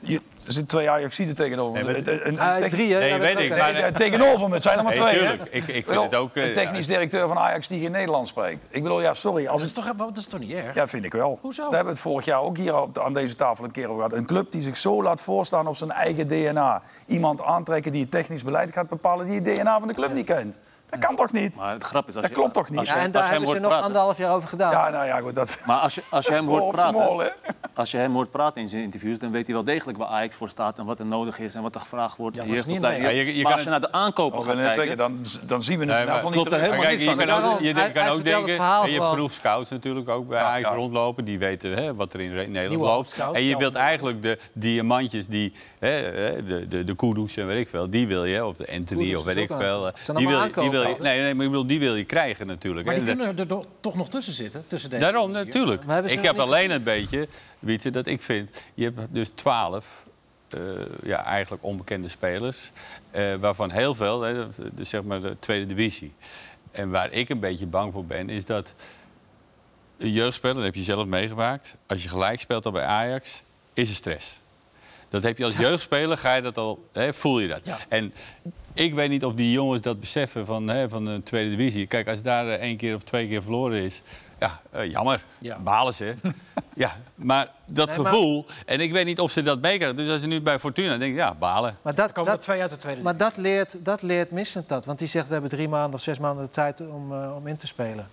je, 0.00 0.14
er 0.16 0.52
zitten 0.52 0.66
twee 0.66 0.90
Ajaxiden 0.90 1.34
tegenover 1.34 1.84
me. 1.84 1.92
Nee, 1.92 2.02
maar- 2.02 2.12
Een- 2.14 2.26
een- 2.28 2.54
een 2.54 2.60
tech- 2.60 2.70
drie, 2.70 2.92
hè? 2.92 2.98
Nee, 2.98 3.08
Ja, 3.08 3.18
weet 3.18 3.38
ik, 3.38 3.56
maar- 3.56 3.72
nee, 3.72 3.92
tegenover 3.92 4.48
me, 4.48 4.54
het 4.54 4.62
zijn 4.62 4.78
er 4.78 4.84
maar 4.84 4.92
twee. 4.94 5.18
tuurlijk. 5.18 5.38
hè? 5.38 5.44
Ik- 5.50 5.66
ik 5.68 5.86
vind 5.86 6.00
het 6.02 6.14
ook, 6.14 6.34
eh, 6.36 6.46
Een 6.48 6.54
technisch 6.54 6.86
directeur 6.86 7.28
van 7.28 7.38
Ajax 7.38 7.68
die 7.68 7.80
geen 7.82 7.90
Nederlands 7.90 8.30
spreekt. 8.30 8.64
Ik 8.68 8.82
bedoel, 8.82 9.00
ja, 9.00 9.14
sorry. 9.14 9.46
Als 9.46 9.60
Dat 9.60 9.68
is, 9.68 9.74
toch, 9.74 9.94
dat 9.96 10.16
is 10.16 10.26
toch 10.26 10.40
niet 10.40 10.52
erg? 10.52 10.74
ja, 10.74 10.86
vind 10.86 11.04
ik 11.04 11.12
wel. 11.12 11.38
Hoezo? 11.42 11.62
Daar 11.62 11.70
hebben 11.74 11.92
we 11.92 11.98
het 12.00 12.08
vorig 12.08 12.24
jaar 12.24 12.40
ook 12.40 12.56
hier 12.56 12.80
op, 12.80 12.98
aan 12.98 13.12
deze 13.12 13.34
tafel 13.34 13.64
een 13.64 13.70
keer 13.70 13.88
over 13.88 14.02
gehad. 14.02 14.12
Een 14.18 14.26
club 14.26 14.50
die 14.52 14.62
zich 14.62 14.76
zo 14.76 15.02
laat 15.02 15.20
voorstaan 15.20 15.66
op 15.66 15.76
zijn 15.76 15.90
eigen 15.90 16.28
DNA. 16.28 16.82
Iemand 17.06 17.42
aantrekken 17.42 17.92
die 17.92 18.00
het 18.02 18.10
technisch 18.10 18.44
beleid 18.44 18.72
gaat 18.72 18.88
bepalen... 18.88 19.26
die 19.26 19.34
het 19.34 19.44
DNA 19.44 19.78
van 19.78 19.88
de 19.88 19.94
club 19.94 20.12
niet 20.12 20.26
kent. 20.26 20.56
Dat 20.90 21.00
kan 21.00 21.16
toch 21.16 21.32
niet? 21.32 21.56
Maar 21.56 21.72
het 21.72 21.84
grap 21.84 22.08
is... 22.08 22.14
Als 22.14 22.22
Dat 22.22 22.30
je, 22.34 22.38
klopt 22.40 22.54
toch 22.54 22.70
niet? 22.70 22.78
Als 22.78 22.88
je, 22.88 22.94
Ja, 22.94 23.00
en 23.00 23.04
als 23.06 23.12
daar 23.14 23.30
hebben 23.30 23.48
ze 23.48 23.54
nog 23.58 23.66
praten, 23.68 23.84
anderhalf 23.86 24.18
jaar 24.18 24.34
over 24.34 24.48
gedaan. 24.48 24.70
Ja, 24.70 24.90
nou 24.90 25.06
ja, 25.06 25.18
goed. 25.20 25.34
Dat... 25.34 25.62
Maar 25.66 25.78
als 25.78 25.94
je, 25.94 26.02
als 26.10 26.26
je 26.26 26.32
hem 26.32 26.48
hoort 26.58 26.70
praten, 26.70 26.92
mol? 27.00 27.22
Als 27.76 27.90
je 27.90 27.96
hem 27.96 28.12
hoort 28.12 28.30
praten 28.30 28.60
in 28.60 28.68
zijn 28.68 28.82
interviews, 28.82 29.18
dan 29.18 29.30
weet 29.30 29.46
hij 29.46 29.54
wel 29.54 29.64
degelijk 29.64 29.98
waar 29.98 30.06
Ajax 30.08 30.34
voor 30.34 30.48
staat 30.48 30.78
en 30.78 30.84
wat 30.84 30.98
er 30.98 31.06
nodig 31.06 31.38
is 31.38 31.54
en 31.54 31.62
wat 31.62 31.74
er 31.74 31.80
gevraagd 31.80 32.16
wordt. 32.16 32.36
Ja, 32.36 32.42
in 32.42 32.48
maar 32.48 32.56
het 32.56 32.66
is 32.66 32.72
niet 32.72 32.82
jeugdopleiding. 32.82 33.16
nee. 33.16 33.24
Ja, 33.26 33.30
je- 33.32 33.36
je 33.38 33.42
maar 33.44 33.52
als 33.52 33.62
je 33.62 33.70
naar 33.70 33.80
de 33.80 33.92
aankopen 33.92 34.42
gaat 34.44 34.74
kijken, 34.74 34.96
dan, 34.96 35.18
dan 35.46 35.62
zien 35.62 35.78
we 35.78 35.84
het 35.92 36.08
Nee, 36.08 36.18
klopt 36.20 36.34
niet 36.36 36.52
er 36.52 36.58
helemaal 36.60 36.80
Kijk, 36.80 36.90
niks 36.90 37.02
je 37.02 37.08
van. 37.08 37.18
kan 37.26 37.44
ook, 37.52 37.60
je 37.60 37.72
hij- 37.72 37.90
kan 37.92 38.02
hij 38.02 38.12
ook 38.12 38.24
denken, 38.24 38.58
en 38.58 38.90
je 38.90 39.00
genoeg 39.00 39.32
scouts 39.32 39.70
natuurlijk 39.70 40.08
ook 40.08 40.28
bij 40.28 40.38
Ajax 40.40 40.68
ja. 40.68 40.74
rondlopen. 40.74 41.24
Die 41.24 41.38
weten 41.38 41.72
hè, 41.72 41.94
wat 41.94 42.12
er 42.12 42.20
in 42.20 42.30
Nederland 42.34 42.68
Nieuwe 42.68 42.84
loopt. 42.86 43.16
En 43.32 43.42
je 43.42 43.56
wilt 43.56 43.74
eigenlijk 43.74 44.22
de 44.22 44.38
diamantjes, 44.52 45.26
die, 45.26 45.52
hè, 45.78 45.88
hè, 45.88 46.44
de, 46.46 46.68
de, 46.68 46.84
de 46.84 46.94
Kudus 46.96 47.36
en 47.36 47.46
weet 47.46 47.58
ik 47.60 47.68
veel, 47.68 47.90
die 47.90 48.06
wil 48.06 48.24
je, 48.24 48.44
of 48.44 48.56
de 48.56 48.68
Anthony 48.76 49.14
of 49.14 49.24
weet 49.24 49.36
ik 49.36 49.50
veel. 49.58 49.86
aan- 49.86 49.92
eh, 50.08 50.16
Die 50.16 50.28
wil, 50.28 50.40
die 50.62 50.70
wil 50.70 50.82
je, 50.82 50.96
nee, 51.00 51.20
nee, 51.22 51.34
maar 51.34 51.44
ik 51.44 51.50
bedoel, 51.50 51.66
die 51.66 51.78
wil 51.78 51.94
je 51.96 52.04
krijgen 52.04 52.46
natuurlijk. 52.46 52.86
Maar 52.86 52.94
die 52.94 53.04
kunnen 53.04 53.38
er 53.38 53.46
toch 53.80 53.94
nog 53.94 54.08
tussen 54.08 54.32
zitten, 54.32 54.64
tussen 54.66 54.90
deze 54.90 55.02
Daarom, 55.02 55.30
natuurlijk. 55.30 55.82
Ik 56.06 56.20
heb 56.22 56.38
alleen 56.38 56.70
een 56.70 56.82
beetje, 56.82 57.28
Dat 57.92 58.06
ik 58.06 58.22
vind... 58.22 58.50
Je 58.74 58.84
hebt 58.84 59.14
dus 59.14 59.28
twaalf, 59.28 60.04
eh, 60.48 60.60
ja, 61.02 61.24
eigenlijk 61.24 61.64
onbekende 61.64 62.08
spelers... 62.08 62.70
eh, 63.10 63.34
waarvan 63.34 63.70
heel 63.70 63.94
veel, 63.94 64.20
hè, 64.22 64.48
de, 64.74 64.84
zeg 64.84 65.02
maar 65.02 65.20
de 65.20 65.36
tweede 65.38 65.66
divisie. 65.66 66.12
En 66.70 66.90
waar 66.90 67.12
ik 67.12 67.28
een 67.28 67.40
beetje 67.40 67.66
bang 67.66 67.92
voor 67.92 68.04
ben, 68.04 68.30
is 68.30 68.44
dat... 68.44 68.74
Een 69.98 70.12
jeugdspeler, 70.12 70.54
dat 70.54 70.64
heb 70.64 70.74
je 70.74 70.82
zelf 70.82 71.06
meegemaakt... 71.06 71.76
als 71.86 72.02
je 72.02 72.08
gelijk 72.08 72.40
speelt 72.40 72.66
al 72.66 72.72
bij 72.72 72.84
Ajax, 72.84 73.42
is 73.72 73.88
er 73.88 73.94
stress. 73.94 74.40
Dat 75.08 75.22
heb 75.22 75.38
je 75.38 75.44
als 75.44 75.56
jeugdspeler, 75.66 76.18
ga 76.18 76.34
je 76.34 76.42
dat 76.42 76.58
al, 76.58 76.88
hè, 76.92 77.14
voel 77.14 77.38
je 77.38 77.48
dat. 77.48 77.60
Ja. 77.64 77.78
En 77.88 78.12
ik 78.74 78.94
weet 78.94 79.08
niet 79.08 79.24
of 79.24 79.34
die 79.34 79.50
jongens 79.50 79.80
dat 79.80 80.00
beseffen 80.00 80.46
van, 80.46 80.68
hè, 80.68 80.88
van 80.88 81.04
de 81.04 81.22
tweede 81.22 81.56
divisie. 81.56 81.86
Kijk, 81.86 82.08
als 82.08 82.22
daar 82.22 82.48
eh, 82.48 82.60
één 82.60 82.76
keer 82.76 82.94
of 82.94 83.02
twee 83.02 83.28
keer 83.28 83.42
verloren 83.42 83.78
is, 83.78 84.02
ja, 84.38 84.60
eh, 84.70 84.90
jammer. 84.90 85.24
Ja. 85.38 85.58
Balen 85.58 85.94
ze. 85.94 86.14
ja, 86.74 86.96
maar 87.14 87.50
dat 87.64 87.88
Nee, 87.88 87.98
maar- 87.98 88.06
gevoel, 88.06 88.46
en 88.66 88.80
ik 88.80 88.92
weet 88.92 89.04
niet 89.04 89.20
of 89.20 89.30
ze 89.30 89.42
dat 89.42 89.60
meekrijgen. 89.60 89.96
Dus 89.96 90.10
als 90.10 90.20
ze 90.20 90.26
nu 90.26 90.40
bij 90.40 90.58
Fortuna 90.58 90.96
denken, 90.98 91.16
ja, 91.16 91.34
balen. 91.34 91.78
Maar 91.82 91.94
dat, 91.94 92.12
komen 92.12 92.30
er 92.30 92.36
dat, 92.36 92.44
twee 92.44 92.60
uit 92.60 92.70
de 92.70 92.76
tweede. 92.76 93.02
maar 93.02 93.16
dat 93.16 93.36
leert, 93.36 93.84
dat 93.84 94.02
leert 94.02 94.30
Missentat. 94.30 94.84
Want 94.84 94.98
die 94.98 95.08
zegt, 95.08 95.26
we 95.26 95.32
hebben 95.32 95.50
drie 95.50 95.68
maanden 95.68 95.94
of 95.94 96.00
zes 96.00 96.18
maanden 96.18 96.44
de 96.44 96.50
tijd 96.50 96.80
om, 96.80 97.12
eh, 97.12 97.36
om 97.36 97.46
in 97.46 97.56
te 97.56 97.66
spelen. 97.66 98.08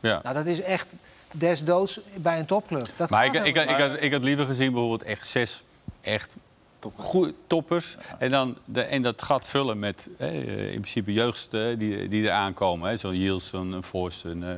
Ja. 0.00 0.20
Nou, 0.22 0.34
dat 0.34 0.46
is 0.46 0.60
echt 0.60 0.86
des 1.30 1.64
doods 1.64 2.00
bij 2.16 2.38
een 2.38 2.46
topcllub. 2.46 2.88
Dat 2.96 3.10
Maar 3.10 3.24
ik, 3.24 3.32
ik, 3.32 3.56
ik, 3.56 3.80
had, 3.80 3.90
ik 4.02 4.12
had 4.12 4.22
liever 4.22 4.46
gezien 4.46 4.72
bijvoorbeeld 4.72 5.02
echt 5.02 5.26
zes 5.26 5.64
echt 6.00 6.36
goeie 6.96 7.34
toppers. 7.46 7.96
En 8.18 8.30
dan 8.30 8.56
de, 8.64 8.82
en 8.82 9.02
dat 9.02 9.22
gat 9.22 9.46
vullen 9.46 9.78
met 9.78 10.08
hè, 10.16 10.26
eh, 10.26 10.64
in 10.64 10.80
principe 10.80 11.12
jeugd 11.12 11.54
eh, 11.54 11.78
die, 11.78 12.08
die 12.08 12.24
er 12.26 12.32
aankomen. 12.32 12.88
hè. 12.88 12.96
Zo'n 12.96 13.16
Yielson, 13.16 13.72
een 13.72 13.82
Vos, 13.82 14.24
een 14.24 14.42
uh, 14.42 14.48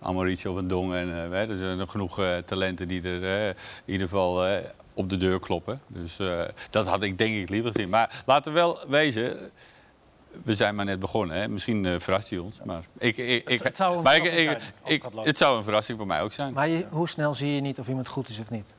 Amoricio 0.00 0.54
van 0.54 0.68
Dong. 0.68 0.94
En, 0.94 1.08
eh, 1.08 1.30
hè, 1.30 1.48
er 1.48 1.56
zijn 1.56 1.76
nog 1.76 1.90
genoeg 1.90 2.20
eh, 2.20 2.36
talenten 2.36 2.88
die 2.88 3.02
er 3.02 3.24
eh, 3.24 3.48
in 3.84 3.92
ieder 3.92 4.08
geval 4.08 4.46
eh, 4.46 4.64
op 4.94 5.08
de 5.08 5.16
deur 5.16 5.40
kloppen. 5.40 5.80
Dus 5.86 6.18
eh, 6.18 6.40
dat 6.70 6.86
had 6.86 7.02
ik 7.02 7.18
denk 7.18 7.36
ik 7.36 7.48
liever 7.48 7.72
gezien. 7.72 7.88
Maar 7.88 8.22
laten 8.26 8.52
we 8.52 8.58
wel 8.58 8.78
wezen... 8.88 9.50
We 10.44 10.54
zijn 10.54 10.74
maar 10.74 10.84
net 10.84 10.98
begonnen. 10.98 11.36
Hè. 11.36 11.48
Misschien 11.48 11.86
eh, 11.86 11.94
verrast 11.98 12.30
hij 12.30 12.38
ons. 12.38 12.60
Maar, 12.64 12.84
ik, 12.98 13.16
ik, 13.16 13.48
ik, 13.48 13.62
het 13.62 13.76
zou 13.76 13.96
een 13.96 14.02
maar 14.02 14.16
ik, 14.16 14.22
verrassing 14.26 15.24
het 15.24 15.38
zou 15.38 15.64
een 15.64 15.96
voor 15.96 16.06
mij 16.06 16.22
ook 16.22 16.32
zijn. 16.32 16.52
Maar 16.52 16.68
je, 16.68 16.86
hoe 16.90 17.08
snel 17.08 17.34
zie 17.34 17.54
je 17.54 17.60
niet 17.60 17.78
of 17.78 17.88
iemand 17.88 18.08
goed 18.08 18.28
is 18.28 18.38
of 18.38 18.50
niet? 18.50 18.74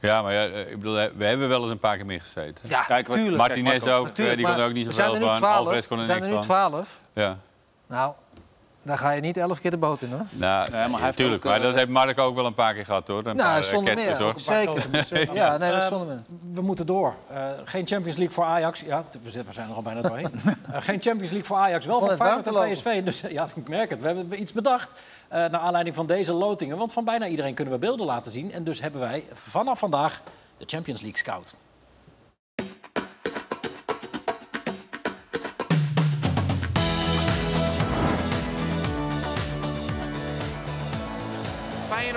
Ja, 0.00 0.22
maar 0.22 0.32
ja, 0.32 0.46
eh, 0.46 0.70
ik 0.70 0.78
bedoel, 0.78 0.94
we 0.94 1.24
hebben 1.26 1.48
wel 1.48 1.62
eens 1.62 1.70
een 1.70 1.78
paar 1.78 1.96
keer 1.96 2.06
meer 2.06 2.20
gezeten. 2.20 2.68
Ja, 2.68 2.82
Kijk, 2.82 3.06
wat- 3.06 3.16
tuurlijk. 3.16 3.36
Martinez 3.36 3.86
ook, 3.86 4.06
natuurlijk, 4.06 4.36
die 4.36 4.46
kon 4.46 4.56
er 4.56 4.66
ook 4.66 4.72
niet 4.72 4.84
zoveel 4.86 5.04
zijn 5.04 5.22
er 5.22 5.28
van. 5.28 5.36
12, 5.36 5.56
Alvarez 5.56 5.86
kon 5.86 5.98
er 5.98 6.06
we 6.06 6.08
zijn 6.12 6.18
niks 6.20 6.30
er 6.32 6.38
nu 6.40 6.46
van. 6.46 6.56
12. 6.70 7.00
Ja. 7.12 7.36
Nou, 7.86 8.14
daar 8.84 8.98
ga 8.98 9.10
je 9.10 9.20
niet 9.20 9.36
elf 9.36 9.60
keer 9.60 9.70
de 9.70 9.76
boot 9.76 10.02
in, 10.02 10.10
hoor. 10.10 10.24
Nou, 10.30 10.70
maar 10.70 10.88
hij 10.90 11.00
heeft 11.00 11.16
tuurlijk. 11.16 11.44
ook, 11.44 11.50
maar 11.50 11.60
eh, 11.60 11.66
dat 11.66 11.74
heeft 11.74 11.88
Mark 11.88 12.18
ook 12.18 12.34
wel 12.34 12.46
een 12.46 12.54
paar 12.54 12.74
keer 12.74 12.84
gehad, 12.84 13.08
hoor. 13.08 13.18
Een 13.18 13.24
Nou, 13.24 13.38
paar, 13.38 13.56
eh, 13.56 13.62
zonder 13.62 13.94
ketsers, 13.94 14.18
meer. 14.18 14.26
hoor. 14.26 14.38
Zeker. 15.04 15.34
Ja, 15.34 15.56
nee, 15.56 15.70
dat 15.70 15.78
is 15.78 15.84
Eh, 15.84 15.90
zonder 15.90 16.06
meer. 16.08 16.18
We 16.54 16.60
moeten 16.62 16.86
door. 16.86 17.14
Eh, 17.32 17.48
geen 17.64 17.86
Champions 17.86 18.16
League 18.16 18.34
voor 18.34 18.44
Ajax. 18.44 18.80
Ja, 18.80 19.04
we 19.22 19.30
zijn 19.30 19.68
er 19.68 19.74
al 19.74 19.82
bijna 19.82 20.00
doorheen. 20.02 20.30
Geen 20.72 21.00
Champions 21.00 21.30
League 21.30 21.44
voor 21.44 21.56
Ajax. 21.56 21.86
Wel 21.86 22.00
voor 22.00 22.16
Feyenoord 22.16 22.46
en 22.46 22.72
PSV. 22.72 23.02
Dus 23.04 23.20
ja, 23.28 23.48
ik 23.54 23.68
merk 23.68 23.90
het. 23.90 24.00
We 24.00 24.06
hebben 24.06 24.40
iets 24.40 24.52
bedacht 24.52 25.00
eh, 25.28 25.38
naar 25.38 25.60
aanleiding 25.60 25.94
van 25.96 26.06
deze 26.06 26.32
lotingen. 26.32 26.76
Want 26.78 26.92
van 26.92 27.04
bijna 27.04 27.26
iedereen 27.26 27.54
kunnen 27.54 27.74
we 27.74 27.80
beelden 27.80 28.06
laten 28.06 28.32
zien. 28.32 28.52
En 28.52 28.64
dus 28.64 28.80
hebben 28.80 29.00
wij 29.00 29.24
vanaf 29.32 29.78
vandaag 29.78 30.22
de 30.58 30.64
Champions 30.66 31.00
League 31.00 31.18
Scout. 31.18 31.54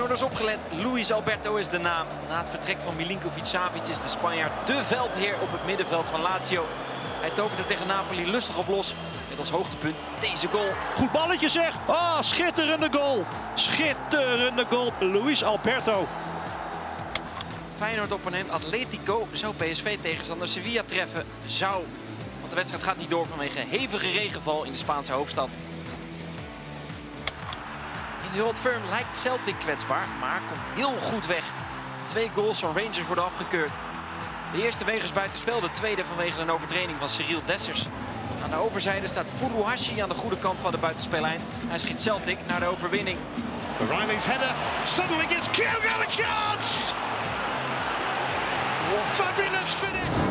Feyenoorders 0.07 0.39
opgelet. 0.39 0.83
Luis 0.83 1.11
Alberto 1.11 1.55
is 1.55 1.69
de 1.69 1.77
naam. 1.77 2.07
Na 2.29 2.37
het 2.37 2.49
vertrek 2.49 2.77
van 2.83 2.95
Milinkovic-Savic 2.95 3.81
is 3.81 4.01
de 4.01 4.07
Spanjaard 4.07 4.67
de 4.67 4.83
veldheer 4.83 5.35
op 5.41 5.51
het 5.51 5.65
middenveld 5.65 6.05
van 6.05 6.21
Lazio. 6.21 6.65
Hij 7.19 7.29
toverde 7.29 7.65
tegen 7.65 7.87
Napoli 7.87 8.29
lustig 8.29 8.57
op 8.57 8.67
los. 8.67 8.95
Met 9.29 9.39
als 9.39 9.49
hoogtepunt 9.49 9.95
deze 10.21 10.47
goal. 10.47 10.69
Goed 10.95 11.11
balletje 11.11 11.49
zeg. 11.49 11.73
Ah, 11.85 12.21
schitterende 12.21 12.87
goal. 12.91 13.25
Schitterende 13.53 14.65
goal. 14.69 14.93
Luis 14.99 15.43
Alberto. 15.43 16.07
Feyenoord-opponent 17.77 18.49
Atletico 18.49 19.27
zou 19.31 19.53
PSV-tegenstander 19.55 20.47
Sevilla 20.47 20.81
treffen. 20.85 21.25
Zou. 21.45 21.83
Want 22.39 22.49
de 22.49 22.55
wedstrijd 22.55 22.83
gaat 22.83 22.97
niet 22.97 23.09
door 23.09 23.27
vanwege 23.27 23.59
hevige 23.59 24.11
regenval 24.11 24.63
in 24.63 24.71
de 24.71 24.77
Spaanse 24.77 25.11
hoofdstad. 25.11 25.49
De 28.34 28.51
Firm 28.59 28.82
lijkt 28.89 29.17
Celtic 29.17 29.55
kwetsbaar, 29.59 30.07
maar 30.19 30.41
komt 30.47 30.61
heel 30.73 30.93
goed 31.01 31.25
weg. 31.25 31.43
Twee 32.05 32.32
goals 32.34 32.59
van 32.59 32.73
Rangers 32.75 33.05
worden 33.05 33.23
afgekeurd. 33.23 33.71
De 34.51 34.63
eerste 34.63 34.86
wegens 34.86 35.13
buitenspel, 35.13 35.59
de 35.59 35.71
tweede 35.71 36.03
vanwege 36.03 36.41
een 36.41 36.51
overtreding 36.51 36.97
van 36.99 37.09
Cyril 37.09 37.41
Dessers. 37.45 37.86
Aan 38.43 38.49
de 38.49 38.55
overzijde 38.55 39.07
staat 39.07 39.25
Furuhashi 39.38 40.01
aan 40.01 40.09
de 40.09 40.15
goede 40.15 40.38
kant 40.38 40.59
van 40.61 40.71
de 40.71 40.78
buitenspeellijn. 40.78 41.41
Hij 41.67 41.78
schiet 41.78 42.01
Celtic 42.01 42.38
naar 42.47 42.59
de 42.59 42.65
overwinning. 42.65 43.17
Riley's 43.80 44.25
header. 44.25 44.55
Suddenly 44.84 45.28
gives 45.28 45.49
Kyogo 45.51 46.01
a 46.01 46.05
chance. 46.09 46.93
Fabulous 49.11 49.73
finish. 49.82 50.26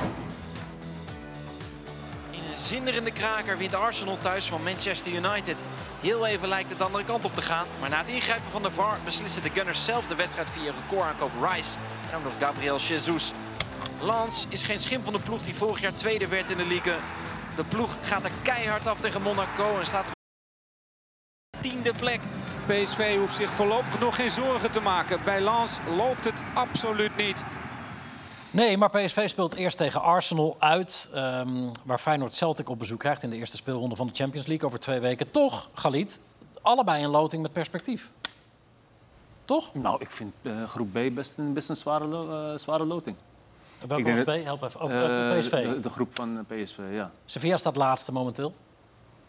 Zinderende 2.66 3.12
kraker 3.12 3.58
wint 3.58 3.74
Arsenal 3.74 4.18
thuis 4.20 4.48
van 4.48 4.62
Manchester 4.62 5.12
United. 5.12 5.56
Heel 6.00 6.26
even 6.26 6.48
lijkt 6.48 6.68
het 6.68 6.78
de 6.78 6.84
andere 6.84 7.04
kant 7.04 7.24
op 7.24 7.34
te 7.34 7.42
gaan. 7.42 7.66
Maar 7.80 7.90
na 7.90 7.98
het 7.98 8.08
ingrijpen 8.08 8.50
van 8.50 8.62
de 8.62 8.70
VAR 8.70 8.98
beslissen 9.04 9.42
de 9.42 9.50
Gunners 9.50 9.84
zelf 9.84 10.06
de 10.06 10.14
wedstrijd 10.14 10.50
via 10.50 10.72
recordaankoop 10.80 11.30
Rice. 11.42 11.78
En 12.10 12.16
ook 12.16 12.24
nog 12.24 12.32
Gabriel 12.38 12.78
Jesus. 12.78 13.32
Lens 14.00 14.46
is 14.48 14.62
geen 14.62 14.78
schim 14.78 15.02
van 15.02 15.12
de 15.12 15.18
ploeg 15.18 15.42
die 15.42 15.54
vorig 15.54 15.80
jaar 15.80 15.94
tweede 15.94 16.28
werd 16.28 16.50
in 16.50 16.56
de 16.56 16.66
Ligue. 16.66 16.96
De 17.56 17.64
ploeg 17.64 17.96
gaat 18.02 18.24
er 18.24 18.30
keihard 18.42 18.86
af 18.86 19.00
tegen 19.00 19.22
Monaco 19.22 19.78
en 19.78 19.86
staat 19.86 20.06
op 20.06 20.14
de 21.50 21.68
tiende 21.68 21.94
plek. 21.94 22.20
PSV 22.66 23.16
hoeft 23.16 23.36
zich 23.36 23.50
voorlopig 23.50 24.00
nog 24.00 24.16
geen 24.16 24.30
zorgen 24.30 24.70
te 24.70 24.80
maken. 24.80 25.20
Bij 25.24 25.40
Lens 25.40 25.78
loopt 25.96 26.24
het 26.24 26.42
absoluut 26.54 27.16
niet. 27.16 27.44
Nee, 28.56 28.76
maar 28.76 28.90
PSV 28.90 29.28
speelt 29.28 29.54
eerst 29.54 29.76
tegen 29.76 30.02
Arsenal 30.02 30.56
uit. 30.58 31.10
ehm, 31.14 31.48
waar 31.84 31.98
Feyenoord 31.98 32.34
Celtic 32.34 32.68
op 32.68 32.78
bezoek 32.78 32.98
krijgt 32.98 33.22
in 33.22 33.30
de 33.30 33.36
eerste 33.36 33.56
speelronde 33.56 33.96
van 33.96 34.06
de 34.06 34.14
Champions 34.14 34.46
League 34.46 34.66
over 34.66 34.78
twee 34.80 35.00
weken. 35.00 35.30
Toch, 35.30 35.70
Galit, 35.74 36.20
allebei 36.62 37.04
een 37.04 37.10
loting 37.10 37.42
met 37.42 37.52
perspectief. 37.52 38.10
Toch? 39.44 39.74
Nou, 39.74 39.96
ik 40.00 40.10
vind 40.10 40.32
eh, 40.42 40.68
groep 40.68 40.88
B 40.92 41.14
best 41.14 41.34
een, 41.36 41.52
best 41.52 41.68
een 41.68 41.76
zware, 41.76 42.04
lo- 42.06 42.52
eh, 42.52 42.58
zware 42.58 42.84
loting. 42.84 43.16
Welke 43.86 44.14
dat- 44.14 44.24
B? 44.40 44.44
Help 44.44 44.62
even. 44.62 44.80
Oh, 44.80 44.90
Eh, 44.90 45.30
eh, 45.36 45.38
PSV. 45.38 45.50
De, 45.62 45.80
de 45.80 45.90
groep 45.90 46.14
van 46.14 46.44
PSV, 46.46 46.78
ja. 46.92 47.10
Sevilla 47.24 47.56
staat 47.56 47.76
laatste 47.76 48.12
momenteel. 48.12 48.54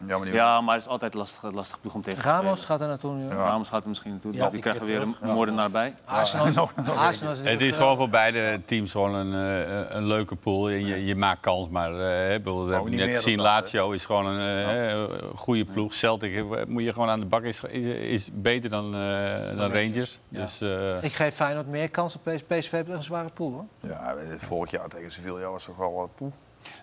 Ja, 0.08 0.18
maar, 0.18 0.28
Ja, 0.28 0.62
maar 0.62 0.74
het 0.76 0.84
is 0.84 0.90
altijd 0.90 1.14
lastig, 1.14 1.52
lastig 1.52 1.82
ploeg 1.82 1.94
om 1.94 2.02
tegen 2.02 2.20
te 2.22 2.26
Ramos 2.28 2.44
spelen. 2.44 2.66
gaat 2.68 2.82
er 2.82 2.88
naartoe 2.88 3.14
nu. 3.14 3.30
Ramos 3.30 3.70
gaat 3.70 3.82
er 3.84 3.90
misschien 3.90 4.12
naartoe. 4.12 4.34
Ja, 4.34 4.42
dus 4.44 4.52
die 4.52 4.62
krijgen 4.62 4.86
weer 4.86 5.00
terug. 5.00 5.18
een 5.22 5.30
moordenaar 5.34 5.72
bij. 5.72 5.96
Arsenal, 6.06 6.46
is- 6.48 6.56
Arsenal 6.98 7.32
is 7.34 7.40
Het 7.40 7.62
is 7.62 7.72
eh, 7.72 7.78
gewoon 7.78 7.98
voor 7.98 8.10
beide 8.10 8.62
teams 8.66 8.92
gewoon 8.92 9.14
een, 9.16 9.34
eh, 9.68 9.96
een 9.96 10.06
leuke 10.06 10.36
pool. 10.36 10.70
En 10.70 10.86
je, 10.86 11.06
je 11.06 11.16
maakt 11.16 11.40
kans, 11.42 11.70
maar 11.70 11.92
eh, 11.92 12.34
bedoel, 12.38 12.66
we 12.68 12.74
hebben 12.74 12.96
net 12.96 13.10
gezien, 13.10 13.42
Lazio 13.42 13.92
is 13.92 14.06
gewoon 14.06 14.26
een 14.26 14.90
eh, 14.90 15.04
goede 15.36 15.66
ploeg. 15.66 15.94
Celtic 15.94 16.36
eh, 16.36 16.66
moet 16.68 16.84
je 16.84 16.94
gewoon 16.94 17.10
aan 17.10 17.20
de 17.20 17.26
bak, 17.26 17.44
is, 17.44 17.62
is, 17.64 17.86
is 17.86 18.30
beter 18.34 18.70
dan, 18.70 18.86
eh, 18.96 19.58
dan 19.58 19.72
Rangers. 19.72 20.20
Dus, 20.30 20.62
eh, 20.62 21.04
Ik 21.04 21.14
geef 21.14 21.36
Feyenoord 21.36 21.68
meer 21.68 21.90
kans 21.90 22.16
op 22.16 22.22
PSV. 22.24 22.44
PSV 22.58 22.72
heeft 22.72 22.90
een 22.90 23.02
zware 23.02 23.30
pool, 23.34 23.52
hoor. 23.52 23.90
Ja, 23.92 24.16
eh, 24.16 24.28
vorig 24.38 24.72
jaar 24.72 24.88
tegen 24.88 25.12
Sevilla 25.12 25.50
was 25.50 25.64
toch 25.64 25.78
wel 25.78 26.02
uh, 26.04 26.16
poe. 26.18 26.32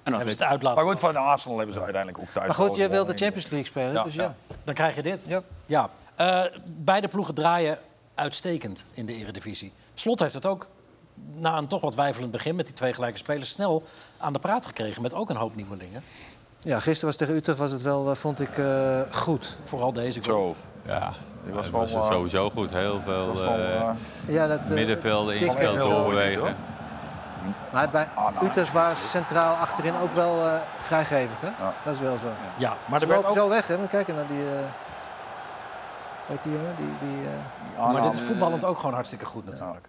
En 0.02 0.10
dan 0.10 0.14
Hebben 0.14 0.32
ze 0.34 0.42
het 0.42 0.50
uitlaten. 0.50 0.84
Maar 0.84 0.92
goed, 0.92 1.00
van 1.00 1.16
Arsenal 1.16 1.56
hebben 1.56 1.74
ze 1.74 1.82
uiteindelijk 1.82 2.22
ook 2.22 2.32
thuis 2.32 2.46
Maar 2.46 2.66
goed, 2.66 2.76
je 2.76 2.88
wil 2.88 3.04
de 3.04 3.16
Champions 3.16 3.44
League 3.48 3.64
spelen, 3.64 3.92
Ja, 3.92 4.02
dus 4.02 4.14
ja. 4.14 4.22
ja. 4.22 4.34
Dan 4.64 4.74
krijg 4.74 4.94
je 4.94 5.02
dit. 5.02 5.22
Ja. 5.26 5.42
Ja. 5.66 5.88
Eh, 6.14 6.44
beide 6.64 7.08
ploegen 7.08 7.34
draaien 7.34 7.78
uitstekend 8.14 8.86
in 8.92 9.06
de 9.06 9.14
eredivisie. 9.14 9.72
Slot 9.94 10.20
heeft 10.20 10.34
het 10.34 10.46
ook 10.46 10.66
na 11.32 11.58
een 11.58 11.66
toch 11.66 11.80
wat 11.80 11.94
weifelend 11.94 12.30
begin 12.30 12.56
met 12.56 12.66
die 12.66 12.74
twee 12.74 12.92
gelijke 12.92 13.18
spelers 13.18 13.48
snel 13.48 13.82
aan 14.18 14.32
de 14.32 14.38
praat 14.38 14.66
gekregen 14.66 15.02
met 15.02 15.14
ook 15.14 15.30
een 15.30 15.36
hoop 15.36 15.56
nieuwelingen. 15.56 16.02
Ja, 16.62 16.80
gisteren 16.80 17.06
was 17.06 17.16
tegen 17.16 17.34
Utrecht 17.34 17.58
was 17.58 17.70
het 17.70 17.82
wel, 17.82 18.10
eh, 18.10 18.16
vond 18.16 18.40
ik, 18.40 18.58
eh, 18.58 19.00
goed. 19.10 19.58
Vooral 19.64 19.92
deze 19.92 20.22
goal. 20.22 20.56
Zo. 20.86 20.92
ja, 20.92 21.12
was 21.44 21.64
het 21.64 21.72
wel, 21.72 21.80
was 21.80 22.06
sowieso 22.06 22.50
goed. 22.50 22.70
Heel 22.70 23.00
veel 23.04 23.26
was 23.26 23.40
Ja, 24.26 24.46
dat, 24.46 24.68
middenvelden, 24.68 25.36
inspel, 25.36 25.76
doorwegen. 25.76 26.56
Maar 27.72 27.88
bij 27.90 28.08
Utrecht 28.42 28.72
waren 28.72 28.96
ze 28.96 29.06
centraal 29.06 29.54
achterin 29.54 29.94
ook 30.02 30.14
wel 30.14 30.46
eh, 30.46 30.54
vrijgevig, 30.78 31.40
hè? 31.40 31.48
Dat 31.84 31.94
is 31.94 32.00
wel 32.00 32.16
zo. 32.16 32.28
Ja, 32.56 32.76
maar 32.88 32.98
Ze 32.98 33.04
er 33.04 33.10
werd 33.10 33.24
ook... 33.24 33.34
zo 33.34 33.48
weg, 33.48 33.66
hè? 33.66 33.78
Moet 33.78 33.88
kijken 33.88 34.14
naar 34.14 34.26
die... 34.26 34.48
eh 34.50 34.64
weet 36.28 36.42
die 36.42 36.52
jongen? 36.52 36.76
Die, 36.76 37.08
die, 37.08 37.26
eh, 37.76 37.92
Maar 37.92 38.02
dit 38.02 38.14
is 38.14 38.20
voetballend 38.20 38.64
ook 38.64 38.78
gewoon 38.78 38.94
hartstikke 38.94 39.24
goed 39.26 39.44
natuurlijk. 39.44 39.88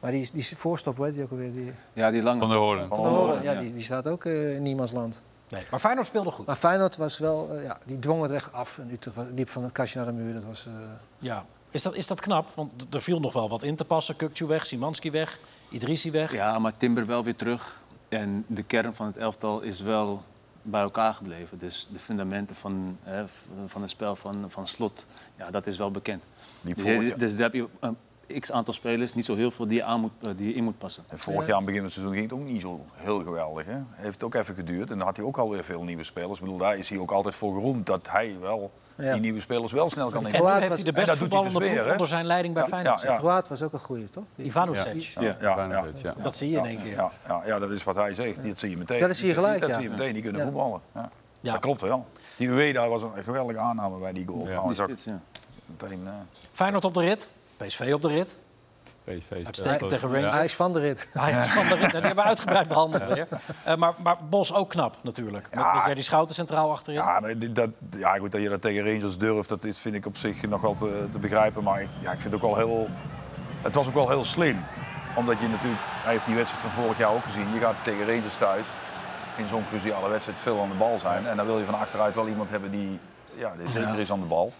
maar 0.00 0.10
die, 0.10 0.30
die 0.32 0.56
voorstop, 0.56 0.96
weet 0.98 1.12
die 1.14 1.22
ook 1.22 1.30
alweer? 1.30 1.52
Die, 1.52 1.72
Ja, 1.92 2.10
die 2.10 2.22
lange. 2.22 2.40
Van 2.40 2.48
de 2.48 2.54
Hoorn. 2.54 2.88
van 2.88 3.02
de 3.02 3.08
Hoorn, 3.08 3.42
ja, 3.42 3.54
die, 3.54 3.72
die 3.74 3.82
staat 3.82 4.06
ook 4.06 4.24
eh, 4.24 4.54
in 4.54 4.62
niemands 4.62 4.92
land. 4.92 5.22
Nee, 5.48 5.62
maar 5.70 5.80
Feyenoord 5.80 6.06
speelde 6.06 6.30
goed. 6.30 6.46
Maar 6.46 6.56
Feyenoord 6.56 6.96
was 6.96 7.18
wel... 7.18 7.58
ja, 7.62 7.78
die 7.84 7.98
dwong 7.98 8.22
het 8.22 8.30
echt 8.30 8.52
af. 8.52 8.78
En 8.78 8.90
Utrecht 8.92 9.16
liep 9.34 9.48
van 9.48 9.62
het 9.62 9.72
kastje 9.72 9.98
naar 9.98 10.06
de 10.08 10.12
muur. 10.14 10.34
Dat 10.34 10.44
was... 10.44 10.66
eh, 10.66 10.72
Ja. 11.18 11.44
Is 11.70 11.82
dat, 11.82 11.94
is 11.94 12.06
dat 12.06 12.20
knap? 12.20 12.46
Want 12.54 12.94
er 12.94 13.02
viel 13.02 13.20
nog 13.20 13.32
wel 13.32 13.48
wat 13.48 13.62
in 13.62 13.76
te 13.76 13.84
passen. 13.84 14.16
Kukcu 14.16 14.46
weg, 14.46 14.66
Simanski 14.66 15.10
weg, 15.10 15.38
Idrissi 15.70 16.10
weg. 16.10 16.32
Ja, 16.32 16.58
maar 16.58 16.76
Timber 16.76 17.06
wel 17.06 17.24
weer 17.24 17.36
terug. 17.36 17.80
En 18.08 18.44
de 18.46 18.62
kern 18.62 18.94
van 18.94 19.06
het 19.06 19.16
elftal 19.16 19.60
is 19.60 19.80
wel 19.80 20.22
bij 20.62 20.80
elkaar 20.80 21.14
gebleven. 21.14 21.58
Dus 21.58 21.88
de 21.92 21.98
fundamenten 21.98 22.56
van, 22.56 22.98
hè, 23.02 23.24
van 23.66 23.80
het 23.80 23.90
spel 23.90 24.16
van, 24.16 24.44
van 24.48 24.66
Slot, 24.66 25.06
ja, 25.38 25.50
dat 25.50 25.66
is 25.66 25.76
wel 25.76 25.90
bekend. 25.90 26.22
Die 26.60 26.74
Dus, 26.74 27.14
dus 27.16 27.32
daar 27.32 27.42
heb 27.42 27.54
je 27.54 27.66
een 27.80 27.96
x 28.38 28.52
aantal 28.52 28.74
spelers, 28.74 29.14
niet 29.14 29.24
zo 29.24 29.34
heel 29.36 29.50
veel, 29.50 29.66
die 29.66 29.76
je, 29.76 29.84
aan 29.84 30.00
moet, 30.00 30.10
eh, 30.22 30.30
die 30.36 30.48
je 30.48 30.54
in 30.54 30.64
moet 30.64 30.78
passen. 30.78 31.04
En 31.08 31.18
vorig 31.18 31.46
jaar 31.46 31.56
aan 31.56 31.56
het 31.56 31.64
begin 31.64 31.74
van 31.80 31.84
het 31.84 31.92
seizoen 31.92 32.14
ging 32.16 32.30
het 32.30 32.38
ook 32.40 32.46
niet 32.46 32.60
zo 32.60 32.84
heel 32.92 33.22
geweldig. 33.22 33.66
Hè? 33.66 33.76
Heeft 33.90 34.22
ook 34.22 34.34
even 34.34 34.54
geduurd 34.54 34.90
en 34.90 34.96
dan 34.98 35.06
had 35.06 35.16
hij 35.16 35.26
ook 35.26 35.38
alweer 35.38 35.64
veel 35.64 35.82
nieuwe 35.82 36.04
spelers. 36.04 36.32
Ik 36.38 36.40
bedoel, 36.44 36.58
daar 36.58 36.76
is 36.76 36.88
hij 36.88 36.98
ook 36.98 37.10
altijd 37.10 37.34
voor 37.34 37.54
geroemd 37.54 37.86
dat 37.86 38.08
hij 38.10 38.36
wel 38.40 38.70
Ja. 38.96 39.12
die 39.12 39.20
nieuwe 39.20 39.40
spelers 39.40 39.72
wel 39.72 39.90
snel 39.90 40.06
kan 40.10 40.16
En 40.16 40.22
nu 40.22 40.38
inzetten. 40.38 40.60
heeft 40.60 40.74
hij 40.74 40.82
de 40.82 40.88
En 40.88 40.94
best 40.94 41.06
dat 41.06 41.18
doet 41.18 41.32
hij 41.32 41.42
dus 41.42 41.52
voetballende 41.52 41.74
weer, 41.74 41.84
hè? 41.86 41.92
onder 41.92 42.06
zijn 42.06 42.24
leiding 42.26 42.54
bij 42.54 42.62
Ja, 42.62 42.68
Feyenoord. 42.68 43.02
ja, 43.02 43.42
was 43.48 43.62
ook 43.62 43.72
een 43.72 43.78
goeie, 43.78 44.10
toch? 44.10 44.24
Ivanovic. 44.36 45.00
Ja, 45.00 45.20
Ja, 45.22 45.36
ja, 45.40 45.52
Ivanovic, 45.52 45.96
ja. 45.96 46.14
Dat 46.22 46.36
zie 46.36 46.50
je 46.50 46.58
in 46.58 46.64
één 46.66 46.82
keer. 46.82 46.94
Ja, 46.96 47.10
ja, 47.26 47.42
ja, 47.44 47.58
dat 47.58 47.70
is 47.70 47.84
wat 47.84 47.94
hij 47.96 48.14
zegt. 48.14 48.44
Dat 48.44 48.58
zie 48.58 48.70
je 48.70 48.76
meteen. 48.76 49.00
Dat 49.00 49.16
zie 49.16 49.28
je 49.28 49.34
gelijk, 49.34 49.60
Dat 49.60 49.68
ja. 49.68 49.74
zie 49.74 49.84
je 49.84 49.90
meteen. 49.90 50.12
Die 50.12 50.22
kunnen 50.22 50.40
Ja. 50.40 50.46
voetballen. 50.46 50.80
Ja. 50.94 51.10
Ja. 51.40 51.52
Dat 51.52 51.60
klopt 51.60 51.80
wel. 51.80 52.06
Die 52.36 52.48
Ueda 52.48 52.88
was 52.88 53.02
een 53.02 53.10
geweldige 53.24 53.58
aanname 53.58 53.98
bij 53.98 54.12
die 54.12 54.26
goal. 54.26 54.40
Ja. 54.42 54.46
trouwens. 54.48 54.76
Die 54.76 54.82
Ook 54.86 54.90
spits, 54.90 55.04
ja. 55.04 55.20
meteen, 55.66 56.06
eh, 56.06 56.12
Feyenoord 56.52 56.84
op 56.84 56.94
de 56.94 57.00
rit, 57.00 57.30
PSV 57.66 57.90
op 57.94 58.02
de 58.02 58.08
rit. 58.08 58.38
PSV 59.04 59.32
Uitstekend 59.44 59.90
tegen. 59.90 60.12
Rangers. 60.12 60.34
Hij 60.34 60.44
is 60.44 60.54
van 60.54 60.72
de 60.72 60.80
rit. 60.80 61.08
Hij 61.12 61.30
is 61.30 61.48
van 61.48 61.62
de 61.68 61.74
rit. 61.74 61.82
En 61.82 61.88
die 61.90 62.00
hebben 62.00 62.14
we 62.14 62.22
uitgebreid 62.22 62.68
behandeld 62.68 63.04
weer. 63.04 63.28
Eh, 63.64 63.76
maar, 63.76 63.92
maar 64.02 64.16
Bos 64.28 64.54
ook 64.54 64.68
knap 64.68 64.96
natuurlijk. 65.02 65.48
Met, 65.50 65.64
Ja. 65.64 65.74
met 65.74 65.82
Jerdy 65.86 66.02
Schouten 66.02 66.34
centraal 66.34 66.70
achterin. 66.70 67.00
Ja, 67.00 67.20
maar 67.20 67.38
dit- 67.38 67.54
dat, 67.54 67.70
ja, 67.98 68.14
goed 68.16 68.32
dat 68.32 68.40
je 68.42 68.48
dat 68.48 68.62
tegen 68.62 68.84
Rangers 68.92 69.18
durft, 69.18 69.48
dat 69.48 69.64
is, 69.64 69.78
vind 69.78 69.94
ik 69.94 70.06
op 70.06 70.16
zich 70.16 70.42
nog 70.48 70.60
wel 70.60 70.74
te, 70.78 71.08
te 71.12 71.18
begrijpen. 71.18 71.62
Maar 71.62 71.82
ik, 71.82 71.88
ja, 72.02 72.12
ik 72.12 72.20
vind 72.20 72.32
het 72.34 72.42
ook 72.42 72.54
wel 72.54 72.66
heel. 72.66 72.88
Het 73.62 73.74
was 73.74 73.88
ook 73.88 73.94
wel 73.94 74.08
heel 74.08 74.24
slim. 74.24 74.64
Omdat 75.16 75.40
je 75.40 75.48
natuurlijk, 75.48 75.82
hij 75.84 76.12
heeft 76.12 76.26
die 76.26 76.34
wedstrijd 76.34 76.64
van 76.64 76.82
vorig 76.82 76.98
jaar 76.98 77.12
ook 77.12 77.24
gezien. 77.24 77.52
Je 77.54 77.60
gaat 77.60 77.74
tegen 77.84 78.06
Rangers 78.06 78.36
thuis 78.36 78.66
in 79.36 79.48
zo'n 79.48 79.64
cruciale 79.68 80.08
wedstrijd 80.08 80.40
veel 80.40 80.60
aan 80.60 80.68
de 80.68 80.74
bal 80.74 80.98
zijn. 80.98 81.26
En 81.26 81.36
dan 81.36 81.46
wil 81.46 81.58
je 81.58 81.64
van 81.64 81.78
achteruit 81.78 82.14
wel 82.14 82.28
iemand 82.28 82.50
hebben 82.50 82.70
die, 82.70 82.98
ja, 83.34 83.54
die 83.56 83.68
zeker 83.68 83.98
is 83.98 84.12
aan 84.12 84.20
de 84.20 84.26
bal. 84.26 84.52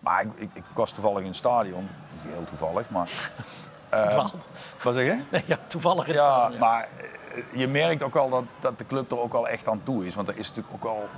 Maar 0.00 0.22
ik, 0.22 0.28
ik, 0.36 0.50
ik 0.54 0.64
was 0.74 0.90
toevallig 0.92 1.20
in 1.20 1.26
het 1.26 1.36
stadion. 1.36 1.88
Niet 2.12 2.32
heel 2.32 2.44
toevallig, 2.44 2.90
maar. 2.90 3.08
eh, 3.88 3.98
Verdwaald. 3.98 4.48
wat 4.82 4.94
zeg 4.94 5.04
je? 5.04 5.40
Ja, 5.46 5.56
toevallig 5.66 6.06
is 6.08 6.14
Ja, 6.14 6.50
het. 6.50 6.58
maar 6.58 6.88
eh, 7.32 7.42
je 7.52 7.68
merkt 7.68 8.02
ook 8.02 8.14
wel 8.14 8.28
dat, 8.28 8.44
dat 8.60 8.78
de 8.78 8.86
club 8.86 9.10
er 9.10 9.20
ook 9.20 9.32
wel 9.32 9.48
echt 9.48 9.68
aan 9.68 9.82
toe 9.82 10.06
is. 10.06 10.14
Want 10.14 10.28
er 10.28 10.38
is 10.38 10.48
natuurlijk 10.48 10.74
ook 10.74 10.84
al 10.90 11.08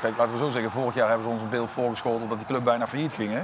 Kijk, 0.00 0.16
laten 0.16 0.32
we 0.32 0.38
zo 0.38 0.50
zeggen, 0.50 0.70
vorig 0.70 0.94
jaar 0.94 1.08
hebben 1.08 1.26
ze 1.26 1.32
ons 1.32 1.42
een 1.42 1.48
beeld 1.48 1.70
voorgeschoteld 1.70 2.28
dat 2.28 2.38
die 2.38 2.46
club 2.46 2.64
bijna 2.64 2.86
failliet 2.86 3.12
ging. 3.12 3.32
Hè? 3.32 3.42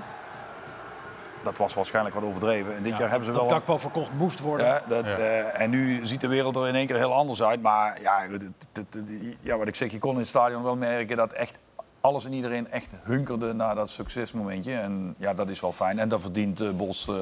Dat 1.42 1.58
was 1.58 1.74
waarschijnlijk 1.74 2.14
wat 2.14 2.24
overdreven. 2.24 2.76
En 2.76 2.82
dit 2.82 2.92
Ja, 2.92 2.98
jaar 2.98 3.08
hebben 3.08 3.26
ze 3.26 3.32
dat 3.32 3.40
wel... 3.40 3.50
Gakpo 3.50 3.78
verkocht 3.78 4.12
moest 4.12 4.40
worden. 4.40 4.66
Ja, 4.66 4.82
dat, 4.88 5.04
eh, 5.04 5.60
en 5.60 5.70
nu 5.70 6.06
ziet 6.06 6.20
de 6.20 6.28
wereld 6.28 6.56
er 6.56 6.68
in 6.68 6.74
één 6.74 6.86
keer 6.86 6.96
heel 6.96 7.12
anders 7.14 7.42
uit. 7.42 7.62
Maar 7.62 8.00
ja, 8.00 8.20
het- 8.30 8.42
het- 8.42 8.52
het- 8.72 8.86
het- 8.94 9.36
ja, 9.40 9.56
wat 9.56 9.66
ik 9.68 9.74
zeg, 9.76 9.90
je 9.92 9.98
kon 9.98 10.12
in 10.12 10.18
het 10.18 10.28
stadion 10.28 10.62
wel 10.62 10.76
merken 10.76 11.16
dat 11.16 11.32
echt 11.32 11.58
alles 12.04 12.24
en 12.24 12.32
iedereen 12.32 12.70
echt 12.70 12.88
hunkerde 13.02 13.52
naar 13.52 13.74
dat 13.74 13.90
succesmomentje. 13.90 14.74
En 14.74 15.14
ja, 15.18 15.34
dat 15.34 15.48
is 15.48 15.60
wel 15.60 15.72
fijn. 15.72 15.98
En 15.98 16.08
dat 16.08 16.20
verdient 16.20 16.60
eh, 16.60 16.70
Bos. 16.70 17.08
eh, 17.08 17.14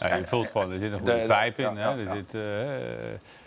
Ja, 0.00 0.14
je 0.16 0.26
voelt 0.26 0.46
gewoon, 0.50 0.72
er 0.72 0.78
zit 0.78 0.92
een 0.92 0.98
goede 0.98 1.12
de- 1.20 1.26
de- 1.26 1.34
vibe 1.34 1.62
in. 1.62 1.74
ja, 1.74 1.80
hè? 1.80 1.88
ja, 1.88 1.96
Er 1.96 2.02
ja. 2.02 2.14
zit 2.14 2.34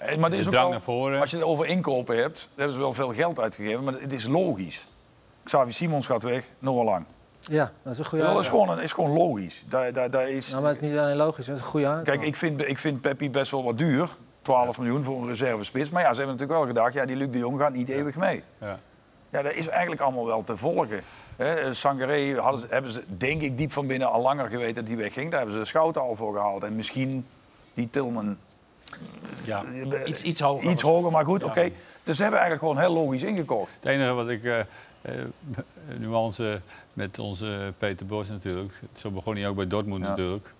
Eh, 0.09 0.17
maar 0.17 0.29
dit 0.29 0.39
is 0.39 0.47
ook 0.47 0.53
naar 0.53 0.81
voren. 0.81 1.21
Als 1.21 1.29
je 1.29 1.37
het 1.37 1.45
over 1.45 1.65
inkopen 1.65 2.17
hebt, 2.17 2.47
hebben 2.55 2.73
ze 2.73 2.79
wel 2.79 2.93
veel 2.93 3.13
geld 3.13 3.39
uitgegeven. 3.39 3.83
Maar 3.83 3.93
het 3.93 4.11
is 4.13 4.27
logisch. 4.27 4.87
Xavi 5.43 5.71
Simons 5.71 6.05
gaat 6.05 6.23
weg, 6.23 6.49
Noah 6.59 6.85
Lang. 6.85 7.05
Ja, 7.39 7.71
dat 7.83 7.93
is 7.93 7.99
een 7.99 8.05
goede 8.05 8.23
dat 8.23 8.39
is 8.39 8.47
gewoon, 8.47 8.81
is 8.81 8.93
gewoon 8.93 9.11
logisch. 9.11 9.63
Daar, 9.69 9.93
daar, 9.93 10.09
daar 10.09 10.29
is... 10.29 10.49
Nou, 10.49 10.61
maar 10.61 10.71
het 10.73 10.81
is 10.81 10.89
niet 10.89 10.97
alleen 10.99 11.15
logisch, 11.15 11.47
het 11.47 11.55
is 11.55 11.61
een 11.61 11.67
goede 11.69 11.87
aankoop. 11.87 12.05
Kijk, 12.05 12.21
ik 12.21 12.35
vind, 12.35 12.67
ik 12.67 12.77
vind 12.77 13.01
Peppi 13.01 13.29
best 13.29 13.51
wel 13.51 13.63
wat 13.63 13.77
duur. 13.77 14.09
12 14.41 14.77
miljoen 14.77 15.03
voor 15.03 15.21
een 15.21 15.27
reservespits. 15.27 15.89
Maar 15.89 16.01
ja, 16.01 16.13
ze 16.13 16.17
hebben 16.17 16.35
natuurlijk 16.37 16.59
wel 16.59 16.67
gedacht, 16.75 16.93
ja, 16.93 17.05
die 17.05 17.15
Luc 17.15 17.27
de 17.31 17.37
Jong 17.37 17.59
gaat 17.59 17.73
niet 17.73 17.89
eeuwig 17.89 18.15
mee. 18.15 18.43
Ja. 18.57 18.79
Ja, 19.35 19.41
dat 19.41 19.53
is 19.53 19.67
eigenlijk 19.67 20.01
allemaal 20.01 20.25
wel 20.25 20.43
te 20.43 20.57
volgen. 20.57 21.01
Hè, 21.35 21.73
Sangaré 21.73 22.35
hadden 22.39 22.61
ze, 22.61 22.67
hebben 22.69 22.91
ze, 22.91 23.03
denk 23.07 23.41
ik, 23.41 23.57
diep 23.57 23.71
van 23.71 23.87
binnen 23.87 24.11
al 24.11 24.21
langer 24.21 24.49
geweten 24.49 24.75
dat 24.75 24.87
hij 24.87 24.97
wegging. 24.97 25.29
Daar 25.29 25.39
hebben 25.39 25.57
ze 25.57 25.61
de 25.63 25.67
schouten 25.67 26.01
al 26.01 26.15
voor 26.15 26.33
gehaald. 26.33 26.63
En 26.63 26.75
misschien 26.75 27.25
die 27.73 27.89
Tilman 27.89 28.37
Ja, 29.43 29.63
eh, 29.63 29.99
iets, 30.05 30.21
iets 30.23 30.41
hoger. 30.41 30.71
iets 30.71 30.81
hoger. 30.81 31.11
Maar 31.11 31.25
goed, 31.25 31.43
oké. 31.43 31.71
Dus 32.03 32.15
ze 32.17 32.21
hebben 32.21 32.39
eigenlijk 32.39 32.59
gewoon 32.59 32.77
heel 32.77 33.03
logisch 33.03 33.23
ingekocht. 33.23 33.71
Het 33.79 33.85
enige 33.85 34.13
wat 34.13 34.29
ik 34.29 34.43
eh, 34.43 34.59
eh, 34.59 34.65
nuance 35.97 36.61
met 36.93 37.19
onze 37.19 37.73
Peter 37.77 38.05
Bos 38.05 38.29
natuurlijk. 38.29 38.73
Zo 38.93 39.09
begon 39.11 39.35
hij 39.35 39.47
ook 39.47 39.55
bij 39.55 39.67
Dortmund 39.67 40.01
natuurlijk. 40.01 40.53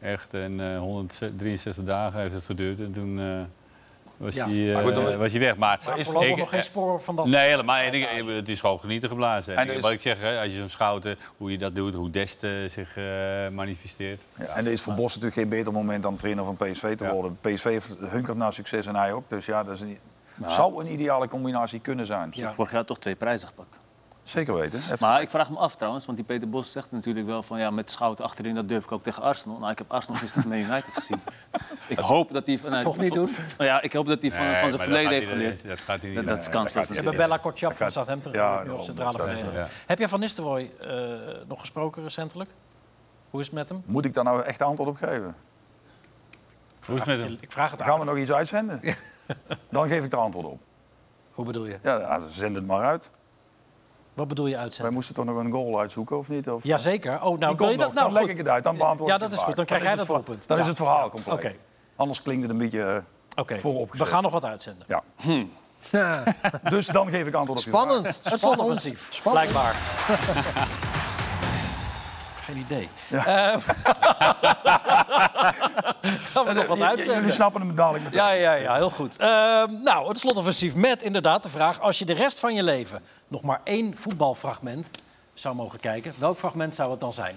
Echt, 0.00 0.34
en 0.34 0.74
eh 0.74 0.78
163 0.78 1.84
dagen 1.84 2.20
heeft 2.20 2.34
het 2.34 2.44
geduurd. 2.44 2.80
En 2.80 2.92
toen 2.92 3.18
eh, 3.18 3.40
was, 4.20 4.34
Ja. 4.34 4.48
hij, 4.48 4.68
eh, 4.68 4.74
Maar 4.74 4.82
goed, 4.84 4.94
dan- 4.94 5.18
was 5.18 5.30
hij 5.30 5.40
weg. 5.40 5.56
Maar, 5.56 5.80
Maar 5.84 5.98
is 5.98 6.04
voorlopig 6.04 6.30
ik- 6.30 6.36
nog 6.36 6.48
geen 6.48 6.62
spoor 6.62 7.00
van 7.02 7.16
dat. 7.16 7.26
Nee, 7.26 7.48
helemaal. 7.50 7.76
En 7.76 7.94
ik- 7.94 8.08
het 8.28 8.48
is 8.48 8.60
gewoon 8.60 8.80
genieten 8.80 9.08
geblazen. 9.08 9.56
En 9.56 9.68
En 9.68 9.74
is- 9.74 9.80
Wat 9.80 9.90
ik 9.90 10.00
zeg, 10.00 10.20
hè, 10.20 10.36
als 10.42 10.52
je 10.52 10.58
zo'n 10.58 10.68
schouten, 10.68 11.16
hoe 11.36 11.50
je 11.50 11.58
dat 11.58 11.74
doet, 11.74 11.94
hoe 11.94 12.10
Dest 12.10 12.42
eh, 12.42 12.50
zich 12.68 12.96
eh, 12.96 13.04
manifesteert. 13.52 14.22
Ja, 14.38 14.44
en 14.44 14.66
er 14.66 14.72
is 14.72 14.80
voor 14.82 14.94
Bos 14.94 15.06
natuurlijk 15.14 15.34
geen 15.40 15.48
beter 15.48 15.72
moment 15.72 16.02
dan 16.02 16.16
trainer 16.16 16.44
van 16.44 16.56
PSV 16.56 16.96
te 16.96 17.04
Ja. 17.04 17.12
worden. 17.12 17.38
PSV 17.40 17.64
heeft 17.64 17.96
hunkert 18.10 18.36
naar 18.36 18.52
succes 18.52 18.86
en 18.86 18.96
hij 18.96 19.12
ook. 19.12 19.24
Dus 19.28 19.46
ja, 19.46 19.62
dat 19.62 19.74
is 19.74 19.80
een, 19.80 19.98
zou 20.48 20.80
een 20.84 20.92
ideale 20.92 21.28
combinatie 21.28 21.80
kunnen 21.80 22.06
zijn. 22.06 22.28
Ja. 22.32 22.52
Vorig 22.52 22.72
jaar 22.72 22.84
toch 22.84 22.98
twee 22.98 23.14
prijzen 23.16 23.48
gepakt. 23.48 23.78
Zeker 24.30 24.54
weten. 24.54 24.80
Maar 25.00 25.20
ik 25.20 25.30
vraag 25.30 25.50
me 25.50 25.56
af 25.56 25.76
trouwens, 25.76 26.06
want 26.06 26.18
die 26.18 26.26
Peter 26.26 26.48
Bos 26.48 26.72
zegt 26.72 26.92
natuurlijk 26.92 27.26
wel 27.26 27.42
van 27.42 27.58
ja, 27.58 27.70
met 27.70 27.90
Schouten 27.90 28.24
achterin, 28.24 28.54
dat 28.54 28.68
durf 28.68 28.84
ik 28.84 28.92
ook 28.92 29.02
tegen 29.02 29.22
Arsenal. 29.22 29.58
Nou, 29.58 29.70
ik 29.72 29.78
heb 29.78 29.92
Arsenal 29.92 30.20
gisteren 30.20 30.48
Man 30.48 30.58
United 30.70 30.92
gezien. 30.94 31.20
Ik 31.88 31.98
hoop 31.98 32.32
dat 32.32 32.46
hij 32.46 32.58
vanuit... 32.58 32.82
Toch 32.82 32.96
niet 32.98 33.12
doen? 33.14 33.30
Nou 33.58 33.70
ja, 33.70 33.82
ik 33.82 33.92
hoop 33.92 34.06
dat 34.06 34.20
hij 34.20 34.30
van, 34.30 34.40
Nee, 34.44 34.60
van 34.60 34.70
zijn 34.70 34.82
verleden 34.82 35.12
heeft 35.12 35.28
geleerd. 35.28 35.68
dat 35.68 35.80
gaat 35.80 36.00
hij 36.00 36.06
niet 36.08 36.14
Dat, 36.16 36.24
doen. 36.24 36.34
dat 36.34 36.42
is 36.42 36.48
kansloos. 36.50 36.88
We 36.88 36.94
hebben 36.94 37.16
Bella 37.16 37.36
Kortjap 37.36 37.76
van 37.76 37.90
Southampton 37.90 38.32
Ja, 38.32 38.64
op 38.72 38.80
centrale 38.80 39.18
verdediger. 39.18 39.52
ja. 39.52 39.66
Heb 39.86 39.98
jij 39.98 40.08
Van 40.08 40.20
Nistelrooy 40.20 40.70
eh, 40.80 40.88
nog 41.48 41.60
gesproken 41.60 42.02
recentelijk? 42.02 42.50
Hoe 43.30 43.40
is 43.40 43.46
het 43.46 43.54
met 43.54 43.68
hem? 43.68 43.82
Moet 43.86 44.04
ik 44.04 44.14
daar 44.14 44.24
nou 44.24 44.42
echt 44.42 44.62
antwoord 44.62 44.90
op 44.90 44.96
geven? 44.96 45.34
Hoe 46.86 46.94
is 46.94 47.00
het 47.00 47.06
met 47.18 47.22
hem? 47.22 47.36
Ik 47.40 47.52
vraag 47.52 47.70
het 47.70 47.82
Gaan 47.82 47.94
we 47.94 48.00
aan. 48.00 48.06
nog 48.06 48.16
iets 48.16 48.32
uitzenden? 48.32 48.80
Dan 49.70 49.88
geef 49.88 50.04
ik 50.04 50.12
er 50.12 50.18
antwoord 50.18 50.46
op. 50.46 50.60
Hoe 51.32 51.44
bedoel 51.44 51.66
je? 51.66 51.78
Ja, 51.82 51.98
ja, 51.98 52.20
zend 52.28 52.56
het 52.56 52.66
maar 52.66 52.84
uit. 52.84 53.10
Wat 54.20 54.28
bedoel 54.28 54.46
je 54.46 54.54
Wij 54.54 54.62
uitzenden? 54.62 54.92
moesten 54.92 55.14
toch 55.14 55.24
nog 55.24 55.36
een 55.36 55.50
goal 55.50 55.78
uitzoeken, 55.78 56.18
of 56.18 56.28
niet? 56.28 56.50
Of, 56.50 56.64
Jazeker. 56.64 57.22
Oh, 57.22 57.38
nou, 57.38 57.56
wil 57.56 57.70
je 57.70 57.76
dat 57.76 57.86
nog. 57.86 57.94
nou 57.94 58.12
dan 58.12 58.22
leg 58.22 58.30
ik 58.32 58.38
het 58.38 58.48
uit, 58.48 58.64
dan 58.64 58.76
beantwoord 58.76 59.08
Ja, 59.10 59.16
ik 59.16 59.20
dat 59.20 59.32
is 59.32 59.38
goed. 59.38 59.56
Dan 59.56 59.64
krijg 59.64 59.82
jij 59.82 59.90
is 59.90 59.96
dat 59.98 60.06
doelpunt. 60.06 60.48
Dan 60.48 60.58
is 60.58 60.66
het 60.66 60.76
verhaal 60.76 61.10
compleet. 61.10 61.34
Oké. 61.34 61.54
Anders 61.96 62.22
klinkt 62.22 62.42
het 62.42 62.50
een 62.50 62.58
beetje 62.58 62.82
eh, 62.82 63.40
Oké, 63.40 63.56
we 63.90 64.06
gaan 64.06 64.22
nog 64.22 64.32
wat 64.32 64.44
uitzenden. 64.44 64.84
Ja. 64.88 65.02
Ja. 65.90 66.22
Dus 66.70 66.86
dan 66.86 67.08
geef 67.08 67.26
ik 67.26 67.34
antwoord 67.34 67.58
op 67.58 67.64
je 67.64 67.70
vraag. 67.70 67.82
Spannend. 67.82 68.06
Het 68.06 68.16
Spannend. 68.16 68.40
slotoffensief, 68.40 69.08
Spannend. 69.10 69.50
blijkbaar. 69.50 69.76
Geen 72.50 72.60
idee. 72.60 72.88
Eh, 73.10 73.22
gaan 76.32 76.44
we 76.44 76.52
nog 76.52 76.66
wat 76.66 76.80
uitzenden? 76.80 77.14
Jullie 77.14 77.30
snappen 77.30 77.60
hem 77.60 77.74
dadelijk 77.74 78.04
meteen. 78.04 78.20
Ja, 78.20 78.32
ja, 78.32 78.52
ja, 78.52 78.74
heel 78.74 78.90
goed. 78.90 79.18
Ehm, 79.18 79.82
nou, 79.82 80.08
het 80.08 80.18
slotoffensief 80.18 80.74
met 80.74 81.02
inderdaad 81.02 81.42
de 81.42 81.48
vraag... 81.48 81.80
als 81.80 81.98
je 81.98 82.04
de 82.04 82.12
rest 82.12 82.38
van 82.38 82.54
je 82.54 82.62
leven 82.62 83.02
nog 83.28 83.42
maar 83.42 83.60
één 83.64 83.96
voetbalfragment 83.96 84.90
zou 85.34 85.54
mogen 85.54 85.80
kijken... 85.80 86.14
welk 86.18 86.38
fragment 86.38 86.74
zou 86.74 86.90
het 86.90 87.00
dan 87.00 87.12
zijn? 87.12 87.36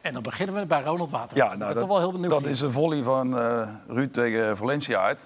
En 0.00 0.12
dan 0.12 0.22
beginnen 0.22 0.54
we 0.54 0.66
bij 0.66 0.82
Ronald 0.82 1.10
Water. 1.10 1.36
Ja, 1.36 1.44
ik 1.44 1.50
ben 1.50 1.58
nou, 1.58 1.78
toch 1.78 1.88
wel 1.88 1.98
heel 1.98 2.12
benieuwd. 2.12 2.30
dat 2.30 2.44
is 2.44 2.60
een 2.60 2.72
volley 2.72 3.02
van 3.02 3.38
eh 3.38 3.68
Ruud 3.88 4.12
tegen 4.12 4.56
Valencia 4.56 5.00
uit. 5.00 5.18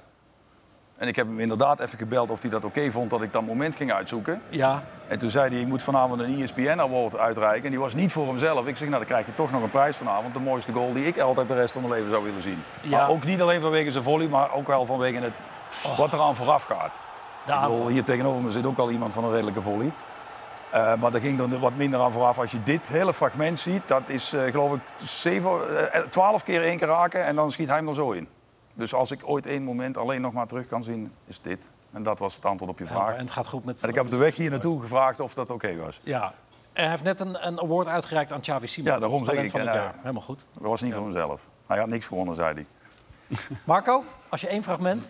En 0.97 1.09
ik 1.09 1.17
heb 1.17 1.27
hem 1.27 1.41
inderdaad 1.41 1.81
even 1.81 1.99
gebeld 1.99 2.31
of 2.31 2.41
hij 2.43 2.51
dat 2.51 2.65
oké 2.65 2.91
vond 2.91 3.11
dat 3.11 3.23
ik 3.23 3.33
dat 3.33 3.43
moment 3.47 3.77
ging 3.77 3.93
uitzoeken. 3.93 4.43
Ja, 4.49 4.83
En 5.09 5.19
toen 5.19 5.31
zei 5.31 5.51
hij, 5.51 5.61
ik 5.61 5.67
moet 5.67 5.83
vanavond 5.83 6.21
een 6.21 6.43
ESPN 6.43 6.79
Award 6.79 7.17
uitreiken. 7.17 7.65
En 7.65 7.71
die 7.71 7.81
was 7.81 7.95
niet 7.95 8.13
voor 8.13 8.27
hemzelf. 8.27 8.67
Ik 8.67 8.77
zeg, 8.77 8.89
nou 8.89 8.99
dan 9.01 9.09
krijg 9.09 9.27
je 9.27 9.35
toch 9.35 9.51
nog 9.51 9.63
een 9.63 9.71
prijs 9.71 9.97
vanavond. 9.97 10.35
De 10.35 10.41
mooiste 10.41 10.73
goal 10.73 10.93
die 10.93 11.07
ik 11.07 11.19
altijd 11.19 11.49
de 11.49 11.55
rest 11.55 11.73
van 11.73 11.83
mijn 11.83 11.95
leven 11.95 12.11
zou 12.11 12.25
willen 12.25 12.43
zien. 12.43 12.63
Ja. 12.81 12.99
Maar 12.99 13.09
ook 13.09 13.25
niet 13.25 13.41
alleen 13.41 13.61
vanwege 13.61 13.91
zijn 13.93 14.05
volley, 14.05 14.29
maar 14.29 14.53
ook 14.53 14.67
wel 14.67 14.87
vanwege 14.87 15.19
het, 15.19 15.41
wat 15.97 16.13
eraan 16.13 16.37
vooraf 16.37 16.63
gaat. 16.65 16.95
Ik 17.47 17.61
bedoel, 17.61 17.89
hier 17.89 18.05
tegenover 18.05 18.43
me 18.43 18.51
zit 18.51 18.67
ook 18.67 18.79
al 18.79 18.91
iemand 18.91 19.15
van 19.15 19.25
een 19.25 19.33
redelijke 19.33 19.63
volley. 19.63 19.93
Eh, 20.71 20.95
maar 20.95 21.11
daar 21.11 21.21
ging 21.21 21.41
er 21.41 21.59
wat 21.59 21.77
minder 21.77 22.01
aan 22.01 22.13
vooraf. 22.13 22.39
Als 22.39 22.51
je 22.51 22.63
dit 22.63 22.89
hele 22.89 23.15
fragment 23.15 23.59
ziet, 23.59 23.83
dat 23.87 24.03
is 24.07 24.33
eh, 24.33 24.43
geloof 24.43 24.73
ik 24.73 24.81
zeven, 24.99 25.91
eh, 25.93 26.01
twaalf 26.01 26.43
keer 26.43 26.63
één 26.63 26.79
keer 26.79 26.87
raken 26.87 27.25
en 27.25 27.37
dan 27.37 27.51
schiet 27.51 27.69
hij 27.69 27.77
hem 27.77 27.89
er 27.89 27.95
zo 27.95 28.11
in. 28.11 28.29
Dus 28.77 28.95
als 28.95 29.11
ik 29.11 29.21
ooit 29.25 29.47
één 29.47 29.63
moment 29.63 29.97
alleen 29.97 30.21
nog 30.21 30.33
maar 30.33 30.47
terug 30.47 30.67
kan 30.67 30.85
zien, 30.85 31.13
is 31.25 31.41
dit. 31.43 31.59
En 31.93 32.03
dat 32.03 32.19
was 32.19 32.35
het 32.35 32.45
antwoord 32.45 32.71
op 32.71 32.79
je 32.79 32.85
Ja, 32.85 32.91
vraag. 32.91 33.15
en 33.15 33.21
het 33.21 33.31
gaat 33.31 33.47
goed 33.47 33.65
met... 33.65 33.83
En 33.83 33.89
ik 33.89 33.95
heb 33.95 34.05
op 34.05 34.11
de 34.11 34.17
weg 34.17 34.37
hier 34.37 34.51
naartoe 34.51 34.81
gevraagd 34.81 35.21
of 35.21 35.35
dat 35.35 35.51
oké 35.51 35.77
was. 35.77 36.01
Ja. 36.03 36.33
Hij 36.73 36.89
heeft 36.89 37.03
net 37.03 37.21
een, 37.21 37.47
een 37.47 37.61
award 37.61 37.87
uitgereikt 37.89 38.33
aan 38.33 38.41
Xavi 38.41 38.67
Simons. 38.67 38.95
Ja, 38.95 39.01
daarom 39.01 39.19
zeg 39.19 39.29
talent 39.29 39.45
ik, 39.45 39.51
Van 39.51 39.61
het 39.61 39.75
jaar. 39.75 39.95
Helemaal 39.97 40.23
goed. 40.23 40.47
Dat 40.53 40.63
was 40.63 40.83
niet 40.83 40.95
voor 40.95 41.03
mezelf. 41.07 41.49
Hij 41.67 41.79
had 41.79 41.87
niks 41.89 42.07
gewonnen, 42.07 42.35
zei 42.35 42.55
hij. 42.55 42.67
Marco, 43.65 44.03
als 44.29 44.41
je 44.41 44.49
één 44.49 44.63
fragment 44.63 45.09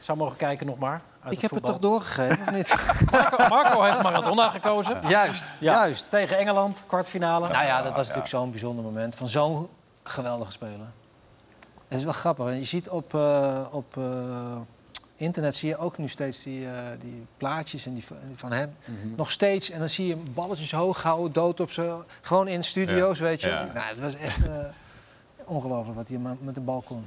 zou 0.00 0.18
mogen 0.18 0.36
kijken 0.36 0.66
nog 0.66 0.78
maar. 0.78 1.02
Uit 1.22 1.32
Ik 1.32 1.40
heb 1.40 1.50
het 1.50 1.62
toch 1.64 1.78
doorgegeven, 1.78 2.40
of 2.46 2.50
niet? 2.50 2.74
Marco, 3.10 3.48
Marco 3.48 3.82
heeft 3.82 4.02
Maradona 4.02 4.48
gekozen. 4.50 5.08
Juist, 5.08 5.52
Ja, 5.60 5.72
juist. 5.74 6.10
Tegen 6.10 6.38
Engeland, 6.38 6.84
kwartfinale. 6.86 7.48
Nou 7.48 7.64
ja, 7.66 7.76
dat 7.82 7.90
was 7.90 7.98
natuurlijk 8.00 8.26
zo'n 8.26 8.50
bijzonder 8.50 8.84
moment 8.84 9.14
van 9.14 9.28
zo'n 9.28 9.68
geweldige 10.02 10.52
speler. 10.52 10.86
Het 11.94 12.02
is 12.02 12.08
wel 12.08 12.20
grappig. 12.20 12.46
En 12.46 12.58
je 12.58 12.64
ziet 12.64 12.88
op, 12.88 13.14
eh, 13.14 13.66
op 13.70 13.96
eh, 13.96 14.56
internet 15.16 15.56
zie 15.56 15.68
je 15.68 15.76
ook 15.76 15.98
nu 15.98 16.08
steeds 16.08 16.42
die, 16.42 16.66
eh, 16.68 16.86
die 17.00 17.26
plaatjes 17.36 17.86
en 17.86 17.94
die, 17.94 18.04
van- 18.34 18.52
hem. 18.52 18.74
Mhm. 18.84 19.14
Nog 19.16 19.30
steeds. 19.30 19.70
En 19.70 19.78
dan 19.78 19.88
zie 19.88 20.06
je 20.06 20.14
hem 20.14 20.24
balletjes 20.34 20.72
hoog 20.72 21.02
houden, 21.02 21.32
dood 21.32 21.60
op 21.60 21.70
ze. 21.70 22.02
Gewoon 22.20 22.48
in 22.48 22.64
studio's, 22.64 23.18
weet 23.18 23.40
je. 23.40 23.48
Ja. 23.48 23.64
Nou, 23.74 23.86
het 23.86 24.00
was 24.00 24.16
echt 24.16 24.46
eh, 24.46 24.52
ongelooflijk 25.44 25.96
wat 25.96 26.08
hij 26.08 26.18
met 26.40 26.54
de 26.54 26.60
bal 26.60 26.82
kon. 26.82 27.06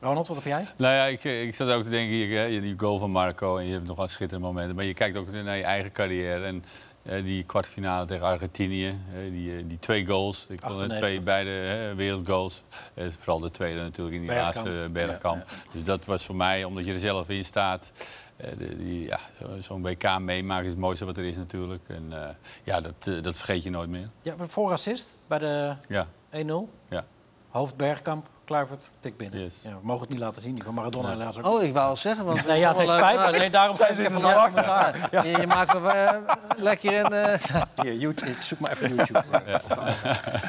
Ronald, 0.00 0.26
wat 0.28 0.36
heb 0.36 0.46
jij? 0.46 0.66
Nou 0.76 0.94
ja, 0.94 1.04
ik, 1.04 1.24
ik 1.24 1.54
zat 1.54 1.70
ook 1.70 1.82
te 1.84 1.90
denken, 1.90 2.14
hier, 2.14 2.38
hè, 2.38 2.60
die 2.60 2.78
goal 2.78 2.98
van 2.98 3.10
Marco 3.10 3.56
en 3.56 3.66
je 3.66 3.72
hebt 3.72 3.86
nog 3.86 3.96
wel 3.96 4.08
schitterende 4.08 4.48
momenten. 4.48 4.76
Maar 4.76 4.84
je 4.84 4.94
kijkt 4.94 5.16
ook 5.16 5.32
naar 5.32 5.56
je 5.56 5.62
eigen 5.62 5.92
carrière 5.92 6.44
en 6.44 6.64
die 7.06 7.42
kwartfinale 7.44 8.06
tegen 8.06 8.26
Argentinië, 8.26 8.98
hè, 9.08 9.30
die, 9.30 9.56
eh, 9.56 9.62
die 9.66 9.78
twee 9.78 10.06
goals. 10.06 10.42
Ik 10.42 10.46
vond 10.48 10.60
de 10.60 10.66
98. 10.66 10.98
twee 10.98 11.20
beide 11.20 11.50
hè, 11.50 11.94
wereldgoals. 11.94 12.62
Eh, 12.94 13.06
vooral 13.18 13.38
de 13.38 13.50
tweede 13.50 13.80
natuurlijk 13.80 14.14
in 14.16 14.20
die 14.22 14.30
Bergkamp. 14.30 14.54
laatste 14.66 14.82
eh, 14.84 14.90
Bergkamp. 14.90 15.44
Dus 15.72 15.84
dat 15.84 16.04
was 16.04 16.24
voor 16.24 16.36
mij, 16.36 16.64
omdat 16.64 16.84
je 16.86 16.92
er 16.92 16.98
zelf 16.98 17.28
in 17.28 17.44
staat, 17.44 17.92
eh, 18.36 18.50
de- 18.58 18.76
die, 18.76 19.06
ja, 19.06 19.18
zo- 19.40 19.60
zo'n 19.60 19.82
WK 19.82 20.18
meemaken 20.18 20.64
is 20.64 20.70
het 20.70 20.80
mooiste 20.80 21.04
wat 21.04 21.16
er 21.16 21.24
is 21.24 21.36
natuurlijk. 21.36 21.82
En 21.86 22.06
eh, 22.22 22.28
ja, 22.64 22.80
dat, 22.80 22.94
eh, 23.06 23.22
dat 23.22 23.36
vergeet 23.36 23.62
je 23.62 23.70
nooit 23.70 23.88
meer. 23.88 24.08
Ja, 24.22 24.34
voor 24.38 24.72
assist 24.72 25.16
bij 25.26 25.38
de 25.38 25.74
Ja, 25.88 26.06
1-0. 26.30 26.68
ja. 26.88 27.04
Hoofd 27.48 27.76
Bergkamp, 27.76 28.28
Kluivert, 28.46 28.90
tik 29.00 29.16
binnen. 29.16 29.40
Yes. 29.42 29.62
Ja, 29.62 29.70
we 29.70 29.76
mogen 29.82 30.00
het 30.00 30.10
niet 30.10 30.18
laten 30.18 30.42
zien, 30.42 30.54
die 30.54 30.62
van 30.64 30.74
Maradona 30.74 31.08
Nee. 31.08 31.16
helaas 31.16 31.38
ook. 31.38 31.46
Oh, 31.46 31.62
ik 31.62 31.72
wou 31.72 31.88
al 31.88 31.96
zeggen. 31.96 32.24
Want 32.24 32.46
nee, 32.46 32.58
ja, 32.58 32.74
het 32.76 32.90
spijt 32.90 33.30
me. 33.32 33.38
Nee, 33.38 33.50
daarom 33.50 33.76
Zij 33.76 33.86
geef 33.86 33.98
ik 33.98 34.06
even 34.08 34.20
laag 34.22 34.44
commentaar. 34.44 35.08
Ja. 35.10 35.22
Je, 35.22 35.28
je 35.40 35.46
maakt 35.46 35.80
me 35.80 35.88
eh, 35.90 36.34
lekker 36.56 36.92
in. 36.92 37.04
eh, 37.04 37.40
Hier, 37.82 37.94
YouTube, 37.94 38.30
ik 38.30 38.42
zoek 38.42 38.58
maar 38.58 38.70
even 38.70 38.94
YouTube. 38.94 39.24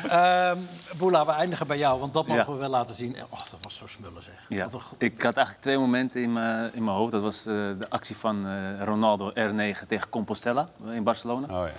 Ehm 0.10 0.58
Boela, 0.98 1.26
we 1.26 1.32
eindigen 1.32 1.68
bij 1.68 1.78
jou, 1.78 2.00
want 2.00 2.14
dat 2.14 2.28
mogen 2.28 2.46
Ja. 2.46 2.52
we 2.52 2.58
wel 2.60 2.70
laten 2.70 2.96
zien. 2.96 3.16
Oh, 3.30 3.40
dat 3.40 3.58
was 3.62 3.76
zo 3.76 3.88
smullen 3.88 4.24
zeg. 4.24 4.34
Ja. 4.50 4.64
Wat 4.64 4.74
een 4.74 4.82
Ik 4.98 5.22
had 5.22 5.36
eigenlijk 5.36 5.66
twee 5.66 5.78
momenten 5.78 6.22
in 6.22 6.34
mijn, 6.34 6.70
in 6.74 6.84
mijn 6.84 6.98
hoofd. 6.98 7.12
Dat 7.12 7.22
was 7.22 7.40
eh, 7.40 7.54
de 7.54 7.86
actie 7.90 8.18
van 8.18 8.48
eh, 8.48 8.84
Ronaldo 8.84 9.32
R9 9.32 9.88
tegen 9.88 10.10
Compostela 10.10 10.70
in 10.90 11.04
Barcelona. 11.04 11.48
Oh 11.62 11.68
ja. 11.68 11.74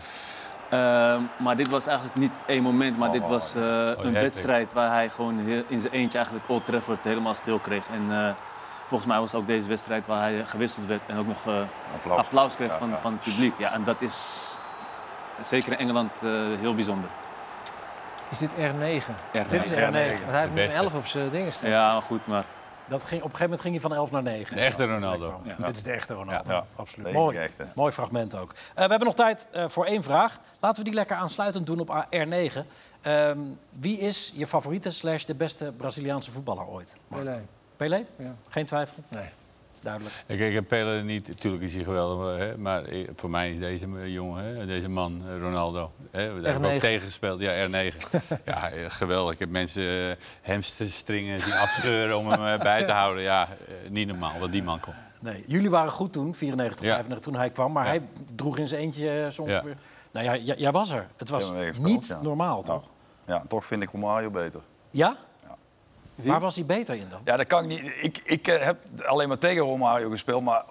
Ehm, 0.68 1.20
maar 1.36 1.56
dit 1.56 1.68
was 1.68 1.86
eigenlijk 1.86 2.16
niet 2.18 2.32
één 2.46 2.62
moment, 2.62 2.98
maar 2.98 3.10
dit 3.12 3.22
Oh, 3.22 3.28
was 3.28 3.54
eh, 3.54 3.62
een 3.62 3.86
hattrick. 3.88 4.12
wedstrijd 4.12 4.72
waar 4.72 4.90
hij 4.92 5.08
gewoon 5.08 5.38
heel- 5.38 5.62
in 5.66 5.80
zijn 5.80 5.92
eentje 5.92 6.16
eigenlijk 6.18 6.48
Old 6.48 6.64
Trafford 6.64 6.98
helemaal 7.02 7.34
stil 7.34 7.58
kreeg. 7.58 7.86
En 7.88 8.06
eh, 8.10 8.30
Volgens 8.86 9.10
mij 9.10 9.18
was 9.20 9.32
het 9.32 9.40
ook 9.40 9.46
deze 9.46 9.68
wedstrijd 9.68 10.06
waar 10.06 10.20
hij 10.20 10.44
gewisseld 10.46 10.86
werd 10.86 11.00
en 11.06 11.16
ook 11.18 11.26
nog 11.26 11.46
eh, 11.46 11.52
Applaus. 11.94 12.18
applaus. 12.18 12.54
kreeg 12.54 12.70
Ja, 12.70 12.78
van, 12.78 12.88
ja. 12.88 12.96
van 12.96 13.12
het 13.12 13.22
publiek. 13.22 13.54
Ja, 13.58 13.72
en 13.72 13.84
dat 13.84 13.96
is 13.98 14.56
zeker 15.40 15.72
in 15.72 15.78
Engeland 15.78 16.10
eh, 16.22 16.30
heel 16.60 16.74
bijzonder. 16.74 17.08
Is 18.28 18.38
dit 18.38 18.50
R9? 18.50 19.02
R9. 19.32 19.48
Dit 19.48 19.64
is 19.64 19.72
R9. 19.72 19.76
R9. 19.76 19.80
Want 19.82 20.30
hij 20.30 20.40
heeft 20.40 20.54
beste. 20.54 20.78
11 20.78 20.94
op 20.94 21.06
zijn 21.06 21.30
dingen 21.30 21.52
staan. 21.52 21.70
Ja, 21.70 22.00
goed, 22.00 22.26
maar 22.26 22.44
Dat 22.89 23.05
ging, 23.05 23.22
op 23.22 23.30
een 23.30 23.36
gegeven 23.36 23.43
moment 23.43 23.61
ging 23.61 23.72
hij 23.72 23.82
van 23.82 23.95
11 23.95 24.11
naar 24.11 24.22
9. 24.22 24.57
De 24.57 24.62
echte 24.62 24.86
Ronaldo. 24.86 25.41
Ja. 25.45 25.66
Dit 25.66 25.76
is 25.76 25.82
de 25.82 25.91
echte 25.91 26.14
Ronaldo. 26.14 26.51
Ja. 26.53 26.66
Absoluut. 26.76 27.12
Mooi. 27.12 27.49
Mooi 27.74 27.93
fragment 27.93 28.36
ook. 28.36 28.53
Eh, 28.53 28.74
we 28.74 28.80
hebben 28.80 29.05
nog 29.05 29.14
tijd 29.14 29.49
eh, 29.51 29.68
voor 29.68 29.84
één 29.84 30.03
vraag. 30.03 30.39
Laten 30.61 30.78
we 30.78 30.89
die 30.89 30.99
lekker 30.99 31.16
aansluitend 31.16 31.66
doen 31.66 31.80
op 31.80 32.07
R9. 32.11 32.59
Ehm, 33.01 33.39
wie 33.70 33.99
is 33.99 34.32
je 34.34 34.47
favoriete 34.47 34.91
slash 34.91 35.24
de 35.24 35.34
beste 35.34 35.72
Braziliaanse 35.76 36.30
voetballer 36.30 36.66
ooit? 36.66 36.97
Pelé. 37.09 37.47
Pelé? 37.76 38.07
Ja. 38.16 38.34
Geen 38.49 38.66
twijfel? 38.66 38.97
Nee. 39.09 39.28
Duidelijk. 39.81 40.24
Ik, 40.26 40.41
ik 40.41 40.68
Pele 40.68 41.03
niet, 41.03 41.29
natuurlijk 41.29 41.62
is 41.62 41.74
hij 41.74 41.85
geweldig, 41.85 42.39
hè, 42.39 42.59
maar 42.59 42.85
voor 43.16 43.31
mij 43.31 43.51
is 43.51 43.59
deze 43.59 44.12
jongen, 44.12 44.45
hè, 44.57 44.66
deze 44.66 44.89
man, 44.89 45.22
eh, 45.29 45.39
Ronaldo, 45.39 45.93
hè, 46.11 46.41
daar 46.41 46.51
hebben 46.53 46.61
we 46.61 46.68
ook 46.68 46.76
R9. 46.76 46.81
tegen 46.81 47.01
gespeeld. 47.01 47.41
Ja, 47.41 47.66
R9. 47.66 47.95
ja, 48.45 48.70
eh, 48.70 48.85
geweldig. 48.89 49.33
Ik 49.33 49.39
heb 49.39 49.49
mensen 49.49 50.11
eh, 50.11 50.16
hamsterstringen 50.53 51.41
zien 51.41 51.53
afscheuren 51.55 52.18
om 52.18 52.29
hem 52.31 52.59
bij 52.59 52.85
te 52.85 52.93
houden. 52.93 53.22
Ja, 53.22 53.49
niet 53.89 54.07
normaal 54.07 54.39
wat 54.39 54.53
die 54.53 54.62
man 54.62 54.81
kon. 54.81 54.95
Nee. 55.20 55.45
Jullie 55.47 55.70
waren 55.70 55.91
goed 55.91 56.12
toen, 56.12 56.35
94, 56.35 56.87
Ja. 56.87 56.93
95, 56.93 57.31
toen 57.33 57.41
hij 57.41 57.51
kwam. 57.51 57.72
Maar 57.72 57.85
Ja. 57.85 57.91
hij 57.91 58.03
droeg 58.35 58.59
in 58.59 58.68
zijn 58.68 58.81
eentje 58.81 59.29
zo 59.33 59.47
Ja. 59.47 59.55
ongeveer... 59.55 59.76
Nou 60.11 60.26
ja, 60.26 60.55
jij 60.57 60.72
was 60.72 60.91
er. 60.91 61.07
Het 61.16 61.29
was 61.29 61.53
maar 61.53 61.72
niet 61.79 62.16
normaal, 62.22 62.62
toch? 62.62 62.83
Ja, 63.26 63.43
toch 63.49 63.64
vind 63.64 63.83
ik 63.83 63.91
Romario 63.91 64.31
beter. 64.31 64.61
Ja? 64.91 65.16
Waar 66.22 66.40
was 66.40 66.54
hij 66.56 66.64
beter 66.66 66.94
in 66.94 67.06
dan? 67.10 67.20
Ja, 67.24 67.36
dat 67.36 67.46
kan 67.46 67.62
ik 67.62 67.68
niet. 67.68 67.92
Ik, 68.00 68.20
ik 68.24 68.48
eh, 68.48 68.64
heb 68.64 68.78
alleen 69.06 69.28
maar 69.28 69.38
tegen 69.38 69.62
Romario 69.62 70.10
gespeeld, 70.10 70.42
maar 70.42 70.64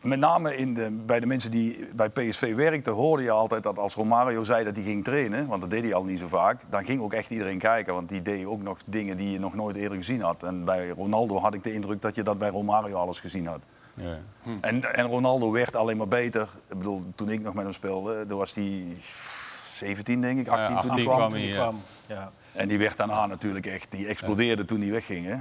met 0.00 0.18
name 0.18 0.56
in 0.56 0.74
de, 0.74 0.90
bij 0.90 1.20
de 1.20 1.26
mensen 1.26 1.50
die 1.50 1.88
bij 1.94 2.08
PSV 2.10 2.54
werkten, 2.54 2.92
hoorde 2.92 3.22
je 3.22 3.30
altijd 3.30 3.62
dat 3.62 3.78
als 3.78 3.94
Romario 3.94 4.42
zei 4.44 4.64
dat 4.64 4.74
hij 4.76 4.84
ging 4.84 5.04
trainen, 5.04 5.46
want 5.46 5.60
dat 5.60 5.70
deed 5.70 5.82
hij 5.82 5.94
al 5.94 6.04
niet 6.04 6.18
zo 6.18 6.26
vaak, 6.26 6.60
dan 6.70 6.84
ging 6.84 7.00
ook 7.00 7.12
echt 7.12 7.30
iedereen 7.30 7.58
kijken, 7.58 7.94
want 7.94 8.08
die 8.08 8.22
deed 8.22 8.46
ook 8.46 8.62
nog 8.62 8.78
dingen 8.84 9.16
die 9.16 9.30
je 9.30 9.38
nog 9.38 9.54
nooit 9.54 9.76
eerder 9.76 9.96
gezien 9.98 10.20
had. 10.20 10.42
En 10.42 10.64
bij 10.64 10.88
Ronaldo 10.88 11.38
had 11.38 11.54
ik 11.54 11.62
de 11.62 11.72
indruk 11.72 12.02
dat 12.02 12.14
je 12.14 12.22
dat 12.22 12.38
bij 12.38 12.48
Romario 12.48 12.96
alles 12.96 13.20
gezien 13.20 13.46
had. 13.46 13.60
Ja. 13.94 14.18
En, 14.60 14.94
en 14.94 15.06
Ronaldo 15.06 15.50
werd 15.52 15.76
alleen 15.76 15.96
maar 15.96 16.08
beter. 16.08 16.48
Ik 16.68 16.78
bedoel, 16.78 17.00
toen 17.14 17.28
ik 17.30 17.42
nog 17.42 17.54
met 17.54 17.64
hem 17.64 17.72
speelde, 17.72 18.26
toen 18.26 18.38
was 18.38 18.54
hij 18.54 18.86
17 19.72 20.20
denk 20.20 20.38
ik, 20.38 20.48
18, 20.48 20.74
Ja, 20.74 20.80
toen 20.80 20.90
18 20.90 21.06
hij 21.06 21.16
kwam. 21.16 21.28
Toen 21.28 21.38
hij 21.38 21.48
Ja. 21.48 21.54
kwam. 21.54 21.80
Ja. 22.06 22.32
En 22.56 22.68
die 22.68 22.78
werd 22.78 22.96
daarna 22.96 23.26
natuurlijk 23.26 23.66
echt, 23.66 23.90
die 23.90 24.06
explodeerde 24.06 24.64
toen 24.64 24.80
hij 24.80 24.90
wegging. 24.90 25.26
Hè? 25.26 25.36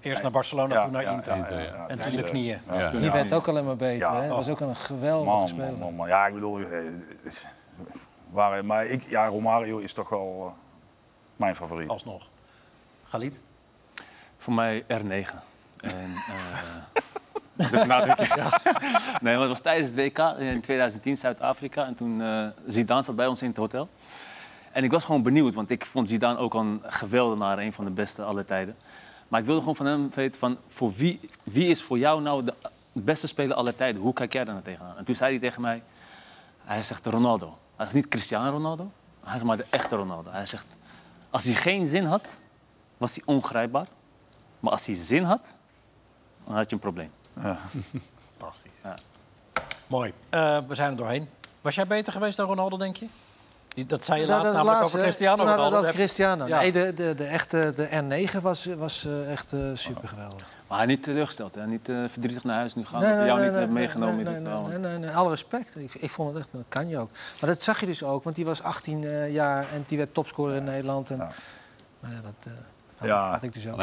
Eerst 0.00 0.22
naar 0.22 0.30
Barcelona, 0.30 0.74
Ja, 0.74 0.82
toen 0.82 0.92
naar 0.92 1.02
ja, 1.02 1.10
Inter. 1.12 1.36
ja, 1.36 1.48
ja, 1.48 1.58
ja. 1.60 1.88
En 1.88 2.00
toen 2.00 2.16
de 2.16 2.22
knieën. 2.22 2.60
Ja. 2.66 2.90
Die 2.90 3.10
werd 3.10 3.32
ook 3.32 3.48
alleen 3.48 3.64
maar 3.64 3.76
beter. 3.76 3.98
Ja. 3.98 4.20
hè? 4.20 4.28
Dat 4.28 4.36
was 4.36 4.48
ook 4.48 4.60
een 4.60 4.76
geweldige 4.76 5.36
Man, 5.36 5.48
speler. 5.48 5.70
man, 5.70 5.78
man, 5.78 5.94
man. 5.94 6.08
Ja, 6.08 6.26
ik 6.26 6.34
bedoel, 6.34 6.60
eh, 6.60 6.78
waren, 8.30 8.66
maar 8.66 8.86
ik, 8.86 9.10
ja, 9.10 9.26
Romario 9.26 9.78
is 9.78 9.92
toch 9.92 10.08
wel 10.08 10.44
eh, 10.46 10.52
mijn 11.36 11.56
favoriet. 11.56 11.88
Alsnog. 11.88 12.28
Galit? 13.04 13.40
voor 14.38 14.52
mij 14.52 14.82
R9. 14.82 15.34
En, 15.80 16.14
eh, 17.56 17.88
dat. 17.88 18.18
Nee, 19.20 19.34
maar 19.34 19.38
het 19.38 19.48
was 19.48 19.60
tijdens 19.60 19.90
het 19.90 19.96
WK 19.96 20.18
in 20.38 20.60
2010 20.60 21.16
Zuid-Afrika. 21.16 21.86
En 21.86 21.94
toen 21.94 22.22
eh 22.22 22.46
Zidane 22.66 23.02
zat 23.02 23.16
bij 23.16 23.26
ons 23.26 23.42
in 23.42 23.48
het 23.48 23.56
hotel. 23.56 23.88
En 24.74 24.84
ik 24.84 24.90
was 24.90 25.04
gewoon 25.04 25.22
benieuwd, 25.22 25.54
want 25.54 25.70
ik 25.70 25.86
vond 25.86 26.08
Zidane 26.08 26.38
ook 26.38 26.54
al 26.54 26.60
een 26.60 26.82
geweldenaar, 26.86 27.58
een 27.58 27.72
van 27.72 27.84
de 27.84 27.90
beste 27.90 28.22
alle 28.22 28.44
tijden. 28.44 28.76
Maar 29.28 29.40
ik 29.40 29.46
wilde 29.46 29.60
gewoon 29.60 29.76
van 29.76 29.86
hem 29.86 30.10
weten, 30.14 30.38
van, 30.38 30.58
voor 30.68 30.92
wie, 30.92 31.20
wie 31.42 31.68
is 31.68 31.82
voor 31.82 31.98
jou 31.98 32.22
nou 32.22 32.44
de 32.44 32.54
beste 32.92 33.26
speler 33.26 33.56
aller 33.56 33.74
tijden? 33.74 34.02
Hoe 34.02 34.12
kijk 34.12 34.32
jij 34.32 34.44
daar 34.44 34.54
naar 34.54 34.62
tegenaan? 34.62 34.96
En 34.96 35.04
toen 35.04 35.14
zei 35.14 35.30
hij 35.30 35.40
tegen 35.40 35.62
mij, 35.62 35.82
hij 36.64 36.82
zegt 36.82 37.06
Ronaldo. 37.06 37.58
Hij 37.76 37.84
zegt 37.84 37.94
niet 37.94 38.08
Cristiano 38.08 38.50
Ronaldo, 38.50 38.90
hij 39.20 39.32
zegt 39.32 39.44
maar 39.44 39.56
de 39.56 39.66
echte 39.70 39.96
Ronaldo. 39.96 40.30
Hij 40.30 40.46
zegt, 40.46 40.66
als 41.30 41.44
hij 41.44 41.54
geen 41.54 41.86
zin 41.86 42.04
had, 42.04 42.40
was 42.96 43.14
hij 43.14 43.22
ongrijpbaar. 43.26 43.86
Maar 44.60 44.72
als 44.72 44.86
hij 44.86 44.94
zin 44.94 45.22
had, 45.22 45.54
dan 46.44 46.54
had 46.54 46.70
je 46.70 46.74
een 46.74 46.80
probleem. 46.80 47.10
Fantastisch. 48.38 48.72
Ja. 48.82 48.94
Mooi. 49.86 50.12
Eh, 50.28 50.58
we 50.68 50.74
zijn 50.74 50.90
er 50.90 50.96
doorheen. 50.96 51.28
Was 51.60 51.74
jij 51.74 51.86
beter 51.86 52.12
geweest 52.12 52.36
dan 52.36 52.46
Ronaldo, 52.46 52.76
denk 52.76 52.96
je? 52.96 53.06
Die- 53.74 53.86
Dat 53.86 54.04
zei 54.04 54.20
je 54.20 54.26
Nou, 54.26 54.36
laatst 54.38 54.52
dat 54.54 54.62
namelijk 54.62 54.80
laatste, 54.80 54.98
over 54.98 55.08
Cristiano 55.10 55.76
over 55.78 55.92
Cristiano. 55.92 56.46
Ja. 56.46 56.58
Nee, 56.58 56.72
de, 56.72 56.94
de, 56.94 57.14
de, 57.14 57.24
echte, 57.24 57.72
de 57.76 58.26
R9 58.28 58.40
was, 58.42 58.66
was 58.78 59.04
eh, 59.04 59.32
echt 59.32 59.52
eh, 59.52 59.60
super 59.74 60.08
geweldig. 60.08 60.46
Maar 60.68 60.78
hij 60.78 60.86
niet 60.86 61.02
teleurgesteld, 61.02 61.54
hè? 61.54 61.66
niet 61.66 61.88
eh, 61.88 61.96
verdrietig 62.08 62.44
naar 62.44 62.56
huis 62.56 62.74
nu 62.74 62.84
gaan. 62.86 63.00
dat 63.00 63.10
hij 63.10 63.26
jou 63.26 63.44
niet 63.44 63.54
heeft 63.54 63.70
meegenomen 63.70 64.16
nee, 64.16 64.24
in 64.24 64.30
nee, 64.32 64.40
dit 64.42 64.52
verhaal. 64.52 64.66
nee, 64.68 64.78
nee, 64.78 64.98
nee, 64.98 65.10
alle 65.10 65.30
respect. 65.30 65.76
Ik, 65.76 65.94
ik 65.94 66.10
vond 66.10 66.28
het 66.34 66.38
echt, 66.42 66.48
dat 66.52 66.64
kan 66.68 66.88
je 66.88 66.98
ook. 66.98 67.10
Maar 67.40 67.50
dat 67.50 67.62
zag 67.62 67.80
je 67.80 67.86
dus 67.86 68.02
ook, 68.02 68.24
want 68.24 68.36
die 68.36 68.44
was 68.44 68.62
18 68.62 69.04
eh, 69.04 69.32
jaar 69.32 69.66
en 69.72 69.84
die 69.86 69.98
werd 69.98 70.14
topscorer 70.14 70.56
in 70.56 70.64
Nederland. 70.64 71.10
En, 71.10 71.16
nou 71.18 71.30
ja, 72.14 72.20
dat 72.22 72.32
eh, 72.44 72.52
had, 72.98 73.08
Ja. 73.08 73.30
had 73.30 73.42
ik 73.42 73.52
dus 73.52 73.66
ook. 73.68 73.74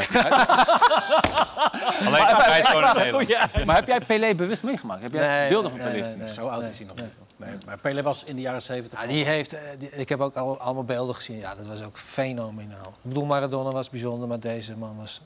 Alleen 2.05 2.23
hij 2.25 2.59
is 2.59 2.67
gewoon 2.67 2.83
een 2.83 2.95
Nederland. 2.95 3.27
Ja. 3.27 3.49
Maar 3.65 3.75
heb 3.75 3.87
jij 3.87 3.99
Pelé 3.99 4.35
bewust 4.35 4.63
meegemaakt? 4.63 5.01
Heb 5.01 5.11
jij 5.13 5.27
Nee, 5.27 5.47
beelden 5.49 5.71
nee, 5.71 5.79
van 5.81 5.89
Pelé 5.89 5.99
nee, 5.99 6.09
gezien? 6.09 6.25
nee. 6.25 6.33
Zo 6.33 6.47
oud 6.47 6.67
is 6.67 6.77
hij 6.77 6.87
nog 6.87 6.95
niet. 6.95 7.13
Nee, 7.45 7.57
maar 7.65 7.77
Pele 7.77 8.01
was 8.03 8.23
in 8.23 8.35
de 8.35 8.41
jaren 8.41 8.61
70. 8.61 9.01
Ja, 9.01 9.07
die 9.07 9.25
heeft, 9.25 9.53
eh, 9.53 9.59
die- 9.77 9.89
ik 9.89 10.09
heb 10.09 10.19
ook 10.21 10.35
al, 10.35 10.59
allemaal 10.59 10.83
beelden 10.83 11.15
gezien. 11.15 11.37
Ja, 11.37 11.55
dat 11.55 11.67
was 11.67 11.81
ook 11.83 11.97
fenomenaal. 11.97 12.87
Ik 12.87 13.09
bedoel, 13.09 13.25
Maradona 13.25 13.69
was 13.71 13.89
bijzonder, 13.89 14.27
maar 14.27 14.39
deze 14.39 14.77
man 14.77 14.97
was... 14.97 15.21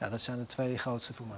Ja, 0.00 0.08
dat 0.08 0.20
zijn 0.20 0.38
de 0.38 0.46
twee 0.46 0.78
grootste 0.78 1.14
voor 1.14 1.26
mij. 1.26 1.36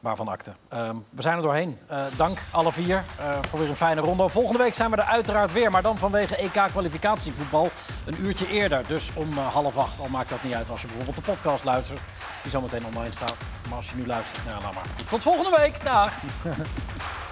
Waarvan 0.00 0.28
akte. 0.28 0.52
Ehm, 0.68 0.96
we 1.10 1.22
zijn 1.22 1.36
er 1.36 1.42
doorheen. 1.42 1.78
Eh, 1.86 2.04
dank 2.16 2.38
alle 2.50 2.72
vier 2.72 3.02
eh, 3.18 3.38
voor 3.48 3.58
weer 3.58 3.68
een 3.68 3.76
fijne 3.76 4.00
ronde. 4.00 4.28
Volgende 4.28 4.58
week 4.58 4.74
zijn 4.74 4.90
we 4.90 4.96
er 4.96 5.02
uiteraard 5.04 5.52
weer. 5.52 5.70
Maar 5.70 5.82
dan 5.82 5.98
vanwege 5.98 6.36
EK-kwalificatievoetbal 6.36 7.70
een 8.06 8.20
uurtje 8.24 8.46
eerder. 8.48 8.86
Dus 8.86 9.10
om 9.14 9.32
half 9.38 9.76
acht. 9.76 10.00
Al 10.00 10.08
maakt 10.08 10.28
dat 10.30 10.42
niet 10.42 10.54
uit 10.54 10.70
als 10.70 10.80
je 10.80 10.86
bijvoorbeeld 10.86 11.16
de 11.16 11.22
podcast 11.32 11.64
luistert. 11.64 12.00
Die 12.42 12.50
zometeen 12.50 12.86
online 12.86 13.12
staat. 13.14 13.36
Maar 13.68 13.76
als 13.76 13.90
je 13.90 13.96
nu 13.96 14.06
luistert, 14.06 14.44
nou 14.44 14.62
laat 14.62 14.74
maar. 14.74 14.86
Tot 15.08 15.22
volgende 15.22 15.56
week. 15.56 15.84
Dag. 15.84 16.12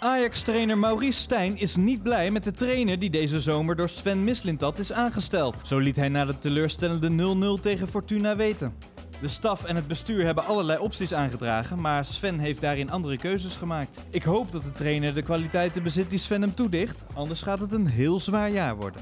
Ajax-trainer 0.00 0.78
Maurice 0.78 1.20
Stijn 1.20 1.58
is 1.58 1.76
niet 1.76 2.02
blij 2.02 2.30
met 2.30 2.44
de 2.44 2.50
trainer 2.50 2.98
die 2.98 3.10
deze 3.10 3.40
zomer 3.40 3.76
door 3.76 3.88
Sven 3.88 4.24
Mislintat 4.24 4.78
is 4.78 4.92
aangesteld. 4.92 5.60
Zo 5.64 5.78
liet 5.78 5.96
hij 5.96 6.08
na 6.08 6.24
de 6.24 6.36
teleurstellende 6.36 7.56
0-0 7.58 7.60
tegen 7.60 7.88
Fortuna 7.88 8.36
weten. 8.36 8.74
De 9.20 9.28
staf 9.28 9.64
en 9.64 9.76
het 9.76 9.86
bestuur 9.86 10.24
hebben 10.24 10.44
allerlei 10.44 10.78
opties 10.78 11.12
aangedragen, 11.12 11.80
maar 11.80 12.04
Sven 12.04 12.38
heeft 12.38 12.60
daarin 12.60 12.90
andere 12.90 13.16
keuzes 13.16 13.56
gemaakt. 13.56 14.06
Ik 14.10 14.22
hoop 14.22 14.52
dat 14.52 14.62
de 14.62 14.72
trainer 14.72 15.14
de 15.14 15.22
kwaliteiten 15.22 15.82
bezit 15.82 16.10
die 16.10 16.18
Sven 16.18 16.42
hem 16.42 16.54
toedicht, 16.54 17.04
anders 17.14 17.42
gaat 17.42 17.60
het 17.60 17.72
een 17.72 17.86
heel 17.86 18.20
zwaar 18.20 18.50
jaar 18.50 18.76
worden. 18.76 19.00